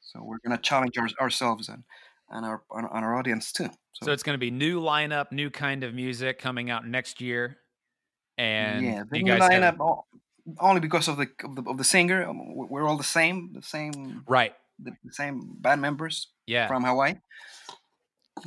so 0.00 0.22
we're 0.22 0.38
gonna 0.44 0.58
challenge 0.58 0.96
our, 0.98 1.08
ourselves 1.20 1.68
and 1.68 1.84
and 2.30 2.44
our 2.46 2.62
and 2.70 2.86
our 3.04 3.14
audience 3.16 3.52
too 3.52 3.68
so 3.92 4.10
it's 4.12 4.24
going 4.24 4.34
to 4.34 4.38
be 4.40 4.50
new 4.50 4.80
lineup, 4.80 5.30
new 5.30 5.50
kind 5.50 5.84
of 5.84 5.94
music 5.94 6.40
coming 6.40 6.68
out 6.68 6.84
next 6.84 7.20
year. 7.20 7.58
And 8.36 8.84
yeah, 8.84 9.04
the 9.08 9.18
you 9.18 9.24
new 9.24 9.38
guys 9.38 9.48
lineup 9.48 9.76
o- 9.80 10.04
only 10.58 10.80
because 10.80 11.06
of 11.06 11.16
the 11.16 11.28
of 11.44 11.54
the, 11.54 11.62
of 11.70 11.78
the 11.78 11.84
singer. 11.84 12.26
um, 12.28 12.56
we- 12.56 12.66
We're 12.68 12.88
all 12.88 12.96
the 12.96 13.04
same, 13.04 13.52
the 13.52 13.62
same, 13.62 14.24
right? 14.26 14.52
the, 14.80 14.90
the 15.04 15.12
same 15.12 15.54
band 15.60 15.80
members 15.80 16.26
Yeah, 16.46 16.66
from 16.66 16.82
Hawaii, 16.82 17.14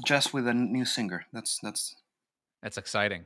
just 0.05 0.33
with 0.33 0.47
a 0.47 0.53
new 0.53 0.85
singer. 0.85 1.25
That's 1.33 1.59
that's 1.61 1.95
that's 2.61 2.77
exciting. 2.77 3.25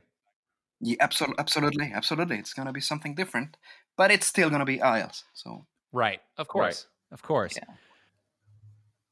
yeah, 0.80 0.96
absolutely, 1.00 1.38
absolutely, 1.38 1.92
absolutely. 1.94 2.38
It's 2.38 2.54
gonna 2.54 2.72
be 2.72 2.80
something 2.80 3.14
different, 3.14 3.56
but 3.96 4.10
it's 4.10 4.26
still 4.26 4.50
gonna 4.50 4.64
be 4.66 4.80
Aisles. 4.82 5.24
So 5.34 5.66
Right, 5.92 6.20
of 6.38 6.48
course, 6.48 6.86
of 7.10 7.22
course. 7.22 7.56
Yeah. 7.56 7.74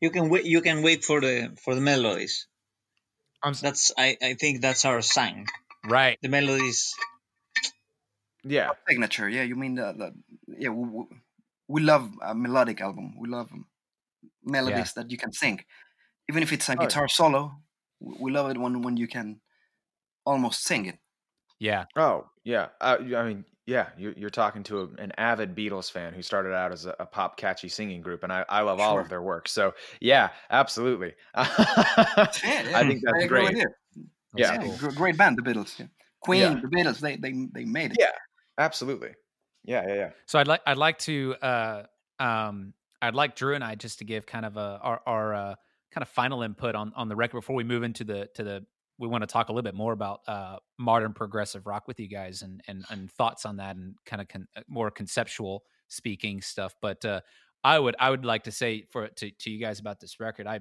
You 0.01 0.11
can 0.11 0.31
wait. 0.31 0.45
You 0.47 0.63
can 0.63 0.83
wait 0.83 1.05
for 1.05 1.21
the 1.21 1.53
for 1.63 1.75
the 1.75 1.81
melodies. 1.83 2.47
I'm 3.43 3.51
s- 3.53 3.61
That's 3.61 3.93
I, 3.99 4.17
I 4.23 4.35
think 4.35 4.61
that's 4.63 4.85
our 4.85 5.03
sign. 5.03 5.47
right. 5.85 6.19
The 6.23 6.29
melodies. 6.29 6.95
yeah 8.45 8.71
signature, 8.89 9.29
yeah. 9.29 9.43
You 9.43 9.57
mean 9.57 9.75
the, 9.75 9.93
the 9.93 10.09
yeah? 10.59 10.71
We, 10.71 10.89
we- 10.89 11.17
we 11.69 11.81
love 11.83 12.11
a 12.21 12.35
melodic 12.35 12.81
album. 12.81 13.15
We 13.17 13.29
love 13.29 13.49
melodies 14.43 14.95
that 14.95 15.09
you 15.11 15.17
can 15.17 15.33
sing, 15.33 15.61
even 16.31 16.43
if 16.43 16.53
it's 16.53 16.69
a 16.69 16.77
Oh, 16.79 16.81
guitar 16.87 17.09
solo. 17.09 17.53
We 17.99 18.15
we 18.23 18.31
love 18.31 18.51
it 18.51 18.59
when 18.59 18.83
when 18.83 18.97
you 18.97 19.09
can 19.09 19.41
almost 20.25 20.63
sing 20.65 20.87
it. 20.87 20.99
Yeah, 21.59 21.85
Oh 21.97 22.31
yeah, 22.45 22.69
uh, 22.81 22.97
y- 23.01 23.17
I 23.21 23.23
mean, 23.29 23.45
yeah, 23.67 23.89
you're, 23.99 24.15
you're 24.17 24.31
talking 24.31 24.63
to 24.65 24.81
a, 24.83 25.03
an 25.03 25.13
avid 25.19 25.55
Beatles 25.55 25.91
fan 25.91 26.15
who 26.15 26.23
started 26.23 26.55
out 26.55 26.73
as 26.73 26.87
a, 26.87 26.95
a 26.99 27.07
pop 27.07 27.37
catchy 27.37 27.69
singing 27.69 28.01
group, 28.01 28.23
and 28.23 28.33
I, 28.33 28.45
I 28.49 28.61
love 28.63 28.81
all 28.81 28.99
of 28.99 29.09
their 29.09 29.23
work. 29.23 29.49
So 29.49 29.75
yeah, 30.01 30.31
absolutely. 30.51 31.13
I 31.35 32.29
Yeah, 32.45 32.89
think 32.89 33.03
that's 33.05 33.25
I 33.25 33.27
great. 33.27 33.57
you. 33.57 33.67
that's 34.33 34.51
Yeah. 34.51 34.63
cool. 34.63 34.93
great 34.93 35.19
band, 35.19 35.37
the 35.39 35.43
Beatles. 35.43 35.79
Yeah. 35.79 35.87
Queen, 36.21 36.41
Yeah. 36.41 36.61
the 36.63 36.69
Beatles, 36.69 37.01
they 37.01 37.17
they 37.17 37.33
they 37.53 37.65
made 37.65 37.91
it. 37.93 37.99
Yeah. 38.01 38.13
Absolutely. 38.59 39.11
Yeah, 39.65 39.87
yeah, 39.89 39.95
yeah. 39.95 40.11
So 40.27 40.39
I'd 40.39 40.49
like 40.49 40.63
I'd 40.67 40.79
like 40.79 40.99
to 41.01 41.35
uh 41.43 41.83
um 42.19 42.73
I'd 43.03 43.15
like 43.15 43.37
Drew 43.37 43.55
and 43.55 43.65
I 43.65 43.75
just 43.75 43.99
to 43.99 44.05
give 44.05 44.27
kind 44.27 44.47
of 44.47 44.57
a 44.57 44.79
our 44.83 45.01
our 45.07 45.35
uh, 45.35 45.55
kind 45.93 46.03
of 46.03 46.09
final 46.09 46.43
input 46.43 46.75
on 46.75 46.93
on 46.97 47.09
the 47.09 47.17
record 47.17 47.39
before 47.39 47.57
we 47.57 47.65
move 47.65 47.83
into 47.83 48.05
the 48.05 48.29
to 48.35 48.43
the 48.43 48.67
we 48.99 49.09
want 49.09 49.23
to 49.23 49.27
talk 49.27 49.49
a 49.49 49.53
little 49.53 49.63
bit 49.63 49.75
more 49.75 49.93
about 49.93 50.21
uh 50.29 50.57
modern 50.79 51.13
progressive 51.13 51.67
rock 51.67 51.89
with 51.89 51.99
you 51.99 52.09
guys 52.09 52.43
and 52.43 52.61
and 52.69 52.85
and 52.91 53.11
thoughts 53.13 53.47
on 53.47 53.57
that 53.57 53.77
and 53.77 53.95
kind 54.05 54.21
of 54.21 54.29
con- 54.29 54.49
uh, 54.57 54.61
more 54.69 54.91
conceptual 54.91 55.63
speaking 55.89 56.41
stuff 56.41 56.75
but 56.81 57.05
uh 57.05 57.21
I 57.63 57.79
would 57.79 57.97
I 57.99 58.11
would 58.11 58.25
like 58.25 58.45
to 58.45 58.53
say 58.53 58.87
for 58.91 59.09
to 59.09 59.31
to 59.31 59.51
you 59.51 59.59
guys 59.59 59.81
about 59.81 60.01
this 60.01 60.21
record. 60.21 60.47
I 60.47 60.61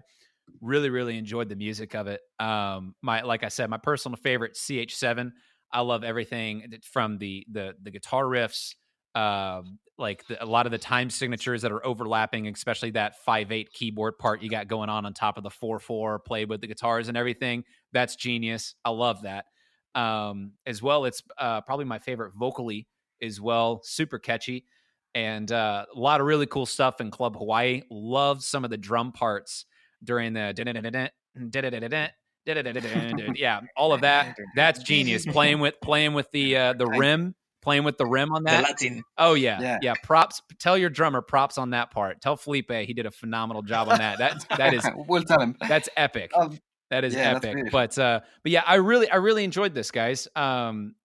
really 0.61 0.89
really 0.89 1.17
enjoyed 1.17 1.49
the 1.49 1.55
music 1.55 1.95
of 1.95 2.07
it. 2.07 2.21
Um, 2.39 2.95
my 3.01 3.21
like 3.21 3.43
I 3.43 3.49
said, 3.49 3.69
my 3.69 3.77
personal 3.77 4.17
favorite 4.17 4.55
CH7. 4.55 5.31
I 5.71 5.81
love 5.81 6.03
everything 6.03 6.73
from 6.91 7.17
the 7.17 7.45
the 7.51 7.75
the 7.81 7.91
guitar 7.91 8.25
riffs, 8.25 8.73
um, 9.15 9.79
like 9.97 10.25
the, 10.27 10.41
a 10.43 10.45
lot 10.45 10.65
of 10.65 10.71
the 10.71 10.77
time 10.77 11.09
signatures 11.09 11.61
that 11.61 11.71
are 11.71 11.85
overlapping, 11.85 12.47
especially 12.47 12.91
that 12.91 13.23
five 13.23 13.51
eight 13.51 13.71
keyboard 13.73 14.17
part 14.17 14.41
you 14.41 14.49
got 14.49 14.67
going 14.67 14.89
on 14.89 15.05
on 15.05 15.13
top 15.13 15.37
of 15.37 15.43
the 15.43 15.49
four 15.49 15.79
four 15.79 16.19
played 16.19 16.49
with 16.49 16.61
the 16.61 16.67
guitars 16.67 17.07
and 17.07 17.17
everything. 17.17 17.63
That's 17.91 18.15
genius. 18.15 18.75
I 18.85 18.91
love 18.91 19.23
that. 19.23 19.45
Um, 19.95 20.53
as 20.65 20.81
well, 20.81 21.05
it's 21.05 21.21
uh, 21.37 21.61
probably 21.61 21.85
my 21.85 21.99
favorite 21.99 22.33
vocally 22.35 22.87
as 23.21 23.41
well. 23.41 23.81
Super 23.83 24.19
catchy 24.19 24.65
and 25.15 25.51
uh, 25.51 25.85
a 25.93 25.99
lot 25.99 26.21
of 26.21 26.27
really 26.27 26.45
cool 26.45 26.65
stuff 26.65 27.01
in 27.01 27.11
Club 27.11 27.35
Hawaii. 27.35 27.81
Love 27.89 28.43
some 28.43 28.63
of 28.63 28.69
the 28.69 28.77
drum 28.77 29.11
parts 29.11 29.65
during 30.03 30.33
the 30.33 30.53
yeah, 33.35 33.61
all 33.75 33.93
of 33.93 34.01
that. 34.01 34.35
That's 34.55 34.81
genius. 34.81 35.25
Playing 35.25 35.59
with 35.59 35.75
playing 35.81 36.13
with 36.13 36.29
the 36.31 36.55
uh, 36.55 36.73
the 36.73 36.87
rim, 36.87 37.35
playing 37.61 37.83
with 37.83 37.97
the 37.97 38.05
rim 38.05 38.31
on 38.33 38.43
that. 38.43 38.63
Latin. 38.63 39.03
Oh 39.17 39.33
yeah, 39.33 39.59
Yeah. 39.61 39.79
yeah, 39.81 39.93
Props. 40.03 40.41
Tell 40.59 40.77
your 40.77 40.89
drummer 40.89 41.21
props 41.21 41.57
on 41.57 41.71
that 41.71 41.91
part. 41.91 42.21
Tell 42.21 42.35
Felipe 42.37 42.71
he 42.71 42.93
did 42.93 43.05
a 43.05 43.11
phenomenal 43.11 43.61
job 43.61 43.89
on 43.89 43.97
that. 43.99 44.17
That 44.19 44.45
that 44.57 44.73
is 44.73 44.89
we'll 45.07 45.23
tell 45.23 45.41
him. 45.41 45.55
that's 45.59 45.89
epic. 45.97 46.31
Um, 46.35 46.57
That 46.89 47.03
is 47.03 47.13
Yeah, 47.15 47.35
epic. 47.35 47.71
But 47.71 47.97
uh 47.97 48.21
but 48.43 48.51
yeah, 48.51 48.63
I 48.65 48.75
really 48.75 49.09
I 49.09 49.17
really 49.17 49.43
enjoyed 49.43 49.73
this, 49.73 49.91
guys. 49.91 50.27
Um 50.35 50.95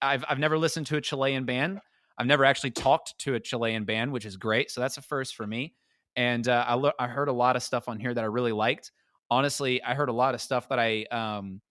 I've 0.00 0.24
I've 0.28 0.38
never 0.38 0.58
listened 0.58 0.86
to 0.88 0.96
a 0.96 1.00
Chilean 1.00 1.44
band. 1.44 1.80
I've 2.18 2.26
never 2.26 2.44
actually 2.44 2.72
talked 2.72 3.14
to 3.20 3.34
a 3.34 3.40
Chilean 3.40 3.84
band, 3.84 4.12
which 4.12 4.26
is 4.26 4.36
great. 4.36 4.70
So 4.70 4.80
that's 4.80 4.96
a 4.98 5.02
first 5.02 5.34
for 5.34 5.46
me. 5.46 5.74
And 6.14 6.46
uh, 6.46 6.64
I 6.68 6.74
lo- 6.74 6.92
I 6.98 7.06
heard 7.06 7.28
a 7.28 7.32
lot 7.32 7.56
of 7.56 7.62
stuff 7.62 7.88
on 7.88 7.98
here 7.98 8.12
that 8.12 8.22
I 8.22 8.26
really 8.26 8.52
liked. 8.52 8.92
Honestly, 9.30 9.82
I 9.82 9.94
heard 9.94 10.10
a 10.10 10.12
lot 10.12 10.34
of 10.34 10.42
stuff 10.42 10.68
that 10.68 10.78
I 10.78 11.04
um 11.10 11.62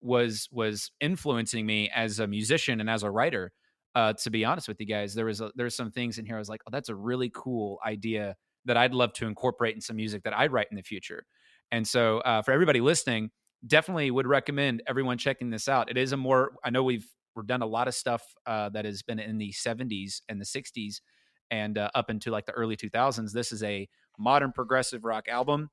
was 0.00 0.48
was 0.52 0.90
influencing 1.00 1.64
me 1.66 1.90
as 1.94 2.20
a 2.20 2.26
musician 2.26 2.80
and 2.80 2.88
as 2.88 3.02
a 3.02 3.10
writer. 3.10 3.52
Uh, 3.94 4.12
to 4.12 4.30
be 4.30 4.44
honest 4.44 4.66
with 4.68 4.80
you 4.80 4.86
guys, 4.86 5.14
there 5.14 5.26
was 5.26 5.40
there's 5.54 5.76
some 5.76 5.90
things 5.90 6.18
in 6.18 6.26
here 6.26 6.36
I 6.36 6.38
was 6.38 6.48
like, 6.48 6.62
oh, 6.66 6.70
that's 6.72 6.88
a 6.88 6.94
really 6.94 7.30
cool 7.34 7.78
idea 7.86 8.36
that 8.64 8.76
I'd 8.76 8.94
love 8.94 9.12
to 9.14 9.26
incorporate 9.26 9.74
in 9.74 9.80
some 9.80 9.96
music 9.96 10.24
that 10.24 10.36
I'd 10.36 10.52
write 10.52 10.68
in 10.70 10.76
the 10.76 10.82
future. 10.82 11.24
And 11.70 11.86
so, 11.86 12.18
uh, 12.18 12.42
for 12.42 12.52
everybody 12.52 12.80
listening, 12.80 13.30
definitely 13.66 14.10
would 14.10 14.26
recommend 14.26 14.82
everyone 14.86 15.18
checking 15.18 15.50
this 15.50 15.68
out. 15.68 15.90
It 15.90 15.96
is 15.96 16.12
a 16.12 16.16
more, 16.16 16.52
I 16.64 16.70
know 16.70 16.82
we've 16.82 17.06
we've 17.36 17.46
done 17.46 17.62
a 17.62 17.66
lot 17.66 17.88
of 17.88 17.94
stuff 17.94 18.22
uh, 18.46 18.68
that 18.70 18.84
has 18.84 19.02
been 19.02 19.18
in 19.18 19.38
the 19.38 19.52
70s 19.52 20.20
and 20.28 20.40
the 20.40 20.44
60s 20.44 21.00
and 21.50 21.78
uh, 21.78 21.90
up 21.94 22.10
into 22.10 22.30
like 22.30 22.46
the 22.46 22.52
early 22.52 22.76
2000s. 22.76 23.32
This 23.32 23.52
is 23.52 23.62
a 23.62 23.88
modern 24.18 24.52
progressive 24.52 25.04
rock 25.04 25.28
album 25.28 25.70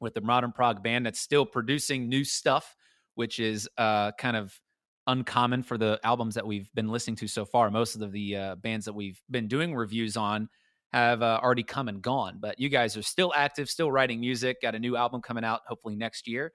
with 0.00 0.16
a 0.16 0.20
modern 0.20 0.52
prog 0.52 0.82
band 0.82 1.06
that's 1.06 1.20
still 1.20 1.46
producing 1.46 2.08
new 2.08 2.24
stuff, 2.24 2.74
which 3.14 3.38
is 3.38 3.68
uh, 3.78 4.12
kind 4.12 4.36
of 4.36 4.58
uncommon 5.06 5.62
for 5.62 5.76
the 5.76 6.00
albums 6.04 6.34
that 6.34 6.46
we've 6.46 6.72
been 6.74 6.88
listening 6.88 7.16
to 7.16 7.28
so 7.28 7.44
far. 7.44 7.70
Most 7.70 7.96
of 7.96 8.12
the 8.12 8.36
uh, 8.36 8.54
bands 8.56 8.86
that 8.86 8.94
we've 8.94 9.20
been 9.30 9.48
doing 9.48 9.74
reviews 9.74 10.16
on 10.16 10.48
have 10.92 11.22
uh, 11.22 11.40
already 11.42 11.62
come 11.64 11.88
and 11.88 12.00
gone, 12.00 12.38
but 12.40 12.58
you 12.58 12.68
guys 12.68 12.96
are 12.96 13.02
still 13.02 13.32
active, 13.34 13.68
still 13.68 13.90
writing 13.90 14.20
music. 14.20 14.62
Got 14.62 14.74
a 14.74 14.78
new 14.78 14.96
album 14.96 15.20
coming 15.22 15.44
out 15.44 15.62
hopefully 15.66 15.96
next 15.96 16.28
year. 16.28 16.52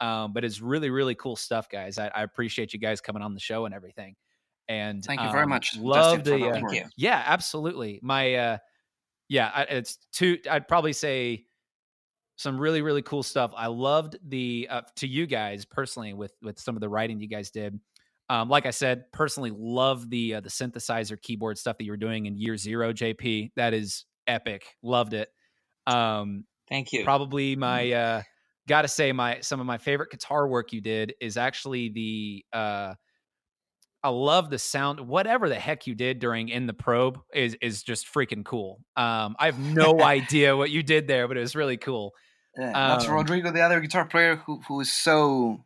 Um, 0.00 0.32
but 0.32 0.44
it's 0.44 0.60
really, 0.60 0.88
really 0.90 1.14
cool 1.14 1.36
stuff, 1.36 1.68
guys. 1.68 1.98
I, 1.98 2.08
I 2.14 2.22
appreciate 2.22 2.72
you 2.72 2.78
guys 2.78 3.00
coming 3.00 3.22
on 3.22 3.34
the 3.34 3.40
show 3.40 3.66
and 3.66 3.74
everything. 3.74 4.14
And 4.68 5.04
Thank 5.04 5.20
you 5.20 5.30
very 5.30 5.42
um, 5.42 5.50
much. 5.50 5.76
Love 5.76 6.24
the 6.24 6.48
uh, 6.48 6.52
Thank 6.52 6.72
you. 6.72 6.84
yeah, 6.96 7.22
absolutely. 7.26 7.98
My 8.02 8.34
uh 8.34 8.58
yeah, 9.28 9.50
I- 9.52 9.62
it's 9.64 9.98
two 10.12 10.38
I'd 10.48 10.68
probably 10.68 10.92
say 10.92 11.44
some 12.36 12.58
really 12.58 12.80
really 12.80 13.02
cool 13.02 13.22
stuff. 13.22 13.52
I 13.56 13.66
loved 13.66 14.16
the 14.28 14.68
uh, 14.70 14.82
to 14.96 15.08
you 15.08 15.26
guys 15.26 15.64
personally 15.64 16.14
with 16.14 16.32
with 16.40 16.58
some 16.58 16.76
of 16.76 16.80
the 16.80 16.88
writing 16.88 17.18
you 17.20 17.26
guys 17.26 17.50
did. 17.50 17.78
Um 18.30 18.48
like 18.48 18.64
I 18.64 18.70
said, 18.70 19.12
personally 19.12 19.52
love 19.54 20.08
the 20.08 20.36
uh, 20.36 20.40
the 20.40 20.48
synthesizer 20.48 21.20
keyboard 21.20 21.58
stuff 21.58 21.76
that 21.76 21.84
you 21.84 21.92
were 21.92 21.98
doing 21.98 22.24
in 22.26 22.38
year 22.38 22.56
0 22.56 22.92
JP. 22.94 23.50
That 23.56 23.74
is 23.74 24.06
epic. 24.26 24.62
Loved 24.82 25.12
it. 25.12 25.28
Um 25.86 26.44
Thank 26.68 26.92
you. 26.92 27.04
probably 27.04 27.56
my 27.56 27.90
uh 27.90 28.22
gotta 28.68 28.88
say 28.88 29.12
my 29.12 29.40
some 29.40 29.60
of 29.60 29.66
my 29.66 29.78
favorite 29.78 30.10
guitar 30.10 30.46
work 30.46 30.72
you 30.72 30.80
did 30.80 31.14
is 31.20 31.36
actually 31.36 31.90
the 31.90 32.44
uh 32.52 32.94
I 34.02 34.08
love 34.08 34.48
the 34.48 34.58
sound. 34.58 35.00
Whatever 35.00 35.48
the 35.48 35.56
heck 35.56 35.86
you 35.86 35.94
did 35.94 36.20
during 36.20 36.48
in 36.48 36.66
the 36.66 36.72
probe 36.72 37.18
is 37.34 37.56
is 37.60 37.82
just 37.82 38.06
freaking 38.12 38.44
cool. 38.44 38.80
Um, 38.96 39.36
I 39.38 39.46
have 39.46 39.58
no 39.58 40.00
idea 40.02 40.56
what 40.56 40.70
you 40.70 40.82
did 40.82 41.06
there, 41.06 41.28
but 41.28 41.36
it 41.36 41.40
was 41.40 41.54
really 41.54 41.76
cool. 41.76 42.12
Yeah, 42.58 42.72
that's 42.72 43.06
Um, 43.06 43.14
Rodrigo, 43.14 43.52
the 43.52 43.60
other 43.60 43.80
guitar 43.80 44.06
player, 44.06 44.36
who 44.36 44.60
who 44.66 44.80
is 44.80 44.90
so 44.90 45.64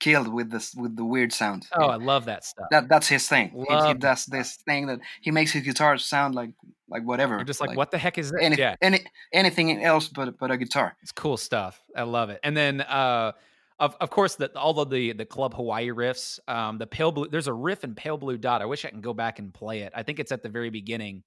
skilled 0.00 0.28
with 0.28 0.50
this 0.50 0.74
with 0.74 0.96
the 0.96 1.04
weird 1.04 1.32
sound. 1.32 1.66
Oh, 1.72 1.86
I 1.86 1.96
love 1.96 2.26
that 2.26 2.44
stuff. 2.44 2.66
that 2.70 2.88
that's 2.88 3.08
his 3.08 3.28
thing. 3.28 3.50
He- 3.50 3.86
He, 3.88 3.94
does 3.94 4.26
this 4.26 4.56
thing 4.56 4.86
that 4.86 5.00
he 5.20 5.30
makes 5.30 5.52
his 5.52 5.62
guitar 5.62 5.96
sound 5.98 6.34
like 6.34 6.50
like 6.88 7.02
whatever. 7.02 7.36
You're 7.36 7.44
just 7.44 7.60
like, 7.60 7.76
what 7.76 7.90
the 7.90 7.98
heck 7.98 8.18
is 8.18 8.30
that? 8.30 8.42
Any, 8.42 8.56
yeah, 8.56 8.76
any 8.80 9.04
anything 9.32 9.82
else 9.82 10.08
but 10.08 10.38
but 10.38 10.50
a 10.50 10.56
guitar. 10.56 10.96
it's 11.02 11.12
cool 11.12 11.36
stuff. 11.36 11.82
I 11.96 12.02
love 12.02 12.30
it. 12.30 12.40
And 12.44 12.56
then, 12.56 12.80
uh, 12.82 13.32
of 13.78 13.96
of 14.00 14.10
course, 14.10 14.36
the, 14.36 14.56
all 14.56 14.78
of 14.80 14.90
the 14.90 15.12
the 15.12 15.24
Club 15.26 15.54
Hawaii 15.54 15.90
riffs. 15.90 16.38
Um, 16.48 16.78
the 16.78 16.86
pale 16.86 17.12
blue. 17.12 17.28
There's 17.28 17.48
a 17.48 17.52
riff 17.52 17.84
in 17.84 17.94
Pale 17.94 18.18
Blue 18.18 18.38
Dot. 18.38 18.62
I 18.62 18.66
wish 18.66 18.84
I 18.84 18.90
can 18.90 19.00
go 19.00 19.14
back 19.14 19.38
and 19.38 19.52
play 19.52 19.80
it. 19.82 19.92
I 19.94 20.02
think 20.02 20.18
it's 20.20 20.32
at 20.32 20.42
the 20.42 20.48
very 20.48 20.70
beginning. 20.70 21.22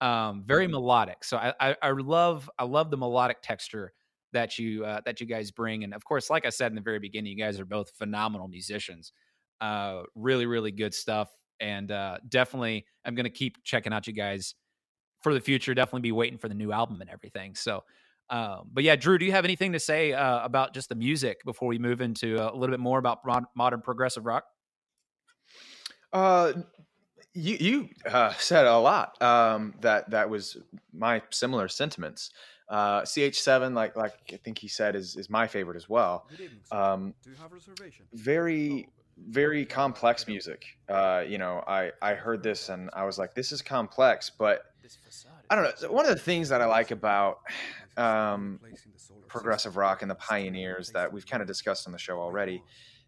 Um, 0.00 0.42
very 0.46 0.66
melodic. 0.66 1.24
So 1.24 1.36
I, 1.36 1.52
I 1.60 1.76
I 1.80 1.90
love 1.90 2.50
I 2.58 2.64
love 2.64 2.90
the 2.90 2.96
melodic 2.96 3.42
texture 3.42 3.92
that 4.34 4.58
you 4.58 4.84
uh, 4.84 5.00
that 5.06 5.20
you 5.20 5.26
guys 5.26 5.50
bring. 5.50 5.84
And 5.84 5.94
of 5.94 6.04
course, 6.04 6.28
like 6.28 6.44
I 6.46 6.50
said 6.50 6.70
in 6.70 6.76
the 6.76 6.82
very 6.82 6.98
beginning, 6.98 7.32
you 7.32 7.42
guys 7.42 7.58
are 7.58 7.64
both 7.64 7.90
phenomenal 7.98 8.48
musicians. 8.48 9.12
Uh, 9.60 10.02
really 10.14 10.46
really 10.46 10.70
good 10.70 10.92
stuff. 10.94 11.30
And 11.60 11.90
uh, 11.90 12.18
definitely, 12.28 12.84
I'm 13.04 13.14
gonna 13.14 13.30
keep 13.30 13.64
checking 13.64 13.92
out 13.92 14.06
you 14.06 14.12
guys 14.12 14.54
for 15.22 15.32
the 15.32 15.40
future. 15.40 15.74
Definitely 15.74 16.02
be 16.02 16.12
waiting 16.12 16.38
for 16.38 16.48
the 16.48 16.54
new 16.54 16.72
album 16.72 17.00
and 17.00 17.10
everything. 17.10 17.54
So. 17.54 17.82
Um, 18.30 18.70
but 18.72 18.84
yeah, 18.84 18.96
Drew, 18.96 19.18
do 19.18 19.26
you 19.26 19.32
have 19.32 19.44
anything 19.44 19.72
to 19.72 19.78
say 19.78 20.14
uh, 20.14 20.42
about 20.42 20.72
just 20.72 20.88
the 20.88 20.94
music 20.94 21.44
before 21.44 21.68
we 21.68 21.78
move 21.78 22.00
into 22.00 22.38
uh, 22.38 22.50
a 22.54 22.56
little 22.56 22.72
bit 22.72 22.80
more 22.80 22.98
about 22.98 23.18
mod- 23.26 23.44
modern 23.54 23.82
progressive 23.82 24.24
rock? 24.24 24.44
Uh, 26.10 26.54
you 27.34 27.56
you 27.60 27.88
uh, 28.10 28.32
said 28.38 28.66
a 28.66 28.78
lot. 28.78 29.20
Um, 29.20 29.74
that 29.80 30.10
that 30.10 30.30
was 30.30 30.56
my 30.92 31.20
similar 31.30 31.68
sentiments. 31.68 32.30
Uh, 32.68 33.02
CH7, 33.02 33.74
like 33.74 33.96
like 33.96 34.14
I 34.32 34.36
think 34.36 34.58
he 34.58 34.68
said, 34.68 34.96
is 34.96 35.16
is 35.16 35.28
my 35.28 35.46
favorite 35.46 35.76
as 35.76 35.88
well. 35.88 36.26
Good 36.30 36.40
evening, 36.40 36.60
sir. 36.64 36.76
Um, 36.76 37.14
Do 37.22 37.30
you 37.30 37.36
have 37.36 37.52
a 37.52 37.54
reservation? 37.54 38.06
very 38.12 38.86
Oh, 38.88 38.92
very 39.28 39.64
complex 39.64 40.26
music. 40.26 40.64
Uh, 40.88 41.22
you 41.26 41.38
know, 41.38 41.62
I 41.66 41.92
I 42.02 42.14
heard 42.14 42.42
this 42.42 42.68
and 42.68 42.90
I 42.92 43.04
was 43.04 43.18
like, 43.18 43.34
this 43.34 43.52
is 43.52 43.62
complex, 43.62 44.30
but 44.30 44.62
I 45.50 45.54
don't 45.54 45.82
know. 45.82 45.92
One 45.92 46.04
of 46.04 46.10
the 46.10 46.20
things 46.22 46.48
that 46.48 46.60
I 46.60 46.66
like 46.66 46.90
about 46.90 47.38
um, 47.96 48.58
replacing 48.62 48.92
the 48.92 48.98
solar 48.98 49.20
progressive 49.28 49.76
rock 49.76 50.02
and 50.02 50.10
the 50.10 50.16
pioneers 50.16 50.90
that 50.90 51.12
we've 51.12 51.26
kind 51.26 51.40
of 51.42 51.46
discussed 51.46 51.86
on 51.86 51.92
the 51.92 51.98
show 51.98 52.18
already 52.18 52.62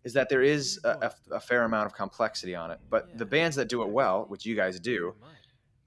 is 0.05 0.13
that 0.13 0.29
there 0.29 0.43
is 0.43 0.79
a, 0.85 1.11
a, 1.31 1.35
a 1.37 1.41
fair 1.41 1.65
amount 1.65 1.87
of 1.87 1.95
complexity 1.95 2.55
on 2.55 2.71
it. 2.71 2.79
But 2.89 3.19
the 3.19 3.27
bands 3.27 3.57
that 3.57 3.69
do 3.69 3.83
it 3.83 3.89
well, 3.89 4.27
which 4.29 4.47
you 4.47 4.55
guys 4.55 4.79
do, 4.79 5.15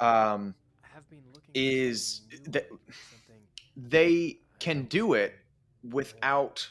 um, 0.01 0.53
is 1.53 2.21
that 2.47 2.67
they 3.87 4.39
can 4.59 4.83
do 4.83 5.13
it 5.13 5.35
without 5.89 6.69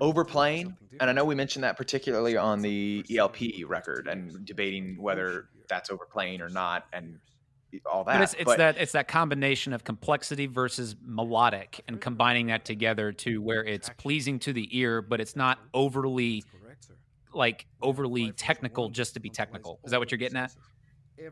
overplaying. 0.00 0.76
And 1.00 1.10
I 1.10 1.12
know 1.12 1.24
we 1.24 1.34
mentioned 1.34 1.64
that 1.64 1.76
particularly 1.76 2.36
on 2.36 2.60
the 2.60 3.04
ELP 3.14 3.38
record 3.66 4.08
and 4.08 4.44
debating 4.44 4.96
whether 5.00 5.48
that's 5.68 5.90
overplaying 5.90 6.40
or 6.40 6.48
not 6.48 6.86
and 6.92 7.18
all 7.90 8.04
that. 8.04 8.14
But 8.14 8.22
it's, 8.22 8.34
it's 8.34 8.44
But- 8.44 8.58
that 8.58 8.78
it's 8.78 8.92
that 8.92 9.08
combination 9.08 9.72
of 9.72 9.84
complexity 9.84 10.46
versus 10.46 10.96
melodic 11.04 11.82
and 11.88 12.00
combining 12.00 12.46
that 12.46 12.64
together 12.64 13.12
to 13.12 13.42
where 13.42 13.64
it's 13.64 13.90
pleasing 13.98 14.38
to 14.40 14.52
the 14.52 14.68
ear, 14.78 15.02
but 15.02 15.20
it's 15.20 15.36
not 15.36 15.58
overly 15.74 16.44
like 17.34 17.66
overly 17.82 18.32
technical 18.32 18.88
just 18.88 19.14
to 19.14 19.20
be 19.20 19.28
technical. 19.28 19.78
Is 19.84 19.90
that 19.90 20.00
what 20.00 20.10
you're 20.10 20.18
getting 20.18 20.38
at? 20.38 20.54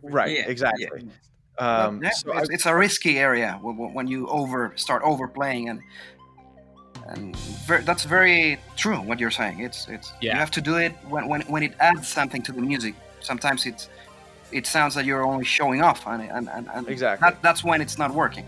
Right, 0.03 0.37
Yeah, 0.37 0.47
exactly. 0.49 0.87
Well, 0.93 1.05
Um, 1.59 2.03
yeah, 2.03 2.11
so 2.11 2.33
I- 2.33 2.41
it's, 2.41 2.51
it's 2.51 2.67
a 2.67 2.75
risky 2.75 3.19
area 3.19 3.59
when, 3.63 4.07
you 4.09 4.27
over 4.29 4.73
start 4.77 5.03
overplaying 5.05 5.69
and 5.69 5.81
and 7.07 7.37
ver- 7.67 7.83
that's 7.83 8.05
very 8.05 8.59
true 8.77 8.97
what 8.97 9.21
you're 9.21 9.31
saying. 9.31 9.61
It's 9.61 9.89
it's 9.89 10.13
Yeah. 10.21 10.33
you 10.35 10.39
have 10.39 10.51
to 10.53 10.61
do 10.61 10.77
it 10.77 10.93
when, 11.09 11.29
when 11.29 11.43
when 11.43 11.63
it 11.63 11.75
adds 11.81 12.09
something 12.09 12.43
to 12.43 12.53
the 12.53 12.61
music. 12.63 12.95
Sometimes 13.21 13.67
it's 13.67 13.89
it 14.53 14.67
sounds 14.67 14.95
that 14.95 15.05
you're 15.05 15.25
only 15.25 15.45
showing 15.45 15.83
off 15.83 16.07
and 16.07 16.23
and, 16.23 16.49
and, 16.49 16.69
and 16.75 16.89
Exactly. 16.89 17.29
that, 17.29 17.43
that's 17.43 17.63
when 17.63 17.81
it's 17.81 17.99
not 17.99 18.13
working. 18.13 18.47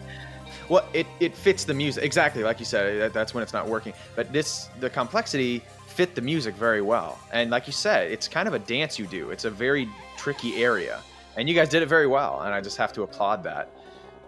Well, 0.68 0.84
it, 0.94 1.06
it 1.20 1.36
fits 1.36 1.64
the 1.64 1.74
music 1.74 2.02
exactly 2.02 2.42
like 2.42 2.58
you 2.58 2.64
said. 2.64 3.00
That, 3.00 3.12
that's 3.12 3.34
when 3.34 3.42
it's 3.42 3.52
not 3.52 3.68
working. 3.68 3.92
But 4.16 4.32
this 4.32 4.68
the 4.80 4.90
complexity 4.90 5.62
fit 5.86 6.14
the 6.14 6.22
music 6.22 6.54
very 6.56 6.82
well. 6.82 7.18
And 7.32 7.50
like 7.50 7.66
you 7.66 7.72
said, 7.72 8.10
it's 8.10 8.26
kind 8.28 8.48
of 8.48 8.54
a 8.54 8.58
dance 8.58 8.98
you 8.98 9.06
do. 9.06 9.30
It's 9.30 9.44
a 9.44 9.50
very 9.50 9.88
tricky 10.16 10.62
area, 10.62 11.00
and 11.36 11.48
you 11.48 11.54
guys 11.54 11.68
did 11.68 11.82
it 11.82 11.86
very 11.86 12.06
well. 12.06 12.42
And 12.42 12.54
I 12.54 12.60
just 12.60 12.76
have 12.76 12.92
to 12.94 13.02
applaud 13.02 13.42
that. 13.44 13.70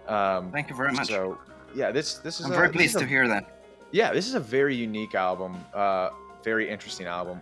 Um, 0.06 0.50
Thank 0.50 0.70
you 0.70 0.76
very 0.76 0.92
much. 0.92 1.08
So 1.08 1.38
yeah, 1.74 1.90
this 1.90 2.14
this 2.18 2.40
is. 2.40 2.46
I'm 2.46 2.52
a, 2.52 2.56
very 2.56 2.70
pleased 2.70 2.96
a- 2.96 3.00
to 3.00 3.06
hear 3.06 3.26
that. 3.28 3.62
Yeah, 3.90 4.12
this 4.12 4.26
is 4.26 4.34
a 4.34 4.40
very 4.40 4.74
unique 4.74 5.14
album. 5.14 5.56
Uh, 5.72 6.10
very 6.42 6.68
interesting 6.68 7.06
album. 7.06 7.40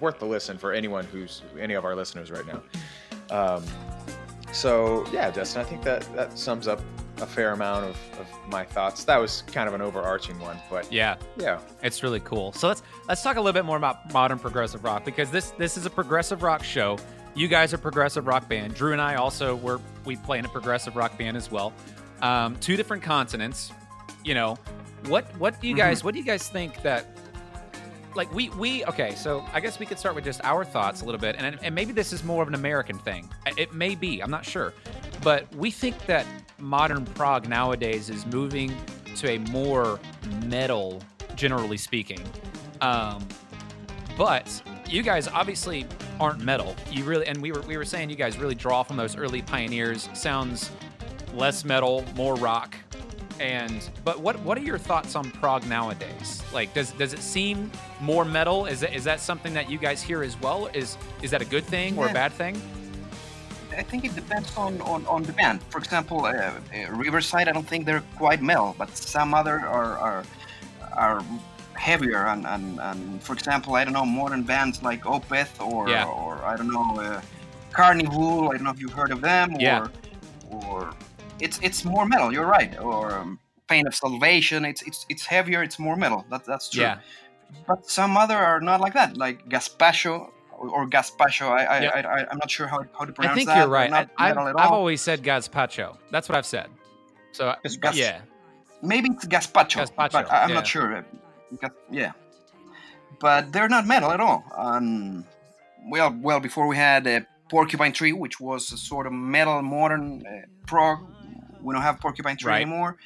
Worth 0.00 0.18
the 0.18 0.26
listen 0.26 0.56
for 0.56 0.72
anyone 0.72 1.04
who's 1.06 1.42
any 1.58 1.74
of 1.74 1.84
our 1.84 1.96
listeners 1.96 2.30
right 2.30 2.44
now. 2.46 2.62
Um, 3.30 3.64
so 4.52 5.06
yeah, 5.12 5.30
Justin, 5.30 5.62
I 5.62 5.64
think 5.64 5.82
that 5.82 6.06
that 6.14 6.38
sums 6.38 6.68
up 6.68 6.80
a 7.20 7.26
fair 7.26 7.52
amount 7.52 7.84
of, 7.84 7.96
of 8.18 8.26
my 8.48 8.64
thoughts. 8.64 9.04
That 9.04 9.18
was 9.18 9.42
kind 9.42 9.68
of 9.68 9.74
an 9.74 9.80
overarching 9.80 10.38
one, 10.38 10.58
but 10.70 10.90
Yeah, 10.92 11.16
yeah, 11.36 11.60
it's 11.82 12.02
really 12.02 12.20
cool. 12.20 12.52
So 12.52 12.68
let's 12.68 12.82
let's 13.08 13.22
talk 13.22 13.36
a 13.36 13.40
little 13.40 13.52
bit 13.52 13.64
more 13.64 13.76
about 13.76 14.12
modern 14.12 14.38
progressive 14.38 14.82
rock 14.84 15.04
because 15.04 15.30
this 15.30 15.50
this 15.58 15.76
is 15.76 15.86
a 15.86 15.90
progressive 15.90 16.42
rock 16.42 16.64
show. 16.64 16.98
You 17.34 17.48
guys 17.48 17.72
are 17.72 17.78
progressive 17.78 18.26
rock 18.26 18.48
band. 18.48 18.74
Drew 18.74 18.92
and 18.92 19.00
I 19.00 19.14
also 19.14 19.56
were 19.56 19.80
we 20.04 20.16
play 20.16 20.38
in 20.38 20.44
a 20.44 20.48
progressive 20.48 20.96
rock 20.96 21.16
band 21.16 21.36
as 21.36 21.50
well. 21.50 21.72
Um, 22.22 22.56
two 22.56 22.76
different 22.76 23.02
continents. 23.02 23.72
You 24.24 24.34
know, 24.34 24.58
what 25.06 25.24
what 25.38 25.60
do 25.60 25.68
you 25.68 25.74
guys 25.74 26.04
what 26.04 26.14
do 26.14 26.20
you 26.20 26.26
guys 26.26 26.48
think 26.48 26.82
that 26.82 27.06
like 28.14 28.32
we 28.34 28.48
we 28.50 28.84
okay 28.86 29.14
so 29.14 29.44
i 29.52 29.60
guess 29.60 29.78
we 29.78 29.86
could 29.86 29.98
start 29.98 30.14
with 30.14 30.24
just 30.24 30.40
our 30.44 30.64
thoughts 30.64 31.02
a 31.02 31.04
little 31.04 31.20
bit 31.20 31.36
and, 31.38 31.58
and 31.62 31.74
maybe 31.74 31.92
this 31.92 32.12
is 32.12 32.24
more 32.24 32.42
of 32.42 32.48
an 32.48 32.54
american 32.54 32.98
thing 32.98 33.28
it 33.56 33.72
may 33.72 33.94
be 33.94 34.20
i'm 34.20 34.30
not 34.30 34.44
sure 34.44 34.72
but 35.22 35.52
we 35.54 35.70
think 35.70 36.06
that 36.06 36.26
modern 36.58 37.04
prog 37.04 37.48
nowadays 37.48 38.10
is 38.10 38.26
moving 38.26 38.74
to 39.14 39.30
a 39.30 39.38
more 39.50 40.00
metal 40.46 41.00
generally 41.36 41.76
speaking 41.76 42.20
um, 42.80 43.26
but 44.16 44.62
you 44.90 45.02
guys 45.02 45.28
obviously 45.28 45.86
aren't 46.18 46.42
metal 46.42 46.74
you 46.90 47.04
really 47.04 47.26
and 47.26 47.40
we 47.40 47.52
were 47.52 47.60
we 47.62 47.76
were 47.76 47.84
saying 47.84 48.10
you 48.10 48.16
guys 48.16 48.38
really 48.38 48.54
draw 48.54 48.82
from 48.82 48.96
those 48.96 49.16
early 49.16 49.40
pioneers 49.42 50.08
sounds 50.12 50.70
less 51.34 51.64
metal 51.64 52.04
more 52.16 52.34
rock 52.36 52.76
and 53.40 53.88
but 54.04 54.20
what 54.20 54.38
what 54.40 54.58
are 54.58 54.62
your 54.62 54.78
thoughts 54.78 55.16
on 55.16 55.30
prog 55.30 55.66
nowadays? 55.66 56.42
Like, 56.52 56.72
does 56.74 56.92
does 56.92 57.14
it 57.14 57.20
seem 57.20 57.70
more 57.98 58.24
metal? 58.24 58.66
Is 58.66 58.80
that 58.80 58.94
is 58.94 59.02
that 59.04 59.18
something 59.18 59.54
that 59.54 59.70
you 59.70 59.78
guys 59.78 60.02
hear 60.02 60.22
as 60.22 60.38
well? 60.40 60.66
Is 60.74 60.98
is 61.22 61.30
that 61.30 61.40
a 61.40 61.46
good 61.46 61.64
thing 61.64 61.98
or 61.98 62.06
a 62.06 62.12
bad 62.12 62.32
thing? 62.32 62.60
I 63.76 63.82
think 63.82 64.04
it 64.04 64.14
depends 64.14 64.54
on, 64.56 64.80
on, 64.82 65.06
on 65.06 65.22
the 65.22 65.32
band. 65.32 65.62
For 65.70 65.78
example, 65.78 66.26
uh, 66.26 66.32
uh, 66.32 66.90
Riverside, 66.90 67.48
I 67.48 67.52
don't 67.52 67.66
think 67.66 67.86
they're 67.86 68.02
quite 68.16 68.42
metal, 68.42 68.74
but 68.76 68.94
some 68.96 69.32
other 69.32 69.60
are 69.60 69.96
are, 69.96 70.24
are 70.92 71.24
heavier. 71.80 72.26
And, 72.32 72.46
and, 72.46 72.78
and 72.88 73.22
for 73.22 73.32
example, 73.32 73.74
I 73.74 73.84
don't 73.84 73.94
know, 73.94 74.04
modern 74.04 74.42
bands 74.42 74.82
like 74.82 75.02
Opeth 75.04 75.54
or 75.60 75.88
Yeah. 75.88 76.04
or 76.22 76.32
I 76.44 76.54
don't 76.56 76.72
know, 76.78 76.88
uh, 77.00 77.20
Karnivool. 77.72 78.50
I 78.50 78.54
don't 78.56 78.64
know 78.64 78.70
if 78.76 78.80
you've 78.82 78.92
heard 79.00 79.12
of 79.16 79.20
them. 79.20 79.54
Or, 79.56 79.60
Yeah. 79.60 79.86
Or 80.50 80.90
it's 81.40 81.58
it's 81.62 81.84
more 81.84 82.04
metal. 82.12 82.28
You're 82.34 82.50
right. 82.58 82.72
Or 82.80 83.02
um, 83.18 83.38
Pain 83.68 83.86
of 83.86 83.94
Salvation. 83.94 84.64
It's 84.64 84.82
it's 84.88 85.06
it's 85.12 85.24
heavier. 85.34 85.62
It's 85.62 85.78
more 85.78 85.96
metal. 86.04 86.20
That, 86.30 86.42
that's 86.44 86.68
true. 86.68 86.82
Yeah, 86.82 86.98
But 87.68 87.88
some 87.98 88.16
other 88.16 88.36
are 88.50 88.60
not 88.60 88.78
like 88.84 88.94
that, 89.00 89.16
like 89.16 89.38
Gaspacho 89.48 90.14
or, 90.58 90.68
or 90.76 90.82
Gaspacho. 90.94 91.46
I, 91.60 91.62
I, 91.64 91.76
Yeah. 91.84 91.90
I, 91.94 92.00
I 92.00 92.18
I'm 92.30 92.38
not 92.44 92.50
sure 92.50 92.66
how, 92.72 92.78
how 92.98 93.04
to 93.08 93.12
I 93.12 93.14
pronounce 93.18 93.36
think 93.36 93.48
that. 93.48 93.56
you're 93.56 93.66
They're 93.66 93.80
right. 93.82 93.90
I, 93.92 93.96
Not 94.00 94.08
I've, 94.18 94.36
metal 94.36 94.48
at 94.50 94.60
I've 94.60 94.72
always 94.80 95.00
said 95.00 95.22
Gaspacho 95.22 95.96
That's 96.12 96.28
what 96.28 96.36
I've 96.38 96.46
said. 96.56 96.68
So 97.32 97.54
gas- 97.80 97.96
yeah, 97.96 98.20
Maybe 98.82 99.08
it's 99.14 99.24
Gaspacho, 99.26 99.78
Gazpacho, 99.86 100.12
but 100.12 100.30
I- 100.32 100.42
I'm 100.42 100.48
yeah. 100.50 100.54
not 100.56 100.66
sure. 100.66 101.04
Uh, 101.62 101.68
Yeah, 101.90 102.12
but 103.20 103.52
they're 103.52 103.68
not 103.68 103.86
metal 103.86 104.10
at 104.10 104.20
all. 104.20 104.44
Um, 104.56 105.24
well, 105.88 106.16
well, 106.22 106.40
before 106.40 106.66
we 106.66 106.76
had 106.76 107.06
uh, 107.06 107.20
Porcupine 107.50 107.92
Tree, 107.92 108.12
which 108.12 108.40
was 108.40 108.72
a 108.72 108.76
sort 108.76 109.06
of 109.06 109.12
metal 109.12 109.60
modern 109.62 110.24
uh, 110.26 110.46
prog. 110.66 110.98
We 111.62 111.74
don't 111.74 111.82
have 111.82 112.00
Porcupine 112.00 112.36
Tree 112.36 112.52
Right. 112.52 112.62
anymore. 112.62 112.96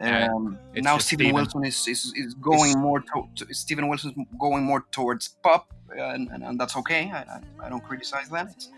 Um, 0.00 0.58
it's 0.74 0.84
now 0.84 0.98
Stephen 0.98 1.26
Steven. 1.26 1.34
Wilson 1.34 1.64
is, 1.64 1.86
is, 1.86 2.12
is 2.16 2.34
going 2.34 2.76
more 2.76 3.00
to, 3.00 3.28
to 3.36 3.54
Steven 3.54 3.86
Wilson's 3.88 4.14
going 4.40 4.64
more 4.64 4.84
towards 4.90 5.28
pop, 5.28 5.72
uh, 5.96 6.02
and, 6.02 6.28
and, 6.32 6.42
and 6.42 6.58
that's 6.58 6.76
okay. 6.76 7.08
I, 7.12 7.18
I, 7.18 7.40
I 7.66 7.68
don't 7.68 7.84
criticize 7.84 8.28
that. 8.30 8.48
It's, 8.50 8.70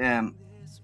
um, 0.00 0.36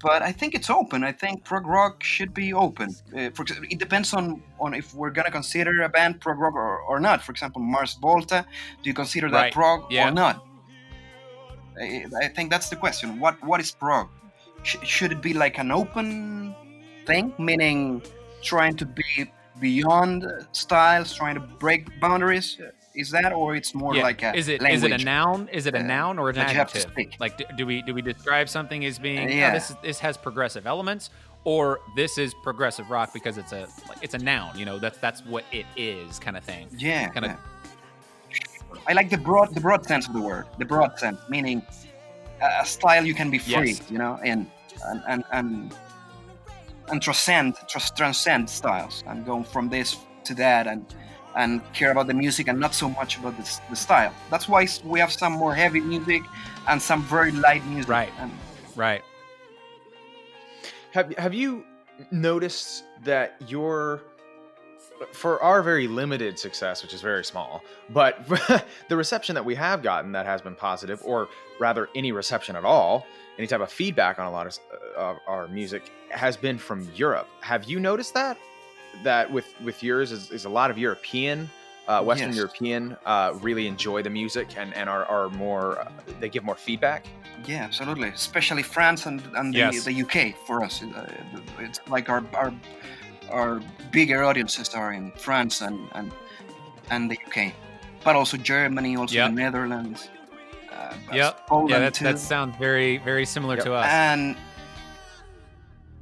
but 0.02 0.22
I 0.22 0.32
think 0.32 0.54
it's 0.54 0.70
open. 0.70 1.02
I 1.04 1.12
think 1.12 1.44
prog 1.44 1.66
rock 1.66 2.02
should 2.02 2.32
be 2.34 2.52
open. 2.52 2.88
Uh, 3.16 3.30
for 3.34 3.42
ex- 3.42 3.60
it 3.70 3.78
depends 3.78 4.12
on 4.14 4.42
on 4.60 4.74
if 4.74 4.94
we're 4.94 5.10
gonna 5.10 5.30
consider 5.30 5.82
a 5.82 5.88
band 5.88 6.20
prog 6.20 6.38
rock 6.38 6.54
or, 6.54 6.78
or 6.80 7.00
not. 7.00 7.22
For 7.22 7.32
example, 7.32 7.60
Mars 7.62 7.94
Volta, 8.00 8.44
do 8.82 8.90
you 8.90 8.94
consider 8.94 9.28
that 9.30 9.40
Right. 9.42 9.52
prog 9.52 9.80
Yeah. 9.90 10.08
or 10.08 10.12
not? 10.12 10.44
I, 11.80 12.04
I 12.24 12.28
think 12.28 12.50
that's 12.50 12.68
the 12.68 12.76
question. 12.76 13.20
What 13.20 13.34
what 13.44 13.60
is 13.60 13.70
prog? 13.72 14.08
Sh- 14.62 14.76
should 14.84 15.12
it 15.12 15.22
be 15.22 15.34
like 15.34 15.58
an 15.58 15.70
open 15.70 16.54
thing, 17.06 17.32
meaning 17.38 18.02
trying 18.42 18.76
to 18.76 18.86
be 18.86 19.30
beyond 19.60 20.24
styles, 20.52 21.14
trying 21.14 21.34
to 21.34 21.40
break 21.40 21.82
boundaries? 22.00 22.58
Is 22.96 23.10
that, 23.10 23.32
or 23.32 23.54
it's 23.54 23.74
more 23.74 23.94
yeah. 23.94 24.02
like 24.02 24.22
a 24.22 24.34
is 24.34 24.48
it 24.48 24.62
language? 24.62 24.92
is 24.92 25.00
it 25.00 25.02
a 25.02 25.04
noun? 25.04 25.48
Is 25.52 25.66
it 25.66 25.74
a 25.74 25.80
uh, 25.80 25.82
noun 25.82 26.18
or 26.18 26.30
an 26.30 26.36
that 26.36 26.50
you 26.50 26.56
have 26.56 26.72
to 26.72 26.78
adjective? 26.78 27.20
Like, 27.20 27.36
do, 27.36 27.44
do 27.56 27.66
we 27.66 27.82
do 27.82 27.92
we 27.92 28.00
describe 28.00 28.48
something 28.48 28.84
as 28.86 28.98
being 28.98 29.18
Uh, 29.28 29.32
oh, 29.32 29.34
yeah. 29.34 29.52
this 29.52 29.70
is, 29.70 29.76
this 29.82 29.98
has 30.00 30.16
progressive 30.16 30.66
elements, 30.66 31.10
or 31.44 31.80
this 31.94 32.16
is 32.16 32.32
progressive 32.42 32.90
rock 32.90 33.12
because 33.12 33.36
it's 33.36 33.52
a 33.52 33.68
like 33.88 33.98
it's 34.00 34.14
a 34.14 34.18
noun? 34.18 34.58
You 34.58 34.64
know, 34.64 34.78
that's 34.78 34.98
that's 34.98 35.24
what 35.26 35.44
it 35.52 35.66
is, 35.76 36.18
kind 36.18 36.36
of 36.38 36.44
thing. 36.44 36.68
Yeah, 36.76 37.08
Kinda- 37.10 37.38
yeah. 37.38 38.78
I 38.88 38.94
like 38.94 39.10
the 39.10 39.18
broad 39.18 39.54
the 39.54 39.60
broad 39.60 39.84
sense 39.84 40.08
of 40.08 40.14
the 40.14 40.20
word. 40.22 40.46
The 40.58 40.64
broad 40.64 40.98
sense, 40.98 41.18
meaning 41.28 41.62
a 42.40 42.64
style 42.64 43.04
you 43.04 43.14
can 43.14 43.30
be 43.30 43.38
free, 43.38 43.72
Yes. 43.72 43.90
you 43.90 43.98
know, 43.98 44.18
and 44.24 44.50
and 44.88 45.02
and 45.06 45.24
and, 45.32 45.74
and 46.88 47.02
transcend 47.02 47.56
trans- 47.68 47.90
transcend 47.90 48.48
styles 48.48 49.04
and 49.06 49.24
going 49.26 49.44
from 49.44 49.68
this 49.68 49.96
to 50.24 50.34
that 50.34 50.66
and 50.66 50.84
and 51.36 51.60
care 51.72 51.90
about 51.92 52.06
the 52.06 52.14
music 52.14 52.48
and 52.48 52.58
not 52.58 52.74
so 52.74 52.88
much 52.88 53.18
about 53.18 53.36
the, 53.36 53.60
the 53.70 53.76
style. 53.76 54.12
That's 54.30 54.48
why 54.48 54.66
we 54.84 54.98
have 55.00 55.12
some 55.12 55.34
more 55.34 55.54
heavy 55.54 55.80
music 55.80 56.22
and 56.66 56.80
some 56.80 57.02
very 57.04 57.30
light 57.30 57.64
music. 57.66 57.88
Right. 57.88 58.12
And 58.18 58.32
Right. 58.76 59.02
Have 60.92 61.14
Have 61.16 61.34
you 61.34 61.64
noticed 62.10 62.84
that 63.04 63.36
your 63.48 64.02
for 65.12 65.42
our 65.42 65.62
very 65.62 65.86
limited 65.88 66.38
success, 66.38 66.82
which 66.82 66.94
is 66.94 67.02
very 67.02 67.24
small, 67.24 67.62
but 67.90 68.26
the 68.88 68.96
reception 68.96 69.34
that 69.34 69.44
we 69.44 69.54
have 69.54 69.82
gotten 69.82 70.12
that 70.12 70.24
has 70.24 70.40
been 70.40 70.54
positive, 70.54 71.00
or 71.04 71.28
rather 71.58 71.88
any 71.94 72.12
reception 72.12 72.56
at 72.56 72.64
all, 72.64 73.06
any 73.38 73.46
type 73.46 73.60
of 73.60 73.70
feedback 73.70 74.18
on 74.18 74.26
a 74.26 74.30
lot 74.30 74.46
of 74.46 74.58
uh, 74.72 75.00
of 75.00 75.16
our 75.26 75.48
music 75.48 75.90
has 76.10 76.36
been 76.36 76.58
from 76.58 76.88
Europe. 76.94 77.28
Have 77.40 77.64
you 77.64 77.80
noticed 77.80 78.14
that? 78.14 78.38
That 79.02 79.30
with 79.30 79.46
with 79.62 79.82
yours 79.82 80.12
is, 80.12 80.30
is 80.30 80.44
a 80.44 80.48
lot 80.48 80.70
of 80.70 80.78
European, 80.78 81.50
uh, 81.88 82.02
Western 82.02 82.28
Yes. 82.28 82.36
European, 82.36 82.96
uh, 83.06 83.34
really 83.40 83.66
enjoy 83.66 84.02
the 84.02 84.10
music 84.10 84.56
and 84.56 84.74
and 84.74 84.88
are, 84.88 85.04
are 85.06 85.28
more 85.30 85.80
uh, 85.80 85.90
they 86.20 86.28
give 86.28 86.44
more 86.44 86.56
feedback. 86.56 87.06
Yeah, 87.46 87.64
absolutely. 87.64 88.08
Especially 88.08 88.62
France 88.62 89.06
and, 89.06 89.22
and 89.36 89.52
the, 89.54 89.58
Yes. 89.58 89.84
the 89.84 90.02
UK 90.02 90.34
for 90.46 90.64
us. 90.64 90.82
Uh, 90.82 91.06
It's 91.60 91.80
like 91.88 92.08
our, 92.08 92.24
our 92.34 92.52
our 93.30 93.60
bigger 93.92 94.24
audiences 94.24 94.74
are 94.74 94.92
in 94.92 95.12
France 95.16 95.60
and 95.60 95.78
and, 95.94 96.10
and 96.90 97.10
the 97.10 97.18
UK, 97.26 97.52
but 98.04 98.16
also 98.16 98.36
Germany, 98.36 98.96
also 98.96 99.14
Yep. 99.14 99.28
the 99.30 99.34
Netherlands. 99.34 100.08
Uh, 100.72 100.94
Yep. 101.12 101.46
Poland 101.46 101.70
Yeah, 101.70 101.78
that 101.80 101.94
that 102.02 102.18
sounds 102.18 102.56
very 102.58 102.98
very 103.04 103.26
similar 103.26 103.56
Yep. 103.56 103.64
to 103.64 103.74
us. 103.74 103.86
and 103.86 104.36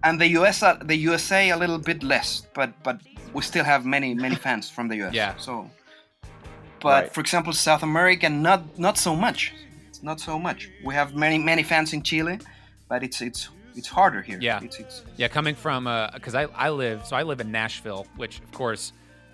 and 0.05 0.21
the 0.21 0.29
US 0.41 0.63
uh, 0.63 0.75
the 0.85 0.97
USA 1.11 1.51
a 1.51 1.57
little 1.57 1.79
bit 1.79 2.03
less, 2.03 2.47
but 2.55 2.71
but 2.83 2.97
we 3.33 3.43
still 3.43 3.65
have 3.65 3.85
many 3.85 4.15
many 4.15 4.37
fans 4.37 4.71
from 4.71 4.89
the 4.89 4.97
US. 5.03 5.15
Yeah. 5.15 5.35
So, 5.39 5.71
but 6.81 7.05
Right. 7.05 7.13
for 7.15 7.21
example, 7.21 7.53
South 7.53 7.83
America, 7.83 8.29
not 8.29 8.79
not 8.79 8.99
so 8.99 9.17
much. 9.17 9.53
Not 10.03 10.21
so 10.21 10.39
much. 10.39 10.69
We 10.85 10.95
have 10.95 11.15
many 11.15 11.39
many 11.39 11.63
fans 11.63 11.93
in 11.93 12.03
Chile, 12.03 12.39
but 12.89 13.03
it's 13.03 13.21
it's 13.23 13.49
it's 13.75 13.89
harder 13.89 14.23
here. 14.23 14.39
Yeah. 14.41 14.61
It's 14.63 14.79
it's 14.79 15.03
Yeah, 15.17 15.29
coming 15.29 15.55
from 15.57 15.85
because 16.15 16.35
I 16.35 16.45
I 16.67 16.69
live 16.71 17.05
so 17.07 17.17
I 17.17 17.23
live 17.23 17.41
in 17.41 17.51
Nashville, 17.51 18.07
which 18.17 18.41
of 18.41 18.53
course 18.53 18.93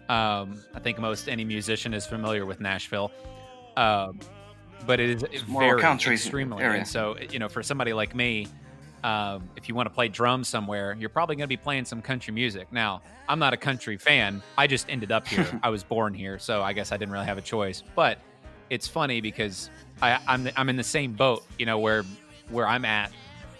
um, 0.08 0.62
I 0.74 0.80
think 0.80 0.98
most 0.98 1.28
any 1.28 1.44
musician 1.44 1.92
is 1.94 2.06
familiar 2.06 2.44
with 2.46 2.60
Nashville, 2.60 3.10
um, 3.76 4.18
but 4.86 4.98
it 5.00 5.22
is 5.32 5.46
more 5.46 5.62
very 5.62 5.80
country 5.80 6.14
extremely. 6.14 6.62
area. 6.64 6.78
And 6.78 6.88
so 6.88 7.16
you 7.32 7.38
know, 7.38 7.48
for 7.48 7.62
somebody 7.62 7.92
like 7.92 8.14
me, 8.14 8.46
um, 9.04 9.48
if 9.56 9.68
you 9.68 9.74
want 9.74 9.88
to 9.88 9.94
play 9.94 10.08
drums 10.08 10.48
somewhere, 10.48 10.96
you're 10.98 11.08
probably 11.08 11.36
going 11.36 11.44
to 11.44 11.48
be 11.48 11.56
playing 11.56 11.84
some 11.84 12.02
country 12.02 12.32
music. 12.32 12.70
Now, 12.72 13.02
I'm 13.28 13.38
not 13.38 13.52
a 13.52 13.56
country 13.56 13.96
fan. 13.96 14.42
I 14.58 14.66
just 14.66 14.88
ended 14.90 15.12
up 15.12 15.26
here. 15.26 15.46
I 15.62 15.70
was 15.70 15.82
born 15.82 16.14
here, 16.14 16.38
so 16.38 16.62
I 16.62 16.72
guess 16.72 16.92
I 16.92 16.96
didn't 16.96 17.12
really 17.12 17.26
have 17.26 17.38
a 17.38 17.42
choice. 17.42 17.82
But 17.94 18.18
it's 18.68 18.86
funny 18.86 19.20
because 19.20 19.70
I, 20.02 20.20
I'm 20.26 20.48
I'm 20.56 20.68
in 20.68 20.76
the 20.76 20.84
same 20.84 21.12
boat. 21.12 21.44
You 21.58 21.66
know, 21.66 21.78
where 21.78 22.04
where 22.50 22.66
I'm 22.66 22.84
at, 22.84 23.12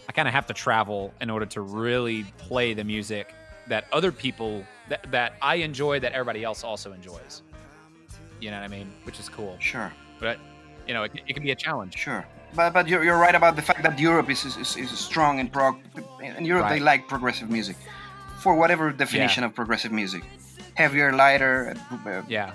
I 0.09 0.12
kind 0.12 0.28
of 0.28 0.34
have 0.34 0.47
to 0.47 0.55
travel 0.55 1.14
in 1.20 1.30
order 1.30 1.47
to 1.47 1.61
really 1.61 2.24
play 2.38 2.74
the 2.74 2.84
music 2.84 3.34
that 3.68 3.86
other 3.93 4.12
people 4.12 4.64
that, 4.88 5.11
that 5.11 5.34
I 5.41 5.57
enjoy 5.57 6.01
that 6.01 6.12
everybody 6.12 6.45
else 6.45 6.64
also 6.64 6.93
enjoys. 6.93 7.43
You 8.41 8.51
know 8.51 8.59
what 8.59 8.64
I 8.64 8.68
mean? 8.68 8.93
Which 9.05 9.20
is 9.20 9.28
cool. 9.28 9.57
sure. 9.61 9.93
But 10.18 10.38
you 10.86 10.95
know, 10.95 11.05
it, 11.05 11.12
it 11.26 11.34
can 11.34 11.43
be 11.43 11.53
a 11.53 11.57
challenge. 11.57 11.97
Sure. 11.97 12.26
But, 12.55 12.72
but 12.72 12.88
you're, 12.88 13.05
you're 13.05 13.18
right 13.18 13.34
about 13.34 13.55
the 13.57 13.62
fact 13.62 13.82
that 13.82 13.98
Europe 13.98 14.28
is, 14.30 14.44
is, 14.44 14.76
is 14.76 14.90
strong 14.98 15.38
in 15.38 15.48
prog. 15.48 15.76
In 16.22 16.44
Europe, 16.44 16.68
they 16.68 16.80
like 16.80 17.07
progressive 17.09 17.48
music. 17.51 17.76
for 18.40 18.55
whatever 18.55 18.90
definition 18.90 19.44
of 19.44 19.55
progressive 19.55 19.92
music. 19.92 20.22
Heavier, 20.74 21.12
lighter. 21.12 21.74
Uh, 21.90 22.22
Yeah. 22.28 22.53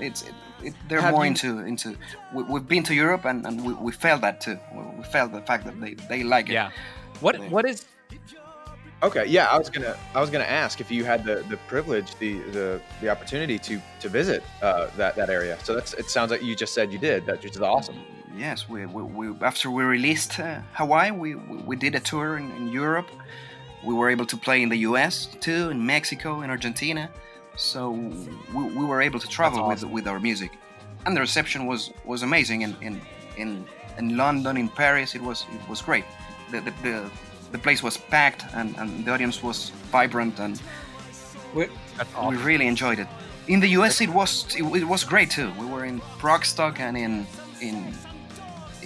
it's 0.00 0.22
it, 0.22 0.34
it, 0.62 0.74
they're 0.88 1.00
Have 1.00 1.12
more 1.14 1.24
you- 1.24 1.30
into 1.32 1.60
into. 1.72 1.88
We, 2.34 2.42
we've 2.52 2.66
been 2.74 2.82
to 2.84 2.94
Europe 2.94 3.24
and, 3.30 3.46
and 3.46 3.54
we, 3.66 3.72
we 3.74 3.92
felt 3.92 4.20
that 4.22 4.40
too. 4.40 4.58
We, 4.74 4.82
we 4.98 5.04
felt 5.04 5.32
the 5.32 5.42
fact 5.42 5.64
that 5.66 5.78
they, 5.80 5.94
they 6.08 6.22
like 6.22 6.48
it. 6.48 6.54
Yeah. 6.54 6.70
What 7.20 7.34
what 7.50 7.64
is 7.66 7.84
Okay, 9.02 9.26
yeah, 9.26 9.46
I 9.54 9.58
was 9.58 9.68
gonna 9.68 9.94
I 10.14 10.20
was 10.20 10.30
gonna 10.30 10.44
ask 10.64 10.80
if 10.80 10.90
you 10.90 11.04
had 11.04 11.22
the, 11.24 11.44
the 11.50 11.58
privilege, 11.68 12.14
the, 12.18 12.40
the 12.56 12.80
the 13.02 13.08
opportunity 13.10 13.58
to 13.68 13.74
to 14.00 14.08
visit 14.08 14.42
uh, 14.62 14.88
that 14.96 15.16
that 15.16 15.28
area. 15.28 15.58
So 15.64 15.74
that's 15.74 15.92
it 15.94 16.08
sounds 16.10 16.30
like 16.30 16.42
you 16.42 16.56
just 16.56 16.72
said 16.72 16.90
you 16.92 16.98
did, 16.98 17.26
that 17.26 17.42
which 17.42 17.56
is 17.56 17.60
awesome. 17.60 17.96
Yes, 18.36 18.68
we, 18.68 18.84
we, 18.84 19.02
we 19.02 19.34
after 19.40 19.70
we 19.70 19.82
released 19.82 20.38
uh, 20.38 20.60
Hawaii, 20.74 21.10
we, 21.10 21.34
we, 21.34 21.56
we 21.58 21.76
did 21.76 21.94
a 21.94 22.00
tour 22.00 22.36
in, 22.36 22.50
in 22.52 22.68
Europe. 22.70 23.08
We 23.82 23.94
were 23.94 24.10
able 24.10 24.26
to 24.26 24.36
play 24.36 24.62
in 24.62 24.68
the 24.68 24.76
U.S. 24.88 25.28
too, 25.40 25.70
in 25.70 25.84
Mexico, 25.86 26.42
in 26.42 26.50
Argentina. 26.50 27.08
So 27.56 27.90
we, 28.54 28.62
we 28.64 28.84
were 28.84 29.00
able 29.00 29.20
to 29.20 29.28
travel 29.28 29.60
awesome. 29.60 29.90
with 29.90 30.04
with 30.04 30.06
our 30.06 30.20
music, 30.20 30.52
and 31.06 31.16
the 31.16 31.20
reception 31.20 31.66
was 31.66 31.92
was 32.04 32.22
amazing. 32.22 32.60
In 32.62 32.76
in 32.82 33.00
in, 33.38 33.64
in 33.96 34.16
London, 34.16 34.56
in 34.58 34.68
Paris, 34.68 35.14
it 35.14 35.22
was 35.22 35.46
it 35.54 35.68
was 35.68 35.80
great. 35.80 36.04
The 36.50 36.60
the, 36.60 36.72
the, 36.82 37.10
the 37.52 37.58
place 37.58 37.82
was 37.82 37.96
packed, 37.96 38.44
and, 38.52 38.76
and 38.76 39.04
the 39.06 39.12
audience 39.12 39.42
was 39.42 39.70
vibrant, 39.90 40.38
and 40.40 40.60
We're, 41.54 41.70
we 42.28 42.36
really 42.36 42.66
enjoyed 42.66 42.98
it. 42.98 43.08
In 43.46 43.60
the 43.60 43.68
U.S., 43.78 44.00
it 44.00 44.10
was 44.10 44.44
it, 44.54 44.62
it 44.62 44.84
was 44.84 45.04
great 45.04 45.30
too. 45.30 45.50
We 45.58 45.64
were 45.64 45.86
in 45.86 46.00
Prague, 46.18 46.44
Stock, 46.44 46.80
and 46.80 46.96
in 46.96 47.26
in 47.60 47.94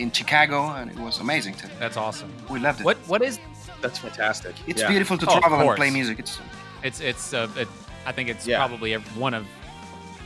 in 0.00 0.10
Chicago, 0.12 0.58
and 0.78 0.90
it 0.90 0.98
was 0.98 1.20
amazing 1.20 1.54
too. 1.54 1.68
That's 1.78 1.96
awesome. 1.96 2.30
We 2.48 2.58
loved 2.58 2.80
it. 2.80 2.84
What 2.84 2.96
what 3.06 3.22
is 3.22 3.38
That's 3.82 3.98
fantastic. 3.98 4.54
It's 4.66 4.80
Yeah. 4.82 4.88
beautiful 4.88 5.16
to 5.18 5.26
Oh, 5.30 5.38
travel 5.40 5.58
and 5.60 5.76
play 5.76 5.90
music. 5.90 6.18
It's 6.18 6.38
it's 6.82 7.00
it's 7.00 7.32
uh 7.34 7.48
it, 7.56 7.68
I 8.06 8.12
think 8.12 8.28
it's 8.28 8.46
Yeah. 8.46 8.58
probably 8.58 8.94
one 9.26 9.34
of 9.34 9.44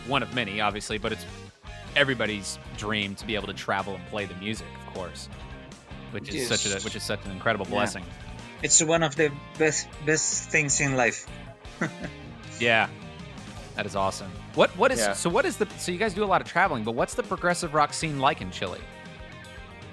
one 0.08 0.22
of 0.22 0.34
many 0.34 0.60
obviously, 0.60 0.98
but 0.98 1.12
it's 1.12 1.24
everybody's 1.96 2.58
dream 2.76 3.14
to 3.16 3.24
be 3.26 3.34
able 3.36 3.46
to 3.46 3.54
travel 3.54 3.94
and 3.94 4.04
play 4.06 4.24
the 4.26 4.34
music, 4.46 4.66
of 4.86 4.94
course. 4.94 5.28
Which 6.12 6.28
is 6.34 6.48
such 6.48 6.66
a 6.66 6.80
which 6.84 6.96
is 6.96 7.02
such 7.02 7.24
an 7.26 7.30
incredible 7.32 7.66
Yeah. 7.66 7.76
blessing. 7.76 8.04
it's 8.62 8.82
one 8.82 9.02
of 9.02 9.14
the 9.16 9.30
best 9.58 9.86
best 10.06 10.50
things 10.50 10.80
in 10.80 10.96
life. 10.96 11.26
Yeah. 12.60 12.88
That 13.76 13.86
is 13.86 13.96
awesome. 13.96 14.30
What 14.54 14.70
what 14.76 14.90
is 14.92 15.00
Yeah. 15.00 15.12
so 15.14 15.28
what 15.30 15.44
is 15.44 15.56
the 15.56 15.66
so 15.78 15.90
you 15.92 15.98
guys 15.98 16.14
do 16.14 16.22
a 16.24 16.30
lot 16.34 16.40
of 16.40 16.46
traveling, 16.48 16.84
but 16.84 16.94
what's 16.94 17.14
the 17.14 17.22
progressive 17.22 17.74
rock 17.74 17.92
scene 17.92 18.18
like 18.20 18.40
in 18.40 18.50
Chile? 18.50 18.80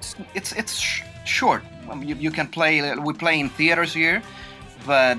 It's 0.02 0.16
it's, 0.34 0.52
it's 0.54 0.74
sh- 0.80 1.04
short. 1.26 1.62
Mean, 1.88 2.08
you, 2.08 2.16
you 2.16 2.32
can 2.32 2.48
play. 2.48 2.96
We 2.96 3.14
play 3.14 3.40
in 3.40 3.50
theaters 3.50 3.94
here, 3.94 4.22
but 4.86 5.18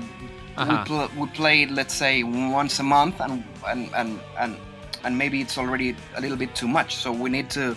Uh-huh. 0.55 0.69
we, 0.71 0.77
pl- 0.89 1.11
we 1.21 1.25
play 1.41 1.65
let's 1.65 1.95
say 2.03 2.13
once 2.61 2.79
a 2.79 2.83
month, 2.83 3.15
and 3.25 3.43
and 3.71 3.89
and 3.99 4.19
and 4.41 4.51
and 5.03 5.17
maybe 5.17 5.37
it's 5.43 5.57
already 5.57 5.95
a 6.17 6.21
little 6.21 6.37
bit 6.37 6.51
too 6.61 6.67
much. 6.67 6.89
So 7.03 7.11
we 7.23 7.29
need 7.29 7.49
to 7.51 7.75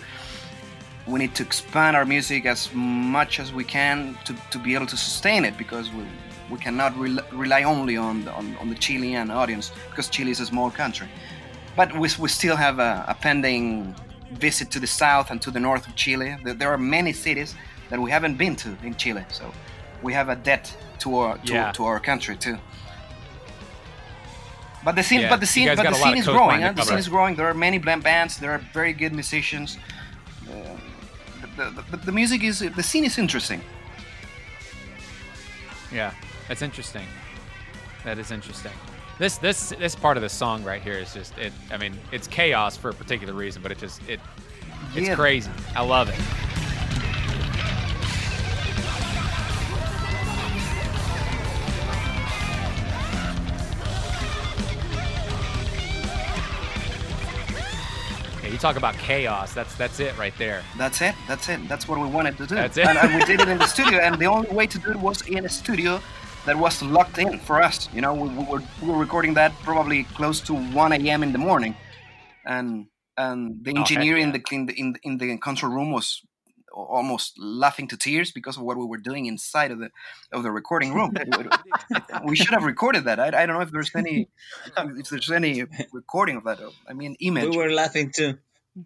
we 1.11 1.17
need 1.19 1.33
to 1.35 1.43
expand 1.43 1.95
our 1.95 2.05
music 2.05 2.45
as 2.45 2.69
much 3.17 3.39
as 3.39 3.51
we 3.51 3.63
can 3.63 4.15
to, 4.25 4.33
to 4.51 4.59
be 4.59 4.75
able 4.77 4.85
to 4.87 4.97
sustain 4.97 5.45
it 5.45 5.55
because 5.57 5.89
we 5.97 6.03
we 6.51 6.57
cannot 6.65 6.91
rel- 7.03 7.25
rely 7.43 7.63
only 7.63 7.97
on 7.97 8.23
the, 8.25 8.31
on, 8.39 8.55
on 8.61 8.69
the 8.69 8.75
Chilean 8.75 9.31
audience 9.31 9.71
because 9.89 10.07
Chile 10.09 10.31
is 10.31 10.39
a 10.39 10.45
small 10.45 10.69
country. 10.71 11.07
But 11.75 11.91
we, 11.93 12.07
we 12.19 12.29
still 12.29 12.55
have 12.55 12.79
a, 12.79 13.03
a 13.07 13.13
pending 13.13 13.95
visit 14.33 14.71
to 14.71 14.79
the 14.79 14.87
south 14.87 15.31
and 15.31 15.41
to 15.41 15.51
the 15.51 15.59
north 15.59 15.87
of 15.87 15.95
Chile. 15.95 16.37
There, 16.43 16.71
are 16.71 16.77
many 16.77 17.13
cities 17.13 17.55
that 17.89 17.99
we 17.99 18.11
haven't 18.11 18.37
been 18.37 18.55
to 18.57 18.69
in 18.83 18.95
Chile, 18.95 19.25
so 19.29 19.53
we 20.01 20.13
have 20.13 20.29
a 20.29 20.35
debt 20.35 20.75
to 20.99 21.15
our 21.17 21.37
to, 21.37 21.53
Yeah. 21.53 21.71
to 21.73 21.85
our 21.85 21.99
country 21.99 22.35
too. 22.37 22.57
But 24.83 24.95
the 24.95 25.03
scene, 25.03 25.21
Yeah, 25.21 25.29
but 25.29 25.39
the 25.39 25.47
scene, 25.47 25.75
but 25.75 25.83
the 25.89 25.93
scene 25.95 26.17
is 26.17 26.25
growing. 26.25 26.61
huh? 26.61 26.71
The 26.73 26.83
scene 26.83 26.97
is 26.97 27.09
growing. 27.09 27.35
There 27.35 27.47
are 27.47 27.53
many 27.53 27.77
bands. 27.77 28.37
There 28.37 28.51
are 28.51 28.61
very 28.73 28.93
good 28.93 29.13
musicians. 29.13 29.77
Uh, 30.47 30.77
the, 31.57 31.83
the, 31.91 31.97
the 31.97 32.11
music 32.11 32.43
is 32.43 32.59
the 32.59 32.83
scene 32.83 33.03
is 33.03 33.17
interesting. 33.17 33.61
Yeah. 35.91 36.11
That's 36.47 36.61
interesting. 36.61 37.05
That 38.03 38.17
is 38.17 38.31
interesting. 38.31 38.71
This 39.19 39.37
this 39.39 39.69
this 39.79 39.95
part 39.95 40.15
of 40.17 40.21
the 40.23 40.29
song 40.29 40.63
right 40.63 40.81
here 40.81 40.93
is 40.93 41.13
just 41.13 41.37
it 41.37 41.51
I 41.71 41.77
mean, 41.77 41.93
it's 42.11 42.27
chaos 42.27 42.77
for 42.77 42.89
a 42.89 42.93
particular 42.93 43.33
reason, 43.33 43.61
but 43.63 43.71
it 43.71 43.79
just 43.79 44.01
it 44.07 44.19
it's 44.95 45.07
Yeah. 45.07 45.15
crazy. 45.15 45.49
I 45.75 45.83
love 45.83 46.09
it. 46.09 46.15
You 58.49 58.57
talk 58.57 58.77
about 58.77 58.95
chaos. 58.95 59.53
That's 59.53 59.75
that's 59.75 59.99
it 59.99 60.17
right 60.17 60.33
there. 60.39 60.63
That's 60.77 61.01
it. 61.01 61.13
That's 61.27 61.47
it. 61.49 61.67
That's 61.67 61.87
what 61.87 61.99
we 61.99 62.07
wanted 62.07 62.37
to 62.37 62.47
do. 62.47 62.55
That's 62.55 62.77
it. 62.77 62.87
And, 62.87 62.97
and 62.97 63.13
we 63.13 63.23
did 63.25 63.39
it 63.41 63.49
in 63.49 63.57
the 63.59 63.67
studio. 63.75 63.99
And 63.99 64.17
the 64.17 64.25
only 64.25 64.49
way 64.49 64.65
to 64.65 64.79
do 64.79 64.89
it 64.89 64.95
was 64.95 65.21
in 65.27 65.45
a 65.45 65.49
studio 65.49 66.01
that 66.47 66.57
was 66.57 66.81
locked 66.81 67.17
in 67.19 67.39
for 67.39 67.61
us. 67.61 67.89
You 67.93 68.01
know, 68.01 68.13
we, 68.13 68.29
we 68.29 68.43
were 68.45 68.63
we 68.81 68.87
were 68.89 68.97
recording 68.97 69.35
that 69.35 69.51
probably 69.63 70.03
close 70.19 70.41
to 70.49 70.53
1 70.55 70.93
a.m. 70.93 71.23
in 71.23 71.31
the 71.33 71.37
morning, 71.49 71.75
and 72.45 72.87
and 73.17 73.63
the 73.63 73.71
Oh, 73.71 73.79
heck 73.79 73.81
engineer 73.81 74.17
in 74.17 74.31
the 74.31 74.41
in 74.51 74.65
the 74.67 74.73
in, 74.73 74.93
the- 74.93 74.99
in 75.03 75.17
the 75.17 75.37
control 75.37 75.71
room 75.71 75.91
was 75.91 76.21
almost 76.73 77.33
laughing 77.39 77.87
to 77.87 77.97
tears 77.97 78.31
because 78.31 78.55
of 78.57 78.63
what 78.63 78.77
we 78.77 78.85
were 78.85 78.97
doing 79.09 79.25
inside 79.25 79.71
of 79.71 79.79
the 79.79 79.89
of 80.31 80.43
the 80.43 80.51
recording 80.51 80.93
room. 80.93 81.11
we 82.25 82.35
should 82.35 82.53
have 82.53 82.63
recorded 82.63 83.05
that. 83.05 83.19
I, 83.19 83.27
I 83.27 83.45
don't 83.45 83.55
know 83.57 83.61
if 83.61 83.71
there's 83.71 83.91
any 83.95 84.29
if 85.01 85.09
there's 85.09 85.31
any 85.31 85.65
recording 85.91 86.37
of 86.37 86.43
that. 86.45 86.59
I 86.89 86.93
mean, 86.93 87.15
image. 87.19 87.49
We 87.51 87.57
were 87.57 87.71
laughing 87.71 88.11
too. 88.15 88.37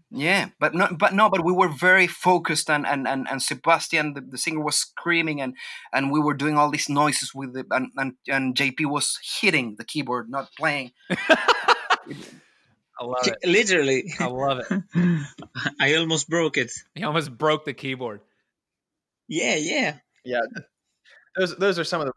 Yeah, 0.10 0.50
but 0.60 0.74
no, 0.74 0.88
but 0.98 1.14
no, 1.14 1.30
but 1.30 1.44
we 1.44 1.52
were 1.52 1.68
very 1.68 2.08
focused, 2.08 2.70
and 2.70 2.86
and 2.88 3.08
and, 3.08 3.28
and 3.30 3.42
Sebastian, 3.42 4.14
the, 4.14 4.22
the 4.22 4.38
singer, 4.38 4.64
was 4.64 4.78
screaming, 4.78 5.42
and 5.42 5.56
and 5.92 6.12
we 6.12 6.20
were 6.20 6.34
doing 6.34 6.58
all 6.58 6.72
these 6.72 6.88
noises 6.88 7.34
with 7.36 7.54
the 7.54 7.66
and 7.72 7.92
and, 7.98 8.14
and 8.30 8.56
JP 8.56 8.90
was 8.90 9.20
hitting 9.42 9.76
the 9.78 9.84
keyboard, 9.84 10.30
not 10.30 10.50
playing. 10.58 10.92
I 11.10 13.04
love 13.04 13.28
it. 13.28 13.38
Literally, 13.44 14.14
I 14.20 14.28
love 14.28 14.60
it. 14.60 14.84
I 15.80 15.96
almost 15.96 16.30
broke 16.30 16.58
it. 16.58 16.72
He 16.94 17.04
almost 17.04 17.36
broke 17.36 17.66
the 17.66 17.74
keyboard. 17.74 18.22
Yeah, 19.28 19.56
yeah. 19.56 19.98
Yeah, 20.24 20.42
those 21.36 21.56
those 21.58 21.80
are 21.80 21.84
some 21.84 22.02
of 22.02 22.08
the 22.08 22.14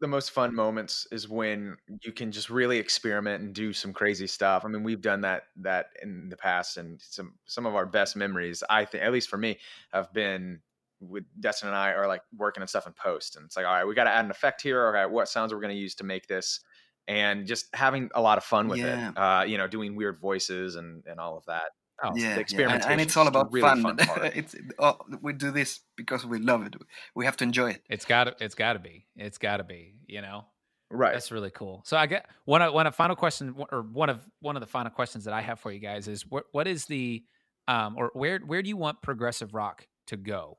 the 0.00 0.06
most 0.08 0.30
fun 0.30 0.54
moments 0.54 1.06
is 1.10 1.28
when 1.28 1.76
you 2.02 2.12
can 2.12 2.30
just 2.30 2.50
really 2.50 2.78
experiment 2.78 3.42
and 3.42 3.54
do 3.54 3.72
some 3.72 3.92
crazy 3.92 4.26
stuff. 4.26 4.64
I 4.64 4.68
mean, 4.68 4.82
we've 4.82 5.00
done 5.00 5.22
that 5.22 5.44
that 5.56 5.86
in 6.02 6.28
the 6.28 6.36
past, 6.36 6.76
and 6.76 7.00
some 7.00 7.38
some 7.46 7.66
of 7.66 7.74
our 7.74 7.86
best 7.86 8.16
memories, 8.16 8.62
I 8.68 8.84
think, 8.84 9.02
at 9.04 9.12
least 9.12 9.28
for 9.30 9.38
me, 9.38 9.58
have 9.92 10.12
been 10.12 10.60
with 11.00 11.24
Destin 11.40 11.68
and 11.68 11.76
I 11.76 11.92
are 11.92 12.06
like 12.06 12.22
working 12.36 12.62
on 12.62 12.68
stuff 12.68 12.86
in 12.86 12.92
post, 12.92 13.36
and 13.36 13.46
it's 13.46 13.56
like, 13.56 13.66
all 13.66 13.72
right, 13.72 13.84
we 13.84 13.94
got 13.94 14.04
to 14.04 14.10
add 14.10 14.24
an 14.24 14.30
effect 14.30 14.62
here. 14.62 14.86
Okay, 14.88 15.10
what 15.10 15.28
sounds 15.28 15.52
we're 15.52 15.60
going 15.60 15.74
to 15.74 15.80
use 15.80 15.94
to 15.96 16.04
make 16.04 16.26
this? 16.26 16.60
And 17.08 17.46
just 17.46 17.72
having 17.74 18.10
a 18.14 18.20
lot 18.20 18.36
of 18.38 18.44
fun 18.44 18.68
with 18.68 18.82
Yeah. 18.82 18.84
it. 18.84 19.16
Uh, 19.16 19.44
you 19.46 19.58
know, 19.58 19.68
doing 19.68 19.96
weird 19.96 20.18
voices 20.20 20.76
and 20.76 21.06
and 21.06 21.20
all 21.20 21.36
of 21.38 21.44
that. 21.46 21.70
Oh, 22.02 22.12
yeah, 22.14 22.34
the 22.36 22.44
yeah. 22.50 22.74
And, 22.74 22.84
and 22.84 23.00
it's 23.00 23.16
all 23.16 23.26
about 23.26 23.52
really 23.52 23.66
fun. 23.66 23.96
fun 23.96 23.98
it's 24.34 24.54
oh, 24.78 24.98
we 25.22 25.32
do 25.32 25.50
this 25.50 25.80
because 25.96 26.26
we 26.26 26.38
love 26.38 26.66
it. 26.66 26.76
We 27.14 27.24
have 27.24 27.36
to 27.38 27.44
enjoy 27.44 27.70
it. 27.70 27.82
It's 27.88 28.04
got 28.04 28.24
to 28.24 28.36
it's 28.38 28.54
got 28.54 28.74
to 28.74 28.78
be. 28.78 29.06
It's 29.16 29.38
got 29.38 29.58
to 29.58 29.64
be, 29.64 29.94
you 30.06 30.20
know. 30.20 30.44
Right. 30.90 31.12
That's 31.12 31.32
really 31.32 31.50
cool. 31.50 31.82
So 31.84 31.96
I 31.96 32.06
get 32.06 32.26
one 32.44 32.62
of 32.62 32.72
one 32.72 32.86
of 32.86 32.94
final 32.94 33.16
question 33.16 33.54
or 33.72 33.82
one 33.82 34.10
of 34.10 34.20
one 34.40 34.56
of 34.56 34.60
the 34.60 34.66
final 34.66 34.90
questions 34.90 35.24
that 35.24 35.34
I 35.34 35.40
have 35.40 35.58
for 35.58 35.72
you 35.72 35.80
guys 35.80 36.06
is 36.06 36.26
what 36.26 36.44
what 36.52 36.68
is 36.68 36.84
the 36.84 37.24
um 37.66 37.96
or 37.96 38.10
where 38.14 38.38
where 38.40 38.62
do 38.62 38.68
you 38.68 38.76
want 38.76 39.02
progressive 39.02 39.54
rock 39.54 39.86
to 40.08 40.16
go? 40.16 40.58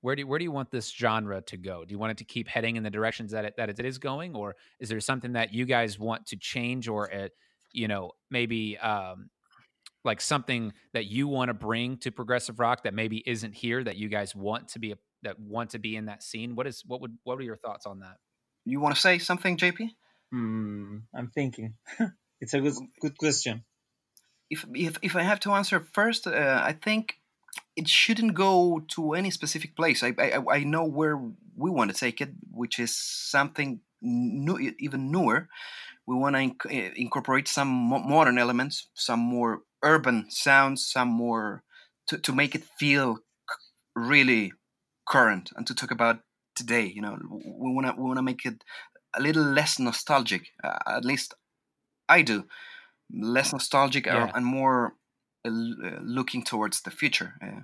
Where 0.00 0.16
do 0.16 0.26
where 0.26 0.38
do 0.38 0.44
you 0.44 0.50
want 0.50 0.70
this 0.70 0.90
genre 0.90 1.42
to 1.42 1.56
go? 1.56 1.84
Do 1.84 1.92
you 1.92 1.98
want 1.98 2.12
it 2.12 2.18
to 2.18 2.24
keep 2.24 2.48
heading 2.48 2.76
in 2.76 2.82
the 2.82 2.90
directions 2.90 3.30
that 3.32 3.44
it 3.44 3.54
that 3.56 3.68
it 3.68 3.78
is 3.84 3.98
going, 3.98 4.34
or 4.34 4.56
is 4.80 4.88
there 4.88 5.00
something 5.00 5.34
that 5.34 5.52
you 5.52 5.64
guys 5.64 5.98
want 5.98 6.26
to 6.26 6.36
change, 6.36 6.88
or 6.88 7.12
uh, 7.14 7.28
you 7.72 7.86
know 7.86 8.10
maybe 8.30 8.78
um 8.78 9.30
like 10.04 10.20
something 10.20 10.72
that 10.94 11.06
you 11.06 11.28
want 11.28 11.48
to 11.48 11.54
bring 11.54 11.96
to 11.98 12.10
progressive 12.10 12.58
rock 12.58 12.84
that 12.84 12.94
maybe 12.94 13.22
isn't 13.26 13.54
here 13.54 13.82
that 13.84 13.96
you 13.96 14.08
guys 14.08 14.34
want 14.34 14.68
to 14.68 14.78
be 14.78 14.92
a, 14.92 14.98
that 15.22 15.38
want 15.38 15.70
to 15.70 15.78
be 15.78 15.96
in 15.96 16.06
that 16.06 16.22
scene? 16.22 16.54
What 16.56 16.66
is 16.66 16.82
what 16.86 17.00
would 17.00 17.16
what 17.24 17.38
are 17.38 17.42
your 17.42 17.56
thoughts 17.56 17.86
on 17.86 18.00
that? 18.00 18.16
You 18.64 18.80
want 18.80 18.94
to 18.94 19.00
say 19.00 19.18
something, 19.18 19.56
JP? 19.56 19.88
Hmm, 20.32 20.98
I'm 21.14 21.28
thinking. 21.28 21.74
it's 22.40 22.54
a 22.54 22.60
good 22.60 22.74
good 23.00 23.18
question. 23.18 23.64
if 24.50 24.64
if 24.74 24.98
if 25.02 25.16
I 25.16 25.22
have 25.22 25.40
to 25.40 25.52
answer 25.52 25.80
first, 25.80 26.26
uh, 26.26 26.60
I 26.62 26.72
think 26.72 27.14
it 27.76 27.88
shouldn't 27.88 28.34
go 28.34 28.82
to 28.94 29.14
any 29.14 29.30
specific 29.30 29.76
place. 29.76 30.02
I 30.02 30.14
I, 30.18 30.42
I 30.50 30.64
know 30.64 30.84
where 30.84 31.16
we 31.56 31.70
want 31.70 31.90
to 31.90 31.96
take 31.96 32.20
it, 32.20 32.30
which 32.50 32.78
is 32.78 32.96
something 32.96 33.80
new, 34.00 34.74
even 34.78 35.10
newer. 35.10 35.48
We 36.06 36.16
want 36.16 36.36
to 36.36 36.40
inc- 36.42 36.94
incorporate 36.96 37.48
some 37.48 37.68
mo- 37.68 38.02
modern 38.02 38.38
elements, 38.38 38.88
some 38.94 39.20
more 39.20 39.62
urban 39.82 40.26
sounds, 40.30 40.86
some 40.86 41.08
more 41.08 41.62
to, 42.08 42.18
to 42.18 42.32
make 42.32 42.54
it 42.54 42.64
feel 42.78 43.18
really 43.94 44.52
current 45.08 45.50
and 45.56 45.66
to 45.66 45.74
talk 45.74 45.90
about 45.90 46.20
today. 46.54 46.86
You 46.86 47.02
know, 47.02 47.18
we 47.30 47.72
want 47.72 47.86
to 47.86 47.94
we 47.96 48.04
want 48.04 48.18
to 48.18 48.22
make 48.22 48.44
it 48.44 48.64
a 49.14 49.20
little 49.20 49.44
less 49.44 49.78
nostalgic. 49.78 50.48
Uh, 50.62 50.78
at 50.86 51.04
least 51.04 51.34
I 52.08 52.22
do. 52.22 52.44
Less 53.12 53.52
nostalgic 53.52 54.06
Yeah. 54.06 54.30
and 54.34 54.44
more 54.46 54.94
uh, 55.44 55.50
uh, 55.50 55.98
looking 56.02 56.44
towards 56.44 56.82
the 56.82 56.90
future. 56.90 57.34
Uh, 57.42 57.62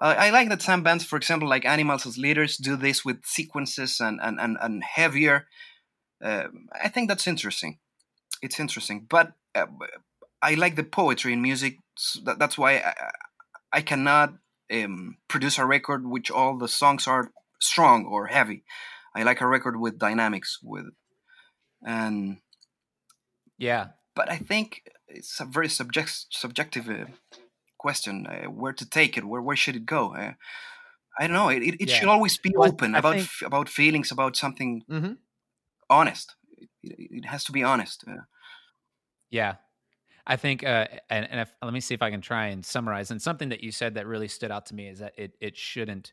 I 0.00 0.28
I 0.28 0.30
like 0.30 0.48
that 0.48 0.62
some 0.62 0.82
bands, 0.82 1.04
for 1.04 1.16
example, 1.16 1.48
like 1.48 1.64
Animals 1.64 2.06
as 2.06 2.18
Leaders, 2.18 2.56
do 2.56 2.76
this 2.76 3.04
with 3.04 3.24
sequences 3.24 4.00
and 4.00 4.20
and 4.20 4.40
and, 4.40 4.56
and 4.60 4.82
heavier. 4.84 5.46
Uh, 6.22 6.48
I 6.84 6.88
think 6.88 7.08
that's 7.08 7.26
interesting. 7.26 7.78
It's 8.42 8.60
interesting, 8.60 9.06
but 9.08 9.32
uh, 9.54 9.66
I 10.42 10.54
like 10.54 10.76
the 10.76 10.84
poetry 10.84 11.32
in 11.32 11.42
music. 11.42 11.78
s- 11.96 12.18
that- 12.24 12.38
That's 12.38 12.56
why 12.58 12.78
I, 12.78 12.94
I 13.72 13.80
cannot 13.82 14.34
um, 14.72 15.16
produce 15.28 15.58
a 15.58 15.66
record 15.66 16.06
which 16.06 16.30
all 16.30 16.56
the 16.58 16.68
songs 16.68 17.06
are 17.06 17.30
strong 17.60 18.06
or 18.06 18.26
heavy. 18.26 18.62
I 19.14 19.22
like 19.24 19.40
a 19.40 19.46
record 19.48 19.76
with 19.80 19.98
dynamics, 19.98 20.58
with 20.62 20.86
and 21.84 22.38
Yeah. 23.58 23.88
but 24.14 24.30
I 24.30 24.36
think 24.38 24.82
it's 25.08 25.40
a 25.40 25.44
very 25.44 25.68
subject 25.68 26.26
subjective 26.30 26.88
uh, 26.88 27.06
question. 27.78 28.26
Uh, 28.26 28.50
where 28.50 28.72
to 28.74 28.88
take 28.88 29.16
it? 29.18 29.24
Where 29.24 29.42
where 29.42 29.56
should 29.56 29.76
it 29.76 29.86
go? 29.86 30.14
Uh, 30.14 30.32
I 31.18 31.26
don't 31.26 31.36
know. 31.36 31.48
It, 31.48 31.62
it, 31.62 31.74
it 31.80 31.88
Yeah. 31.88 31.96
should 31.98 32.08
always 32.08 32.38
be 32.38 32.52
Well, 32.54 32.68
open 32.68 32.94
I 32.94 32.98
about 32.98 33.14
think- 33.16 33.28
f- 33.28 33.46
about 33.46 33.68
feelings, 33.68 34.12
about 34.12 34.36
something 34.36 34.82
Mm-hmm. 34.88 35.14
honest. 35.90 36.36
It, 36.56 36.68
it, 36.82 37.08
it 37.10 37.24
has 37.26 37.44
to 37.44 37.52
be 37.52 37.64
honest. 37.64 38.04
Uh, 38.06 38.22
Yeah. 39.30 39.54
I 40.28 40.36
think, 40.36 40.62
uh, 40.62 40.86
and, 41.10 41.26
and 41.30 41.40
if, 41.40 41.52
let 41.62 41.72
me 41.72 41.80
see 41.80 41.94
if 41.94 42.02
I 42.02 42.10
can 42.10 42.20
try 42.20 42.48
and 42.48 42.64
summarize. 42.64 43.10
And 43.10 43.20
something 43.20 43.48
that 43.48 43.62
you 43.62 43.72
said 43.72 43.94
that 43.94 44.06
really 44.06 44.28
stood 44.28 44.50
out 44.50 44.66
to 44.66 44.74
me 44.74 44.86
is 44.88 44.98
that 45.00 45.14
it, 45.18 45.32
it 45.40 45.56
shouldn't 45.56 46.12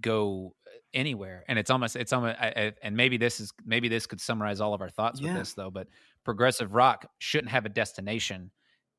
go 0.00 0.54
anywhere. 0.94 1.44
And 1.48 1.58
it's 1.58 1.70
almost, 1.70 1.96
it's 1.96 2.12
almost, 2.12 2.36
I, 2.40 2.46
I, 2.56 2.72
and 2.82 2.96
maybe 2.96 3.16
this 3.18 3.40
is, 3.40 3.52
maybe 3.66 3.88
this 3.88 4.06
could 4.06 4.20
summarize 4.20 4.60
all 4.60 4.72
of 4.72 4.80
our 4.80 4.88
thoughts 4.88 5.20
Yeah. 5.20 5.32
with 5.32 5.40
this 5.42 5.54
though, 5.54 5.70
but 5.70 5.88
progressive 6.24 6.72
rock 6.72 7.06
shouldn't 7.18 7.50
have 7.50 7.66
a 7.66 7.68
destination. 7.68 8.52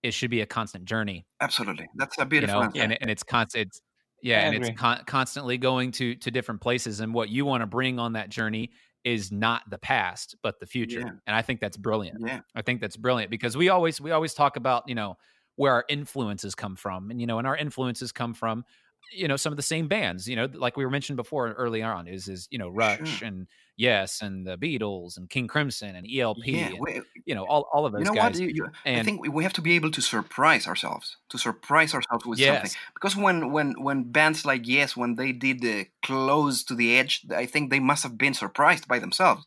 It 0.03 0.13
should 0.13 0.29
be 0.29 0.41
a 0.41 0.45
constant 0.45 0.83
journey, 0.83 1.25
absolutely, 1.39 1.87
that's 1.95 2.17
a 2.17 2.23
you 2.23 2.27
beautiful 2.27 2.59
know, 2.59 2.65
answer. 2.65 2.81
and, 2.81 2.97
and 3.01 3.09
it's 3.09 3.23
constant, 3.23 3.67
it's, 3.67 3.81
yeah, 4.21 4.39
I 4.39 4.41
and 4.41 4.55
agree. 4.55 4.67
it's 4.71 4.77
con- 4.77 5.01
constantly 5.07 5.57
going 5.57 5.91
to 5.93 6.15
to 6.15 6.29
different 6.29 6.59
places, 6.59 6.99
and 6.99 7.13
what 7.13 7.29
you 7.29 7.45
want 7.45 7.61
to 7.61 7.67
bring 7.67 7.99
on 7.99 8.13
that 8.13 8.27
journey 8.27 8.71
is 9.03 9.31
not 9.31 9.69
the 9.69 9.77
past, 9.77 10.35
but 10.41 10.59
the 10.59 10.65
future. 10.65 11.01
Yeah. 11.01 11.11
And 11.27 11.35
I 11.35 11.41
think 11.41 11.59
that's 11.59 11.77
brilliant. 11.77 12.21
yeah, 12.25 12.41
I 12.55 12.61
think 12.61 12.81
that's 12.81 12.97
brilliant 12.97 13.29
because 13.31 13.57
we 13.57 13.69
always 13.69 13.99
we 13.99 14.11
always 14.11 14.33
talk 14.33 14.55
about 14.55 14.87
you 14.87 14.95
know 14.95 15.17
where 15.55 15.73
our 15.73 15.85
influences 15.89 16.55
come 16.55 16.75
from, 16.75 17.11
and 17.11 17.19
you 17.21 17.27
know, 17.27 17.37
and 17.37 17.47
our 17.47 17.57
influences 17.57 18.11
come 18.11 18.33
from 18.33 18.65
you 19.11 19.27
know 19.27 19.35
some 19.37 19.51
of 19.53 19.57
the 19.57 19.63
same 19.63 19.87
bands. 19.87 20.27
You 20.27 20.35
know, 20.35 20.47
like 20.53 20.77
we 20.77 20.85
were 20.85 20.91
mentioned 20.91 21.17
before 21.17 21.51
early 21.53 21.81
on 21.81 22.07
is 22.07 22.27
is 22.27 22.47
you 22.51 22.57
know 22.57 22.69
Rush 22.69 23.19
Sure. 23.19 23.27
and 23.27 23.47
Yes 23.75 24.21
and 24.21 24.45
the 24.45 24.55
Beatles 24.55 25.17
and 25.17 25.27
King 25.29 25.47
Crimson 25.47 25.95
and 25.95 26.07
ELP 26.07 26.37
yeah. 26.45 26.67
and 26.67 26.79
we- 26.79 27.01
you 27.25 27.33
know 27.35 27.43
all 27.45 27.67
all 27.73 27.85
of 27.85 27.91
those 27.93 27.99
you 28.01 28.05
know 28.05 28.13
guys. 28.13 28.39
what? 28.39 28.41
You, 28.41 28.47
you, 28.53 28.67
I 28.85 29.01
think 29.03 29.33
we- 29.33 29.43
have 29.43 29.53
to 29.53 29.61
be 29.61 29.73
able 29.73 29.89
to 29.91 30.01
surprise 30.01 30.67
ourselves, 30.67 31.17
to 31.29 31.37
surprise 31.37 31.93
ourselves 31.93 32.25
with 32.25 32.39
something. 32.39 32.71
Because 32.93 33.15
when 33.15 33.51
when 33.51 33.81
when 33.81 34.11
bands 34.11 34.45
like 34.45 34.67
Yes, 34.67 34.95
when 34.95 35.15
they 35.15 35.31
did 35.31 35.61
the 35.61 35.87
close 36.05 36.63
to 36.65 36.75
the 36.75 36.97
edge, 36.97 37.25
I 37.35 37.45
think 37.47 37.69
they 37.71 37.79
must 37.79 38.03
have 38.03 38.17
been 38.17 38.33
surprised 38.33 38.87
by 38.87 38.99
themselves. 38.99 39.45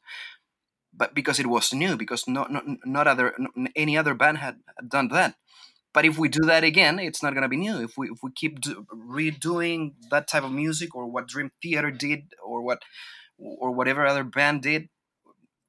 But 0.92 1.14
because 1.14 1.38
it 1.38 1.46
was 1.46 1.72
new, 1.72 1.96
because 1.96 2.26
not 2.26 2.50
not, 2.50 2.64
not 2.84 3.06
other 3.06 3.34
any 3.76 3.96
other 3.98 4.14
band 4.14 4.38
had 4.38 4.56
done 4.88 5.08
that. 5.08 5.36
But 5.96 6.04
if 6.04 6.18
we 6.18 6.28
do 6.28 6.42
that 6.52 6.62
again, 6.62 6.98
it's 6.98 7.22
not 7.22 7.32
gonna 7.34 7.48
be 7.48 7.56
new. 7.56 7.76
If 7.82 7.96
we 7.96 8.10
if 8.10 8.18
we 8.22 8.30
keep 8.40 8.60
do, 8.60 8.84
redoing 8.94 9.94
that 10.10 10.28
type 10.28 10.44
of 10.44 10.52
music, 10.52 10.94
or 10.94 11.06
what 11.06 11.26
Dream 11.26 11.50
Theater 11.62 11.90
did, 11.90 12.34
or 12.44 12.60
what 12.60 12.80
or 13.38 13.70
whatever 13.72 14.04
other 14.04 14.22
band 14.22 14.60
did, 14.60 14.90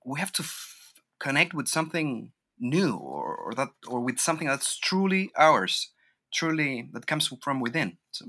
we 0.06 0.20
have 0.20 0.34
to 0.34 0.44
f- 0.44 1.00
connect 1.18 1.54
with 1.54 1.70
something 1.70 2.34
new, 2.60 2.92
or, 2.98 3.38
or 3.38 3.54
that 3.54 3.70
or 3.88 4.02
with 4.02 4.20
something 4.20 4.48
that's 4.50 4.78
truly 4.78 5.32
ours, 5.38 5.94
truly 6.34 6.90
that 6.92 7.08
comes 7.08 7.32
from 7.42 7.62
within. 7.62 7.98
So, 8.12 8.26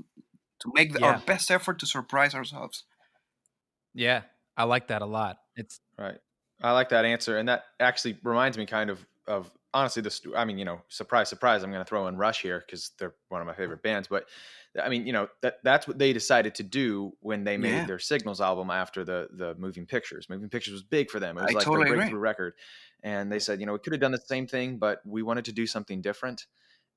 to 0.61 0.71
make 0.73 0.93
the, 0.93 1.01
Yeah. 1.01 1.07
our 1.07 1.19
best 1.19 1.51
effort 1.51 1.79
to 1.79 1.85
surprise 1.85 2.33
ourselves. 2.33 2.85
yeah, 3.93 4.21
I 4.55 4.63
like 4.63 4.87
that 4.87 5.01
a 5.01 5.05
lot. 5.19 5.39
It's 5.57 5.81
Right. 5.97 6.19
I 6.61 6.71
like 6.71 6.89
that 6.89 7.03
answer, 7.03 7.37
and 7.37 7.49
that 7.49 7.65
actually 7.79 8.17
reminds 8.23 8.57
me 8.57 8.65
kind 8.65 8.89
of 8.89 9.05
of 9.27 9.51
honestly 9.73 10.01
this. 10.01 10.21
I 10.35 10.45
mean, 10.45 10.57
you 10.57 10.65
know, 10.65 10.81
surprise, 10.89 11.29
surprise. 11.29 11.63
I'm 11.63 11.71
going 11.71 11.83
to 11.83 11.87
throw 11.89 12.07
in 12.07 12.17
Rush 12.17 12.41
here 12.41 12.59
because 12.65 12.91
they're 12.97 13.15
one 13.29 13.41
of 13.41 13.47
my 13.47 13.53
favorite 13.53 13.83
bands. 13.83 14.07
But 14.07 14.25
I 14.81 14.89
mean, 14.89 15.05
you 15.07 15.13
know, 15.13 15.27
that 15.41 15.57
that's 15.63 15.87
what 15.87 15.97
they 15.97 16.13
decided 16.13 16.55
to 16.55 16.63
do 16.63 17.13
when 17.21 17.43
they 17.43 17.57
made 17.57 17.85
Yeah. 17.85 17.87
their 17.87 17.99
Signals 17.99 18.41
album 18.41 18.69
after 18.69 19.03
the 19.03 19.29
the 19.31 19.55
Moving 19.55 19.85
Pictures. 19.85 20.29
Moving 20.29 20.49
Pictures 20.49 20.73
was 20.73 20.83
big 20.83 21.09
for 21.09 21.19
them. 21.19 21.37
It 21.37 21.41
was 21.41 21.53
I 21.53 21.53
like 21.53 21.71
totally 21.71 21.81
their 21.81 21.83
agree. 21.89 22.11
breakthrough 22.11 22.19
record, 22.19 22.55
and 23.03 23.31
they 23.31 23.39
said, 23.39 23.59
you 23.59 23.65
know, 23.65 23.73
we 23.73 23.79
could 23.79 23.93
have 23.93 24.01
done 24.01 24.11
the 24.11 24.19
same 24.19 24.47
thing, 24.47 24.77
but 24.77 25.01
we 25.05 25.21
wanted 25.23 25.45
to 25.45 25.51
do 25.53 25.65
something 25.67 26.01
different. 26.01 26.47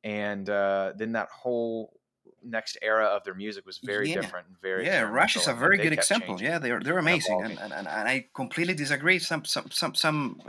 And 0.05 0.49
uh, 0.51 0.95
then 0.97 1.12
that 1.12 1.29
whole 1.31 2.01
next 2.45 2.76
era 2.82 3.07
of 3.07 3.24
their 3.24 3.34
music 3.34 3.64
was 3.66 3.78
very 3.82 4.09
Yeah. 4.09 4.20
different 4.20 4.47
and 4.49 4.57
very 4.61 4.84
yeah, 4.86 5.03
Rush 5.03 5.36
is 5.36 5.47
a 5.49 5.55
very 5.55 5.78
good 5.78 5.93
example. 5.93 6.28
changing. 6.36 6.47
Yeah, 6.47 6.59
they're 6.59 6.80
they're 6.80 6.99
amazing, 6.99 7.40
and, 7.43 7.59
and, 7.59 7.72
and, 7.72 7.86
and 7.88 8.09
I 8.09 8.26
completely 8.34 8.74
disagree. 8.74 9.18
Some 9.18 9.45
some 9.45 9.70
some 9.70 9.95
some 9.95 10.40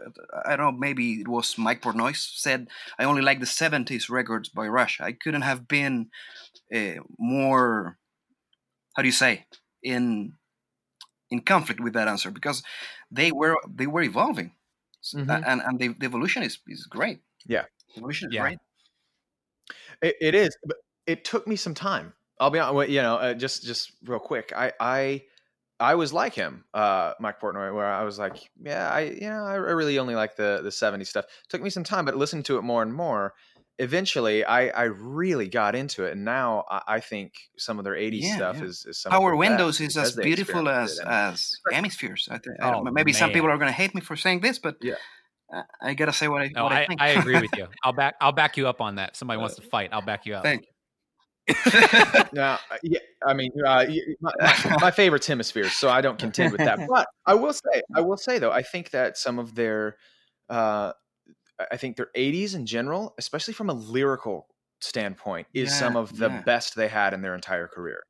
I 0.45 0.55
don't 0.55 0.65
know. 0.73 0.79
Maybe 0.79 1.21
it 1.21 1.27
was 1.27 1.57
Mike 1.57 1.81
Portnoy 1.81 2.15
said 2.15 2.67
I 2.99 3.03
only 3.05 3.21
like 3.21 3.39
the 3.39 3.45
'70s 3.45 4.09
records 4.09 4.49
by 4.49 4.67
Rush. 4.67 4.99
I 5.01 5.11
couldn't 5.13 5.43
have 5.43 5.67
been 5.67 6.09
uh, 6.73 7.01
more. 7.19 7.97
How 8.95 9.01
do 9.03 9.07
you 9.07 9.13
say 9.13 9.45
in 9.81 10.33
in 11.29 11.41
conflict 11.41 11.79
with 11.79 11.93
that 11.93 12.07
answer 12.07 12.31
because 12.31 12.63
they 13.11 13.31
were 13.31 13.57
they 13.67 13.87
were 13.87 14.03
evolving, 14.03 14.53
S- 15.01 15.13
Mhm. 15.17 15.43
and 15.45 15.61
and 15.61 15.79
the, 15.79 15.87
the 15.99 16.05
evolution 16.05 16.43
is 16.43 16.59
is 16.67 16.85
great. 16.85 17.19
Yeah. 17.45 17.65
evolution 17.97 18.29
is 18.29 18.35
Yeah. 18.35 18.41
great. 18.41 18.59
It, 20.01 20.15
it 20.21 20.35
is, 20.35 20.57
but 20.65 20.77
it 21.07 21.25
took 21.25 21.47
me 21.47 21.55
some 21.55 21.73
time. 21.73 22.13
I'll 22.39 22.49
be 22.49 22.59
honest. 22.59 22.89
You 22.89 23.01
know, 23.01 23.15
uh, 23.15 23.33
just 23.33 23.63
just 23.63 23.91
real 24.05 24.19
quick. 24.19 24.51
I 24.55 24.73
I 24.79 25.23
I 25.79 25.95
was 25.95 26.13
like 26.13 26.33
him, 26.33 26.65
uh, 26.73 27.13
Mike 27.19 27.39
Portnoy, 27.41 27.73
where 27.73 27.85
I 27.85 28.03
was 28.03 28.17
like, 28.19 28.37
yeah, 28.61 28.89
I 28.89 29.01
you 29.01 29.29
know, 29.29 29.43
I, 29.45 29.53
I 29.53 29.55
really 29.55 29.99
only 29.99 30.15
like 30.15 30.35
the 30.35 30.61
the 30.63 30.69
'70s 30.69 31.07
stuff. 31.07 31.25
took 31.49 31.61
me 31.61 31.69
some 31.69 31.83
time, 31.83 32.05
but 32.05 32.15
listening 32.15 32.43
to 32.43 32.57
it 32.57 32.61
more 32.63 32.81
and 32.81 32.93
more, 32.93 33.33
eventually, 33.79 34.43
I 34.45 34.67
I 34.69 34.83
really 34.83 35.47
got 35.49 35.75
into 35.75 36.03
it, 36.05 36.13
and 36.13 36.23
now 36.25 36.63
I, 36.69 36.81
I 36.87 36.99
think 36.99 37.33
some 37.57 37.79
of 37.79 37.85
their 37.85 37.95
'80s 37.95 38.19
Yeah, 38.21 38.35
stuff 38.35 38.57
yeah. 38.57 38.63
is, 38.65 38.85
is 38.87 38.99
some 39.01 39.11
of 39.13 39.19
Power 39.19 39.31
the 39.31 39.37
Windows 39.37 39.79
is 39.81 39.97
as 39.97 40.15
beautiful 40.15 40.69
as 40.69 40.91
experimented 40.93 41.23
and- 41.25 41.33
as 41.33 41.51
hemispheres. 41.71 42.27
I 42.31 42.37
think. 42.39 42.57
I 42.61 42.71
don't- 42.71 42.87
Oh, 42.87 42.91
maybe 42.91 43.13
some 43.13 43.31
people 43.31 43.49
are 43.49 43.57
going 43.57 43.67
to 43.69 43.73
hate 43.73 43.93
me 43.95 44.01
for 44.01 44.15
saying 44.15 44.39
this, 44.41 44.59
but 44.59 44.77
Yeah. 44.81 44.95
I, 45.53 45.89
I 45.89 45.93
gotta 45.93 46.13
say 46.13 46.27
what 46.27 46.41
I 46.41 46.47
no, 46.47 46.63
what 46.63 46.71
I, 46.73 46.83
I, 46.83 46.87
think. 46.87 47.01
I 47.01 47.09
agree 47.09 47.39
with 47.39 47.51
you. 47.57 47.67
I'll 47.83 47.93
back 47.93 48.15
I'll 48.21 48.31
back 48.31 48.57
you 48.57 48.67
up 48.67 48.81
on 48.81 48.95
that. 48.95 49.09
If 49.11 49.15
somebody 49.17 49.39
wants 49.39 49.55
to 49.57 49.61
fight, 49.61 49.89
I'll 49.93 50.01
back 50.01 50.25
you 50.25 50.35
up. 50.35 50.43
Thank 50.43 50.61
you. 50.63 50.67
No, 52.33 52.43
uh, 52.43 52.57
yeah, 52.83 52.99
I 53.25 53.33
mean, 53.33 53.51
uh, 53.65 53.85
my, 54.21 54.31
my, 54.39 54.77
my 54.81 54.91
favorite's 54.91 55.27
hemispheres, 55.27 55.73
so 55.73 55.89
I 55.89 56.01
don't 56.01 56.17
contend 56.17 56.51
with 56.51 56.61
that. 56.61 56.79
But 56.89 57.07
I 57.25 57.35
will 57.35 57.53
say, 57.53 57.81
I 57.95 58.01
will 58.01 58.17
say 58.17 58.39
though, 58.39 58.51
I 58.51 58.63
think 58.63 58.91
that 58.91 59.17
some 59.17 59.39
of 59.39 59.53
their, 59.55 59.97
uh, 60.49 60.93
I- 61.71 61.77
think 61.77 61.97
their 61.97 62.09
'80s 62.15 62.55
in 62.55 62.65
general, 62.65 63.13
especially 63.17 63.53
from 63.53 63.69
a 63.69 63.73
lyrical 63.73 64.47
standpoint, 64.81 65.47
is 65.53 65.77
some 65.77 65.95
of 65.95 66.17
the 66.17 66.29
yeah. 66.29 66.41
best 66.41 66.75
they 66.75 66.87
had 66.87 67.13
in 67.13 67.21
their 67.21 67.35
entire 67.35 67.67
career. 67.67 68.03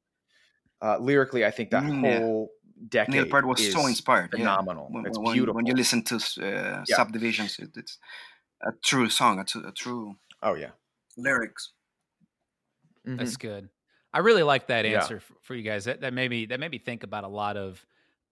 Uh, 0.81 0.97
lyrically, 0.99 1.45
I 1.45 1.51
think 1.51 1.71
that 1.71 1.83
yeah. 1.83 2.19
whole 2.19 2.49
decade 2.89 3.15
Neil 3.15 3.25
Peart 3.25 3.45
was 3.45 3.71
so 3.71 3.87
inspired. 3.87 4.29
yeah. 4.33 4.39
phenomenal. 4.39 4.87
When, 4.89 5.05
it's 5.05 5.17
when, 5.17 5.33
beautiful. 5.33 5.55
when 5.55 5.65
you 5.65 5.73
listen 5.73 6.03
to 6.03 6.15
uh, 6.15 6.83
Yeah. 6.87 6.95
subdivisions, 6.95 7.57
it, 7.59 7.69
it's 7.75 7.97
a 8.61 8.71
true 8.83 9.09
song, 9.09 9.39
a, 9.39 9.67
a 9.67 9.71
true 9.71 10.15
oh 10.41 10.55
yeah, 10.55 10.71
lyrics. 11.17 11.71
Mhm. 13.05 13.17
That's 13.17 13.37
good. 13.37 13.69
I 14.13 14.19
really 14.19 14.43
like 14.43 14.67
that 14.67 14.85
Yeah. 14.85 14.93
answer 14.95 15.19
for, 15.19 15.33
for 15.41 15.55
you 15.55 15.63
guys. 15.63 15.85
That, 15.85 16.01
that 16.01 16.13
made 16.13 16.29
me 16.29 16.45
that 16.47 16.59
made 16.59 16.71
me 16.71 16.77
think 16.79 17.03
about 17.03 17.23
a 17.23 17.27
lot 17.27 17.57
of 17.57 17.85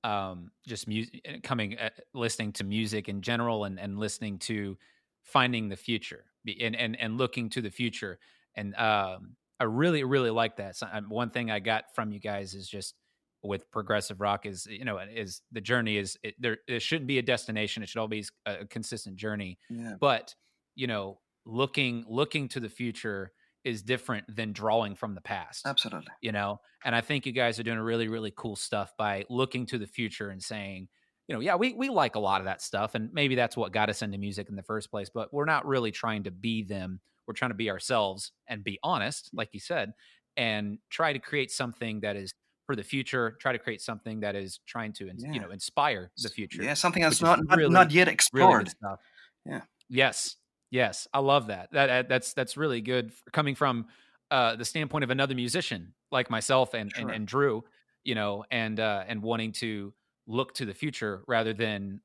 um, 0.03 0.51
just 0.65 0.87
music, 0.87 1.43
coming, 1.43 1.77
uh, 1.77 1.89
listening 2.13 2.53
to 2.53 2.63
music 2.63 3.09
in 3.09 3.21
general, 3.21 3.65
and 3.65 3.79
and 3.79 3.99
listening 3.99 4.39
to 4.39 4.77
finding 5.23 5.69
the 5.69 5.75
future 5.75 6.25
and 6.59 6.75
and 6.75 6.99
and 6.99 7.17
looking 7.17 7.49
to 7.49 7.61
the 7.61 7.69
future. 7.71 8.19
And 8.55 8.75
um, 8.75 9.35
I 9.59 9.65
really 9.65 10.03
really 10.03 10.31
like 10.31 10.57
that. 10.57 10.75
So, 10.75 10.87
um, 10.91 11.09
one 11.09 11.29
thing 11.31 11.51
I 11.51 11.59
got 11.59 11.93
from 11.95 12.11
you 12.11 12.19
guys 12.19 12.53
is 12.55 12.67
just 12.67 12.95
with 13.43 13.69
progressive 13.71 14.21
rock 14.21 14.45
is 14.45 14.67
you 14.67 14.85
know 14.85 14.97
is 14.99 15.41
the 15.51 15.61
journey 15.61 15.97
is 15.97 16.17
it, 16.23 16.35
there. 16.39 16.57
There 16.67 16.79
shouldn't 16.79 17.07
be 17.07 17.17
a 17.19 17.23
destination. 17.23 17.81
It 17.83 17.89
should 17.89 17.99
always 17.99 18.31
be 18.31 18.51
a 18.51 18.65
consistent 18.65 19.17
journey 19.17 19.59
Yeah. 19.69 19.97
but 19.99 20.35
you 20.75 20.87
know 20.87 21.21
looking 21.45 22.05
looking 22.07 22.47
to 22.49 22.59
the 22.59 22.69
future 22.69 23.31
is 23.63 23.83
different 23.83 24.25
than 24.35 24.53
drawing 24.53 24.95
from 24.95 25.15
the 25.15 25.21
past 25.21 25.65
Absolutely. 25.65 26.11
you 26.21 26.31
know 26.31 26.59
and 26.83 26.95
i 26.95 27.01
think 27.01 27.25
you 27.25 27.31
guys 27.31 27.59
are 27.59 27.63
doing 27.63 27.79
really 27.79 28.07
really 28.07 28.33
cool 28.35 28.55
stuff 28.55 28.91
by 28.97 29.23
looking 29.29 29.65
to 29.65 29.77
the 29.77 29.87
future 29.87 30.29
and 30.29 30.41
saying 30.41 30.87
you 31.27 31.35
know 31.35 31.41
yeah 31.41 31.55
we, 31.55 31.73
we 31.73 31.89
like 31.89 32.15
a 32.15 32.19
lot 32.19 32.41
of 32.41 32.45
that 32.45 32.61
stuff 32.61 32.95
and 32.95 33.09
maybe 33.13 33.35
that's 33.35 33.55
what 33.57 33.71
got 33.71 33.89
us 33.89 34.01
into 34.01 34.17
music 34.17 34.49
in 34.49 34.55
the 34.55 34.63
first 34.63 34.89
place 34.89 35.09
but 35.13 35.33
we're 35.33 35.45
not 35.45 35.65
really 35.65 35.91
trying 35.91 36.23
to 36.23 36.31
be 36.31 36.63
them 36.63 36.99
we're 37.27 37.33
trying 37.33 37.51
to 37.51 37.55
be 37.55 37.69
ourselves 37.69 38.31
and 38.47 38.63
be 38.63 38.79
honest 38.83 39.27
mm. 39.27 39.37
like 39.37 39.49
you 39.53 39.59
said 39.59 39.91
and 40.37 40.77
try 40.89 41.13
to 41.13 41.19
create 41.19 41.51
something 41.51 41.99
that 42.01 42.15
is 42.15 42.33
for 42.71 42.75
the 42.75 42.83
future. 42.83 43.37
Try 43.41 43.51
to 43.51 43.59
create 43.59 43.81
something 43.81 44.21
that 44.21 44.35
is 44.35 44.59
trying 44.65 44.93
to, 44.93 45.11
Yeah. 45.17 45.31
you 45.31 45.39
know, 45.41 45.51
inspire 45.51 46.11
the 46.17 46.29
future. 46.29 46.63
Yeah, 46.63 46.73
something 46.73 47.03
that's 47.03 47.21
not 47.21 47.43
not, 47.45 47.57
really, 47.57 47.73
not 47.73 47.91
yet 47.91 48.07
explored. 48.07 48.69
stuff. 48.69 48.99
Yeah. 49.45 49.61
Yes. 49.89 50.37
Yes. 50.71 51.07
I 51.13 51.19
love 51.19 51.47
that. 51.47 51.71
That 51.73 51.87
that- 51.87 52.09
that's 52.09 52.33
that's 52.33 52.57
really 52.57 52.81
good 52.81 53.11
coming 53.31 53.53
from 53.55 53.85
uh, 54.31 54.55
the 54.55 54.65
standpoint 54.65 55.03
of 55.03 55.09
another 55.11 55.35
musician 55.35 55.93
like 56.11 56.29
myself 56.29 56.73
and 56.73 56.91
and, 56.95 57.07
Sure. 57.07 57.09
and 57.11 57.27
Drew, 57.27 57.63
you 58.03 58.15
know, 58.15 58.43
and 58.49 58.79
uh, 58.79 59.03
and 59.07 59.21
wanting 59.21 59.51
to 59.53 59.93
look 60.27 60.53
to 60.55 60.65
the 60.65 60.73
future 60.73 61.23
rather 61.27 61.53
than, 61.53 61.99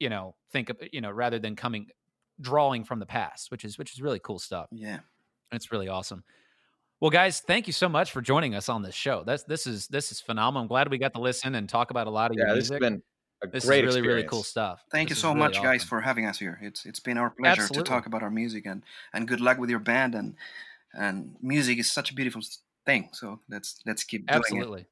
you 0.00 0.08
know, 0.08 0.34
think 0.50 0.70
of 0.70 0.78
you 0.92 1.00
know 1.02 1.10
rather 1.10 1.38
than 1.38 1.54
coming 1.54 1.88
drawing 2.40 2.84
from 2.84 2.98
the 2.98 3.06
past, 3.06 3.50
which 3.50 3.64
is 3.64 3.76
which 3.78 3.92
is 3.92 4.00
really 4.02 4.18
cool 4.18 4.38
stuff. 4.38 4.68
Yeah. 4.72 5.00
It's 5.52 5.70
really 5.70 5.88
awesome. 5.88 6.24
Well, 7.00 7.10
guys, 7.10 7.40
thank 7.40 7.66
you 7.66 7.72
so 7.74 7.88
much 7.90 8.10
for 8.10 8.22
joining 8.22 8.54
us 8.54 8.70
on 8.70 8.80
this 8.82 8.94
show. 8.94 9.22
That's 9.24 9.42
this 9.44 9.66
is 9.66 9.86
this 9.88 10.10
is 10.10 10.20
phenomenal. 10.20 10.62
I'm 10.62 10.68
glad 10.68 10.90
we 10.90 10.96
got 10.98 11.12
to 11.14 11.20
listen 11.20 11.54
and 11.54 11.68
talk 11.68 11.90
about 11.90 12.06
a 12.06 12.10
lot 12.10 12.30
of 12.30 12.38
Yeah, 12.38 12.46
your 12.46 12.54
this 12.56 12.64
has 12.64 12.70
music. 12.70 12.80
been 12.80 13.02
a 13.42 13.46
this 13.48 13.64
great 13.66 13.84
is 13.84 13.94
really 13.94 14.06
really 14.06 14.24
cool 14.24 14.42
stuff. 14.42 14.82
Thank 14.90 15.08
This 15.08 15.16
you 15.16 15.18
is 15.18 15.22
so 15.22 15.28
really 15.28 15.38
much, 15.40 15.54
guys, 15.62 15.80
awesome. 15.80 15.88
for 15.88 16.00
having 16.00 16.26
us 16.26 16.38
here. 16.38 16.58
It's 16.62 16.86
it's 16.86 17.00
been 17.00 17.18
our 17.18 17.30
pleasure 17.30 17.62
Absolutely. 17.62 17.84
to 17.84 17.90
talk 17.90 18.06
about 18.06 18.22
our 18.22 18.30
music 18.30 18.66
and 18.66 18.82
and 19.12 19.28
good 19.28 19.40
luck 19.40 19.58
with 19.58 19.70
your 19.70 19.78
band 19.78 20.14
and 20.14 20.34
and 20.94 21.36
music 21.42 21.78
is 21.78 21.90
such 21.92 22.10
a 22.10 22.14
beautiful 22.14 22.40
thing. 22.86 23.10
So 23.12 23.40
let's 23.50 23.80
let's 23.86 24.04
keep 24.04 24.26
doing 24.26 24.36
it. 24.36 24.44
Absolutely. 24.44 24.86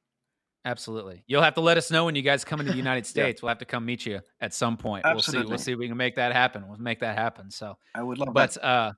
Absolutely. 0.63 1.23
You'll 1.27 1.43
have 1.43 1.53
to 1.55 1.61
let 1.61 1.77
us 1.77 1.91
know 1.91 2.05
when 2.05 2.15
you 2.15 2.23
guys 2.23 2.43
come 2.43 2.59
into 2.59 2.71
the 2.71 2.77
United 2.85 3.05
Yeah. 3.05 3.09
States. 3.09 3.41
We'll 3.41 3.49
have 3.49 3.59
to 3.59 3.65
come 3.65 3.85
meet 3.85 4.05
you 4.05 4.21
at 4.41 4.53
some 4.53 4.77
point. 4.77 5.05
We'll 5.05 5.13
see. 5.15 5.17
Absolutely. 5.29 5.49
We'll 5.49 5.57
see 5.59 5.71
if 5.73 5.77
we 5.79 5.87
can 5.87 5.97
make 5.97 6.15
that 6.15 6.33
happen. 6.33 6.67
We'll 6.67 6.77
make 6.79 6.99
that 7.01 7.17
happen. 7.17 7.51
So, 7.51 7.77
I 7.93 8.01
would 8.03 8.17
love 8.17 8.33
but 8.33 8.53
that. 8.53 8.65
uh 8.65 8.93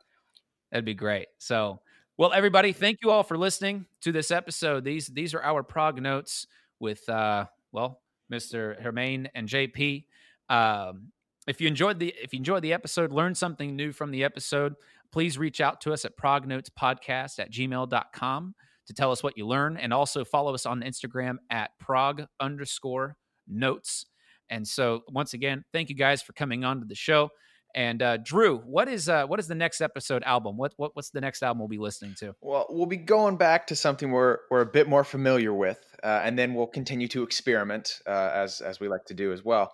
that'd 0.72 0.86
be 0.86 0.94
great. 0.94 1.28
So, 1.40 1.82
well, 2.18 2.34
everybody, 2.34 2.74
thank 2.74 3.00
you 3.04 3.12
all 3.12 3.24
for 3.24 3.38
listening 3.38 3.86
to 4.02 4.12
this 4.12 4.32
episode. 4.32 4.84
These 4.84 5.08
these 5.08 5.34
are 5.34 5.42
our 5.44 5.62
prog 5.64 6.02
notes 6.02 6.48
with 6.80 7.08
uh 7.10 7.46
well, 7.74 8.02
Mr. 8.32 8.82
Germain 8.82 9.30
and 9.36 9.48
JP. 9.48 10.06
Um 10.50 11.12
if 11.48 11.62
you 11.62 11.68
enjoyed 11.68 12.00
the 12.00 12.14
if 12.22 12.34
you 12.34 12.38
enjoyed 12.38 12.64
the 12.64 12.74
episode, 12.74 13.12
learned 13.12 13.38
something 13.38 13.76
new 13.76 13.92
from 13.92 14.12
the 14.12 14.24
episode, 14.24 14.76
please 15.12 15.38
reach 15.38 15.62
out 15.62 15.82
to 15.82 15.94
us 15.94 16.06
at 16.06 16.18
prognotespodcast 16.18 17.40
at 17.40 17.52
gmail.com 17.52 18.56
to 18.88 18.94
tell 18.94 19.12
us 19.12 19.24
what 19.24 19.38
you 19.38 19.46
learn 19.46 19.78
and 19.78 19.94
also 19.94 20.26
follow 20.26 20.54
us 20.54 20.66
on 20.66 20.82
Instagram 20.82 21.38
at 21.50 21.72
prog 21.80 22.24
underscore 22.40 23.16
notes. 23.48 24.06
And 24.50 24.68
so 24.68 25.04
once 25.10 25.34
again, 25.34 25.64
thank 25.74 25.90
you 25.90 25.96
guys 25.96 26.22
for 26.22 26.34
coming 26.34 26.64
on 26.64 26.80
to 26.80 26.86
the 26.86 26.96
show. 26.96 27.30
And 27.76 28.02
uh, 28.02 28.18
Drew, 28.18 28.60
what 28.60 28.88
is 28.88 29.10
uh, 29.10 29.26
what 29.28 29.40
is 29.40 29.48
the 29.48 29.56
next 29.56 29.82
episode 29.82 30.24
album? 30.24 30.58
What, 30.58 30.74
what 30.78 30.96
what's 30.96 31.10
the 31.10 31.22
next 31.22 31.44
album 31.44 31.60
we'll 31.60 31.68
be 31.68 31.78
listening 31.78 32.16
to? 32.20 32.34
Well, 32.42 32.66
we'll 32.70 32.86
be 32.86 32.98
going 32.98 33.36
back 33.36 33.68
to 33.68 33.76
something 33.76 34.12
we're 34.12 34.40
we're 34.50 34.62
a 34.62 34.66
bit 34.66 34.88
more 34.88 35.04
familiar 35.04 35.54
with, 35.54 35.87
uh, 36.04 36.22
and 36.24 36.38
then 36.38 36.54
we'll 36.54 36.68
continue 36.68 37.08
to 37.10 37.24
experiment 37.24 38.02
uh, 38.08 38.32
as 38.34 38.62
as 38.62 38.80
we 38.80 38.88
like 38.88 39.06
to 39.06 39.14
do 39.14 39.32
as 39.34 39.44
well. 39.44 39.74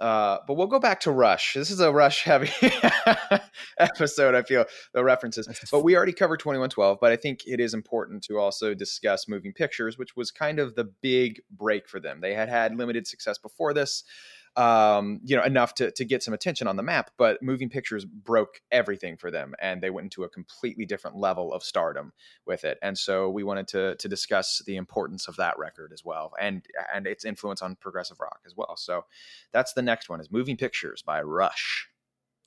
Uh, 0.00 0.38
but 0.48 0.54
we'll 0.54 0.66
go 0.66 0.80
back 0.80 1.00
to 1.00 1.12
Rush. 1.12 1.54
This 1.54 1.70
is 1.70 1.80
a 1.80 1.92
Rush 1.92 2.22
heavy 2.24 2.50
episode. 3.78 4.34
I 4.34 4.42
feel 4.42 4.64
the 4.92 5.04
references, 5.04 5.48
but 5.70 5.84
we 5.84 5.96
already 5.96 6.12
covered 6.12 6.40
twenty 6.40 6.58
one 6.58 6.70
twelve. 6.70 6.98
But 7.00 7.12
I 7.12 7.16
think 7.16 7.40
it 7.46 7.60
is 7.60 7.74
important 7.74 8.24
to 8.24 8.38
also 8.38 8.74
discuss 8.74 9.28
Moving 9.28 9.52
Pictures, 9.52 9.96
which 9.96 10.16
was 10.16 10.30
kind 10.30 10.58
of 10.58 10.74
the 10.74 10.84
big 10.84 11.40
break 11.50 11.88
for 11.88 12.00
them. 12.00 12.20
They 12.20 12.34
had 12.34 12.48
had 12.48 12.76
limited 12.76 13.06
success 13.06 13.38
before 13.38 13.72
this 13.72 14.02
um, 14.56 15.20
you 15.24 15.36
know, 15.36 15.42
enough 15.42 15.74
to, 15.74 15.90
to 15.90 16.04
get 16.04 16.22
some 16.22 16.34
attention 16.34 16.66
on 16.66 16.76
the 16.76 16.82
map, 16.82 17.10
but 17.16 17.42
moving 17.42 17.68
pictures 17.68 18.04
broke 18.04 18.60
everything 18.70 19.16
for 19.16 19.30
them 19.30 19.54
and 19.60 19.82
they 19.82 19.90
went 19.90 20.04
into 20.04 20.24
a 20.24 20.28
completely 20.28 20.86
different 20.86 21.16
level 21.16 21.52
of 21.52 21.64
stardom 21.64 22.12
with 22.46 22.64
it. 22.64 22.78
And 22.80 22.96
so 22.96 23.28
we 23.30 23.42
wanted 23.42 23.66
to, 23.68 23.96
to 23.96 24.08
discuss 24.08 24.62
the 24.66 24.76
importance 24.76 25.26
of 25.26 25.36
that 25.36 25.58
record 25.58 25.92
as 25.92 26.04
well 26.04 26.32
and, 26.40 26.64
and 26.94 27.06
its 27.06 27.24
influence 27.24 27.62
on 27.62 27.76
progressive 27.76 28.20
rock 28.20 28.40
as 28.46 28.56
well. 28.56 28.76
So 28.76 29.04
that's 29.52 29.72
the 29.72 29.82
next 29.82 30.08
one 30.08 30.20
is 30.20 30.30
moving 30.30 30.56
pictures 30.56 31.02
by 31.02 31.20
Rush. 31.22 31.88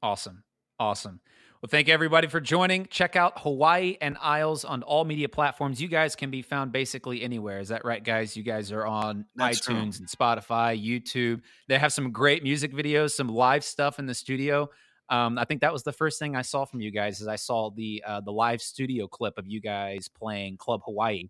Awesome. 0.01 0.43
Awesome. 0.79 1.19
Well, 1.59 1.69
thank 1.71 1.89
everybody 1.89 2.27
for 2.27 2.39
joining. 2.39 2.85
Check 2.85 3.15
out 3.15 3.41
Hawaii 3.41 3.97
and 3.99 4.15
Aisles 4.21 4.63
on 4.63 4.83
all 4.83 5.05
media 5.05 5.27
platforms. 5.27 5.81
You 5.81 5.87
guys 5.87 6.15
can 6.15 6.29
be 6.29 6.43
found 6.43 6.71
basically 6.71 7.23
anywhere. 7.23 7.59
Is 7.59 7.69
that 7.69 7.83
right, 7.83 8.03
guys? 8.03 8.37
You 8.37 8.43
guys 8.43 8.71
are 8.71 8.85
on 8.85 9.25
That's 9.35 9.61
true. 9.61 9.73
iTunes 9.73 9.97
and 9.97 10.07
Spotify, 10.07 10.79
YouTube. 10.79 11.41
They 11.67 11.79
have 11.79 11.91
some 11.91 12.11
great 12.11 12.43
music 12.43 12.73
videos, 12.73 13.13
some 13.13 13.27
live 13.27 13.63
stuff 13.63 13.97
in 13.97 14.05
the 14.05 14.13
studio. 14.13 14.69
Um, 15.09 15.39
I 15.39 15.45
think 15.45 15.61
that 15.61 15.73
was 15.73 15.81
the 15.81 15.91
first 15.91 16.19
thing 16.19 16.35
I 16.35 16.43
saw 16.43 16.63
from 16.63 16.79
you 16.79 16.91
guys. 16.91 17.21
Is 17.21 17.27
I 17.27 17.37
saw 17.37 17.71
the 17.71 18.03
uh, 18.05 18.21
the 18.21 18.31
live 18.31 18.61
studio 18.61 19.07
clip 19.07 19.39
of 19.39 19.47
you 19.47 19.59
guys 19.59 20.07
playing 20.07 20.57
Club 20.57 20.81
Hawaii 20.85 21.27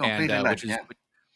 and 0.00 0.30
uh, 0.30 0.44
which 0.44 0.64
is 0.64 0.70
yeah. 0.70 0.78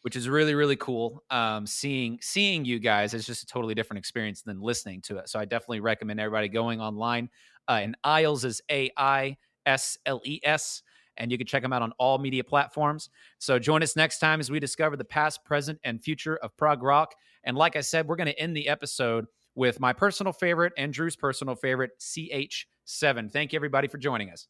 Which 0.03 0.15
is 0.15 0.29
really 0.29 0.53
really 0.53 0.75
cool. 0.75 1.23
Um, 1.29 1.65
seeing 1.65 2.19
seeing 2.21 2.65
you 2.65 2.79
guys 2.79 3.13
is 3.13 3.25
just 3.25 3.43
a 3.43 3.45
totally 3.45 3.73
different 3.73 3.99
experience 3.99 4.41
than 4.41 4.61
listening 4.61 5.01
to 5.03 5.17
it. 5.17 5.29
So 5.29 5.39
I 5.39 5.45
definitely 5.45 5.79
recommend 5.79 6.19
everybody 6.19 6.49
going 6.49 6.79
online. 6.79 7.29
Uh, 7.67 7.79
and 7.81 7.97
Aisles 8.03 8.45
is 8.45 8.61
A 8.69 8.91
I 8.97 9.37
S 9.65 9.97
L 10.05 10.21
E 10.25 10.39
S, 10.43 10.83
and 11.17 11.31
you 11.31 11.37
can 11.37 11.47
check 11.47 11.61
them 11.61 11.73
out 11.73 11.81
on 11.81 11.93
all 11.97 12.17
media 12.17 12.43
platforms. 12.43 13.09
So 13.39 13.59
join 13.59 13.83
us 13.83 13.95
next 13.95 14.19
time 14.19 14.39
as 14.39 14.51
we 14.51 14.59
discover 14.59 14.97
the 14.97 15.05
past, 15.05 15.43
present, 15.45 15.79
and 15.83 16.03
future 16.03 16.37
of 16.37 16.55
prog 16.57 16.83
rock. 16.83 17.15
And 17.43 17.57
like 17.57 17.75
I 17.75 17.81
said, 17.81 18.07
we're 18.07 18.15
going 18.15 18.27
to 18.27 18.39
end 18.39 18.55
the 18.55 18.67
episode 18.67 19.25
with 19.55 19.79
my 19.79 19.93
personal 19.93 20.33
favorite 20.33 20.73
and 20.77 20.91
Drew's 20.91 21.15
personal 21.15 21.55
favorite, 21.55 21.91
CH7. 21.99 23.31
Thank 23.31 23.53
you 23.53 23.57
everybody 23.57 23.87
for 23.87 23.97
joining 23.97 24.31
us. 24.31 24.47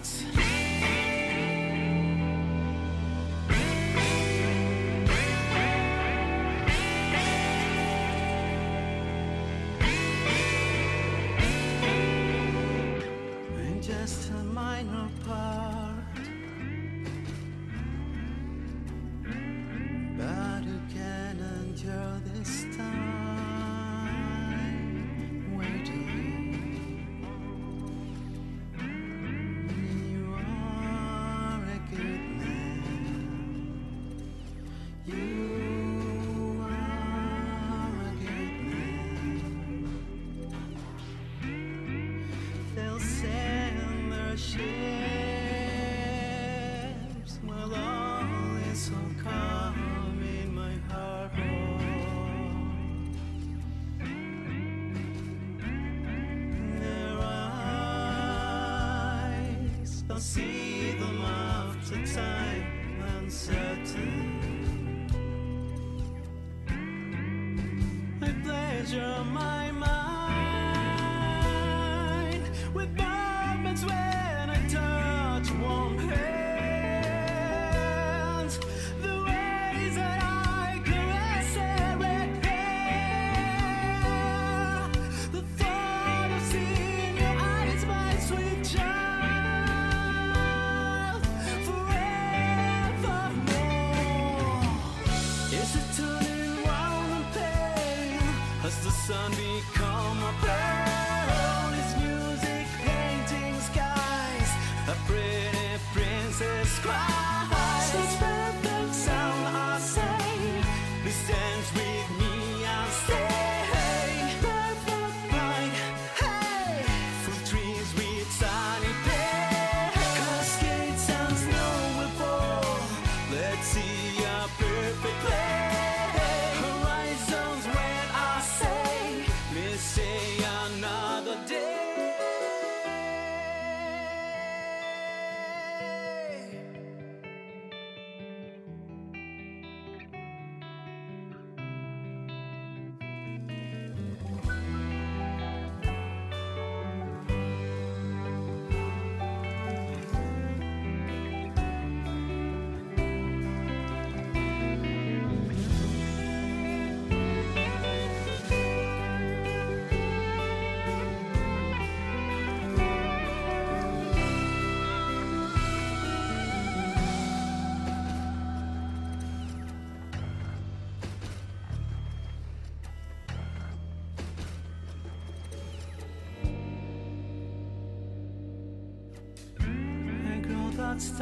Soul. 0.00 0.31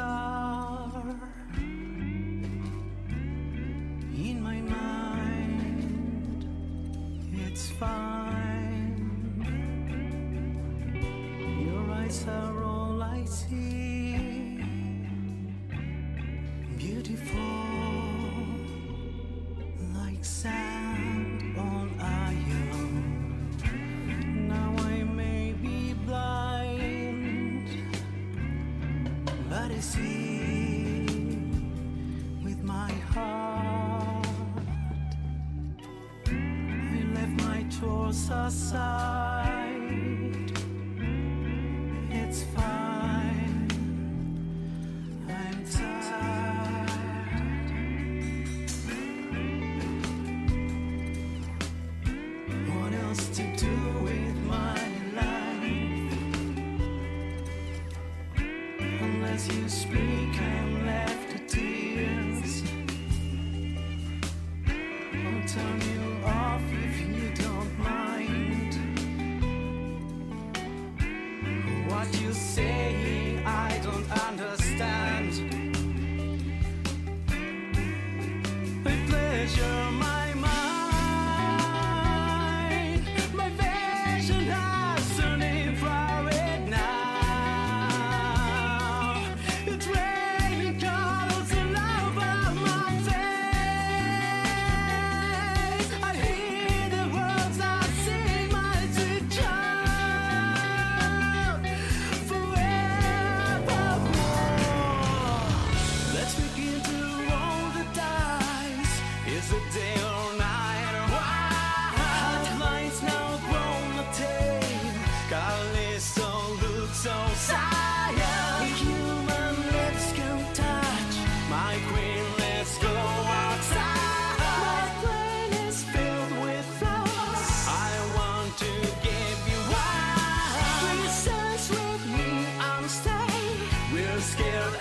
That 0.00 0.29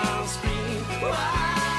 I'll 0.02 0.26
scream. 0.28 1.79